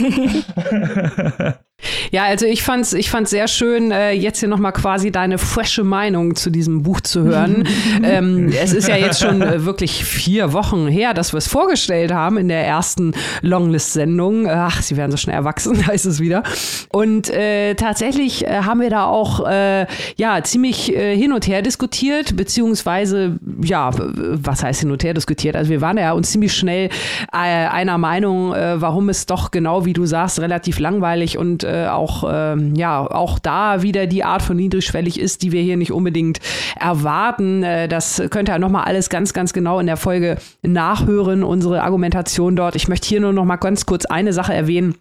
Ja, 2.15 2.25
also 2.25 2.47
ich 2.47 2.63
fand's, 2.63 2.93
ich 2.93 3.11
fand's 3.11 3.31
sehr 3.31 3.49
schön, 3.49 3.91
äh, 3.91 4.13
jetzt 4.13 4.41
hier 4.41 4.49
nochmal 4.49 4.73
quasi 4.73 5.11
deine 5.11 5.39
frische 5.39 5.85
Meinung 5.85 6.37
zu 6.37 6.51
diesem 6.51 6.83
Buch 6.83 7.01
zu 7.01 7.25
hören. 7.25 7.67
ähm, 8.05 8.53
es 8.57 8.73
ist 8.73 8.89
ja 8.89 8.97
jetzt 8.97 9.21
schon 9.21 9.43
äh, 9.43 9.65
wirklich 9.65 10.05
vier 10.05 10.53
Wochen 10.53 10.87
her, 10.87 11.13
dass 11.13 11.33
wir 11.33 11.39
es 11.39 11.49
vorgestellt 11.49 12.13
haben 12.13 12.37
in 12.37 12.49
der 12.49 12.65
ersten 12.65 13.15
Longlist-Sendung. 13.43 14.49
Ach, 14.49 14.81
sie 14.81 14.97
werden 14.97 15.11
so 15.11 15.17
schnell 15.17 15.35
erwachsen, 15.35 15.87
heißt 15.89 16.07
es 16.07 16.21
wieder. 16.21 16.43
Und 16.91 17.31
äh, 17.31 17.75
tatsächlich 17.75 18.47
äh, 18.47 18.61
haben 18.61 18.81
wir 18.81 18.91
da 18.91 19.07
auch 19.07 19.47
äh, 19.47 19.87
ja 20.17 20.43
ziemlich 20.45 20.95
äh, 20.95 21.17
hin 21.17 21.33
und 21.33 21.49
her 21.49 21.63
diskutiert, 21.63 22.37
beziehungsweise 22.37 23.39
ja, 23.61 23.91
was 23.93 24.63
heißt 24.63 24.81
hin 24.81 24.93
und 24.93 25.03
her 25.03 25.15
diskutiert? 25.15 25.57
Also 25.57 25.71
wir 25.71 25.81
waren 25.81 25.99
ja 25.99 26.13
uns 26.13 26.31
ziemlich 26.31 26.55
schnell 26.55 26.91
einer 27.31 27.99
Meinung, 27.99 28.51
warum 28.51 29.09
es 29.09 29.27
doch 29.27 29.51
genau 29.51 29.85
wie 29.85 29.93
du 29.93 30.07
sagst 30.07 30.41
relativ 30.41 30.79
langweilig 30.79 31.39
und 31.39 31.64
äh, 31.65 31.89
auch, 31.89 32.25
äh, 32.25 32.57
ja, 32.77 33.01
auch 33.01 33.39
da 33.39 33.83
wieder 33.83 34.07
die 34.07 34.25
Art 34.25 34.43
von 34.43 34.57
niedrigschwellig 34.57 35.19
ist, 35.19 35.43
die 35.43 35.53
wir 35.53 35.63
hier 35.63 35.77
nicht 35.77 35.93
unbedingt 35.93 36.41
erwarten. 36.79 37.63
Äh, 37.63 37.89
das 37.89 38.23
könnt 38.31 38.49
ihr 38.49 38.59
nochmal 38.59 38.85
alles 38.85 39.11
ganz, 39.11 39.33
ganz 39.33 39.53
genau 39.53 39.81
in 39.81 39.87
der 39.87 39.97
Folge 39.97 40.37
nachhören, 40.63 41.43
unsere 41.43 41.83
Argumentation 41.83 42.57
dort. 42.57 42.77
Ich 42.77 42.89
möchte 42.89 43.09
hier 43.09 43.21
nur 43.21 43.33
noch 43.33 43.45
mal 43.45 43.57
ganz 43.57 43.87
kurz 43.87 44.07
eine 44.07 44.33
Sache 44.33 44.55
erwähnen. 44.55 44.95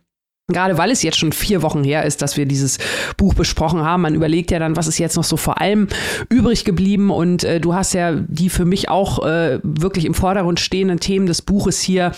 Gerade 0.49 0.77
weil 0.77 0.91
es 0.91 1.03
jetzt 1.03 1.17
schon 1.17 1.31
vier 1.31 1.61
Wochen 1.61 1.85
her 1.85 2.03
ist, 2.03 2.21
dass 2.21 2.35
wir 2.35 2.45
dieses 2.45 2.77
Buch 3.15 3.33
besprochen 3.33 3.79
haben. 3.79 4.01
Man 4.01 4.13
überlegt 4.13 4.51
ja 4.51 4.59
dann, 4.59 4.75
was 4.75 4.87
ist 4.87 4.97
jetzt 4.97 5.15
noch 5.15 5.23
so 5.23 5.37
vor 5.37 5.61
allem 5.61 5.87
übrig 6.27 6.65
geblieben. 6.65 7.11
Und 7.11 7.45
äh, 7.45 7.61
du 7.61 7.73
hast 7.73 7.93
ja 7.93 8.11
die 8.11 8.49
für 8.49 8.65
mich 8.65 8.89
auch 8.89 9.25
äh, 9.25 9.59
wirklich 9.63 10.03
im 10.03 10.13
Vordergrund 10.13 10.59
stehenden 10.59 10.99
Themen 10.99 11.27
des 11.27 11.41
Buches 11.41 11.79
hier 11.79 12.11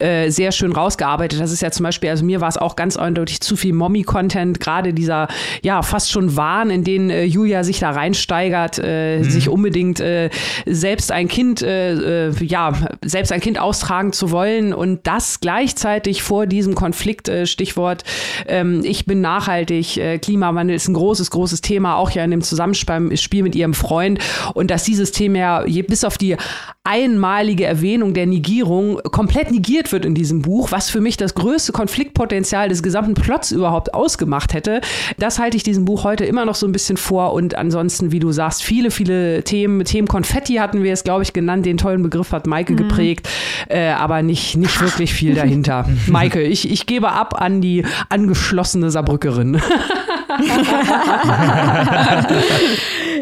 äh, 0.00 0.30
sehr 0.30 0.50
schön 0.50 0.72
rausgearbeitet. 0.72 1.40
Das 1.40 1.52
ist 1.52 1.62
ja 1.62 1.70
zum 1.70 1.84
Beispiel, 1.84 2.10
also 2.10 2.24
mir 2.24 2.40
war 2.40 2.48
es 2.48 2.56
auch 2.56 2.74
ganz 2.74 2.96
eindeutig 2.96 3.40
zu 3.40 3.54
viel 3.54 3.72
Mommy-Content. 3.72 4.58
Gerade 4.58 4.92
dieser, 4.92 5.28
ja, 5.62 5.82
fast 5.82 6.10
schon 6.10 6.34
Wahn, 6.34 6.70
in 6.70 6.82
den 6.82 7.08
äh, 7.08 7.22
Julia 7.22 7.62
sich 7.62 7.78
da 7.78 7.92
reinsteigert, 7.92 8.80
äh, 8.82 9.18
mhm. 9.18 9.30
sich 9.30 9.48
unbedingt 9.48 10.00
äh, 10.00 10.30
selbst 10.66 11.12
ein 11.12 11.28
Kind, 11.28 11.60
ja, 11.60 12.72
selbst 13.04 13.30
ein 13.30 13.40
Kind 13.40 13.60
austragen 13.60 14.12
zu 14.12 14.32
wollen 14.32 14.74
und 14.74 15.06
das 15.06 15.38
gleichzeitig 15.38 16.24
vor 16.24 16.46
diesem 16.46 16.74
Konflikt 16.74 17.28
äh, 17.28 17.46
Stichwort 17.60 18.04
ähm, 18.46 18.80
ich 18.84 19.06
bin 19.06 19.20
nachhaltig, 19.20 19.96
äh, 19.96 20.18
Klimawandel 20.18 20.76
ist 20.76 20.88
ein 20.88 20.94
großes, 20.94 21.30
großes 21.30 21.60
Thema, 21.60 21.96
auch 21.96 22.10
ja 22.10 22.24
in 22.24 22.30
dem 22.30 22.42
Zusammenspiel 22.42 23.42
mit 23.42 23.54
ihrem 23.54 23.74
Freund. 23.74 24.18
Und 24.54 24.70
dass 24.70 24.84
dieses 24.84 25.12
Thema 25.12 25.66
ja 25.66 25.82
bis 25.82 26.04
auf 26.04 26.18
die 26.18 26.36
einmalige 26.84 27.66
Erwähnung 27.66 28.14
der 28.14 28.26
Negierung 28.26 29.00
komplett 29.12 29.50
negiert 29.50 29.92
wird 29.92 30.04
in 30.04 30.14
diesem 30.14 30.42
Buch, 30.42 30.72
was 30.72 30.88
für 30.88 31.00
mich 31.00 31.16
das 31.16 31.34
größte 31.34 31.72
Konfliktpotenzial 31.72 32.68
des 32.68 32.82
gesamten 32.82 33.14
Plots 33.14 33.52
überhaupt 33.52 33.92
ausgemacht 33.92 34.54
hätte. 34.54 34.80
Das 35.18 35.38
halte 35.38 35.56
ich 35.56 35.62
diesem 35.62 35.84
Buch 35.84 36.04
heute 36.04 36.24
immer 36.24 36.46
noch 36.46 36.54
so 36.54 36.66
ein 36.66 36.72
bisschen 36.72 36.96
vor. 36.96 37.32
Und 37.32 37.54
ansonsten, 37.54 38.12
wie 38.12 38.18
du 38.18 38.32
sagst, 38.32 38.62
viele, 38.62 38.90
viele 38.90 39.44
Themen, 39.44 39.84
Themen 39.84 40.08
Konfetti 40.08 40.54
hatten 40.54 40.82
wir 40.82 40.92
es, 40.92 41.04
glaube 41.04 41.22
ich, 41.22 41.32
genannt. 41.32 41.66
Den 41.66 41.76
tollen 41.76 42.02
Begriff 42.02 42.32
hat 42.32 42.46
Maike 42.46 42.72
mhm. 42.72 42.76
geprägt, 42.78 43.28
äh, 43.68 43.90
aber 43.90 44.22
nicht, 44.22 44.56
nicht 44.56 44.80
wirklich 44.80 45.12
viel 45.12 45.34
dahinter. 45.34 45.86
Maike, 46.06 46.40
ich, 46.42 46.70
ich 46.70 46.86
gebe 46.86 47.12
ab 47.12 47.40
an 47.40 47.49
die 47.60 47.84
angeschlossene 48.08 48.90
Saarbrückerin. 48.90 49.54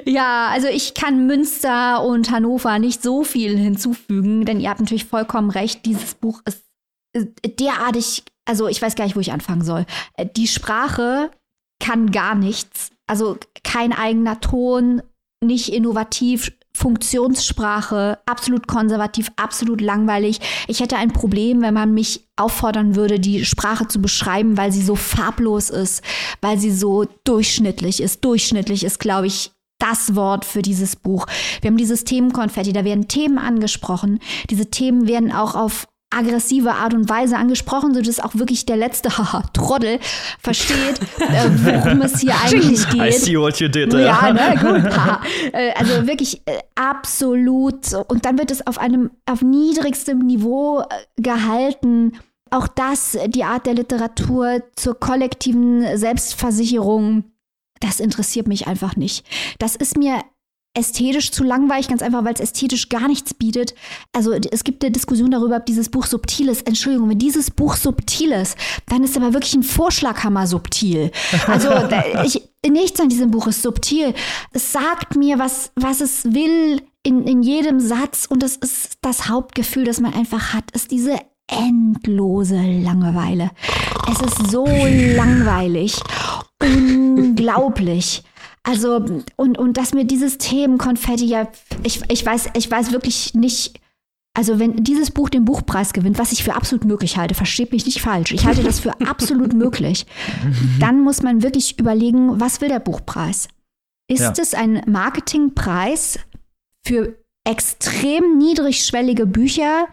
ja, 0.05 0.49
also 0.53 0.69
ich 0.69 0.95
kann 0.95 1.27
Münster 1.27 2.05
und 2.05 2.31
Hannover 2.31 2.79
nicht 2.79 3.03
so 3.03 3.25
viel 3.25 3.57
hinzufügen, 3.57 4.45
denn 4.45 4.61
ihr 4.61 4.71
habt 4.71 4.81
natürlich 4.81 5.07
vollkommen 5.07 5.51
recht. 5.51 5.87
Dieses 5.87 6.15
Buch 6.15 6.43
ist 6.45 6.63
derartig, 7.59 8.25
also 8.45 8.69
ich 8.69 8.81
weiß 8.81 8.95
gar 8.95 9.05
nicht, 9.05 9.17
wo 9.17 9.21
ich 9.21 9.33
anfangen 9.33 9.65
soll. 9.65 9.87
Die 10.37 10.49
Sprache 10.49 11.31
kann 11.83 12.11
gar 12.11 12.35
nichts. 12.35 12.91
Also 13.07 13.39
kein 13.65 13.93
eigener 13.93 14.41
Ton, 14.41 15.03
nicht 15.43 15.73
innovativ, 15.73 16.53
Funktionssprache, 16.79 18.19
absolut 18.25 18.69
konservativ, 18.69 19.31
absolut 19.37 19.81
langweilig. 19.81 20.41
Ich 20.69 20.81
hätte 20.81 20.97
ein 20.97 21.13
Problem, 21.13 21.61
wenn 21.61 21.75
man 21.75 21.93
mich 21.93 22.29
auffordern 22.37 22.95
würde, 22.95 23.19
die 23.19 23.45
Sprache 23.45 23.89
zu 23.89 24.01
beschreiben, 24.01 24.57
weil 24.57 24.71
sie 24.71 24.83
so 24.83 24.95
farblos 24.95 25.71
ist, 25.71 26.03
weil 26.41 26.59
sie 26.59 26.71
so 26.71 27.07
durchschnittlich 27.25 28.01
ist. 28.01 28.25
Durchschnittlich 28.25 28.85
ist, 28.85 29.01
glaube 29.01 29.27
ich, 29.27 29.51
das 29.79 30.15
Wort 30.15 30.45
für 30.45 30.63
dieses 30.63 30.97
Buch. 30.97 31.27
Wir 31.61 31.69
haben 31.69 31.77
dieses 31.77 32.05
Themenkonfetti, 32.05 32.73
da 32.73 32.85
werden 32.85 33.09
Themen 33.09 33.39
angesprochen. 33.39 34.21
Diese 34.51 34.67
Themen 34.67 35.09
werden 35.09 35.33
auch 35.33 35.55
auf 35.55 35.89
aggressive 36.11 36.73
Art 36.73 36.95
und 36.95 37.09
Weise 37.09 37.37
angesprochen, 37.37 37.95
sodass 37.95 38.21
auch 38.21 38.35
wirklich 38.35 38.67
der 38.67 38.77
letzte 38.77 39.11
Haha, 39.19 39.43
Trottel 39.53 39.99
versteht, 40.41 41.01
äh, 41.19 41.49
worum 41.51 42.03
es 42.03 42.21
hier 42.21 42.35
eigentlich 42.35 42.89
geht. 42.89 43.01
I 43.01 43.13
see 43.13 43.39
what 43.39 43.61
you 43.61 43.69
did. 43.69 43.93
Ja, 43.93 44.33
ne, 44.33 44.55
gut. 44.61 45.53
Äh, 45.53 45.73
also 45.75 46.07
wirklich 46.07 46.43
äh, 46.47 46.59
absolut. 46.75 47.93
Und 48.09 48.25
dann 48.25 48.39
wird 48.39 48.51
es 48.51 48.67
auf 48.67 48.79
einem 48.79 49.11
auf 49.27 49.43
niedrigstem 49.43 50.19
Niveau 50.19 50.81
äh, 50.81 51.23
gehalten. 51.23 52.13
Auch 52.51 52.69
das, 52.69 53.19
die 53.27 53.45
Art 53.45 53.67
der 53.67 53.75
Literatur 53.75 54.63
zur 54.77 54.99
kollektiven 54.99 55.99
Selbstversicherung, 55.99 57.25
das 57.81 58.01
interessiert 58.01 58.49
mich 58.49 58.67
einfach 58.67 58.97
nicht. 58.97 59.27
Das 59.59 59.77
ist 59.77 59.99
mir 59.99 60.23
ästhetisch 60.79 61.33
zu 61.33 61.43
langweilig, 61.43 61.89
ganz 61.89 62.03
einfach, 62.03 62.25
weil 62.25 62.35
es 62.35 62.41
ästhetisch 62.41 62.89
gar 62.89 63.09
nichts 63.09 63.35
bietet. 63.35 63.75
Also 64.13 64.33
es 64.33 64.63
gibt 64.63 64.85
eine 64.85 64.93
Diskussion 64.93 65.31
darüber, 65.31 65.57
ob 65.57 65.67
dieses 65.67 65.89
Buch 65.89 66.07
subtil 66.07 66.49
ist. 66.49 66.67
Entschuldigung, 66.67 67.11
wenn 67.11 67.19
dieses 67.19 67.51
Buch 67.51 67.77
subtil 67.77 68.31
ist, 68.33 68.57
dann 68.87 69.03
ist 69.03 69.17
aber 69.17 69.33
wirklich 69.33 69.55
ein 69.55 69.65
Vorschlaghammer 69.65 70.47
subtil. 70.47 71.11
Also 71.49 71.71
ich, 72.25 72.43
nichts 72.69 73.01
an 73.01 73.09
diesem 73.09 73.31
Buch 73.31 73.49
ist 73.49 73.63
subtil. 73.63 74.15
Es 74.53 74.73
sagt 74.73 75.17
mir, 75.17 75.39
was, 75.39 75.73
was 75.75 76.01
es 76.01 76.25
will 76.33 76.81
in, 77.03 77.27
in 77.27 77.43
jedem 77.43 77.81
Satz 77.81 78.27
und 78.29 78.43
das 78.43 78.57
ist 78.57 78.99
das 79.03 79.29
Hauptgefühl, 79.29 79.85
das 79.85 80.01
man 80.01 80.15
einfach 80.15 80.55
hat, 80.55 80.71
ist 80.73 80.93
diese 80.93 81.17
endlose 81.49 82.61
Langeweile. 82.61 83.51
Es 84.11 84.21
ist 84.21 84.51
so 84.51 84.67
langweilig. 85.17 85.99
Unglaublich. 86.63 88.23
Also, 88.69 89.03
und, 89.37 89.57
und 89.57 89.77
dass 89.79 89.95
mir 89.95 90.05
dieses 90.05 90.37
Themenkonfetti 90.37 91.25
ja, 91.25 91.49
ich, 91.85 92.03
ich 92.11 92.25
weiß, 92.25 92.51
ich 92.55 92.71
weiß 92.71 92.93
wirklich 92.93 93.33
nicht, 93.33 93.81
also 94.35 94.59
wenn 94.59 94.85
dieses 94.85 95.11
Buch 95.11 95.31
den 95.31 95.47
Buchpreis 95.47 95.95
gewinnt, 95.95 96.19
was 96.19 96.33
ich 96.33 96.45
für 96.45 96.55
absolut 96.55 96.85
möglich 96.85 97.17
halte, 97.17 97.35
versteht 97.35 97.73
mich 97.73 97.87
nicht 97.87 98.03
falsch, 98.03 98.31
ich 98.33 98.45
halte 98.45 98.63
das 98.63 98.81
für 98.81 98.93
absolut 99.09 99.55
möglich, 99.55 100.07
dann 100.81 101.01
muss 101.01 101.23
man 101.23 101.43
wirklich 101.43 101.79
überlegen, 101.79 102.39
was 102.41 102.61
will 102.61 102.69
der 102.69 102.81
Buchpreis? 102.81 103.49
Ist 104.07 104.21
ja. 104.21 104.33
es 104.37 104.53
ein 104.53 104.83
Marketingpreis 104.87 106.19
für 106.87 107.17
extrem 107.45 108.37
niedrigschwellige 108.37 109.25
Bücher, 109.25 109.87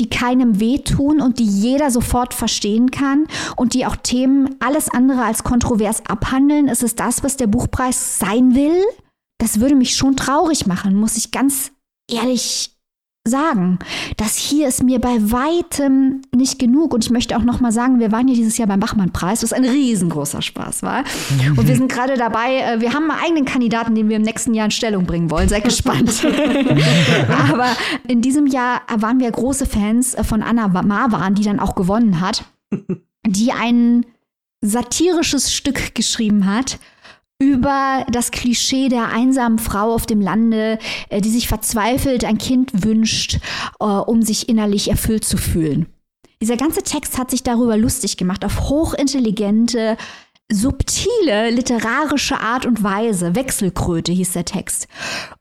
die 0.00 0.10
keinem 0.10 0.58
wehtun 0.58 1.20
und 1.20 1.38
die 1.38 1.44
jeder 1.44 1.90
sofort 1.90 2.34
verstehen 2.34 2.90
kann 2.90 3.26
und 3.56 3.74
die 3.74 3.86
auch 3.86 3.96
Themen 3.96 4.56
alles 4.58 4.88
andere 4.88 5.22
als 5.24 5.44
kontrovers 5.44 6.04
abhandeln? 6.06 6.68
Ist 6.68 6.82
es 6.82 6.96
das, 6.96 7.22
was 7.22 7.36
der 7.36 7.46
Buchpreis 7.46 8.18
sein 8.18 8.54
will? 8.54 8.82
Das 9.38 9.60
würde 9.60 9.76
mich 9.76 9.96
schon 9.96 10.16
traurig 10.16 10.66
machen, 10.66 10.96
muss 10.96 11.16
ich 11.16 11.30
ganz 11.30 11.72
ehrlich 12.10 12.76
sagen. 13.28 13.78
Das 14.16 14.36
hier 14.36 14.66
ist 14.66 14.82
mir 14.82 14.98
bei 14.98 15.16
weitem 15.20 16.22
nicht 16.34 16.58
genug. 16.58 16.94
Und 16.94 17.04
ich 17.04 17.10
möchte 17.10 17.36
auch 17.36 17.42
noch 17.42 17.60
mal 17.60 17.70
sagen, 17.70 18.00
wir 18.00 18.12
waren 18.12 18.26
hier 18.26 18.36
dieses 18.36 18.56
Jahr 18.56 18.66
beim 18.66 18.80
Bachmann-Preis, 18.80 19.42
was 19.42 19.52
ein 19.52 19.64
riesengroßer 19.64 20.40
Spaß 20.40 20.82
war. 20.82 21.04
Und 21.56 21.68
wir 21.68 21.76
sind 21.76 21.92
gerade 21.92 22.16
dabei, 22.16 22.60
äh, 22.60 22.80
wir 22.80 22.94
haben 22.94 23.10
einen 23.10 23.20
eigenen 23.20 23.44
Kandidaten, 23.44 23.94
den 23.94 24.08
wir 24.08 24.16
im 24.16 24.22
nächsten 24.22 24.54
Jahr 24.54 24.64
in 24.64 24.70
Stellung 24.70 25.04
bringen 25.04 25.30
wollen. 25.30 25.48
Seid 25.48 25.64
gespannt. 25.64 26.24
Aber 27.52 27.68
in 28.08 28.22
diesem 28.22 28.46
Jahr 28.46 28.82
waren 28.96 29.20
wir 29.20 29.30
große 29.30 29.66
Fans 29.66 30.16
von 30.22 30.42
Anna 30.42 30.68
Marwan, 30.68 31.34
die 31.34 31.44
dann 31.44 31.60
auch 31.60 31.74
gewonnen 31.74 32.20
hat, 32.20 32.44
die 33.26 33.52
ein 33.52 34.06
satirisches 34.62 35.52
Stück 35.52 35.94
geschrieben 35.94 36.46
hat 36.46 36.78
über 37.40 38.06
das 38.12 38.30
Klischee 38.30 38.88
der 38.88 39.08
einsamen 39.08 39.58
Frau 39.58 39.92
auf 39.92 40.06
dem 40.06 40.20
Lande, 40.20 40.78
äh, 41.08 41.20
die 41.20 41.30
sich 41.30 41.48
verzweifelt 41.48 42.24
ein 42.24 42.38
Kind 42.38 42.84
wünscht, 42.84 43.40
äh, 43.80 43.84
um 43.84 44.22
sich 44.22 44.48
innerlich 44.48 44.90
erfüllt 44.90 45.24
zu 45.24 45.36
fühlen. 45.36 45.86
Dieser 46.40 46.56
ganze 46.56 46.82
Text 46.82 47.18
hat 47.18 47.30
sich 47.30 47.42
darüber 47.42 47.76
lustig 47.76 48.16
gemacht, 48.16 48.44
auf 48.44 48.68
hochintelligente, 48.68 49.96
subtile 50.52 51.50
literarische 51.50 52.40
Art 52.40 52.66
und 52.66 52.82
Weise. 52.82 53.34
Wechselkröte 53.34 54.12
hieß 54.12 54.32
der 54.32 54.44
Text. 54.44 54.88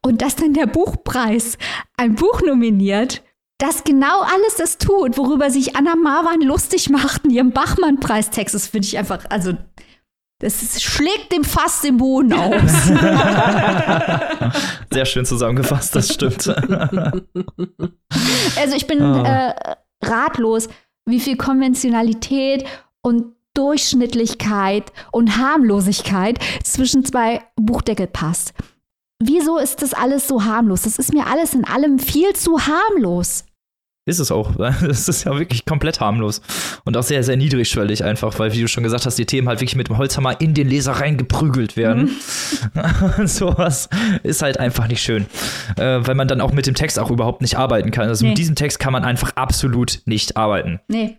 Und 0.06 0.22
dass 0.22 0.36
dann 0.36 0.54
der 0.54 0.68
Buchpreis 0.68 1.58
ein 1.97 2.16
Buch 2.16 2.41
nominiert, 2.41 3.24
das 3.60 3.84
genau 3.84 4.22
alles 4.22 4.56
das 4.58 4.78
tut, 4.78 5.18
worüber 5.18 5.50
sich 5.50 5.76
Anna 5.76 5.95
Marwan 5.95 6.41
lustig 6.41 6.89
macht 6.89 7.26
in 7.26 7.32
ihrem 7.32 7.52
Bachmann-Preistext, 7.52 8.56
das 8.56 8.68
finde 8.68 8.88
ich 8.88 8.97
einfach, 8.97 9.26
also 9.30 9.54
das 10.39 10.81
schlägt 10.81 11.31
dem 11.33 11.43
Fass 11.43 11.81
den 11.81 11.97
Boden 11.97 12.31
aus. 12.31 12.85
Sehr 14.91 15.05
schön 15.05 15.25
zusammengefasst, 15.25 15.93
das 15.95 16.13
stimmt. 16.13 16.47
also 16.57 17.21
ich 18.75 18.87
bin 18.87 19.01
oh. 19.01 19.23
äh, 19.23 19.53
ratlos, 20.01 20.69
wie 21.05 21.19
viel 21.19 21.35
Konventionalität 21.35 22.65
und 23.01 23.35
Durchschnittlichkeit 23.53 24.93
und 25.11 25.37
Harmlosigkeit 25.37 26.39
zwischen 26.63 27.03
zwei 27.03 27.41
Buchdeckel 27.57 28.07
passt. 28.07 28.53
Wieso 29.21 29.57
ist 29.57 29.81
das 29.81 29.93
alles 29.93 30.29
so 30.29 30.45
harmlos? 30.45 30.83
Das 30.83 30.97
ist 30.97 31.13
mir 31.13 31.27
alles 31.27 31.53
in 31.53 31.65
allem 31.65 31.99
viel 31.99 32.31
zu 32.33 32.65
harmlos. 32.65 33.43
Ist 34.10 34.18
es 34.18 34.32
auch. 34.32 34.53
Es 34.89 35.07
ist 35.07 35.26
ja 35.26 35.38
wirklich 35.38 35.66
komplett 35.66 35.99
harmlos. 35.99 36.41
Und 36.84 36.97
auch 36.97 37.03
sehr, 37.03 37.24
sehr 37.24 37.38
niedrigschwellig 37.38 38.03
einfach, 38.03 38.39
weil, 38.39 38.53
wie 38.53 38.62
du 38.62 38.68
schon 38.68 38.84
gesagt 38.84 39.05
hast, 39.05 39.20
die 39.20 39.26
Themen 39.26 39.47
halt 39.47 39.62
wirklich 39.62 39.76
mit 39.76 39.88
dem 39.88 39.97
Holzhammer 39.97 40.41
in 40.41 40.55
den 40.55 40.68
Leser 40.68 40.93
reingeprügelt 40.93 41.78
werden. 41.78 42.10
Mhm. 43.18 43.28
Sowas 43.28 43.88
ist 44.24 44.41
halt 44.41 44.60
einfach 44.60 44.88
nicht 44.88 45.03
schön. 45.03 45.28
Äh, 45.78 45.99
weil 46.07 46.16
man 46.16 46.28
dann 46.28 46.41
auch 46.41 46.53
mit 46.53 46.66
dem 46.66 46.74
Text 46.74 46.97
auch 46.97 47.12
überhaupt 47.12 47.41
nicht 47.41 47.55
arbeiten 47.55 47.91
kann. 47.91 48.07
Also 48.07 48.26
nee. 48.26 48.32
mit 48.32 48.39
diesem 48.39 48.55
Text 48.55 48.80
kann 48.80 48.93
man 48.93 49.03
einfach 49.03 49.32
absolut 49.36 50.01
nicht 50.05 50.38
arbeiten. 50.38 50.80
Nee. 50.88 51.18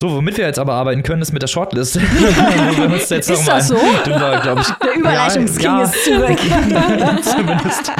So, 0.00 0.12
womit 0.12 0.38
wir 0.38 0.46
jetzt 0.46 0.60
aber 0.60 0.74
arbeiten 0.74 1.02
können, 1.02 1.22
ist 1.22 1.32
mit 1.32 1.42
der 1.42 1.48
Shortlist. 1.48 1.96
ist 1.96 3.10
das 3.10 3.26
so? 3.26 3.74
War, 3.76 4.60
ich, 4.60 4.68
der 4.68 4.94
Überleitungsking 4.94 5.64
ja, 5.64 5.78
ja, 5.78 5.84
ist 5.84 6.04
zurück. 6.04 6.38
Zumindest 7.22 7.92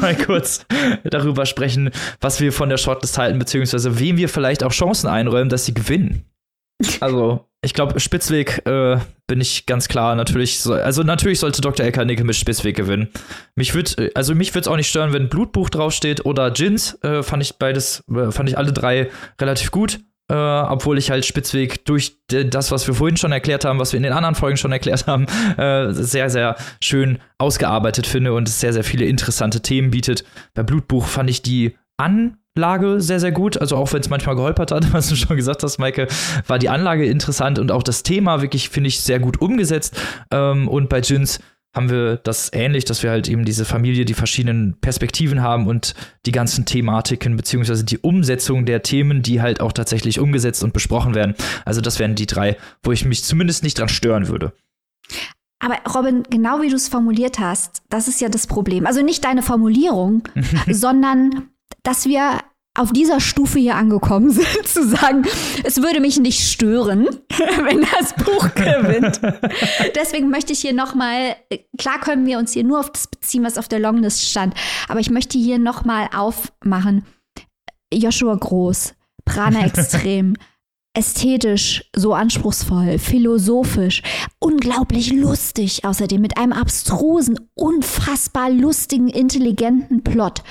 mal 0.00 0.16
kurz 0.16 0.66
darüber 1.04 1.46
sprechen, 1.46 1.90
was 2.20 2.40
wir 2.40 2.52
von 2.52 2.70
der 2.70 2.76
Shortlist 2.76 3.18
halten, 3.18 3.38
beziehungsweise 3.38 4.00
wem 4.00 4.16
wir 4.16 4.28
vielleicht 4.28 4.64
auch 4.64 4.72
Chancen 4.72 5.06
einräumen, 5.06 5.48
dass 5.48 5.64
sie 5.64 5.74
gewinnen. 5.74 6.24
Also, 6.98 7.46
ich 7.64 7.72
glaube, 7.72 8.00
Spitzweg 8.00 8.66
äh, 8.66 8.98
bin 9.28 9.40
ich 9.40 9.64
ganz 9.66 9.86
klar 9.86 10.16
natürlich. 10.16 10.58
So, 10.58 10.74
also 10.74 11.04
natürlich 11.04 11.38
sollte 11.38 11.60
Dr. 11.60 11.86
Ecker 11.86 12.04
Nicke 12.04 12.24
mit 12.24 12.34
Spitzweg 12.34 12.74
gewinnen. 12.76 13.10
Mich 13.54 13.76
würde, 13.76 14.10
also 14.16 14.34
mich 14.34 14.50
würde 14.50 14.62
es 14.62 14.68
auch 14.68 14.76
nicht 14.76 14.90
stören, 14.90 15.12
wenn 15.12 15.28
Blutbuch 15.28 15.70
draufsteht 15.70 16.26
oder 16.26 16.50
Gins. 16.50 16.98
Äh, 17.04 17.22
fand 17.22 17.44
ich 17.44 17.58
beides, 17.58 18.02
äh, 18.12 18.32
fand 18.32 18.48
ich 18.48 18.58
alle 18.58 18.72
drei 18.72 19.08
relativ 19.40 19.70
gut. 19.70 20.00
Äh, 20.30 20.34
obwohl 20.34 20.96
ich 20.96 21.10
halt 21.10 21.26
Spitzweg 21.26 21.84
durch 21.84 22.16
das, 22.28 22.70
was 22.70 22.86
wir 22.86 22.94
vorhin 22.94 23.18
schon 23.18 23.30
erklärt 23.30 23.66
haben, 23.66 23.78
was 23.78 23.92
wir 23.92 23.98
in 23.98 24.04
den 24.04 24.14
anderen 24.14 24.34
Folgen 24.34 24.56
schon 24.56 24.72
erklärt 24.72 25.06
haben, 25.06 25.26
äh, 25.58 25.92
sehr, 25.92 26.30
sehr 26.30 26.56
schön 26.80 27.18
ausgearbeitet 27.36 28.06
finde 28.06 28.32
und 28.32 28.48
es 28.48 28.58
sehr, 28.58 28.72
sehr 28.72 28.84
viele 28.84 29.04
interessante 29.04 29.60
Themen 29.60 29.90
bietet. 29.90 30.24
Bei 30.54 30.62
Blutbuch 30.62 31.06
fand 31.06 31.28
ich 31.28 31.42
die 31.42 31.76
an 31.98 32.38
Lage 32.56 33.00
sehr, 33.00 33.18
sehr 33.18 33.32
gut. 33.32 33.60
Also 33.60 33.76
auch 33.76 33.92
wenn 33.92 34.00
es 34.00 34.08
manchmal 34.08 34.36
geholpert 34.36 34.70
hat, 34.70 34.92
was 34.92 35.08
du 35.08 35.16
schon 35.16 35.36
gesagt 35.36 35.62
hast, 35.62 35.78
Maike, 35.78 36.06
war 36.46 36.58
die 36.58 36.68
Anlage 36.68 37.04
interessant 37.04 37.58
und 37.58 37.72
auch 37.72 37.82
das 37.82 38.02
Thema 38.02 38.42
wirklich, 38.42 38.68
finde 38.68 38.88
ich, 38.88 39.00
sehr 39.00 39.18
gut 39.18 39.40
umgesetzt. 39.40 40.00
Ähm, 40.30 40.68
und 40.68 40.88
bei 40.88 41.00
Jins 41.00 41.40
haben 41.74 41.90
wir 41.90 42.16
das 42.16 42.50
ähnlich, 42.52 42.84
dass 42.84 43.02
wir 43.02 43.10
halt 43.10 43.28
eben 43.28 43.44
diese 43.44 43.64
Familie, 43.64 44.04
die 44.04 44.14
verschiedenen 44.14 44.76
Perspektiven 44.80 45.42
haben 45.42 45.66
und 45.66 45.94
die 46.24 46.32
ganzen 46.32 46.64
Thematiken, 46.64 47.36
beziehungsweise 47.36 47.84
die 47.84 47.98
Umsetzung 47.98 48.64
der 48.64 48.82
Themen, 48.82 49.22
die 49.22 49.42
halt 49.42 49.60
auch 49.60 49.72
tatsächlich 49.72 50.20
umgesetzt 50.20 50.62
und 50.62 50.72
besprochen 50.72 51.14
werden. 51.14 51.34
Also 51.64 51.80
das 51.80 51.98
wären 51.98 52.14
die 52.14 52.26
drei, 52.26 52.56
wo 52.82 52.92
ich 52.92 53.04
mich 53.04 53.24
zumindest 53.24 53.64
nicht 53.64 53.78
dran 53.78 53.88
stören 53.88 54.28
würde. 54.28 54.52
Aber 55.58 55.78
Robin, 55.94 56.22
genau 56.30 56.60
wie 56.60 56.68
du 56.68 56.76
es 56.76 56.88
formuliert 56.88 57.38
hast, 57.38 57.82
das 57.88 58.06
ist 58.06 58.20
ja 58.20 58.28
das 58.28 58.46
Problem. 58.46 58.86
Also 58.86 59.02
nicht 59.02 59.24
deine 59.24 59.42
Formulierung, 59.42 60.22
sondern 60.70 61.48
dass 61.82 62.06
wir 62.06 62.40
auf 62.76 62.92
dieser 62.92 63.20
Stufe 63.20 63.58
hier 63.58 63.76
angekommen 63.76 64.30
sind, 64.30 64.66
zu 64.66 64.86
sagen, 64.86 65.24
es 65.62 65.80
würde 65.82 66.00
mich 66.00 66.18
nicht 66.18 66.40
stören, 66.40 67.06
wenn 67.64 67.86
das 67.98 68.14
Buch 68.14 68.54
gewinnt. 68.54 69.20
Deswegen 69.94 70.30
möchte 70.30 70.52
ich 70.52 70.60
hier 70.60 70.74
nochmal, 70.74 71.36
klar 71.78 72.00
können 72.00 72.26
wir 72.26 72.38
uns 72.38 72.52
hier 72.52 72.64
nur 72.64 72.80
auf 72.80 72.90
das 72.90 73.06
beziehen, 73.06 73.44
was 73.44 73.58
auf 73.58 73.68
der 73.68 73.80
Longlist 73.80 74.28
stand, 74.28 74.54
aber 74.88 75.00
ich 75.00 75.10
möchte 75.10 75.38
hier 75.38 75.58
nochmal 75.58 76.08
aufmachen. 76.14 77.04
Joshua 77.92 78.34
Groß, 78.34 78.94
Prana 79.24 79.60
Extrem, 79.66 80.34
ästhetisch 80.94 81.84
so 81.94 82.14
anspruchsvoll, 82.14 82.98
philosophisch, 82.98 84.02
unglaublich 84.38 85.12
lustig 85.12 85.84
außerdem 85.84 86.20
mit 86.20 86.38
einem 86.38 86.52
abstrusen, 86.52 87.38
unfassbar 87.54 88.50
lustigen, 88.50 89.08
intelligenten 89.08 90.02
Plot. 90.02 90.42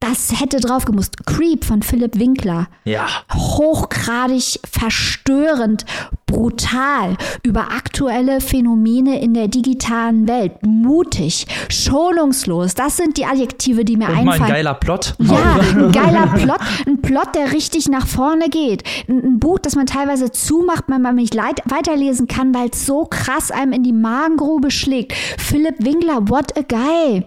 Das 0.00 0.40
hätte 0.40 0.60
drauf 0.60 0.84
gemusst. 0.84 1.26
Creep 1.26 1.64
von 1.64 1.82
Philipp 1.82 2.18
Winkler. 2.18 2.68
Ja. 2.84 3.06
Hochgradig 3.34 4.60
verstörend, 4.70 5.84
brutal 6.26 7.16
über 7.42 7.72
aktuelle 7.72 8.40
Phänomene 8.40 9.20
in 9.20 9.34
der 9.34 9.48
digitalen 9.48 10.28
Welt. 10.28 10.52
Mutig, 10.64 11.46
schonungslos. 11.68 12.74
Das 12.74 12.96
sind 12.96 13.16
die 13.16 13.24
Adjektive, 13.24 13.84
die 13.84 13.96
mir 13.96 14.06
Und 14.08 14.14
mal 14.14 14.20
einfallen. 14.20 14.42
ein 14.42 14.48
geiler 14.48 14.74
Plot. 14.74 15.14
Ja, 15.18 15.56
ein 15.76 15.90
geiler 15.92 16.26
Plot, 16.28 16.60
ein 16.86 17.02
Plot, 17.02 17.34
der 17.34 17.52
richtig 17.52 17.88
nach 17.88 18.06
vorne 18.06 18.48
geht. 18.48 18.84
Ein, 19.08 19.24
ein 19.24 19.38
Buch, 19.40 19.58
das 19.58 19.74
man 19.74 19.86
teilweise 19.86 20.30
zumacht, 20.30 20.84
weil 20.86 21.00
man 21.00 21.16
nicht 21.16 21.36
weiterlesen 21.36 22.28
kann, 22.28 22.54
weil 22.54 22.70
es 22.70 22.86
so 22.86 23.04
krass 23.04 23.50
einem 23.50 23.72
in 23.72 23.82
die 23.82 23.92
Magengrube 23.92 24.70
schlägt. 24.70 25.12
Philipp 25.12 25.84
Winkler, 25.84 26.28
what 26.28 26.56
a 26.56 26.62
guy. 26.62 27.24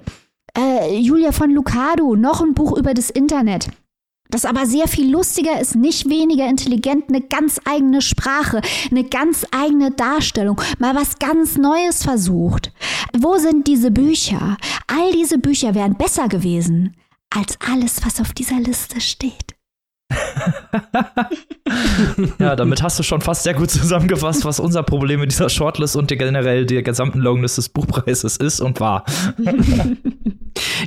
Äh, 0.57 0.97
Julia 0.97 1.31
von 1.31 1.51
Lucado, 1.51 2.15
noch 2.15 2.41
ein 2.41 2.53
Buch 2.53 2.77
über 2.77 2.93
das 2.93 3.09
Internet. 3.09 3.69
Das 4.29 4.45
aber 4.45 4.65
sehr 4.65 4.87
viel 4.87 5.11
lustiger 5.11 5.59
ist, 5.59 5.75
nicht 5.75 6.09
weniger 6.09 6.47
intelligent, 6.47 7.09
eine 7.09 7.21
ganz 7.21 7.59
eigene 7.65 8.01
Sprache, 8.01 8.61
eine 8.89 9.03
ganz 9.03 9.45
eigene 9.51 9.91
Darstellung, 9.91 10.59
mal 10.79 10.95
was 10.95 11.19
ganz 11.19 11.57
Neues 11.57 12.03
versucht. 12.03 12.71
Wo 13.13 13.37
sind 13.37 13.67
diese 13.67 13.91
Bücher? 13.91 14.57
All 14.87 15.11
diese 15.11 15.37
Bücher 15.37 15.75
wären 15.75 15.95
besser 15.95 16.29
gewesen 16.29 16.95
als 17.29 17.57
alles, 17.65 18.05
was 18.05 18.21
auf 18.21 18.33
dieser 18.33 18.59
Liste 18.59 19.01
steht. 19.01 19.55
Ja, 22.39 22.55
damit 22.55 22.81
hast 22.83 22.99
du 22.99 23.03
schon 23.03 23.21
fast 23.21 23.43
sehr 23.43 23.53
gut 23.53 23.69
zusammengefasst, 23.71 24.45
was 24.45 24.59
unser 24.59 24.83
Problem 24.83 25.19
mit 25.19 25.31
dieser 25.31 25.49
Shortlist 25.49 25.95
und 25.95 26.07
generell 26.07 26.65
der 26.65 26.83
gesamten 26.83 27.19
Longlist 27.19 27.57
des 27.57 27.69
Buchpreises 27.69 28.37
ist 28.37 28.59
und 28.61 28.79
war. 28.79 29.05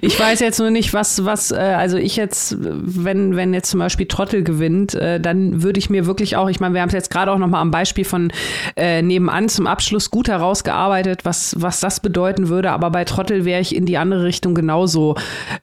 Ich 0.01 0.19
weiß 0.19 0.41
jetzt 0.41 0.59
nur 0.59 0.71
nicht, 0.71 0.93
was, 0.93 1.25
was, 1.25 1.51
äh, 1.51 1.57
also 1.57 1.97
ich 1.97 2.17
jetzt, 2.17 2.57
wenn, 2.59 3.37
wenn 3.37 3.55
jetzt 3.55 3.71
zum 3.71 3.81
Beispiel 3.81 4.07
Trottel 4.07 4.45
gewinnt, 4.45 4.95
äh, 4.95 5.21
dann 5.21 5.63
würde 5.63 5.79
ich 5.79 5.89
mir 5.89 6.07
wirklich 6.07 6.37
auch, 6.37 6.49
ich 6.49 6.61
meine, 6.61 6.75
wir 6.75 6.83
haben 6.83 6.89
es 6.89 6.95
jetzt 6.95 7.11
gerade 7.11 7.33
auch 7.33 7.39
noch 7.39 7.49
mal 7.49 7.61
am 7.61 7.71
Beispiel 7.71 8.05
von 8.05 8.31
äh, 8.77 9.03
nebenan 9.03 9.49
zum 9.49 9.67
Abschluss 9.67 10.11
gut 10.11 10.29
herausgearbeitet, 10.29 11.25
was, 11.25 11.57
was 11.59 11.81
das 11.81 12.01
bedeuten 12.01 12.49
würde, 12.49 12.73
aber 12.73 12.91
bei 12.91 13.05
Trottel 13.05 13.45
wäre 13.45 13.61
ich 13.61 13.75
in 13.75 13.87
die 13.87 13.97
andere 13.97 14.25
Richtung 14.25 14.55
genauso, 14.55 15.15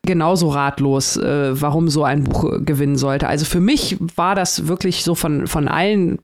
genauso 0.03 0.49
ratlos, 0.49 1.17
äh, 1.17 1.61
warum 1.61 1.87
so 1.87 2.03
ein 2.03 2.23
Buch 2.23 2.51
äh, 2.51 2.59
gewinnen 2.61 2.95
sollte. 2.95 3.27
Also 3.27 3.45
für 3.51 3.59
mich 3.59 3.97
war 4.15 4.33
das 4.33 4.67
wirklich 4.67 5.03
so 5.03 5.13
von, 5.13 5.45
von 5.45 5.67
allen, 5.67 6.19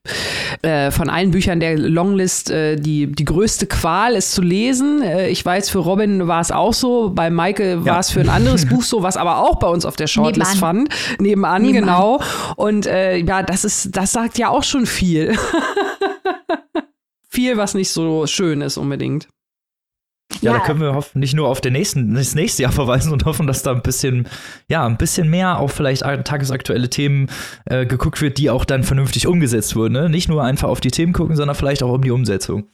äh, 0.62 0.92
von 0.92 1.10
allen 1.10 1.32
Büchern 1.32 1.60
der 1.60 1.78
Longlist 1.78 2.50
äh, 2.50 2.78
die, 2.78 3.12
die 3.12 3.26
größte 3.26 3.68
Qual, 3.68 4.16
es 4.16 4.32
zu 4.32 4.42
lesen. 4.42 5.02
Äh, 5.02 5.28
ich 5.30 5.46
weiß, 5.46 5.70
für 5.70 5.80
Robin 5.80 6.28
war 6.28 6.40
es 6.40 6.52
auch 6.52 6.74
so, 6.74 7.12
bei 7.14 7.30
Maike 7.30 7.80
war 7.86 7.94
Ja. 7.96 8.00
es 8.00 8.12
für 8.12 8.22
ein 8.22 8.30
anderes 8.30 8.66
Buch 8.66 8.82
so, 8.84 9.04
was 9.04 9.18
aber 9.18 9.40
auch 9.40 9.60
bei 9.60 9.68
uns 9.68 9.84
auf 9.86 9.98
der 9.98 10.08
Shortlist 10.08 10.54
Nebenan. 10.56 10.88
fand. 10.88 10.90
Nebenan, 11.20 11.62
Nebenan. 11.64 11.82
genau. 11.84 12.22
Und 12.56 12.86
äh, 12.88 13.18
ja, 13.18 13.44
das 13.44 13.66
ist, 13.66 13.96
das 13.98 14.14
sagt 14.14 14.38
ja 14.38 14.48
auch 14.50 14.64
schon 14.64 14.86
viel. 14.86 15.36
viel, 17.30 17.58
was 17.58 17.74
nicht 17.74 17.90
so 17.92 18.26
schön 18.26 18.62
ist 18.62 18.78
unbedingt. 18.78 19.28
Ja, 20.42 20.52
Ja. 20.52 20.58
da 20.60 20.66
können 20.66 20.82
wir 20.82 20.94
hoffen, 20.94 21.20
nicht 21.20 21.34
nur 21.36 21.48
auf 21.48 21.62
den 21.62 21.74
nächsten, 21.74 22.14
das 22.14 22.36
nächste 22.36 22.64
Jahr 22.64 22.72
verweisen 22.72 23.12
und 23.14 23.26
hoffen, 23.26 23.48
dass 23.48 23.64
da 23.64 23.72
ein 23.72 23.82
bisschen, 23.82 24.28
ja, 24.68 24.86
ein 24.86 24.98
bisschen 24.98 25.30
mehr 25.30 25.58
auf 25.60 25.72
vielleicht 25.72 26.04
tagesaktuelle 26.04 26.90
Themen 26.90 27.28
äh, 27.66 27.86
geguckt 27.86 28.22
wird, 28.22 28.38
die 28.38 28.50
auch 28.50 28.66
dann 28.66 28.84
vernünftig 28.84 29.26
umgesetzt 29.26 29.76
wurden. 29.76 29.94
Ne? 29.94 30.10
Nicht 30.10 30.30
nur 30.30 30.44
einfach 30.44 30.68
auf 30.70 30.80
die 30.82 30.92
Themen 30.92 31.14
gucken, 31.14 31.36
sondern 31.36 31.56
vielleicht 31.56 31.82
auch 31.82 31.92
um 31.92 32.02
die 32.02 32.12
Umsetzung. 32.12 32.68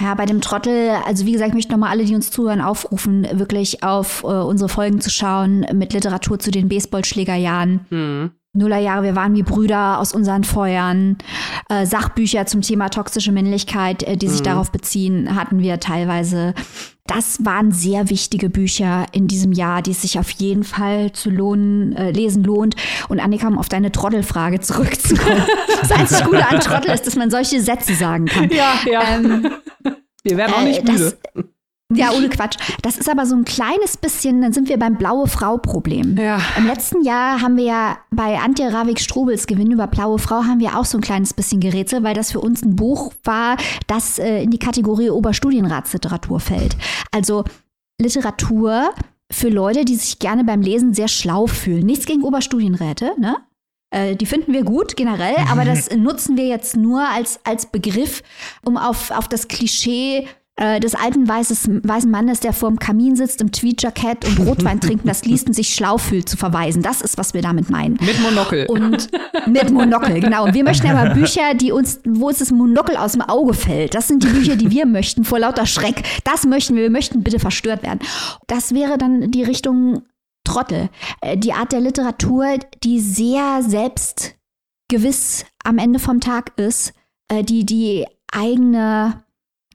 Ja, 0.00 0.14
bei 0.14 0.26
dem 0.26 0.40
Trottel, 0.40 0.90
also 1.06 1.26
wie 1.26 1.32
gesagt, 1.32 1.48
ich 1.48 1.54
möchte 1.54 1.72
nochmal 1.72 1.90
alle, 1.90 2.04
die 2.04 2.14
uns 2.14 2.30
zuhören, 2.30 2.60
aufrufen, 2.60 3.26
wirklich 3.32 3.82
auf 3.82 4.22
äh, 4.22 4.26
unsere 4.26 4.68
Folgen 4.68 5.00
zu 5.00 5.10
schauen 5.10 5.66
mit 5.74 5.92
Literatur 5.92 6.38
zu 6.38 6.50
den 6.50 6.68
Baseballschlägerjahren. 6.68 8.32
Nullerjahre, 8.56 9.02
wir 9.04 9.16
waren 9.16 9.34
wie 9.34 9.42
Brüder 9.42 9.98
aus 9.98 10.12
unseren 10.12 10.44
Feuern. 10.44 11.16
Äh, 11.68 11.86
Sachbücher 11.86 12.46
zum 12.46 12.62
Thema 12.62 12.88
toxische 12.88 13.32
Männlichkeit, 13.32 14.02
äh, 14.02 14.16
die 14.16 14.28
sich 14.28 14.42
darauf 14.42 14.70
beziehen, 14.72 15.34
hatten 15.36 15.60
wir 15.60 15.80
teilweise. 15.80 16.54
Das 17.06 17.44
waren 17.44 17.70
sehr 17.70 18.10
wichtige 18.10 18.50
Bücher 18.50 19.06
in 19.12 19.28
diesem 19.28 19.52
Jahr, 19.52 19.80
die 19.80 19.92
es 19.92 20.02
sich 20.02 20.18
auf 20.18 20.30
jeden 20.30 20.64
Fall 20.64 21.12
zu 21.12 21.30
lohnen, 21.30 21.94
äh, 21.94 22.10
lesen 22.10 22.42
lohnt. 22.42 22.74
Und 23.08 23.20
Annika, 23.20 23.46
um 23.46 23.58
auf 23.58 23.68
deine 23.68 23.92
Trottelfrage 23.92 24.60
zurückzukommen. 24.60 25.42
Das 25.80 25.92
einzig 25.92 26.24
Gute 26.24 26.48
an 26.48 26.58
Trottel 26.58 26.90
ist, 26.92 27.06
dass 27.06 27.16
man 27.16 27.30
solche 27.30 27.60
Sätze 27.60 27.94
sagen 27.94 28.24
kann. 28.26 28.50
Ja, 28.50 28.74
ja. 28.90 29.02
Ähm, 29.14 29.46
Wir 30.24 30.36
werden 30.36 30.54
auch 30.54 30.62
äh, 30.62 30.64
nicht 30.64 30.84
müde. 30.84 31.16
das, 31.34 31.44
ja, 31.92 32.10
ohne 32.12 32.28
Quatsch. 32.28 32.56
Das 32.82 32.98
ist 32.98 33.08
aber 33.08 33.26
so 33.26 33.36
ein 33.36 33.44
kleines 33.44 33.96
bisschen, 33.96 34.42
dann 34.42 34.52
sind 34.52 34.68
wir 34.68 34.78
beim 34.78 34.96
blaue 34.96 35.28
Frau-Problem. 35.28 36.16
Ja. 36.18 36.40
Im 36.56 36.66
letzten 36.66 37.02
Jahr 37.04 37.40
haben 37.40 37.56
wir 37.56 37.64
ja 37.64 37.98
bei 38.10 38.38
Antje 38.38 38.72
Ravik-Strubels 38.72 39.46
Gewinn 39.46 39.70
über 39.70 39.86
blaue 39.86 40.18
Frau 40.18 40.42
haben 40.44 40.58
wir 40.58 40.76
auch 40.76 40.84
so 40.84 40.98
ein 40.98 41.02
kleines 41.02 41.32
bisschen 41.32 41.60
gerätselt, 41.60 42.02
weil 42.02 42.14
das 42.14 42.32
für 42.32 42.40
uns 42.40 42.62
ein 42.62 42.74
Buch 42.74 43.12
war, 43.22 43.56
das 43.86 44.18
äh, 44.18 44.42
in 44.42 44.50
die 44.50 44.58
Kategorie 44.58 45.10
Oberstudienratsliteratur 45.10 46.40
fällt. 46.40 46.76
Also 47.12 47.44
Literatur 48.00 48.90
für 49.30 49.48
Leute, 49.48 49.84
die 49.84 49.96
sich 49.96 50.18
gerne 50.18 50.44
beim 50.44 50.62
Lesen 50.62 50.92
sehr 50.94 51.08
schlau 51.08 51.46
fühlen. 51.46 51.86
Nichts 51.86 52.06
gegen 52.06 52.22
Oberstudienräte, 52.22 53.12
ne? 53.18 53.36
Äh, 53.90 54.16
Die 54.16 54.26
finden 54.26 54.52
wir 54.52 54.64
gut 54.64 54.96
generell, 54.96 55.36
aber 55.50 55.64
das 55.64 55.90
nutzen 55.94 56.36
wir 56.36 56.46
jetzt 56.46 56.76
nur 56.76 57.08
als, 57.08 57.40
als 57.44 57.66
Begriff, 57.66 58.22
um 58.64 58.76
auf, 58.76 59.10
auf 59.12 59.28
das 59.28 59.48
Klischee 59.48 60.26
äh, 60.56 60.80
des 60.80 60.94
alten 60.94 61.28
weißes, 61.28 61.68
weißen 61.82 62.10
Mannes, 62.10 62.40
der 62.40 62.52
vorm 62.52 62.78
Kamin 62.78 63.14
sitzt, 63.14 63.40
im 63.42 63.52
Tweedjackett 63.52 64.24
und 64.24 64.46
Rotwein 64.46 64.80
trinken, 64.80 65.06
das 65.06 65.24
liest 65.24 65.46
und 65.48 65.52
sich 65.52 65.74
schlau 65.74 65.98
fühlt, 65.98 66.28
zu 66.28 66.36
verweisen. 66.36 66.82
Das 66.82 67.02
ist, 67.02 67.18
was 67.18 67.34
wir 67.34 67.42
damit 67.42 67.68
meinen. 67.68 67.98
Mit 68.00 68.20
Monokel. 68.20 68.66
Und 68.66 69.08
mit 69.46 69.70
Monokel, 69.70 70.20
genau. 70.20 70.44
Und 70.44 70.54
wir 70.54 70.64
möchten 70.64 70.88
aber 70.88 71.14
Bücher, 71.14 71.54
die 71.54 71.72
uns, 71.72 72.00
wo 72.06 72.28
uns 72.28 72.38
das 72.38 72.52
Monokel 72.52 72.96
aus 72.96 73.12
dem 73.12 73.22
Auge 73.22 73.52
fällt. 73.52 73.94
Das 73.94 74.08
sind 74.08 74.22
die 74.22 74.28
Bücher, 74.28 74.56
die 74.56 74.70
wir 74.70 74.86
möchten, 74.86 75.24
vor 75.24 75.38
lauter 75.38 75.66
Schreck. 75.66 76.02
Das 76.24 76.44
möchten 76.46 76.74
wir. 76.74 76.82
Wir 76.82 76.90
möchten 76.90 77.22
bitte 77.22 77.38
verstört 77.38 77.82
werden. 77.82 78.00
Das 78.46 78.72
wäre 78.72 78.96
dann 78.96 79.30
die 79.30 79.42
Richtung 79.42 80.02
Trottel. 80.44 80.88
Äh, 81.20 81.36
Die 81.36 81.52
Art 81.52 81.72
der 81.72 81.80
Literatur, 81.80 82.46
die 82.82 83.00
sehr 83.00 83.62
selbstgewiss 83.62 85.44
am 85.64 85.78
Ende 85.78 85.98
vom 85.98 86.20
Tag 86.20 86.52
ist, 86.58 86.94
äh, 87.28 87.42
die 87.42 87.66
die 87.66 88.06
eigene 88.32 89.22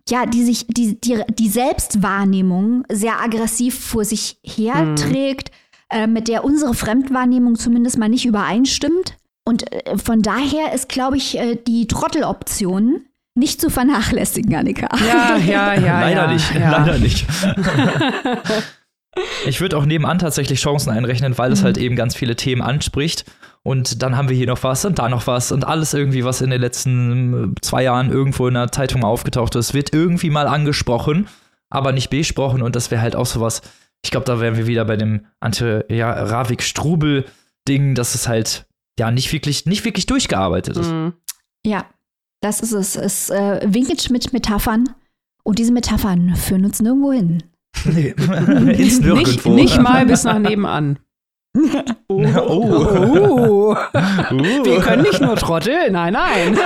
ja, 0.10 0.26
die 0.26 0.44
sich, 0.44 0.68
die, 0.68 1.00
die, 1.00 1.22
die 1.34 1.50
Selbstwahrnehmung 1.50 2.84
sehr 2.92 3.22
aggressiv 3.22 3.80
vor 3.80 4.06
sich 4.06 4.38
herträgt, 4.44 5.52
äh, 5.90 6.08
mit 6.08 6.28
der 6.28 6.44
unsere 6.44 6.74
Fremdwahrnehmung 6.74 7.56
zumindest 7.56 7.98
mal 7.98 8.10
nicht 8.10 8.26
übereinstimmt. 8.26 9.18
Und 9.46 9.72
äh, 9.72 9.98
von 9.98 10.22
daher 10.22 10.74
ist, 10.74 10.90
glaube 10.90 11.18
ich, 11.18 11.38
äh, 11.38 11.56
die 11.56 11.88
Trotteloption 11.88 13.06
nicht 13.36 13.62
zu 13.62 13.70
vernachlässigen, 13.70 14.54
Annika. 14.56 14.90
Ja, 14.98 15.38
ja, 15.38 15.74
ja. 15.74 16.02
leider 16.02 16.26
ja, 16.26 16.34
nicht, 16.34 16.54
ja. 16.54 16.72
leider 16.72 16.98
nicht. 16.98 17.26
ich 19.46 19.62
würde 19.62 19.78
auch 19.78 19.86
nebenan 19.86 20.20
tatsächlich 20.20 20.60
Chancen 20.60 20.90
einrechnen, 20.90 21.38
weil 21.38 21.52
es 21.52 21.64
halt 21.64 21.78
eben 21.78 21.96
ganz 21.96 22.16
viele 22.16 22.36
Themen 22.36 22.62
anspricht. 22.62 23.26
Und 23.64 24.02
dann 24.02 24.18
haben 24.18 24.28
wir 24.30 24.36
hier 24.36 24.48
noch 24.48 24.64
was 24.64 24.86
und 24.86 24.98
da 24.98 25.08
noch 25.08 25.28
was 25.28 25.52
und 25.52 25.66
alles 25.66 25.94
irgendwie, 25.94 26.26
was 26.26 26.42
in 26.42 26.50
den 26.50 26.62
letzten 26.62 27.52
äh, 27.52 27.62
zwei 27.62 27.84
Jahren 27.84 28.10
irgendwo 28.10 28.48
in 28.48 28.56
der 28.56 28.72
Zeitung 28.72 29.04
aufgetaucht 29.04 29.56
ist, 29.56 29.74
wird 29.74 29.94
irgendwie 29.94 30.32
mal 30.32 30.48
angesprochen, 30.48 31.28
aber 31.70 31.92
nicht 31.92 32.10
besprochen. 32.10 32.64
Und 32.64 32.76
das 32.76 32.90
wäre 32.90 33.02
halt 33.02 33.16
auch 33.16 33.28
sowas. 33.28 33.62
Ich 34.04 34.10
glaube, 34.10 34.26
da 34.26 34.40
wären 34.40 34.58
wir 34.58 34.66
wieder 34.66 34.86
bei 34.86 34.98
dem 34.98 35.26
Ante 35.40 35.86
ja, 35.90 36.12
Ravik 36.12 36.64
Strubel 36.64 37.26
Ding, 37.68 37.94
dass 37.94 38.16
es 38.16 38.28
halt 38.28 38.66
ja 38.98 39.12
nicht 39.12 39.32
wirklich, 39.32 39.68
nicht 39.68 39.86
wirklich 39.86 40.08
durchgearbeitet 40.08 40.78
ist. 40.78 40.92
Mhm. 40.92 41.14
Ja, 41.64 41.86
das 42.42 42.62
ist 42.62 42.72
es. 42.72 42.96
Es 42.96 43.30
äh, 43.30 43.62
winkt 43.64 44.10
mit 44.10 44.34
Metaphern 44.34 44.90
und 45.44 45.60
diese 45.60 45.72
Metaphern 45.72 46.36
führen 46.36 46.66
uns 46.66 46.82
nirgendwo 46.82 47.12
hin. 47.12 47.44
Nee. 47.86 48.10
Ins 48.18 49.00
Nicht, 49.00 49.02
Nirgendwo. 49.02 49.54
nicht 49.54 49.82
mal 49.82 50.06
bis 50.06 50.24
nach 50.24 50.38
nebenan. 50.38 51.00
Oh. 52.08 52.26
Oh. 52.26 53.76
Uh. 54.32 54.64
Wir 54.64 54.80
können 54.82 55.04
nicht 55.04 55.20
nur 55.20 55.36
trotteln, 55.36 55.92
nein, 55.94 56.14
nein. 56.14 56.58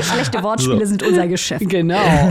Schlechte 0.00 0.42
Wortspiele 0.42 0.80
So. 0.80 0.84
sind 0.86 1.02
unser 1.02 1.26
Geschäft. 1.28 1.68
Genau. 1.68 2.30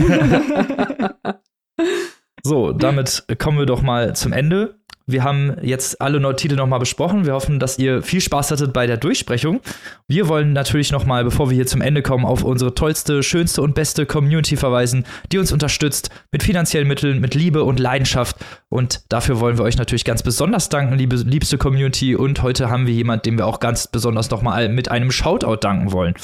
So, 2.42 2.72
damit 2.72 3.24
kommen 3.38 3.58
wir 3.58 3.66
doch 3.66 3.82
mal 3.82 4.14
zum 4.14 4.32
Ende. 4.32 4.78
Wir 5.08 5.22
haben 5.22 5.56
jetzt 5.62 6.00
alle 6.00 6.18
neuen 6.18 6.36
Titel 6.36 6.56
nochmal 6.56 6.80
besprochen. 6.80 7.26
Wir 7.26 7.34
hoffen, 7.34 7.60
dass 7.60 7.78
ihr 7.78 8.02
viel 8.02 8.20
Spaß 8.20 8.50
hattet 8.50 8.72
bei 8.72 8.88
der 8.88 8.96
Durchsprechung. 8.96 9.60
Wir 10.08 10.26
wollen 10.26 10.52
natürlich 10.52 10.90
nochmal, 10.90 11.22
bevor 11.22 11.48
wir 11.48 11.54
hier 11.54 11.66
zum 11.66 11.80
Ende 11.80 12.02
kommen, 12.02 12.24
auf 12.24 12.42
unsere 12.42 12.74
tollste, 12.74 13.22
schönste 13.22 13.62
und 13.62 13.76
beste 13.76 14.04
Community 14.04 14.56
verweisen, 14.56 15.06
die 15.30 15.38
uns 15.38 15.52
unterstützt 15.52 16.10
mit 16.32 16.42
finanziellen 16.42 16.88
Mitteln, 16.88 17.20
mit 17.20 17.36
Liebe 17.36 17.62
und 17.62 17.78
Leidenschaft. 17.78 18.36
Und 18.68 19.04
dafür 19.08 19.38
wollen 19.38 19.58
wir 19.58 19.64
euch 19.64 19.78
natürlich 19.78 20.04
ganz 20.04 20.24
besonders 20.24 20.70
danken, 20.70 20.98
liebe, 20.98 21.14
liebste 21.14 21.56
Community. 21.56 22.16
Und 22.16 22.42
heute 22.42 22.68
haben 22.68 22.88
wir 22.88 22.94
jemanden, 22.94 23.22
dem 23.22 23.38
wir 23.38 23.46
auch 23.46 23.60
ganz 23.60 23.86
besonders 23.86 24.30
nochmal 24.30 24.68
mit 24.68 24.90
einem 24.90 25.12
Shoutout 25.12 25.58
danken 25.60 25.92
wollen. 25.92 26.14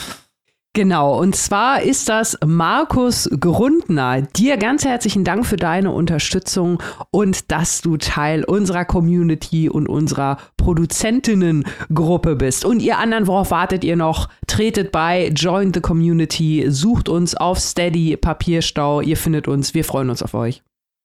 Genau, 0.75 1.21
und 1.21 1.37
zwar 1.37 1.83
ist 1.83 2.09
das 2.09 2.39
Markus 2.47 3.29
Grundner. 3.39 4.23
Dir 4.23 4.57
ganz 4.57 4.87
herzlichen 4.87 5.23
Dank 5.23 5.45
für 5.45 5.57
deine 5.57 5.91
Unterstützung 5.91 6.83
und 7.11 7.53
dass 7.53 7.83
du 7.83 7.99
Teil 7.99 8.43
unserer 8.45 8.87
Community 8.87 9.69
und 9.69 9.87
unserer 9.87 10.39
Produzentinnengruppe 10.57 12.37
bist. 12.37 12.65
Und 12.65 12.81
ihr 12.81 12.97
anderen, 12.97 13.27
worauf 13.27 13.51
wartet 13.51 13.85
ihr 13.85 13.97
noch? 13.97 14.31
Tretet 14.47 14.93
bei, 14.93 15.29
join 15.29 15.75
the 15.75 15.83
community, 15.83 16.65
sucht 16.69 17.11
uns 17.11 17.35
auf 17.35 17.59
Steady, 17.59 18.17
Papierstau, 18.17 19.03
ihr 19.03 19.19
findet 19.19 19.49
uns, 19.49 19.75
wir 19.75 19.85
freuen 19.85 20.09
uns 20.09 20.23
auf 20.23 20.33
euch. 20.33 20.63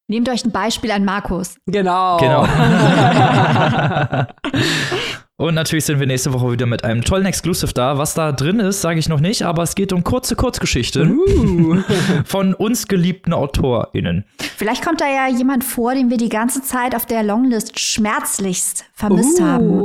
Nehmt 0.09 0.29
euch 0.29 0.45
ein 0.45 0.53
Beispiel 0.53 0.91
an 0.91 1.03
Markus. 1.03 1.57
Genau. 1.65 2.15
Genau. 2.19 2.47
Und 5.39 5.53
natürlich 5.53 5.85
sind 5.85 5.99
wir 5.99 6.07
nächste 6.07 6.33
Woche 6.33 6.51
wieder 6.51 6.65
mit 6.65 6.83
einem 6.83 7.03
tollen 7.03 7.27
Exclusive 7.27 7.71
da. 7.71 7.99
Was 7.99 8.15
da 8.15 8.31
drin 8.31 8.59
ist, 8.59 8.81
sage 8.81 8.97
ich 8.97 9.07
noch 9.07 9.19
nicht, 9.19 9.43
aber 9.43 9.61
es 9.61 9.75
geht 9.75 9.93
um 9.93 10.03
kurze 10.03 10.35
Kurzgeschichten 10.35 11.19
Uh. 11.19 11.77
von 12.25 12.55
uns 12.55 12.87
geliebten 12.87 13.33
AutorInnen. 13.33 14.25
Vielleicht 14.57 14.83
kommt 14.83 14.99
da 14.99 15.05
ja 15.05 15.27
jemand 15.27 15.63
vor, 15.63 15.93
den 15.93 16.09
wir 16.09 16.17
die 16.17 16.29
ganze 16.29 16.63
Zeit 16.63 16.95
auf 16.95 17.05
der 17.05 17.21
Longlist 17.21 17.79
schmerzlichst 17.79 18.85
vermisst 18.93 19.39
Uh. 19.39 19.43
haben. 19.43 19.81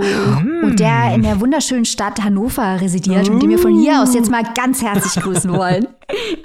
Und 0.62 0.80
der 0.80 1.14
in 1.14 1.22
der 1.22 1.38
wunderschönen 1.38 1.84
Stadt 1.84 2.24
Hannover 2.24 2.80
residiert 2.80 3.28
und 3.28 3.42
den 3.42 3.50
wir 3.50 3.58
von 3.58 3.78
hier 3.78 4.00
aus 4.00 4.14
jetzt 4.14 4.30
mal 4.30 4.44
ganz 4.54 4.82
herzlich 4.82 5.22
grüßen 5.22 5.52
wollen. 5.52 5.86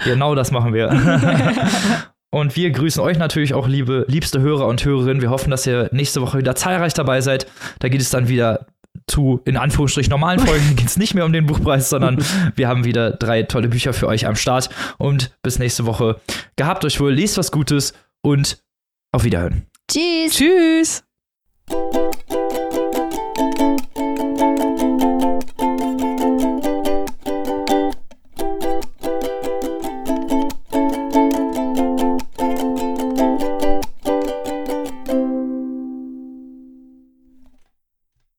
Genau 0.05 0.33
das 0.33 0.51
machen 0.51 0.73
wir. 0.73 0.89
Und 2.29 2.55
wir 2.55 2.71
grüßen 2.71 3.01
euch 3.01 3.17
natürlich 3.17 3.53
auch, 3.53 3.67
liebe, 3.67 4.05
liebste 4.07 4.41
Hörer 4.41 4.67
und 4.67 4.83
Hörerinnen. 4.83 5.21
Wir 5.21 5.29
hoffen, 5.29 5.49
dass 5.49 5.65
ihr 5.65 5.89
nächste 5.91 6.21
Woche 6.21 6.37
wieder 6.37 6.55
zahlreich 6.55 6.93
dabei 6.93 7.21
seid. 7.21 7.47
Da 7.79 7.89
geht 7.89 8.01
es 8.01 8.09
dann 8.09 8.27
wieder 8.27 8.67
zu, 9.07 9.41
in 9.45 9.57
Anführungsstrichen, 9.57 10.09
normalen 10.09 10.39
Folgen. 10.39 10.63
geht 10.75 10.87
es 10.87 10.97
nicht 10.97 11.13
mehr 11.13 11.25
um 11.25 11.33
den 11.33 11.45
Buchpreis, 11.45 11.89
sondern 11.89 12.23
wir 12.55 12.67
haben 12.67 12.85
wieder 12.85 13.11
drei 13.11 13.43
tolle 13.43 13.67
Bücher 13.67 13.93
für 13.93 14.07
euch 14.07 14.25
am 14.25 14.35
Start. 14.35 14.69
Und 14.97 15.37
bis 15.43 15.59
nächste 15.59 15.85
Woche. 15.85 16.19
Gehabt 16.55 16.85
euch 16.85 16.99
wohl, 16.99 17.13
lest 17.13 17.37
was 17.37 17.51
Gutes 17.51 17.93
und 18.21 18.63
auf 19.11 19.23
Wiederhören. 19.23 19.67
Tschüss. 19.89 20.33
Tschüss. 20.33 21.03